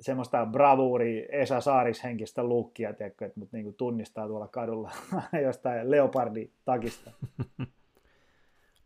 semmoista 0.00 0.46
bravuuri 0.46 1.26
Esa 1.32 1.60
Saaris 1.60 2.04
henkistä 2.04 2.44
lukkia, 2.44 2.92
tiedätkö, 2.92 3.26
että 3.26 3.40
mut 3.40 3.52
niinku 3.52 3.72
tunnistaa 3.72 4.26
tuolla 4.26 4.48
kadulla 4.48 4.90
jostain 5.46 5.90
leopardi-takista. 5.90 7.10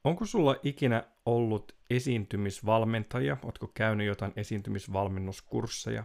Onko 0.05 0.25
sulla 0.25 0.57
ikinä 0.63 1.05
ollut 1.27 1.77
esiintymisvalmentajia? 1.91 3.37
Oletko 3.45 3.71
käynyt 3.75 4.07
jotain 4.07 4.33
esiintymisvalmennuskursseja? 4.37 6.05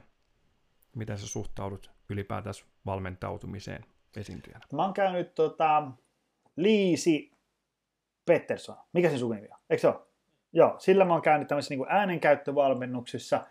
Miten 0.95 1.17
sä 1.17 1.27
suhtaudut 1.27 1.91
ylipäätään 2.09 2.55
valmentautumiseen 2.85 3.85
esiintyjänä? 4.17 4.65
Mä 4.73 4.84
oon 4.84 4.93
käynyt 4.93 5.35
tota, 5.35 5.91
Liisi 6.55 7.34
Pettersson. 8.26 8.76
Mikä 8.93 9.10
se 9.10 9.18
sun 9.18 9.35
nimi 9.35 9.47
on? 9.52 9.57
Eikö 9.69 9.81
se 9.81 9.88
ole? 9.88 9.95
Joo, 10.53 10.76
sillä 10.77 11.06
mä 11.06 11.14
oon 11.14 11.22
käynyt 11.22 11.47
tämmöisessä 11.47 11.76
niin 11.76 11.85
äänenkäyttövalmennuksessa– 11.89 13.41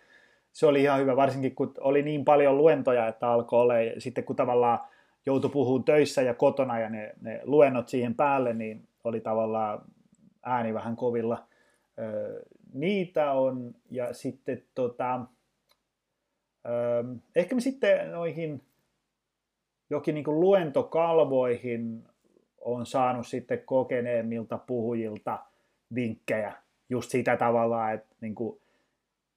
se 0.55 0.67
oli 0.67 0.83
ihan 0.83 1.01
hyvä, 1.01 1.17
varsinkin 1.17 1.55
kun 1.55 1.75
oli 1.81 2.03
niin 2.03 2.25
paljon 2.25 2.59
luentoja, 2.59 3.09
että 3.09 3.29
alkoi 3.29 3.61
olla, 3.61 3.75
sitten 3.99 4.25
kun 4.25 4.37
tavallaan 4.37 4.79
joutui 5.27 5.51
puhumaan 5.51 5.85
töissä 5.85 6.23
ja 6.23 6.35
kotona 6.35 6.79
ja 6.79 6.91
ne, 6.91 7.15
ne 7.21 7.41
luennot 7.45 7.89
siihen 7.89 8.15
päälle, 8.15 8.55
niin 8.55 8.89
oli 9.05 9.21
tavallaan 9.21 9.83
ääni 10.43 10.75
vähän 10.75 10.97
kovilla. 10.97 11.47
Öö, 11.99 12.43
niitä 12.73 13.33
on, 13.33 13.75
ja 13.91 14.15
sitten 14.15 14.63
tota, 14.75 15.21
öö, 16.67 17.05
ehkä 17.37 17.55
me 17.55 17.61
sitten 17.61 18.13
noihin 18.13 18.63
jokin 19.91 20.15
niin 20.15 20.41
luentokalvoihin 20.41 22.05
on 22.65 22.87
saanut 22.87 23.27
sitten 23.27 23.63
kokeneemmilta 23.65 24.59
puhujilta 24.59 25.39
vinkkejä 25.95 26.53
just 26.89 27.11
sitä 27.11 27.37
tavalla, 27.37 27.93
että 27.93 28.17
niin 28.21 28.35
kuin 28.35 28.61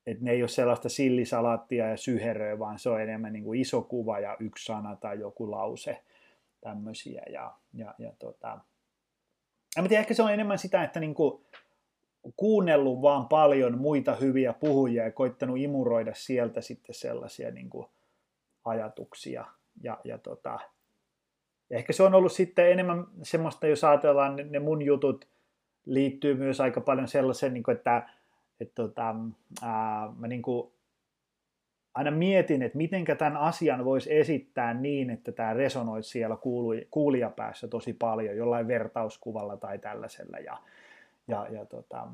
että 0.08 0.24
ne 0.24 0.32
ei 0.32 0.42
ole 0.42 0.48
sellaista 0.48 0.90
sillisalaattia 0.90 1.88
ja 1.88 1.98
syheröä, 1.98 2.60
vaan 2.60 2.80
se 2.80 2.90
on 2.90 3.02
enemmän 3.02 3.34
niin 3.34 3.44
kuin 3.44 3.62
iso 3.62 3.82
kuva 3.82 4.20
ja 4.20 4.38
yksi 4.40 4.66
sana 4.66 4.96
tai 4.96 5.20
joku 5.20 5.52
lause 5.52 6.04
tämmöisiä. 6.62 7.24
Ja, 7.30 7.54
ja, 7.74 7.96
ja 7.98 8.12
tota, 8.20 8.60
en 9.78 9.88
tiedä, 9.88 10.00
ehkä 10.00 10.14
se 10.14 10.24
on 10.24 10.34
enemmän 10.34 10.58
sitä, 10.58 10.84
että 10.84 11.00
niin 11.00 11.14
kuin 11.14 11.46
kuunnellut 12.36 13.02
vaan 13.02 13.28
paljon 13.28 13.78
muita 13.78 14.16
hyviä 14.16 14.54
puhujia 14.54 15.04
ja 15.04 15.12
koittanut 15.12 15.58
imuroida 15.58 16.14
sieltä 16.14 16.62
sitten 16.62 16.96
sellaisia 16.96 17.52
niin 17.52 17.70
kuin 17.70 17.88
ajatuksia. 18.66 19.46
Ja, 19.84 19.98
ja 20.04 20.18
tota, 20.18 20.60
ehkä 21.72 21.94
se 21.94 22.04
on 22.04 22.16
ollut 22.16 22.32
sitten 22.32 22.72
enemmän 22.72 23.06
semmoista, 23.24 23.68
jos 23.68 23.84
ajatellaan 23.84 24.36
ne, 24.36 24.44
ne 24.44 24.60
mun 24.60 24.82
jutut, 24.82 25.28
liittyy 25.86 26.36
myös 26.36 26.62
aika 26.62 26.82
paljon 26.82 27.08
sellaisen, 27.08 27.54
niin 27.54 27.64
kuin, 27.64 27.76
että 27.76 28.10
että 28.60 28.76
tota, 28.76 29.16
ää, 29.62 30.10
mä 30.18 30.28
niin 30.28 30.42
kuin 30.42 30.72
aina 31.94 32.12
mietin, 32.12 32.62
että 32.62 32.78
miten 32.78 33.06
tämän 33.18 33.38
asian 33.38 33.86
voisi 33.86 34.16
esittää 34.16 34.74
niin, 34.74 35.10
että 35.10 35.32
tämä 35.32 35.54
resonoi 35.54 36.04
siellä 36.04 36.38
kuulijapäässä 36.92 37.68
tosi 37.68 37.94
paljon, 37.94 38.38
jollain 38.38 38.68
vertauskuvalla 38.68 39.58
tai 39.58 39.80
tällaisella. 39.80 40.38
Ja, 40.38 40.58
ja, 41.28 41.48
ja, 41.52 41.66
tota, 41.66 42.08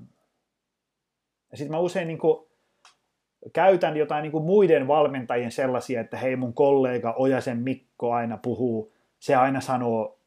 ja 1.52 1.58
sitten 1.58 1.72
mä 1.72 1.80
usein 1.80 2.08
niin 2.08 2.18
kuin, 2.18 2.48
käytän 3.54 3.98
jotain 3.98 4.22
niin 4.22 4.32
kuin 4.32 4.44
muiden 4.44 4.88
valmentajien 4.88 5.52
sellaisia, 5.52 6.02
että 6.02 6.18
hei 6.18 6.36
mun 6.36 6.54
kollega 6.54 7.14
Ojasen 7.18 7.58
Mikko 7.58 8.14
aina 8.14 8.38
puhuu, 8.38 8.94
se 9.24 9.36
aina 9.36 9.62
sanoo 9.62 10.20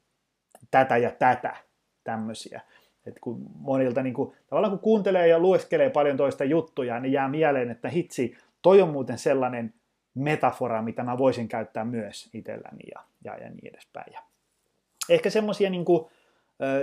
tätä 0.71 0.97
ja 0.97 1.11
tätä, 1.11 1.57
tämmöisiä. 2.05 2.61
Et 3.07 3.19
kun 3.21 3.47
monilta 3.59 4.03
niin 4.03 4.15
kuin, 4.15 4.37
tavallaan 4.47 4.71
kun 4.71 4.81
kuuntelee 4.81 5.29
ja 5.29 5.39
lueskelee 5.39 5.91
paljon 5.91 6.17
toista 6.17 6.45
juttuja, 6.45 7.01
niin 7.01 7.13
jää 7.13 7.29
mieleen, 7.29 7.71
että 7.71 7.89
hitsi, 7.89 8.37
toi 8.63 8.83
on 8.83 8.89
muuten 8.89 9.19
sellainen 9.19 9.75
metafora, 10.15 10.83
mitä 10.83 11.03
mä 11.03 11.19
voisin 11.19 11.49
käyttää 11.49 11.85
myös 11.85 12.31
itselläni 12.35 12.85
ja, 12.95 13.03
ja, 13.25 13.37
ja 13.37 13.51
niin 13.51 13.67
edespäin. 13.67 14.13
Ja 14.13 14.23
ehkä 15.09 15.31
semmoisia 15.31 15.71
niin 15.71 15.85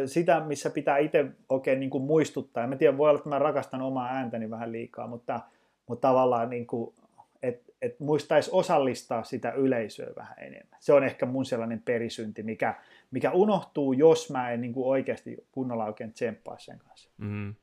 sitä, 0.06 0.40
missä 0.40 0.70
pitää 0.70 0.98
itse 0.98 1.26
oikein 1.50 1.80
niin 1.80 2.02
muistuttaa. 2.02 2.68
Mä 2.68 2.76
tiedän, 2.76 2.98
voi 2.98 3.10
olla, 3.10 3.18
että 3.18 3.30
mä 3.30 3.40
rakastan 3.40 3.82
omaa 3.82 4.10
ääntäni 4.10 4.50
vähän 4.50 4.72
liikaa, 4.72 5.08
mutta, 5.08 5.40
mutta 5.88 6.08
tavallaan 6.08 6.50
niin 6.50 6.68
kuin, 6.68 6.96
että 7.44 7.74
et 7.82 8.00
muistaisi 8.00 8.50
osallistaa 8.54 9.24
sitä 9.24 9.52
yleisöä 9.52 10.12
vähän 10.16 10.40
enemmän. 10.40 10.80
Se 10.80 10.94
on 10.94 11.04
ehkä 11.04 11.26
mun 11.26 11.46
sellainen 11.46 11.82
perisynti, 11.82 12.44
mikä, 12.44 12.76
mikä 13.12 13.32
unohtuu, 13.32 13.94
jos 13.94 14.32
mä 14.32 14.52
en 14.52 14.62
niin 14.62 14.74
kuin 14.74 14.88
oikeasti 14.88 15.48
kunnolla 15.52 15.86
oikein 15.86 16.14
tsemppaa 16.14 16.58
sen 16.60 16.80
kanssa. 16.80 17.10
Mm. 17.18 17.56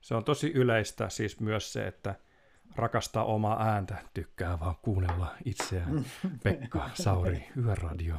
Se 0.00 0.14
on 0.14 0.24
tosi 0.24 0.52
yleistä 0.54 1.08
siis 1.08 1.40
myös 1.40 1.72
se, 1.72 1.86
että 1.86 2.14
rakastaa 2.76 3.24
omaa 3.24 3.62
ääntä, 3.62 3.96
tykkää 4.14 4.60
vaan 4.60 4.74
kuunnella 4.82 5.34
itseään. 5.44 6.04
Pekka, 6.44 6.90
Sauri, 6.94 7.48
Yöradio. 7.64 8.14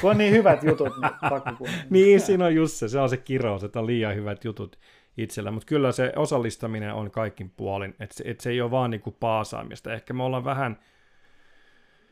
Kun 0.00 0.10
on 0.10 0.18
niin 0.18 0.32
hyvät 0.32 0.62
jutut, 0.62 0.92
niin 1.02 1.30
pakko 1.30 1.66
Niin, 1.90 2.20
siinä 2.20 2.44
on 2.44 2.54
just 2.54 2.74
se, 2.74 2.88
se 2.88 2.98
on 2.98 3.08
se 3.08 3.16
kirous, 3.16 3.64
että 3.64 3.80
on 3.80 3.86
liian 3.86 4.14
hyvät 4.14 4.44
jutut 4.44 4.78
itsellä, 5.18 5.50
mutta 5.50 5.66
kyllä 5.66 5.92
se 5.92 6.12
osallistaminen 6.16 6.94
on 6.94 7.10
kaikin 7.10 7.50
puolin, 7.50 7.94
että 8.00 8.16
se, 8.16 8.24
et 8.26 8.40
se 8.40 8.50
ei 8.50 8.60
ole 8.60 8.70
vaan 8.70 8.90
niinku 8.90 9.10
paasaamista. 9.10 9.92
Ehkä 9.92 10.14
me 10.14 10.22
ollaan 10.22 10.44
vähän 10.44 10.78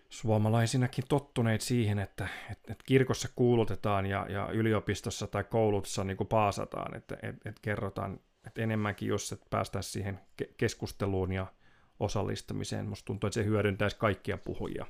suomalaisinakin 0.09 1.05
tottuneet 1.09 1.61
siihen, 1.61 1.99
että, 1.99 2.29
että, 2.51 2.73
että 2.73 2.85
kirkossa 2.87 3.29
kuulutetaan 3.37 4.07
ja, 4.07 4.27
ja 4.29 4.49
yliopistossa 4.53 5.27
tai 5.27 5.45
koulutussa 5.45 6.05
niin 6.05 6.17
kuin 6.17 6.29
paasataan, 6.29 6.97
että, 6.97 7.15
että, 7.23 7.49
että 7.49 7.61
kerrotaan 7.63 8.21
että 8.47 8.63
enemmänkin, 8.63 9.09
jos 9.09 9.33
että 9.33 9.47
päästään 9.51 9.83
siihen 9.83 10.21
keskusteluun 10.57 11.33
ja 11.33 11.47
osallistamiseen. 12.01 12.89
Musta 12.89 13.07
tuntuu, 13.07 13.27
että 13.29 13.35
se 13.35 13.45
hyödyntäisi 13.45 13.97
kaikkia 13.99 14.39
puhujia 14.39 14.87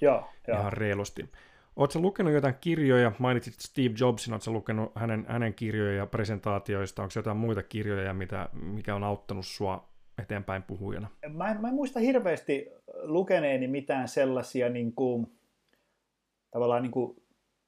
Joo, 0.00 0.30
ihan 0.48 0.62
joo. 0.62 0.70
reilusti. 0.70 1.30
Oletko 1.76 2.00
lukenut 2.00 2.32
jotain 2.32 2.54
kirjoja? 2.60 3.12
Mainitsit 3.18 3.54
Steve 3.60 3.94
Jobsin, 4.00 4.32
oletko 4.32 4.50
lukenut 4.50 4.92
hänen, 4.94 5.24
hänen 5.28 5.54
kirjoja 5.54 5.96
ja 5.96 6.06
presentaatioista? 6.06 7.02
Onko 7.02 7.12
jotain 7.16 7.36
muita 7.36 7.62
kirjoja, 7.62 8.14
mitä, 8.14 8.48
mikä 8.52 8.94
on 8.94 9.04
auttanut 9.04 9.46
sua 9.46 9.88
eteenpäin 10.22 10.62
puhujana? 10.62 11.08
Mä 11.28 11.50
en, 11.50 11.60
mä 11.60 11.68
en 11.68 11.74
muista 11.74 12.00
hirveästi 12.00 12.68
lukeneeni 13.02 13.68
mitään 13.68 14.08
sellaisia 14.08 14.68
niin 14.68 14.92
kuin, 14.92 15.26
tavallaan 16.50 16.82
niin 16.82 16.92
kuin 16.92 17.22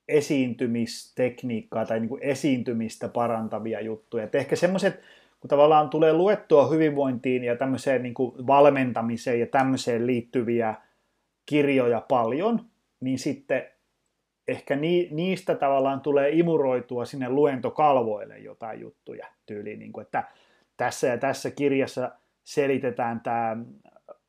esiintymistekniikkaa 0.08 1.86
tai 1.86 2.00
niin 2.00 2.08
kuin 2.08 2.22
esiintymistä 2.22 3.08
parantavia 3.08 3.80
juttuja. 3.80 4.24
Et 4.24 4.34
ehkä 4.34 4.56
semmoiset, 4.56 5.00
kun 5.40 5.48
tavallaan 5.48 5.90
tulee 5.90 6.12
luettua 6.12 6.68
hyvinvointiin 6.68 7.44
ja 7.44 7.56
tämmöiseen 7.56 8.02
niin 8.02 8.14
kuin 8.14 8.46
valmentamiseen 8.46 9.40
ja 9.40 9.46
tämmöiseen 9.46 10.06
liittyviä 10.06 10.74
kirjoja 11.46 12.00
paljon, 12.00 12.60
niin 13.00 13.18
sitten 13.18 13.62
ehkä 14.48 14.76
ni, 14.76 15.08
niistä 15.10 15.54
tavallaan 15.54 16.00
tulee 16.00 16.30
imuroitua 16.30 17.04
sinne 17.04 17.28
luentokalvoille 17.28 18.38
jotain 18.38 18.80
juttuja 18.80 19.26
tyyliin, 19.46 19.78
niin 19.78 19.92
kuin, 19.92 20.02
että 20.02 20.24
tässä 20.76 21.06
ja 21.06 21.18
tässä 21.18 21.50
kirjassa 21.50 22.12
selitetään 22.44 23.20
tämä 23.20 23.56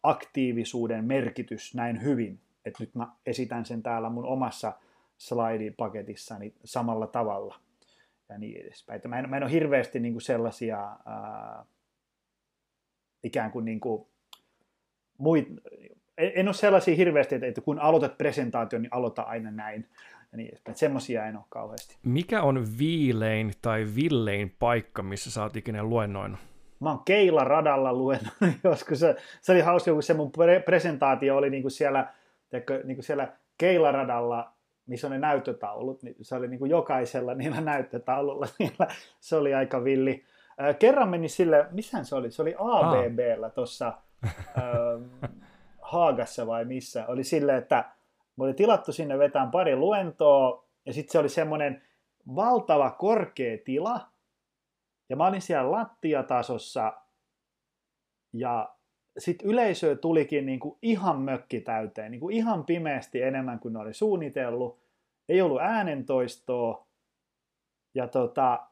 aktiivisuuden 0.03 1.05
merkitys 1.05 1.75
näin 1.75 2.03
hyvin, 2.03 2.39
että 2.65 2.83
nyt 2.83 2.95
mä 2.95 3.07
esitän 3.25 3.65
sen 3.65 3.83
täällä 3.83 4.09
mun 4.09 4.25
omassa 4.25 4.73
slaidipaketissani 5.17 6.53
samalla 6.63 7.07
tavalla 7.07 7.55
ja 8.29 8.37
niin 8.37 8.61
edespäin. 8.61 9.01
Mä 9.07 9.19
en, 9.19 9.29
mä 9.29 9.37
en 9.37 9.43
ole 9.43 9.51
hirveästi 9.51 9.99
niin 9.99 10.13
kuin 10.13 10.21
sellaisia 10.21 10.97
ää, 11.05 11.65
ikään 13.23 13.51
kuin, 13.51 13.65
niin 13.65 13.79
kuin 13.79 14.07
muit, 15.17 15.47
en, 16.17 16.47
ole 16.47 16.53
sellaisia 16.53 16.95
hirveästi, 16.95 17.35
että, 17.35 17.61
kun 17.61 17.79
aloitat 17.79 18.17
presentaation, 18.17 18.81
niin 18.81 18.93
aloita 18.93 19.21
aina 19.21 19.51
näin. 19.51 19.85
Ja 20.31 20.37
niin 20.37 20.49
edespäin. 20.49 20.77
Semmoisia 20.77 21.25
en 21.25 21.35
ole 21.35 21.45
kauheasti. 21.49 21.97
Mikä 22.03 22.41
on 22.41 22.65
viilein 22.79 23.51
tai 23.61 23.85
villein 23.95 24.55
paikka, 24.59 25.03
missä 25.03 25.31
sä 25.31 25.43
oot 25.43 25.55
ikinä 25.55 25.83
luennoinut? 25.83 26.39
Mä 26.79 26.89
oon 26.89 27.01
Keila 27.05 27.43
radalla 27.43 27.93
luennoinut 27.93 28.59
joskus. 28.63 28.99
Se, 28.99 29.15
se 29.41 29.51
oli 29.51 29.61
hauska, 29.61 29.93
kun 29.93 30.03
se 30.03 30.13
mun 30.13 30.31
pre- 30.37 30.63
presentaatio 30.65 31.37
oli 31.37 31.49
niinku 31.49 31.69
siellä, 31.69 32.13
teikö, 32.49 32.81
niinku 32.83 33.01
siellä 33.01 33.33
Keila 33.57 33.91
radalla 33.91 34.57
missä 34.87 35.07
on 35.07 35.11
ne 35.11 35.19
näyttötaulut, 35.19 36.03
niin 36.03 36.15
se 36.21 36.35
oli 36.35 36.47
niin 36.47 36.59
kuin 36.59 36.71
jokaisella 36.71 37.33
niillä 37.33 37.61
näyttötaululla. 37.61 38.47
Niillä, 38.59 38.87
se 39.19 39.35
oli 39.35 39.53
aika 39.53 39.83
villi. 39.83 40.23
Kerran 40.79 41.09
meni 41.09 41.29
sille, 41.29 41.65
missähän 41.71 42.05
se 42.05 42.15
oli? 42.15 42.31
Se 42.31 42.41
oli 42.41 42.55
ABBllä 42.57 43.49
tuossa 43.49 43.93
Haagassa 45.87 46.47
vai 46.47 46.65
missä. 46.65 47.05
Oli 47.07 47.23
sille, 47.23 47.57
että 47.57 47.91
me 48.35 48.43
oli 48.43 48.53
tilattu 48.53 48.93
sinne 48.93 49.19
vetään 49.19 49.51
pari 49.51 49.75
luentoa, 49.75 50.63
ja 50.85 50.93
sitten 50.93 51.11
se 51.11 51.19
oli 51.19 51.29
semmoinen 51.29 51.81
valtava 52.35 52.91
korkea 52.91 53.57
tila, 53.65 54.07
ja 55.09 55.15
mä 55.15 55.27
olin 55.27 55.41
siellä 55.41 55.71
lattiatasossa, 55.71 56.93
ja 58.33 58.75
sitten 59.17 59.47
yleisö 59.47 59.95
tulikin 59.95 60.45
niin 60.45 60.59
kuin 60.59 60.77
ihan 60.81 61.21
mökki 61.21 61.61
täyteen, 61.61 62.11
niin 62.11 62.21
kuin 62.21 62.35
ihan 62.35 62.65
pimeästi 62.65 63.21
enemmän 63.21 63.59
kuin 63.59 63.73
ne 63.73 63.79
oli 63.79 63.93
suunnitellut. 63.93 64.79
Ei 65.29 65.41
ollut 65.41 65.61
äänentoistoa. 65.61 66.87
Ja 67.95 68.07
tota, 68.07 68.66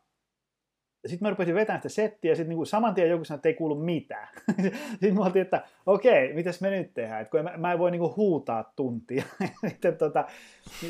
sitten 1.05 1.25
mä 1.25 1.29
rupesin 1.29 1.55
vetämään 1.55 1.81
sitä 1.81 1.89
settiä, 1.89 2.31
ja 2.31 2.35
sitten 2.35 2.57
niin 2.57 2.65
saman 2.65 2.93
tien 2.93 3.09
joku 3.09 3.23
sanoi, 3.23 3.37
että 3.37 3.49
ei 3.49 3.53
kuulu 3.53 3.75
mitään. 3.75 4.27
sitten 4.91 5.15
mä 5.15 5.25
oltiin, 5.25 5.41
että 5.41 5.63
okei, 5.85 6.33
mitäs 6.33 6.61
me 6.61 6.69
nyt 6.69 6.93
tehdään, 6.93 7.21
että 7.21 7.31
kun 7.31 7.43
mä, 7.43 7.57
mä 7.57 7.71
en 7.71 7.79
voi 7.79 7.91
niin 7.91 7.99
kuin 7.99 8.15
huutaa 8.15 8.73
tuntia. 8.75 9.23
sitten, 9.67 9.97
tota, 9.97 10.25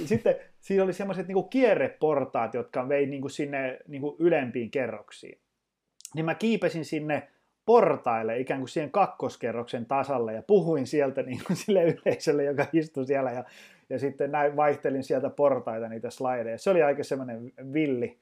sitten 0.05 0.35
siinä 0.59 0.83
oli 0.83 0.93
semmoiset 0.93 1.27
niin 1.27 1.49
kierreportaat, 1.49 2.53
jotka 2.53 2.89
vei 2.89 3.05
niin 3.05 3.21
kuin 3.21 3.31
sinne 3.31 3.79
niin 3.87 4.01
kuin 4.01 4.15
ylempiin 4.19 4.71
kerroksiin. 4.71 5.39
Niin 6.15 6.25
mä 6.25 6.35
kiipesin 6.35 6.85
sinne 6.85 7.27
portaille 7.65 8.39
ikään 8.39 8.59
kuin 8.59 8.69
siihen 8.69 8.91
kakkoskerroksen 8.91 9.85
tasalle 9.85 10.33
ja 10.33 10.43
puhuin 10.47 10.87
sieltä 10.87 11.23
niin 11.23 11.39
kuin 11.47 11.57
sille 11.57 11.83
yleisölle, 11.83 12.43
joka 12.43 12.65
istui 12.73 13.05
siellä 13.05 13.31
ja, 13.31 13.43
ja 13.89 13.99
sitten 13.99 14.31
näin 14.31 14.55
vaihtelin 14.55 15.03
sieltä 15.03 15.29
portaita 15.29 15.89
niitä 15.89 16.09
slideja. 16.09 16.57
Se 16.57 16.69
oli 16.69 16.83
aika 16.83 17.03
semmoinen 17.03 17.51
villi, 17.73 18.17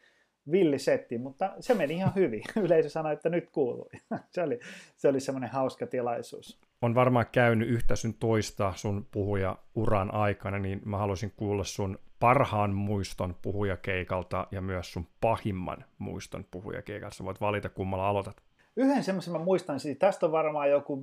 villi 0.51 0.79
setti, 0.79 1.17
mutta 1.17 1.53
se 1.59 1.73
meni 1.73 1.93
ihan 1.93 2.15
hyvin. 2.15 2.41
Yleisö 2.65 2.89
sanoi, 2.89 3.13
että 3.13 3.29
nyt 3.29 3.49
kuuluu. 3.49 3.89
Se 4.31 4.43
oli, 4.43 4.59
se 4.97 5.07
oli 5.07 5.19
semmoinen 5.19 5.49
hauska 5.49 5.87
tilaisuus. 5.87 6.61
On 6.81 6.95
varmaan 6.95 7.25
käynyt 7.31 7.69
yhtä 7.69 7.95
sun 7.95 8.13
toista 8.13 8.73
sun 8.75 9.07
puhuja 9.11 9.57
uran 9.75 10.13
aikana, 10.13 10.59
niin 10.59 10.81
mä 10.85 10.97
haluaisin 10.97 11.33
kuulla 11.37 11.63
sun 11.63 11.99
parhaan 12.19 12.73
muiston 12.73 13.35
puhujakeikalta 13.41 14.47
ja 14.51 14.61
myös 14.61 14.93
sun 14.93 15.07
pahimman 15.21 15.85
muiston 15.97 16.45
puhujakeikalta. 16.51 17.23
Voit 17.25 17.41
valita, 17.41 17.69
kummalla 17.69 18.07
aloitat 18.07 18.43
yhden 18.75 19.03
semmoisen 19.03 19.33
mä 19.33 19.39
muistan, 19.39 19.79
siis 19.79 19.97
tästä 19.97 20.25
on 20.25 20.31
varmaan 20.31 20.69
joku 20.69 21.01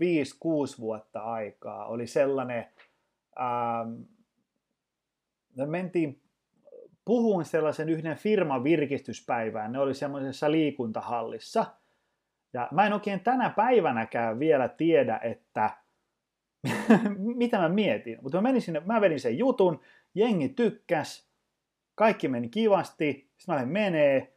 5-6 0.77 0.81
vuotta 0.81 1.21
aikaa, 1.21 1.87
oli 1.87 2.07
sellainen, 2.07 2.67
ähm, 3.41 4.03
me 5.57 5.67
mentiin 5.67 6.23
puhuin 7.11 7.45
sellaisen 7.45 7.89
yhden 7.89 8.16
firman 8.16 8.65
virkistyspäivään, 8.65 9.73
ne 9.73 9.78
oli 9.78 9.95
semmoisessa 9.95 10.51
liikuntahallissa, 10.51 11.66
ja 12.53 12.69
mä 12.73 12.87
en 12.87 12.93
oikein 12.93 13.20
tänä 13.20 13.51
päivänäkään 13.51 14.39
vielä 14.39 14.69
tiedä, 14.69 15.20
että 15.23 15.70
mitä 17.43 17.59
mä 17.59 17.69
mietin, 17.69 18.19
mutta 18.23 18.39
mä, 18.39 18.43
menin 18.43 18.62
sinne, 18.62 18.82
mä 18.87 19.01
vedin 19.01 19.20
sen 19.20 19.39
jutun, 19.39 19.81
jengi 20.15 20.49
tykkäs, 20.49 21.31
kaikki 21.95 22.28
meni 22.28 22.49
kivasti, 22.49 23.31
sitten 23.37 23.55
mä 23.55 23.66
menee, 23.66 24.37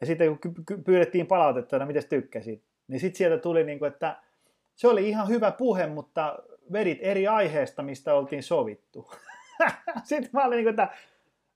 ja 0.00 0.06
sitten 0.06 0.38
kun 0.38 0.84
pyydettiin 0.84 1.26
palautetta, 1.26 1.76
että 1.76 1.78
no, 1.78 1.86
miten 1.86 2.08
tykkäsit, 2.08 2.64
niin 2.86 3.00
sitten 3.00 3.18
sieltä 3.18 3.42
tuli, 3.42 3.64
niin 3.64 3.78
kuin, 3.78 3.92
että 3.92 4.22
se 4.74 4.88
oli 4.88 5.08
ihan 5.08 5.28
hyvä 5.28 5.50
puhe, 5.50 5.86
mutta 5.86 6.38
vedit 6.72 6.98
eri 7.00 7.26
aiheesta, 7.26 7.82
mistä 7.82 8.14
oltiin 8.14 8.42
sovittu. 8.42 9.10
sitten 10.04 10.30
mä 10.32 10.44
olin 10.44 10.56
niin 10.56 10.64
kuin, 10.64 10.70
että 10.70 10.88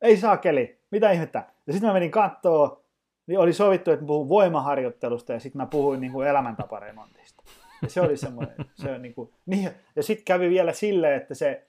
ei 0.03 0.16
saa 0.16 0.37
keli, 0.37 0.79
mitä 0.91 1.11
ihmettä. 1.11 1.45
Ja 1.66 1.73
sitten 1.73 1.89
mä 1.89 1.95
menin 1.95 2.11
kattoo, 2.11 2.85
niin 3.27 3.39
oli 3.39 3.53
sovittu, 3.53 3.91
että 3.91 4.05
mä 4.05 4.07
puhun 4.07 4.29
voimaharjoittelusta 4.29 5.33
ja 5.33 5.41
sitten 5.41 5.62
mä 5.62 5.66
puhuin 5.66 6.01
niin 6.01 6.12
kuin 6.12 6.29
elämäntaparemontista. 6.29 7.43
Ja 7.83 7.89
se 7.89 8.01
oli 8.01 8.16
semmoinen, 8.16 8.55
se 8.74 8.91
on 8.91 9.03
niin 9.03 9.15
kuin, 9.15 9.31
niin, 9.47 9.70
ja 9.97 10.03
sitten 10.03 10.24
kävi 10.24 10.51
vielä 10.51 10.73
silleen, 10.73 11.16
että 11.16 11.35
se, 11.35 11.66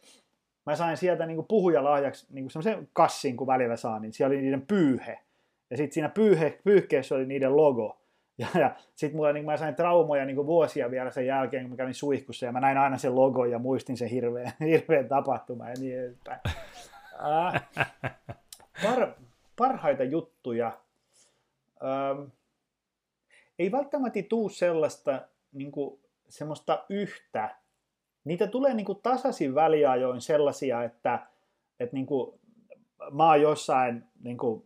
mä 0.65 0.75
sain 0.75 0.97
sieltä 0.97 1.25
niin 1.25 1.35
kuin 1.35 1.47
puhujalahjaksi 1.47 2.27
niin 2.29 2.43
kuin 2.43 2.51
semmoisen 2.51 2.89
kassin, 2.93 3.37
kun 3.37 3.47
välillä 3.47 3.75
saa, 3.75 3.99
niin 3.99 4.13
siellä 4.13 4.33
oli 4.33 4.41
niiden 4.41 4.61
pyyhe. 4.67 5.19
Ja 5.69 5.77
sitten 5.77 5.93
siinä 5.93 6.09
pyyhe, 6.09 6.59
pyyhkeessä 6.63 7.15
oli 7.15 7.25
niiden 7.25 7.57
logo. 7.57 7.99
Ja, 8.37 8.47
ja 8.59 8.75
sitten 8.95 9.15
mulla 9.15 9.33
niin 9.33 9.45
mä 9.45 9.57
sain 9.57 9.75
traumoja 9.75 10.25
niin 10.25 10.45
vuosia 10.45 10.91
vielä 10.91 11.11
sen 11.11 11.25
jälkeen, 11.25 11.63
kun 11.63 11.71
mä 11.71 11.77
kävin 11.77 11.93
suihkussa 11.93 12.45
ja 12.45 12.51
mä 12.51 12.59
näin 12.59 12.77
aina 12.77 12.97
sen 12.97 13.15
logon 13.15 13.51
ja 13.51 13.59
muistin 13.59 13.97
sen 13.97 14.07
hirveän, 14.07 14.51
hirveän 14.69 15.07
tapahtuman 15.07 15.69
ja 15.69 15.75
niin 15.79 15.99
edespäin. 15.99 16.39
Äh, 17.23 17.69
par, 18.83 19.13
parhaita 19.55 20.03
juttuja. 20.03 20.79
Ähm, 21.83 22.27
ei 23.59 23.71
välttämättä 23.71 24.19
tuu 24.29 24.49
sellaista 24.49 25.21
niin 25.51 25.71
kuin, 25.71 25.99
semmoista 26.29 26.85
yhtä. 26.89 27.55
Niitä 28.23 28.47
tulee 28.47 28.73
niin 28.73 28.85
kuin 28.85 28.99
tasaisin 29.03 29.55
väliajoin 29.55 30.21
sellaisia, 30.21 30.83
että, 30.83 31.19
että 31.79 31.95
niin 31.95 32.05
kuin, 32.05 32.39
mä 33.11 33.29
oon 33.29 33.41
jossain 33.41 34.03
niin 34.23 34.37
kuin, 34.37 34.63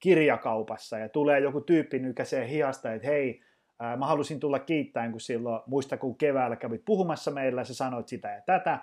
kirjakaupassa 0.00 0.98
ja 0.98 1.08
tulee 1.08 1.40
joku 1.40 1.60
tyyppi 1.60 1.98
nykäisee 1.98 2.48
hiasta, 2.48 2.92
että 2.92 3.08
hei, 3.08 3.42
mä 3.96 4.06
halusin 4.06 4.40
tulla 4.40 4.58
kiittäen, 4.58 5.10
kun 5.10 5.20
silloin, 5.20 5.62
muista 5.66 5.96
kun 5.96 6.16
keväällä 6.16 6.56
kävit 6.56 6.84
puhumassa 6.84 7.30
meillä, 7.30 7.64
sä 7.64 7.74
sanoit 7.74 8.08
sitä 8.08 8.30
ja 8.30 8.40
tätä, 8.40 8.78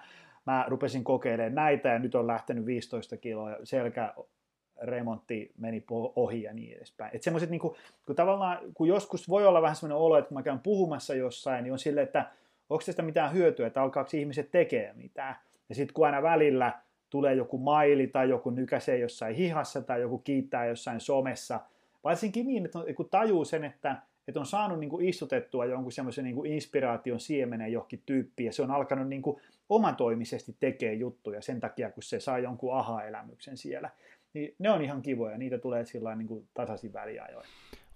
mä 0.45 0.65
rupesin 0.68 1.03
kokeilemaan 1.03 1.55
näitä 1.55 1.89
ja 1.89 1.99
nyt 1.99 2.15
on 2.15 2.27
lähtenyt 2.27 2.65
15 2.65 3.18
kiloa 3.18 3.55
selkä 3.63 4.13
remontti 4.81 5.51
meni 5.57 5.84
ohi 6.15 6.43
ja 6.43 6.53
niin 6.53 6.77
edespäin. 6.77 7.15
Että 7.15 7.23
semmoiset, 7.23 7.49
niin 7.49 7.61
kuin, 7.61 7.76
kun 8.05 8.15
tavallaan, 8.15 8.59
kun 8.73 8.88
joskus 8.88 9.30
voi 9.30 9.47
olla 9.47 9.61
vähän 9.61 9.76
semmoinen 9.76 9.97
olo, 9.97 10.18
että 10.18 10.30
kun 10.30 10.38
mä 10.38 10.43
käyn 10.43 10.59
puhumassa 10.59 11.15
jossain, 11.15 11.63
niin 11.63 11.73
on 11.73 11.80
silleen, 11.80 12.03
että 12.03 12.26
onko 12.69 12.84
tästä 12.85 13.01
mitään 13.01 13.34
hyötyä, 13.34 13.68
että 13.68 13.81
alkaako 13.81 14.09
ihmiset 14.13 14.51
tekee 14.51 14.93
mitään. 14.93 15.35
Ja 15.69 15.76
sitten 15.76 15.93
kun 15.93 16.05
aina 16.05 16.22
välillä 16.22 16.73
tulee 17.09 17.34
joku 17.34 17.57
maili 17.57 18.07
tai 18.07 18.30
joku 18.30 18.49
nykäsee 18.49 18.97
jossain 18.97 19.35
hihassa 19.35 19.81
tai 19.81 20.01
joku 20.01 20.18
kiittää 20.18 20.65
jossain 20.65 20.99
somessa. 20.99 21.59
Varsinkin 22.03 22.47
niin, 22.47 22.65
että 22.65 22.80
kun 22.95 23.09
tajuu 23.09 23.45
sen, 23.45 23.63
että, 23.63 23.95
että 24.27 24.39
on 24.39 24.45
saanut 24.45 24.80
niin 24.80 24.89
kuin 24.89 25.05
istutettua 25.05 25.65
jonkun 25.65 25.91
semmoisen 25.91 26.26
niin 26.26 26.45
inspiraation 26.45 27.19
siemenen 27.19 27.72
johonkin 27.72 28.03
tyyppiin 28.05 28.45
ja 28.45 28.53
se 28.53 28.61
on 28.61 28.72
alkanut 28.72 29.07
niin 29.07 29.22
kuin 29.22 29.41
omatoimisesti 29.72 30.56
tekemään 30.60 30.99
juttuja 30.99 31.41
sen 31.41 31.60
takia, 31.60 31.91
kun 31.91 32.03
se 32.03 32.19
saa 32.19 32.39
jonkun 32.39 32.77
aha-elämyksen 32.77 33.57
siellä. 33.57 33.89
Niin 34.34 34.56
ne 34.60 34.69
on 34.69 34.81
ihan 34.81 35.02
kivoja, 35.02 35.38
niitä 35.38 35.57
tulee 35.57 35.85
sillä 35.85 36.15
niin 36.15 36.27
kuin 36.27 36.49
tasaisin 36.53 36.93
väliajoin. 36.93 37.45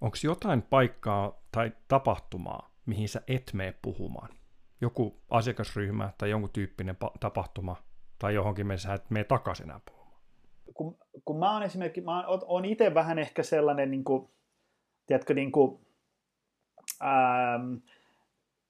Onko 0.00 0.16
jotain 0.24 0.62
paikkaa 0.62 1.42
tai 1.52 1.72
tapahtumaa, 1.88 2.70
mihin 2.86 3.08
sä 3.08 3.22
et 3.26 3.50
mene 3.54 3.74
puhumaan? 3.82 4.28
Joku 4.80 5.20
asiakasryhmä 5.30 6.10
tai 6.18 6.30
jonkun 6.30 6.50
tyyppinen 6.52 6.96
tapahtuma, 7.20 7.76
tai 8.18 8.34
johonkin 8.34 8.66
mennessä 8.66 8.94
et 8.94 9.10
mene 9.10 9.24
takaisin 9.24 9.64
enää 9.64 9.80
puhumaan. 9.90 10.22
Kun, 10.74 10.98
kun 11.24 11.38
mä 11.38 11.52
oon 11.52 11.62
esimerkiksi, 11.62 12.00
mä 12.00 12.26
oon, 12.26 12.40
oon 12.46 12.64
itse 12.64 12.94
vähän 12.94 13.18
ehkä 13.18 13.42
sellainen, 13.42 13.90
niin 13.90 14.04
kuin, 14.04 14.30
tiedätkö, 15.06 15.34
niin 15.34 15.52
kuin, 15.52 15.86
ähm, 17.02 17.74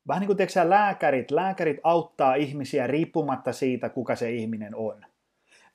vähän 0.08 0.20
niin 0.20 0.26
kuin 0.26 0.36
tiedätkö, 0.36 0.70
lääkärit, 0.70 1.30
lääkärit 1.30 1.76
auttaa 1.82 2.34
ihmisiä 2.34 2.86
riippumatta 2.86 3.52
siitä, 3.52 3.88
kuka 3.88 4.16
se 4.16 4.30
ihminen 4.30 4.74
on. 4.74 5.04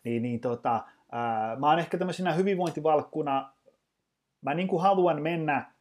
Niin, 0.04 0.22
niin 0.22 0.40
tota, 0.40 0.76
äh, 0.76 1.60
mä 1.60 1.70
oon 1.70 1.80
ehkä 1.80 1.98
tämmöisenä 1.98 2.34
hyvinvointivalkkuna, 2.34 3.54
mä 4.42 4.54
niin 4.54 4.68
kuin 4.68 4.82
haluan 4.82 5.22
mennä, 5.22 5.74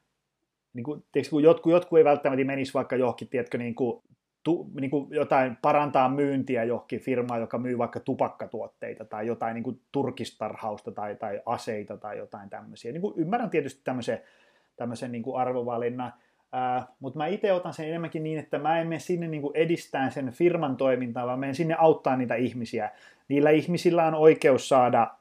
niin 0.72 0.84
kuin, 0.84 1.04
tiedätkö, 1.12 1.30
kun 1.30 1.42
jotkut, 1.42 1.72
jotkut 1.72 1.98
ei 1.98 2.04
välttämättä 2.04 2.44
menisi 2.44 2.74
vaikka 2.74 2.96
johonkin, 2.96 3.28
tiedätkö, 3.28 3.58
niin 3.58 3.74
kuin 3.74 4.02
tu, 4.42 4.70
niin 4.80 4.90
kuin 4.90 5.06
jotain 5.10 5.56
parantaa 5.62 6.08
myyntiä 6.08 6.64
johonkin 6.64 7.00
firmaan, 7.00 7.40
joka 7.40 7.58
myy 7.58 7.78
vaikka 7.78 8.00
tupakkatuotteita 8.00 9.04
tai 9.04 9.26
jotain 9.26 9.54
niin 9.54 9.64
kuin 9.64 9.80
turkistarhausta 9.92 10.92
tai, 10.92 11.16
tai 11.16 11.40
aseita 11.46 11.96
tai 11.96 12.18
jotain 12.18 12.50
tämmöisiä. 12.50 12.92
Niin 12.92 13.02
kuin 13.02 13.14
ymmärrän 13.16 13.50
tietysti 13.50 13.80
tämmöisen, 13.84 14.20
tämmöisen 14.76 15.12
niin 15.12 15.22
kuin 15.22 15.40
arvovalinnan, 15.40 16.12
Uh, 16.56 16.84
mutta 17.00 17.18
mä 17.18 17.26
itse 17.26 17.52
otan 17.52 17.74
sen 17.74 17.88
enemmänkin 17.88 18.22
niin, 18.22 18.38
että 18.38 18.58
mä 18.58 18.80
en 18.80 18.86
mene 18.86 18.98
sinne 18.98 19.28
niin 19.28 19.42
kuin 19.42 19.56
edistään 19.56 20.12
sen 20.12 20.32
firman 20.32 20.76
toimintaa, 20.76 21.26
vaan 21.26 21.38
menen 21.38 21.54
sinne 21.54 21.74
auttaa 21.78 22.16
niitä 22.16 22.34
ihmisiä. 22.34 22.90
Niillä 23.28 23.50
ihmisillä 23.50 24.06
on 24.06 24.14
oikeus 24.14 24.68
saada 24.68 25.14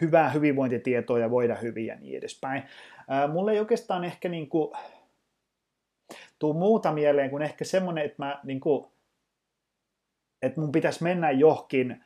hyvää 0.00 0.30
hyvinvointitietoa 0.30 1.18
ja 1.18 1.30
voida 1.30 1.54
hyvin 1.54 1.86
ja 1.86 1.94
niin 1.94 2.18
edespäin. 2.18 2.62
Uh, 2.62 3.32
mulle 3.32 3.52
ei 3.52 3.60
oikeastaan 3.60 4.04
ehkä 4.04 4.28
niin 4.28 4.48
kuin, 4.48 4.72
tuu 6.38 6.54
muuta 6.54 6.92
mieleen 6.92 7.30
kuin 7.30 7.42
ehkä 7.42 7.64
semmoinen, 7.64 8.04
että 8.04 8.24
mä 8.24 8.40
niin 8.44 8.60
kuin, 8.60 8.86
että 10.42 10.60
mun 10.60 10.72
pitäisi 10.72 11.02
mennä 11.02 11.30
johonkin 11.30 12.04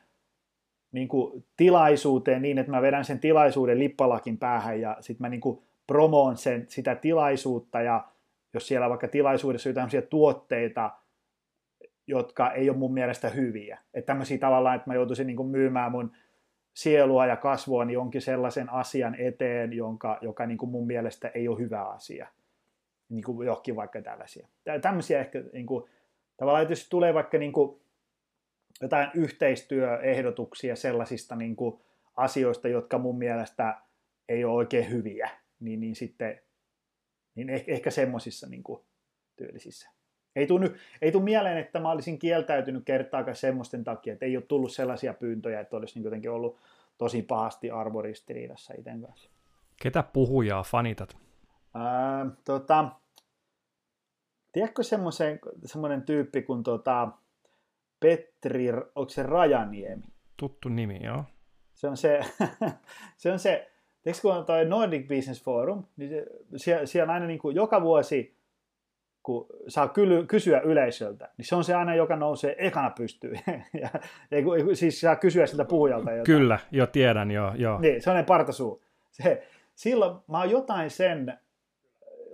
niin 0.91 1.07
kuin, 1.07 1.45
tilaisuuteen 1.57 2.41
niin, 2.41 2.57
että 2.57 2.71
mä 2.71 2.81
vedän 2.81 3.05
sen 3.05 3.19
tilaisuuden 3.19 3.79
lippalakin 3.79 4.37
päähän 4.37 4.81
ja 4.81 4.97
sitten 4.99 5.23
mä 5.23 5.29
niin 5.29 5.41
kuin, 5.41 5.61
promoon 5.87 6.37
sen, 6.37 6.65
sitä 6.67 6.95
tilaisuutta 6.95 7.81
ja 7.81 8.07
jos 8.53 8.67
siellä 8.67 8.89
vaikka 8.89 9.07
tilaisuudessa 9.07 9.69
jotain 9.69 9.89
tuotteita, 10.09 10.91
jotka 12.07 12.51
ei 12.51 12.69
ole 12.69 12.77
mun 12.77 12.93
mielestä 12.93 13.29
hyviä. 13.29 13.79
Että 13.93 14.05
tämmöisiä 14.05 14.37
tavallaan, 14.37 14.75
että 14.75 14.89
mä 14.89 14.95
joutuisin 14.95 15.27
niin 15.27 15.45
myymään 15.45 15.91
mun 15.91 16.11
sielua 16.73 17.25
ja 17.25 17.35
kasvua 17.35 17.85
niin 17.85 17.93
jonkin 17.93 18.21
sellaisen 18.21 18.69
asian 18.69 19.15
eteen, 19.15 19.73
jonka, 19.73 20.17
joka 20.21 20.45
niin 20.45 20.57
mun 20.61 20.87
mielestä 20.87 21.31
ei 21.33 21.47
ole 21.47 21.59
hyvä 21.59 21.83
asia. 21.83 22.27
Niin 23.09 23.23
kuin 23.23 23.45
johonkin 23.45 23.75
vaikka 23.75 24.01
tällaisia. 24.01 24.47
Tämmöisiä 24.81 25.19
ehkä, 25.19 25.43
niin 25.53 25.65
kuin, 25.65 25.89
tavallaan, 26.37 26.69
jos 26.69 26.89
tulee 26.89 27.13
vaikka 27.13 27.37
niin 27.37 27.51
kuin 27.53 27.81
jotain 28.81 29.09
yhteistyöehdotuksia 29.13 30.75
sellaisista 30.75 31.35
niin 31.35 31.55
kuin 31.55 31.81
asioista, 32.15 32.67
jotka 32.67 32.97
mun 32.97 33.17
mielestä 33.17 33.81
ei 34.29 34.45
ole 34.45 34.53
oikein 34.53 34.89
hyviä, 34.89 35.29
niin, 35.59 35.79
niin 35.79 35.95
sitten 35.95 36.41
niin 37.35 37.49
ehkä, 37.49 37.71
ehkä 37.71 37.91
semmoisissa 37.91 38.47
niin 38.47 38.63
tyylisissä. 39.35 39.89
Ei 40.35 40.47
tule, 40.47 40.71
ei 41.01 41.11
tule 41.11 41.23
mieleen, 41.23 41.57
että 41.57 41.79
mä 41.79 41.91
olisin 41.91 42.19
kieltäytynyt 42.19 42.85
kertaakaan 42.85 43.35
semmoisten 43.35 43.83
takia, 43.83 44.13
että 44.13 44.25
ei 44.25 44.37
ole 44.37 44.45
tullut 44.47 44.71
sellaisia 44.71 45.13
pyyntöjä, 45.13 45.59
että 45.59 45.77
olisi 45.77 45.95
niin 45.95 46.03
jotenkin 46.03 46.31
ollut 46.31 46.57
tosi 46.97 47.21
pahasti 47.21 47.71
arvoristiriidassa 47.71 48.73
iten 48.77 49.01
kanssa. 49.01 49.29
Ketä 49.81 50.03
puhujaa 50.03 50.63
fanitat? 50.63 51.17
Ää, 51.73 52.25
tota, 52.45 52.91
tiedätkö 54.51 54.83
semmoisen, 54.83 55.39
semmoinen 55.65 56.01
tyyppi 56.01 56.41
kuin 56.41 56.63
tota, 56.63 57.11
Petri, 57.99 58.67
onko 58.95 59.09
se 59.09 59.23
Rajaniemi? 59.23 60.03
Tuttu 60.37 60.69
nimi, 60.69 60.99
joo. 61.03 61.23
Se 61.73 61.87
on 61.87 61.97
se, 61.97 62.19
se, 63.17 63.31
on 63.31 63.39
se 63.39 63.70
Tiedätkö, 64.03 64.21
kun 64.21 64.33
on 64.33 64.45
toi 64.45 64.65
Nordic 64.65 65.07
Business 65.07 65.43
Forum, 65.43 65.83
niin 65.97 66.09
se, 66.09 66.25
siellä, 66.55 66.85
siellä 66.85 67.13
aina 67.13 67.25
niin 67.25 67.39
kuin 67.39 67.55
joka 67.55 67.81
vuosi, 67.81 68.35
kun 69.23 69.45
saa 69.67 69.87
kyly, 69.87 70.25
kysyä 70.25 70.59
yleisöltä, 70.59 71.29
niin 71.37 71.45
se 71.45 71.55
on 71.55 71.63
se 71.63 71.75
aina, 71.75 71.95
joka 71.95 72.15
nousee 72.15 72.55
ekana 72.57 72.89
pystyyn. 72.89 73.39
ja, 73.81 73.89
ja, 74.31 74.75
siis 74.75 75.01
saa 75.01 75.15
kysyä 75.15 75.45
siltä 75.45 75.65
puhujalta 75.65 76.11
jotain. 76.11 76.25
Kyllä, 76.25 76.59
jo 76.71 76.87
tiedän, 76.87 77.31
joo. 77.31 77.53
joo. 77.55 77.79
Niin, 77.79 78.01
sellainen 78.01 78.25
partasuu. 78.25 78.83
Se, 79.11 79.47
silloin 79.75 80.15
mä 80.27 80.39
oon 80.39 80.49
jotain 80.49 80.89
sen 80.89 81.39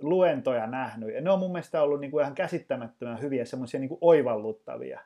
luentoja 0.00 0.66
nähnyt, 0.66 1.14
ja 1.14 1.20
ne 1.20 1.30
on 1.30 1.38
mun 1.38 1.52
mielestä 1.52 1.82
ollut 1.82 2.00
niin 2.00 2.10
kuin 2.10 2.22
ihan 2.22 2.34
käsittämättömän 2.34 3.22
hyviä, 3.22 3.44
semmoisia 3.44 3.80
niin 3.80 3.98
oivalluttavia. 4.00 5.00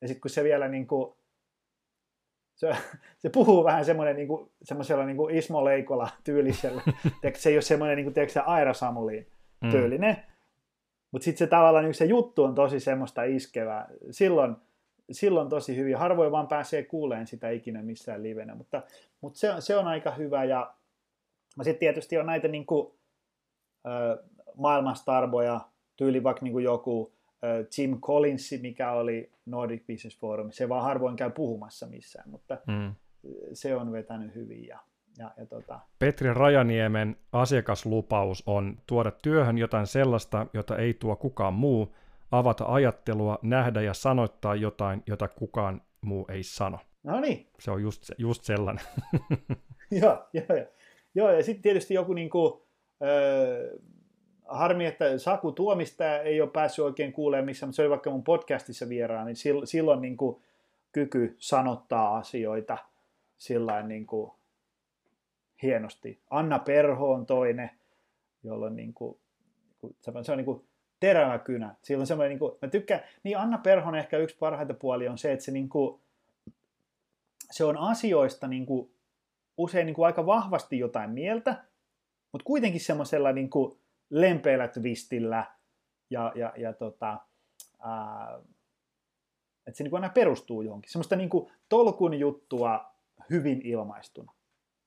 Ja 0.00 0.08
sitten 0.08 0.20
kun 0.20 0.30
se 0.30 0.44
vielä 0.44 0.68
niin 0.68 0.86
kuin, 0.86 1.14
se, 2.58 2.76
se 3.22 3.28
puhuu 3.28 3.64
vähän 3.64 3.84
semmoinen 3.84 4.16
niin 4.16 4.28
kuin, 4.28 4.50
semmoisella 4.62 5.04
niin 5.04 5.16
kuin 5.16 5.34
Ismo 5.34 5.64
Leikola 5.64 6.08
tyylisellä. 6.24 6.82
se 7.34 7.48
ei 7.48 7.56
ole 7.56 7.62
semmoinen 7.62 7.96
niin 7.96 8.12
kuin, 8.12 8.30
se 8.30 8.40
Aira 8.40 8.74
Samuliin 8.74 9.26
mm. 9.60 9.70
tyylinen. 9.70 10.14
Mm. 10.14 10.22
Mutta 11.10 11.24
sitten 11.24 11.38
se 11.38 11.46
tavallaan 11.46 11.84
niin 11.84 11.94
se 11.94 12.04
juttu 12.04 12.44
on 12.44 12.54
tosi 12.54 12.80
semmoista 12.80 13.22
iskevää. 13.22 13.88
Silloin, 14.10 14.56
silloin 15.10 15.48
tosi 15.48 15.76
hyvin. 15.76 15.96
Harvoin 15.96 16.32
vaan 16.32 16.48
pääsee 16.48 16.82
kuuleen 16.82 17.26
sitä 17.26 17.50
ikinä 17.50 17.82
missään 17.82 18.22
livenä, 18.22 18.54
mutta, 18.54 18.82
mutta 19.20 19.38
se, 19.38 19.54
se 19.58 19.76
on 19.76 19.88
aika 19.88 20.10
hyvä. 20.10 20.44
Ja 20.44 20.74
sitten 21.62 21.80
tietysti 21.80 22.18
on 22.18 22.26
näitä 22.26 22.48
niin 22.48 22.66
kuin, 22.66 22.92
äh, 23.86 24.26
maailmanstarboja, 24.56 25.60
tyyli 25.96 26.22
vaikka 26.22 26.44
niin 26.44 26.52
kuin 26.52 26.64
joku 26.64 27.12
Jim 27.78 28.00
Collins, 28.00 28.54
mikä 28.62 28.92
oli 28.92 29.32
Nordic 29.46 29.86
Business 29.86 30.18
Forum, 30.18 30.50
se 30.50 30.68
vaan 30.68 30.82
harvoin 30.82 31.16
käy 31.16 31.30
puhumassa 31.30 31.86
missään, 31.86 32.30
mutta 32.30 32.58
mm. 32.66 32.94
se 33.52 33.74
on 33.74 33.92
vetänyt 33.92 34.34
hyvin. 34.34 34.66
Ja, 34.66 34.78
ja, 35.18 35.30
ja 35.36 35.46
tota... 35.46 35.80
Petri 35.98 36.34
Rajaniemen 36.34 37.16
asiakaslupaus 37.32 38.42
on 38.46 38.78
tuoda 38.86 39.10
työhön 39.10 39.58
jotain 39.58 39.86
sellaista, 39.86 40.46
jota 40.52 40.76
ei 40.76 40.94
tuo 40.94 41.16
kukaan 41.16 41.54
muu, 41.54 41.94
avata 42.30 42.64
ajattelua, 42.68 43.38
nähdä 43.42 43.82
ja 43.82 43.94
sanoittaa 43.94 44.54
jotain, 44.54 45.02
jota 45.06 45.28
kukaan 45.28 45.82
muu 46.00 46.26
ei 46.28 46.42
sano. 46.42 46.78
No 47.02 47.20
niin. 47.20 47.46
Se 47.60 47.70
on 47.70 47.82
just, 47.82 48.10
just 48.18 48.44
sellainen. 48.44 48.84
joo, 50.02 50.28
joo, 50.32 50.44
joo. 50.48 50.66
joo, 51.14 51.30
ja 51.30 51.42
sitten 51.42 51.62
tietysti 51.62 51.94
joku 51.94 52.12
niin 52.12 52.30
kuin, 52.30 52.62
öö, 53.02 53.78
harmi, 54.48 54.86
että 54.86 55.18
Saku 55.18 55.52
Tuomista 55.52 56.18
ei 56.18 56.40
ole 56.40 56.50
päässyt 56.50 56.84
oikein 56.84 57.12
kuulemaan 57.12 57.44
missä, 57.44 57.66
mutta 57.66 57.76
se 57.76 57.82
oli 57.82 57.90
vaikka 57.90 58.10
mun 58.10 58.24
podcastissa 58.24 58.88
vieraan, 58.88 59.26
niin 59.26 59.36
silloin 59.64 60.02
niin 60.02 60.16
kuin 60.16 60.42
kyky 60.92 61.36
sanottaa 61.38 62.16
asioita 62.16 62.78
sillä 63.38 63.82
niin 63.82 64.06
kuin 64.06 64.32
hienosti. 65.62 66.20
Anna 66.30 66.58
Perho 66.58 67.12
on 67.12 67.26
toinen, 67.26 67.70
jolloin 68.42 68.76
niin 68.76 68.94
kuin, 68.94 69.18
se 70.22 70.32
on 70.32 70.36
niin 70.36 70.44
kuin 70.44 70.64
terävä 71.00 71.38
kynä. 71.38 71.74
Silloin 71.82 72.06
semmoinen, 72.06 72.30
niin 72.30 72.38
kuin, 72.38 72.52
mä 72.62 72.68
tykkään, 72.68 73.00
niin 73.22 73.38
Anna 73.38 73.58
Perhon 73.58 73.94
ehkä 73.94 74.18
yksi 74.18 74.36
parhaita 74.38 74.74
puoli 74.74 75.08
on 75.08 75.18
se, 75.18 75.32
että 75.32 75.44
se, 75.44 75.52
niin 75.52 75.68
kuin, 75.68 76.00
se 77.50 77.64
on 77.64 77.76
asioista 77.76 78.48
niin 78.48 78.66
kuin, 78.66 78.90
usein 79.56 79.86
niin 79.86 79.94
kuin 79.94 80.06
aika 80.06 80.26
vahvasti 80.26 80.78
jotain 80.78 81.10
mieltä, 81.10 81.64
mutta 82.32 82.44
kuitenkin 82.44 82.80
semmoisella 82.80 83.32
niin 83.32 83.50
kuin, 83.50 83.78
lempeällä 84.10 84.68
twistillä 84.68 85.44
ja, 86.10 86.32
ja, 86.34 86.52
ja 86.56 86.72
tota, 86.72 87.18
ää, 87.80 88.40
että 89.66 89.78
se 89.78 89.84
niin 89.84 89.90
kuin 89.90 90.02
aina 90.02 90.12
perustuu 90.14 90.62
johonkin. 90.62 90.92
Semmoista 90.92 91.16
niin 91.16 91.28
kuin 91.28 91.52
tolkun 91.68 92.14
juttua 92.14 92.94
hyvin 93.30 93.60
ilmaistuna. 93.64 94.32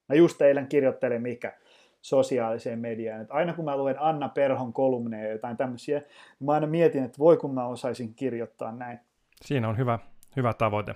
Mä 0.09 0.15
just 0.15 0.41
eilen 0.41 0.67
kirjoittelin 0.67 1.21
mikä 1.21 1.57
sosiaaliseen 2.01 2.79
mediaan, 2.79 3.21
että 3.21 3.33
aina 3.33 3.53
kun 3.53 3.65
mä 3.65 3.77
luen 3.77 3.99
Anna 3.99 4.29
Perhon 4.29 4.73
kolumneja 4.73 5.25
ja 5.25 5.31
jotain 5.31 5.57
tämmöisiä, 5.57 5.99
niin 5.99 6.45
mä 6.45 6.51
aina 6.51 6.67
mietin, 6.67 7.03
että 7.03 7.17
voi 7.17 7.37
kun 7.37 7.53
mä 7.53 7.67
osaisin 7.67 8.15
kirjoittaa 8.15 8.71
näin. 8.71 8.99
Siinä 9.41 9.69
on 9.69 9.77
hyvä, 9.77 9.99
hyvä 10.35 10.53
tavoite 10.53 10.95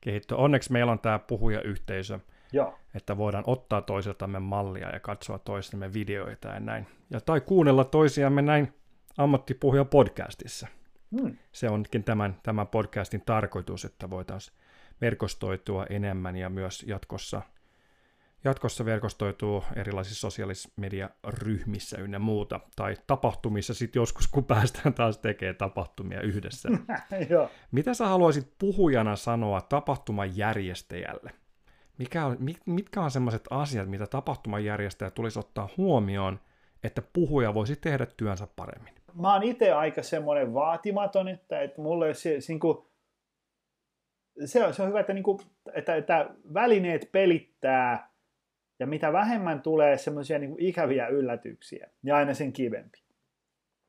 kehittyä. 0.00 0.38
Onneksi 0.38 0.72
meillä 0.72 0.92
on 0.92 0.98
tämä 0.98 1.18
puhujayhteisö, 1.18 2.18
Joo. 2.54 2.78
että 2.94 3.16
voidaan 3.16 3.44
ottaa 3.46 3.82
toisiltamme 3.82 4.40
mallia 4.40 4.88
ja 4.88 5.00
katsoa 5.00 5.38
toistemme 5.38 5.92
videoita 5.92 6.48
ja 6.48 6.60
näin. 6.60 6.86
Ja, 7.10 7.20
tai 7.20 7.40
kuunnella 7.40 7.84
toisiamme 7.84 8.42
näin 8.42 8.74
ammattipuhuja 9.16 9.84
podcastissa. 9.84 10.68
Hmm. 11.20 11.36
Se 11.52 11.68
onkin 11.68 12.04
tämän, 12.04 12.36
tämän 12.42 12.66
podcastin 12.66 13.20
tarkoitus, 13.20 13.84
että 13.84 14.10
voitaisiin 14.10 14.56
verkostoitua 15.00 15.86
enemmän 15.90 16.36
ja 16.36 16.50
myös 16.50 16.84
jatkossa, 16.86 17.42
jatkossa 18.44 18.84
verkostoituu 18.84 19.64
erilaisissa 19.76 20.20
sosiaalisissa 20.20 20.68
mediaryhmissä 20.76 21.98
ynnä 21.98 22.18
muuta, 22.18 22.60
tai 22.76 22.96
tapahtumissa 23.06 23.74
sitten 23.74 24.00
joskus, 24.00 24.28
kun 24.28 24.44
päästään 24.44 24.94
taas 24.94 25.18
tekemään 25.18 25.56
tapahtumia 25.56 26.20
yhdessä. 26.20 26.68
Mitä 27.72 27.94
sä 27.94 28.06
haluaisit 28.06 28.52
puhujana 28.58 29.16
sanoa 29.16 29.60
tapahtuman 29.60 30.36
järjestäjälle? 30.36 31.43
Mikä 31.98 32.26
on, 32.26 32.36
mitkä 32.66 33.00
on 33.00 33.10
sellaiset 33.10 33.44
asiat, 33.50 33.90
mitä 33.90 34.06
tapahtumajärjestäjä 34.06 35.10
tulisi 35.10 35.38
ottaa 35.38 35.68
huomioon, 35.76 36.40
että 36.84 37.02
puhuja 37.12 37.54
voisi 37.54 37.76
tehdä 37.76 38.06
työnsä 38.16 38.48
paremmin? 38.56 38.94
Mä 39.20 39.32
oon 39.32 39.42
itse 39.42 39.72
aika 39.72 40.02
semmoinen 40.02 40.54
vaatimaton, 40.54 41.28
että, 41.28 41.60
että 41.60 41.82
mulle 41.82 42.14
se, 42.14 42.40
se, 42.40 42.52
niin 42.52 42.60
kuin, 42.60 42.78
se, 44.44 44.64
on, 44.64 44.74
se 44.74 44.82
on 44.82 44.88
hyvä, 44.88 45.00
että, 45.00 45.12
niin 45.12 45.24
kuin, 45.24 45.38
että, 45.74 45.96
että 45.96 46.30
välineet 46.54 47.08
pelittää 47.12 48.14
ja 48.78 48.86
mitä 48.86 49.12
vähemmän 49.12 49.62
tulee 49.62 49.98
semmoisia 49.98 50.38
niin 50.38 50.54
ikäviä 50.58 51.06
yllätyksiä, 51.06 51.90
niin 52.02 52.14
aina 52.14 52.34
sen 52.34 52.52
kivempi. 52.52 53.04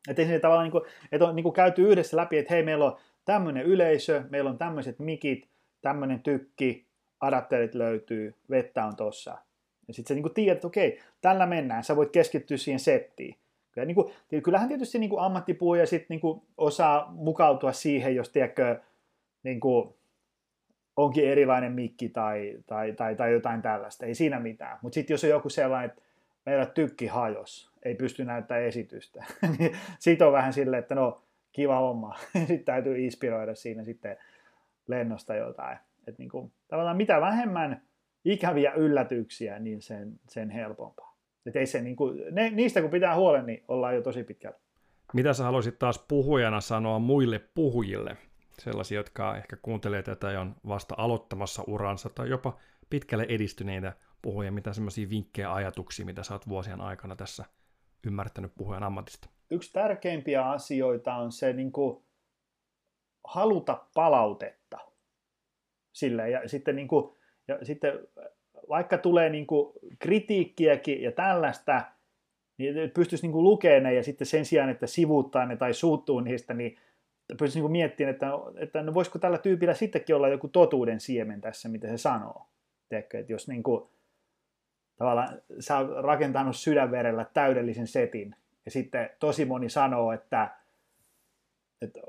Että 0.09 0.21
ei 0.21 0.39
tavallaan 0.39 0.65
niin 0.65 0.71
kuin, 0.71 0.83
että 1.11 1.27
on 1.27 1.35
niin 1.35 1.43
kuin 1.43 1.53
käyty 1.53 1.81
yhdessä 1.81 2.17
läpi, 2.17 2.37
että 2.37 2.53
hei, 2.53 2.63
meillä 2.63 2.85
on 2.85 2.97
tämmöinen 3.25 3.65
yleisö, 3.65 4.23
meillä 4.29 4.49
on 4.49 4.57
tämmöiset 4.57 4.99
mikit, 4.99 5.49
tämmöinen 5.81 6.23
tykki, 6.23 6.84
adapterit 7.21 7.75
löytyy, 7.75 8.35
vettä 8.49 8.85
on 8.85 8.95
tossa. 8.95 9.37
Ja 9.87 9.93
sitten 9.93 10.17
sä 10.17 10.21
niin 10.21 10.33
tiedät, 10.33 10.55
että 10.55 10.67
okei, 10.67 10.99
tällä 11.21 11.45
mennään, 11.45 11.83
sä 11.83 11.95
voit 11.95 12.11
keskittyä 12.11 12.57
siihen 12.57 12.79
settiin. 12.79 13.35
Ja 13.75 13.85
niin 13.85 13.95
kuin, 13.95 14.13
kyllähän 14.43 14.67
tietysti 14.67 14.99
niin 14.99 15.09
kuin 15.09 15.21
ammattipuhuja 15.21 15.87
sit 15.87 16.09
niin 16.09 16.19
kuin 16.19 16.41
osaa 16.57 17.11
mukautua 17.15 17.71
siihen, 17.71 18.15
jos 18.15 18.29
tiedätkö, 18.29 18.79
niin 19.43 19.59
kuin, 19.59 19.95
onkin 20.97 21.29
erilainen 21.29 21.71
mikki 21.71 22.09
tai, 22.09 22.57
tai, 22.67 22.93
tai, 22.93 23.15
tai 23.15 23.31
jotain 23.31 23.61
tällaista, 23.61 24.05
ei 24.05 24.15
siinä 24.15 24.39
mitään. 24.39 24.77
Mutta 24.81 24.93
sitten 24.93 25.13
jos 25.13 25.23
on 25.23 25.29
joku 25.29 25.49
sellainen, 25.49 25.89
että 25.89 26.01
meillä 26.45 26.65
tykki 26.65 27.07
hajos, 27.07 27.71
ei 27.83 27.95
pysty 27.95 28.25
näyttämään 28.25 28.65
esitystä, 28.65 29.25
niin 29.59 29.77
siitä 29.99 30.27
on 30.27 30.33
vähän 30.33 30.53
silleen, 30.53 30.79
että 30.79 30.95
no 30.95 31.21
kiva 31.51 31.79
homma, 31.79 32.17
sitten 32.47 32.65
täytyy 32.65 32.99
inspiroida 32.99 33.55
siinä 33.55 33.83
sitten 33.83 34.17
lennosta 34.87 35.35
jotain. 35.35 35.77
Että 36.07 36.21
niin 36.21 36.29
kuin, 36.29 36.53
tavallaan 36.67 36.97
mitä 36.97 37.21
vähemmän 37.21 37.81
ikäviä 38.25 38.73
yllätyksiä, 38.73 39.59
niin 39.59 39.81
sen, 39.81 40.19
sen 40.29 40.49
helpompaa. 40.49 41.15
Et 41.45 41.55
ei 41.55 41.65
se, 41.65 41.81
niin 41.81 41.95
kuin, 41.95 42.21
ne, 42.31 42.49
niistä 42.49 42.81
kun 42.81 42.89
pitää 42.89 43.15
huolen, 43.15 43.45
niin 43.45 43.63
ollaan 43.67 43.95
jo 43.95 44.01
tosi 44.01 44.23
pitkällä. 44.23 44.59
Mitä 45.13 45.33
sä 45.33 45.43
haluaisit 45.43 45.79
taas 45.79 46.05
puhujana 46.07 46.61
sanoa 46.61 46.99
muille 46.99 47.39
puhujille? 47.39 48.17
Sellaisia, 48.59 48.99
jotka 48.99 49.37
ehkä 49.37 49.57
kuuntelee 49.61 50.03
tätä 50.03 50.31
ja 50.31 50.41
on 50.41 50.55
vasta 50.67 50.95
aloittamassa 50.97 51.63
uransa 51.67 52.09
tai 52.09 52.29
jopa 52.29 52.57
pitkälle 52.89 53.25
edistyneitä 53.29 53.93
puhuja, 54.21 54.51
mitä 54.51 54.73
semmoisia 54.73 55.09
vinkkejä 55.09 55.53
ajatuksia, 55.53 56.05
mitä 56.05 56.23
sä 56.23 56.33
oot 56.33 56.47
vuosien 56.47 56.81
aikana 56.81 57.15
tässä 57.15 57.45
ymmärtänyt 58.07 58.51
puhujan 58.57 58.83
ammatista? 58.83 59.29
Yksi 59.51 59.73
tärkeimpiä 59.73 60.49
asioita 60.49 61.15
on 61.15 61.31
se 61.31 61.53
niin 61.53 61.71
kuin, 61.71 62.03
haluta 63.27 63.85
palautetta 63.95 64.77
sille 65.95 66.29
ja 66.29 66.49
sitten, 66.49 66.75
niin 66.75 66.87
kuin, 66.87 67.15
ja 67.47 67.65
sitten 67.65 67.99
vaikka 68.69 68.97
tulee 68.97 69.29
niin 69.29 69.47
kuin 69.47 69.73
kritiikkiäkin 69.99 71.01
ja 71.01 71.11
tällaista, 71.11 71.81
niin 72.57 72.91
pystyisi 72.91 73.25
niin 73.25 73.31
kuin 73.31 73.43
lukemaan 73.43 73.83
ne 73.83 73.93
ja 73.93 74.03
sitten 74.03 74.27
sen 74.27 74.45
sijaan, 74.45 74.69
että 74.69 74.87
sivuuttaa 74.87 75.45
ne 75.45 75.57
tai 75.57 75.73
suuttuu 75.73 76.19
niistä, 76.19 76.53
niin 76.53 76.77
pystyisi 77.27 77.61
niin 77.61 77.71
miettimään, 77.71 78.13
että, 78.13 78.27
että 78.57 78.83
no 78.83 78.93
voisiko 78.93 79.19
tällä 79.19 79.37
tyypillä 79.37 79.73
sittenkin 79.73 80.15
olla 80.15 80.27
joku 80.27 80.47
totuuden 80.47 80.99
siemen 80.99 81.41
tässä, 81.41 81.69
mitä 81.69 81.87
se 81.87 81.97
sanoo. 81.97 82.47
Teekö, 82.89 83.19
että 83.19 83.33
jos 83.33 83.47
niin 83.47 83.63
kuin, 83.63 83.89
tavallaan 84.97 85.41
sä 85.59 85.77
oot 85.77 86.03
rakentanut 86.03 86.55
sydänverellä 86.55 87.25
täydellisen 87.33 87.87
setin, 87.87 88.35
ja 88.65 88.71
sitten 88.71 89.09
tosi 89.19 89.45
moni 89.45 89.69
sanoo, 89.69 90.11
että, 90.11 90.49
että 91.81 91.99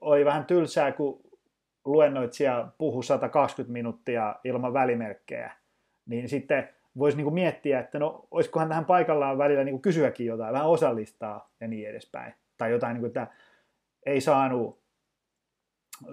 oli 0.00 0.24
vähän 0.24 0.44
tylsää, 0.44 0.92
kun 0.92 1.25
luennoitsija 1.86 2.68
puhu 2.78 3.02
120 3.02 3.72
minuuttia 3.72 4.36
ilman 4.44 4.72
välimerkkejä, 4.72 5.52
niin 6.06 6.28
sitten 6.28 6.68
voisi 6.98 7.16
niin 7.16 7.34
miettiä, 7.34 7.80
että 7.80 7.98
no 7.98 8.28
olisikohan 8.30 8.68
tähän 8.68 8.84
paikallaan 8.84 9.38
välillä 9.38 9.64
niin 9.64 9.82
kysyäkin 9.82 10.26
jotain, 10.26 10.52
vähän 10.52 10.68
osallistaa 10.68 11.50
ja 11.60 11.68
niin 11.68 11.88
edespäin. 11.88 12.34
Tai 12.56 12.70
jotain, 12.70 12.94
niin 12.94 13.00
kuin, 13.00 13.08
että 13.08 13.26
ei 14.06 14.20
saanut, 14.20 14.82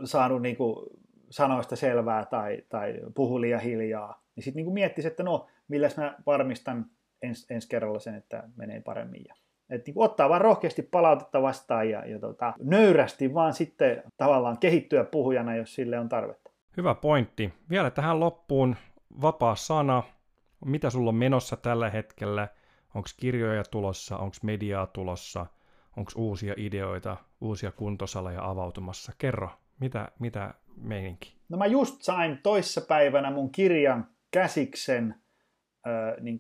saanut 0.04 0.41
niin 0.41 0.56
kuin 0.56 0.90
sanoista 1.30 1.76
selvää 1.76 2.26
tai, 2.26 2.64
tai 2.70 3.00
puhu 3.16 3.41
liian 3.41 3.62
hiljaa. 3.62 4.24
Niin 4.36 4.44
sitten 4.44 4.64
niin 4.64 4.74
miettisi, 4.74 5.08
että 5.08 5.24
no, 5.24 5.48
millä 5.68 5.90
mä 5.98 6.16
varmistan 6.26 6.86
ens, 7.22 7.52
ensi 7.52 7.70
kerralla 7.70 8.00
sen, 8.00 8.16
että 8.16 8.44
menee 8.56 8.82
paremmin. 8.82 9.26
Ja, 9.28 9.36
että 9.69 9.91
niin 9.91 10.03
ottaa 10.03 10.30
vaan 10.30 10.41
rohkeasti 10.41 10.81
palautetta 10.81 11.41
vastaan 11.41 11.90
ja, 11.90 12.06
ja 12.06 12.19
tota, 12.19 12.53
nöyrästi 12.60 13.34
vaan 13.34 13.53
sitten 13.53 14.03
tavallaan 14.18 14.57
kehittyä 14.57 15.03
puhujana, 15.03 15.56
jos 15.56 15.76
sille 15.76 15.99
on 15.99 16.10
tarvetta. 16.10 16.52
Hyvä 16.77 16.95
pointti. 16.95 17.53
Vielä 17.69 17.91
tähän 17.91 18.19
loppuun 18.19 18.76
vapaa 19.22 19.56
sana. 19.56 20.03
Mitä 20.65 20.90
sulla 20.90 21.10
on 21.10 21.15
menossa 21.15 21.57
tällä 21.57 21.90
hetkellä? 21.90 22.48
Onko 22.95 23.10
kirjoja 23.18 23.64
tulossa? 23.64 24.18
Onko 24.18 24.35
mediaa 24.44 24.88
tulossa? 24.88 25.45
Onko 25.98 26.11
uusia 26.15 26.53
ideoita, 26.57 27.18
uusia 27.41 27.72
kuntosaleja 27.72 28.49
avautumassa? 28.49 29.11
Kerro, 29.18 29.49
mitä, 29.80 30.11
mitä 30.19 30.53
meininki? 30.77 31.38
No 31.49 31.57
mä 31.57 31.65
just 31.65 32.02
sain 32.02 32.40
toissapäivänä 32.44 33.31
mun 33.31 33.52
kirjan 33.52 34.07
käsiksen 34.31 35.15
äh, 35.88 36.22
niin 36.22 36.38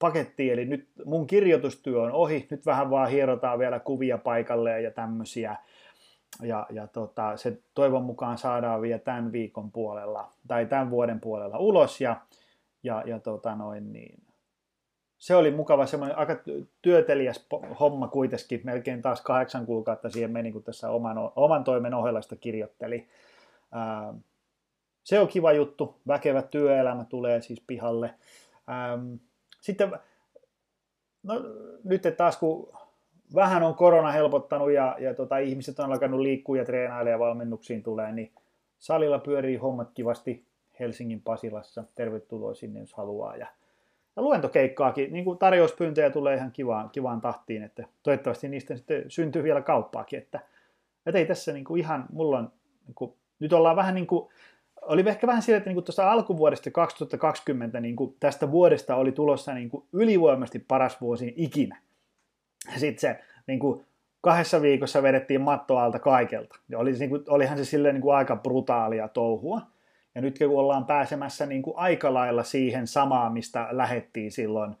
pakettiin, 0.00 0.52
eli 0.52 0.64
nyt 0.64 0.88
mun 1.04 1.26
kirjoitustyö 1.26 2.02
on 2.02 2.12
ohi, 2.12 2.46
nyt 2.50 2.66
vähän 2.66 2.90
vaan 2.90 3.10
hierotaan 3.10 3.58
vielä 3.58 3.80
kuvia 3.80 4.18
paikalle 4.18 4.82
ja 4.82 4.90
tämmöisiä, 4.90 5.56
ja, 6.42 6.66
ja 6.70 6.86
tota, 6.86 7.36
se 7.36 7.58
toivon 7.74 8.04
mukaan 8.04 8.38
saadaan 8.38 8.82
vielä 8.82 8.98
tämän 8.98 9.32
viikon 9.32 9.72
puolella, 9.72 10.32
tai 10.48 10.66
tämän 10.66 10.90
vuoden 10.90 11.20
puolella 11.20 11.58
ulos, 11.58 12.00
ja, 12.00 12.16
ja, 12.82 13.02
ja 13.06 13.18
tota 13.18 13.54
noin, 13.54 13.92
niin, 13.92 14.22
se 15.18 15.36
oli 15.36 15.50
mukava, 15.50 15.86
semmoinen 15.86 16.18
aika 16.18 16.36
työtelijäs 16.82 17.46
homma 17.80 18.08
kuitenkin, 18.08 18.60
melkein 18.64 19.02
taas 19.02 19.20
kahdeksan 19.20 19.66
kuukautta 19.66 20.10
siihen 20.10 20.30
meni, 20.30 20.52
kun 20.52 20.62
tässä 20.62 20.90
oman, 20.90 21.16
oman 21.36 21.64
toimen 21.64 21.94
ohella 21.94 22.22
sitä 22.22 22.36
kirjoitteli. 22.36 23.08
Ää, 23.72 24.14
se 25.04 25.20
on 25.20 25.28
kiva 25.28 25.52
juttu, 25.52 26.00
väkevä 26.08 26.42
työelämä 26.42 27.04
tulee 27.04 27.40
siis 27.40 27.62
pihalle. 27.66 28.14
Ähm, 28.70 29.14
sitten 29.60 29.92
no, 31.22 31.34
nyt 31.84 32.02
taas 32.16 32.36
kun 32.36 32.72
vähän 33.34 33.62
on 33.62 33.74
korona 33.74 34.10
helpottanut 34.10 34.70
ja, 34.70 34.96
ja 34.98 35.14
tota, 35.14 35.38
ihmiset 35.38 35.78
on 35.78 35.92
alkanut 35.92 36.20
liikkua 36.20 36.56
ja 36.56 36.64
treenailemaan 36.64 37.10
ja 37.10 37.18
valmennuksiin 37.18 37.82
tulee, 37.82 38.12
niin 38.12 38.32
salilla 38.78 39.18
pyörii 39.18 39.56
hommat 39.56 39.90
kivasti 39.94 40.46
Helsingin 40.80 41.22
Pasilassa. 41.22 41.84
Tervetuloa 41.94 42.54
sinne, 42.54 42.80
jos 42.80 42.94
haluaa. 42.94 43.36
Ja, 43.36 43.46
ja 44.16 44.22
luentokeikkaakin, 44.22 45.12
niin 45.12 45.24
kuin 45.24 45.38
tarjouspyyntöjä 45.38 46.10
tulee 46.10 46.36
ihan 46.36 46.52
kivaan, 46.52 46.90
kivaan 46.90 47.20
tahtiin, 47.20 47.62
että 47.62 47.84
toivottavasti 48.02 48.48
niistä 48.48 48.76
sitten 48.76 49.10
syntyy 49.10 49.42
vielä 49.42 49.62
kauppaakin. 49.62 50.18
Että, 50.18 50.40
että 51.06 51.18
ei 51.18 51.26
tässä 51.26 51.52
niin 51.52 51.64
kuin 51.64 51.80
ihan, 51.80 52.06
mulla 52.12 52.38
on, 52.38 52.52
niin 52.86 52.94
kuin, 52.94 53.14
nyt 53.38 53.52
ollaan 53.52 53.76
vähän 53.76 53.94
niin 53.94 54.06
kuin, 54.06 54.28
oli 54.82 55.04
ehkä 55.06 55.26
vähän 55.26 55.42
sillä, 55.42 55.56
että 55.56 55.70
niin 55.70 55.84
tuossa 55.84 56.12
alkuvuodesta 56.12 56.70
2020 56.70 57.80
niin 57.80 57.96
kuin 57.96 58.16
tästä 58.20 58.50
vuodesta 58.50 58.96
oli 58.96 59.12
tulossa 59.12 59.54
niin 59.54 59.70
kuin 59.70 59.84
ylivoimasti 59.92 60.58
paras 60.58 61.00
vuosi 61.00 61.34
ikinä. 61.36 61.76
Sitten 62.76 63.00
se 63.00 63.20
niin 63.46 63.58
kuin 63.58 63.84
kahdessa 64.20 64.62
viikossa 64.62 65.02
vedettiin 65.02 65.40
matto 65.40 65.78
alta 65.78 65.98
kaikelta. 65.98 66.56
Ja 66.68 66.78
oli, 66.78 66.92
niin 66.92 67.10
kuin, 67.10 67.24
olihan 67.28 67.58
se 67.58 67.64
silleen 67.64 67.94
niin 67.94 68.02
kuin 68.02 68.16
aika 68.16 68.36
brutaalia 68.36 69.08
touhua. 69.08 69.60
Ja 70.14 70.20
nyt 70.20 70.38
kun 70.38 70.58
ollaan 70.58 70.86
pääsemässä 70.86 71.46
niin 71.46 71.62
kuin 71.62 71.76
aika 71.76 72.14
lailla 72.14 72.42
siihen 72.42 72.86
samaan, 72.86 73.32
mistä 73.32 73.68
lähettiin 73.70 74.32
silloin 74.32 74.76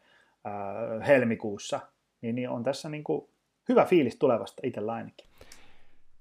äh, 0.46 1.06
helmikuussa, 1.06 1.80
niin, 2.22 2.34
niin 2.34 2.48
on 2.50 2.62
tässä 2.62 2.88
niin 2.88 3.04
kuin 3.04 3.28
hyvä 3.68 3.84
fiilis 3.84 4.16
tulevasta 4.16 4.60
itsellä 4.64 4.92
ainakin. 4.92 5.29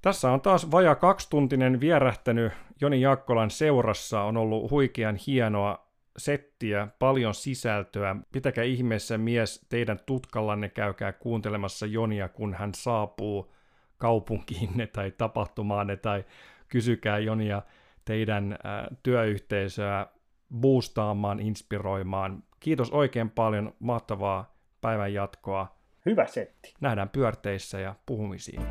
Tässä 0.01 0.31
on 0.31 0.41
taas 0.41 0.71
vaja 0.71 0.95
kaksituntinen 0.95 1.79
vierähtänyt 1.79 2.53
Joni 2.81 3.01
Jaakkolan 3.01 3.49
seurassa. 3.49 4.21
On 4.21 4.37
ollut 4.37 4.71
huikean 4.71 5.17
hienoa 5.27 5.89
settiä, 6.17 6.87
paljon 6.99 7.33
sisältöä. 7.33 8.15
Pitäkää 8.31 8.63
ihmeessä 8.63 9.17
mies 9.17 9.65
teidän 9.69 9.99
tutkallanne, 10.05 10.69
käykää 10.69 11.11
kuuntelemassa 11.11 11.85
Jonia, 11.85 12.29
kun 12.29 12.53
hän 12.53 12.73
saapuu 12.73 13.53
kaupunkiinne 13.97 14.87
tai 14.87 15.11
tapahtumaanne, 15.11 15.95
tai 15.95 16.25
kysykää 16.67 17.19
Jonia 17.19 17.61
teidän 18.05 18.51
äh, 18.53 18.97
työyhteisöä 19.03 20.07
boostaamaan, 20.55 21.39
inspiroimaan. 21.39 22.43
Kiitos 22.59 22.91
oikein 22.91 23.29
paljon, 23.29 23.73
mahtavaa 23.79 24.55
päivän 24.81 25.13
jatkoa. 25.13 25.75
Hyvä 26.05 26.25
setti. 26.25 26.73
Nähdään 26.81 27.09
pyörteissä 27.09 27.79
ja 27.79 27.95
puhumisiin. 28.05 28.61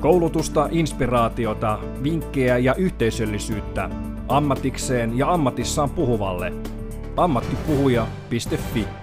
Koulutusta, 0.00 0.68
inspiraatiota, 0.70 1.78
vinkkejä 2.02 2.58
ja 2.58 2.74
yhteisöllisyyttä 2.74 3.90
ammatikseen 4.28 5.18
ja 5.18 5.32
ammatissaan 5.32 5.90
puhuvalle. 5.90 6.52
ammattipuhuja.fi 7.16 8.99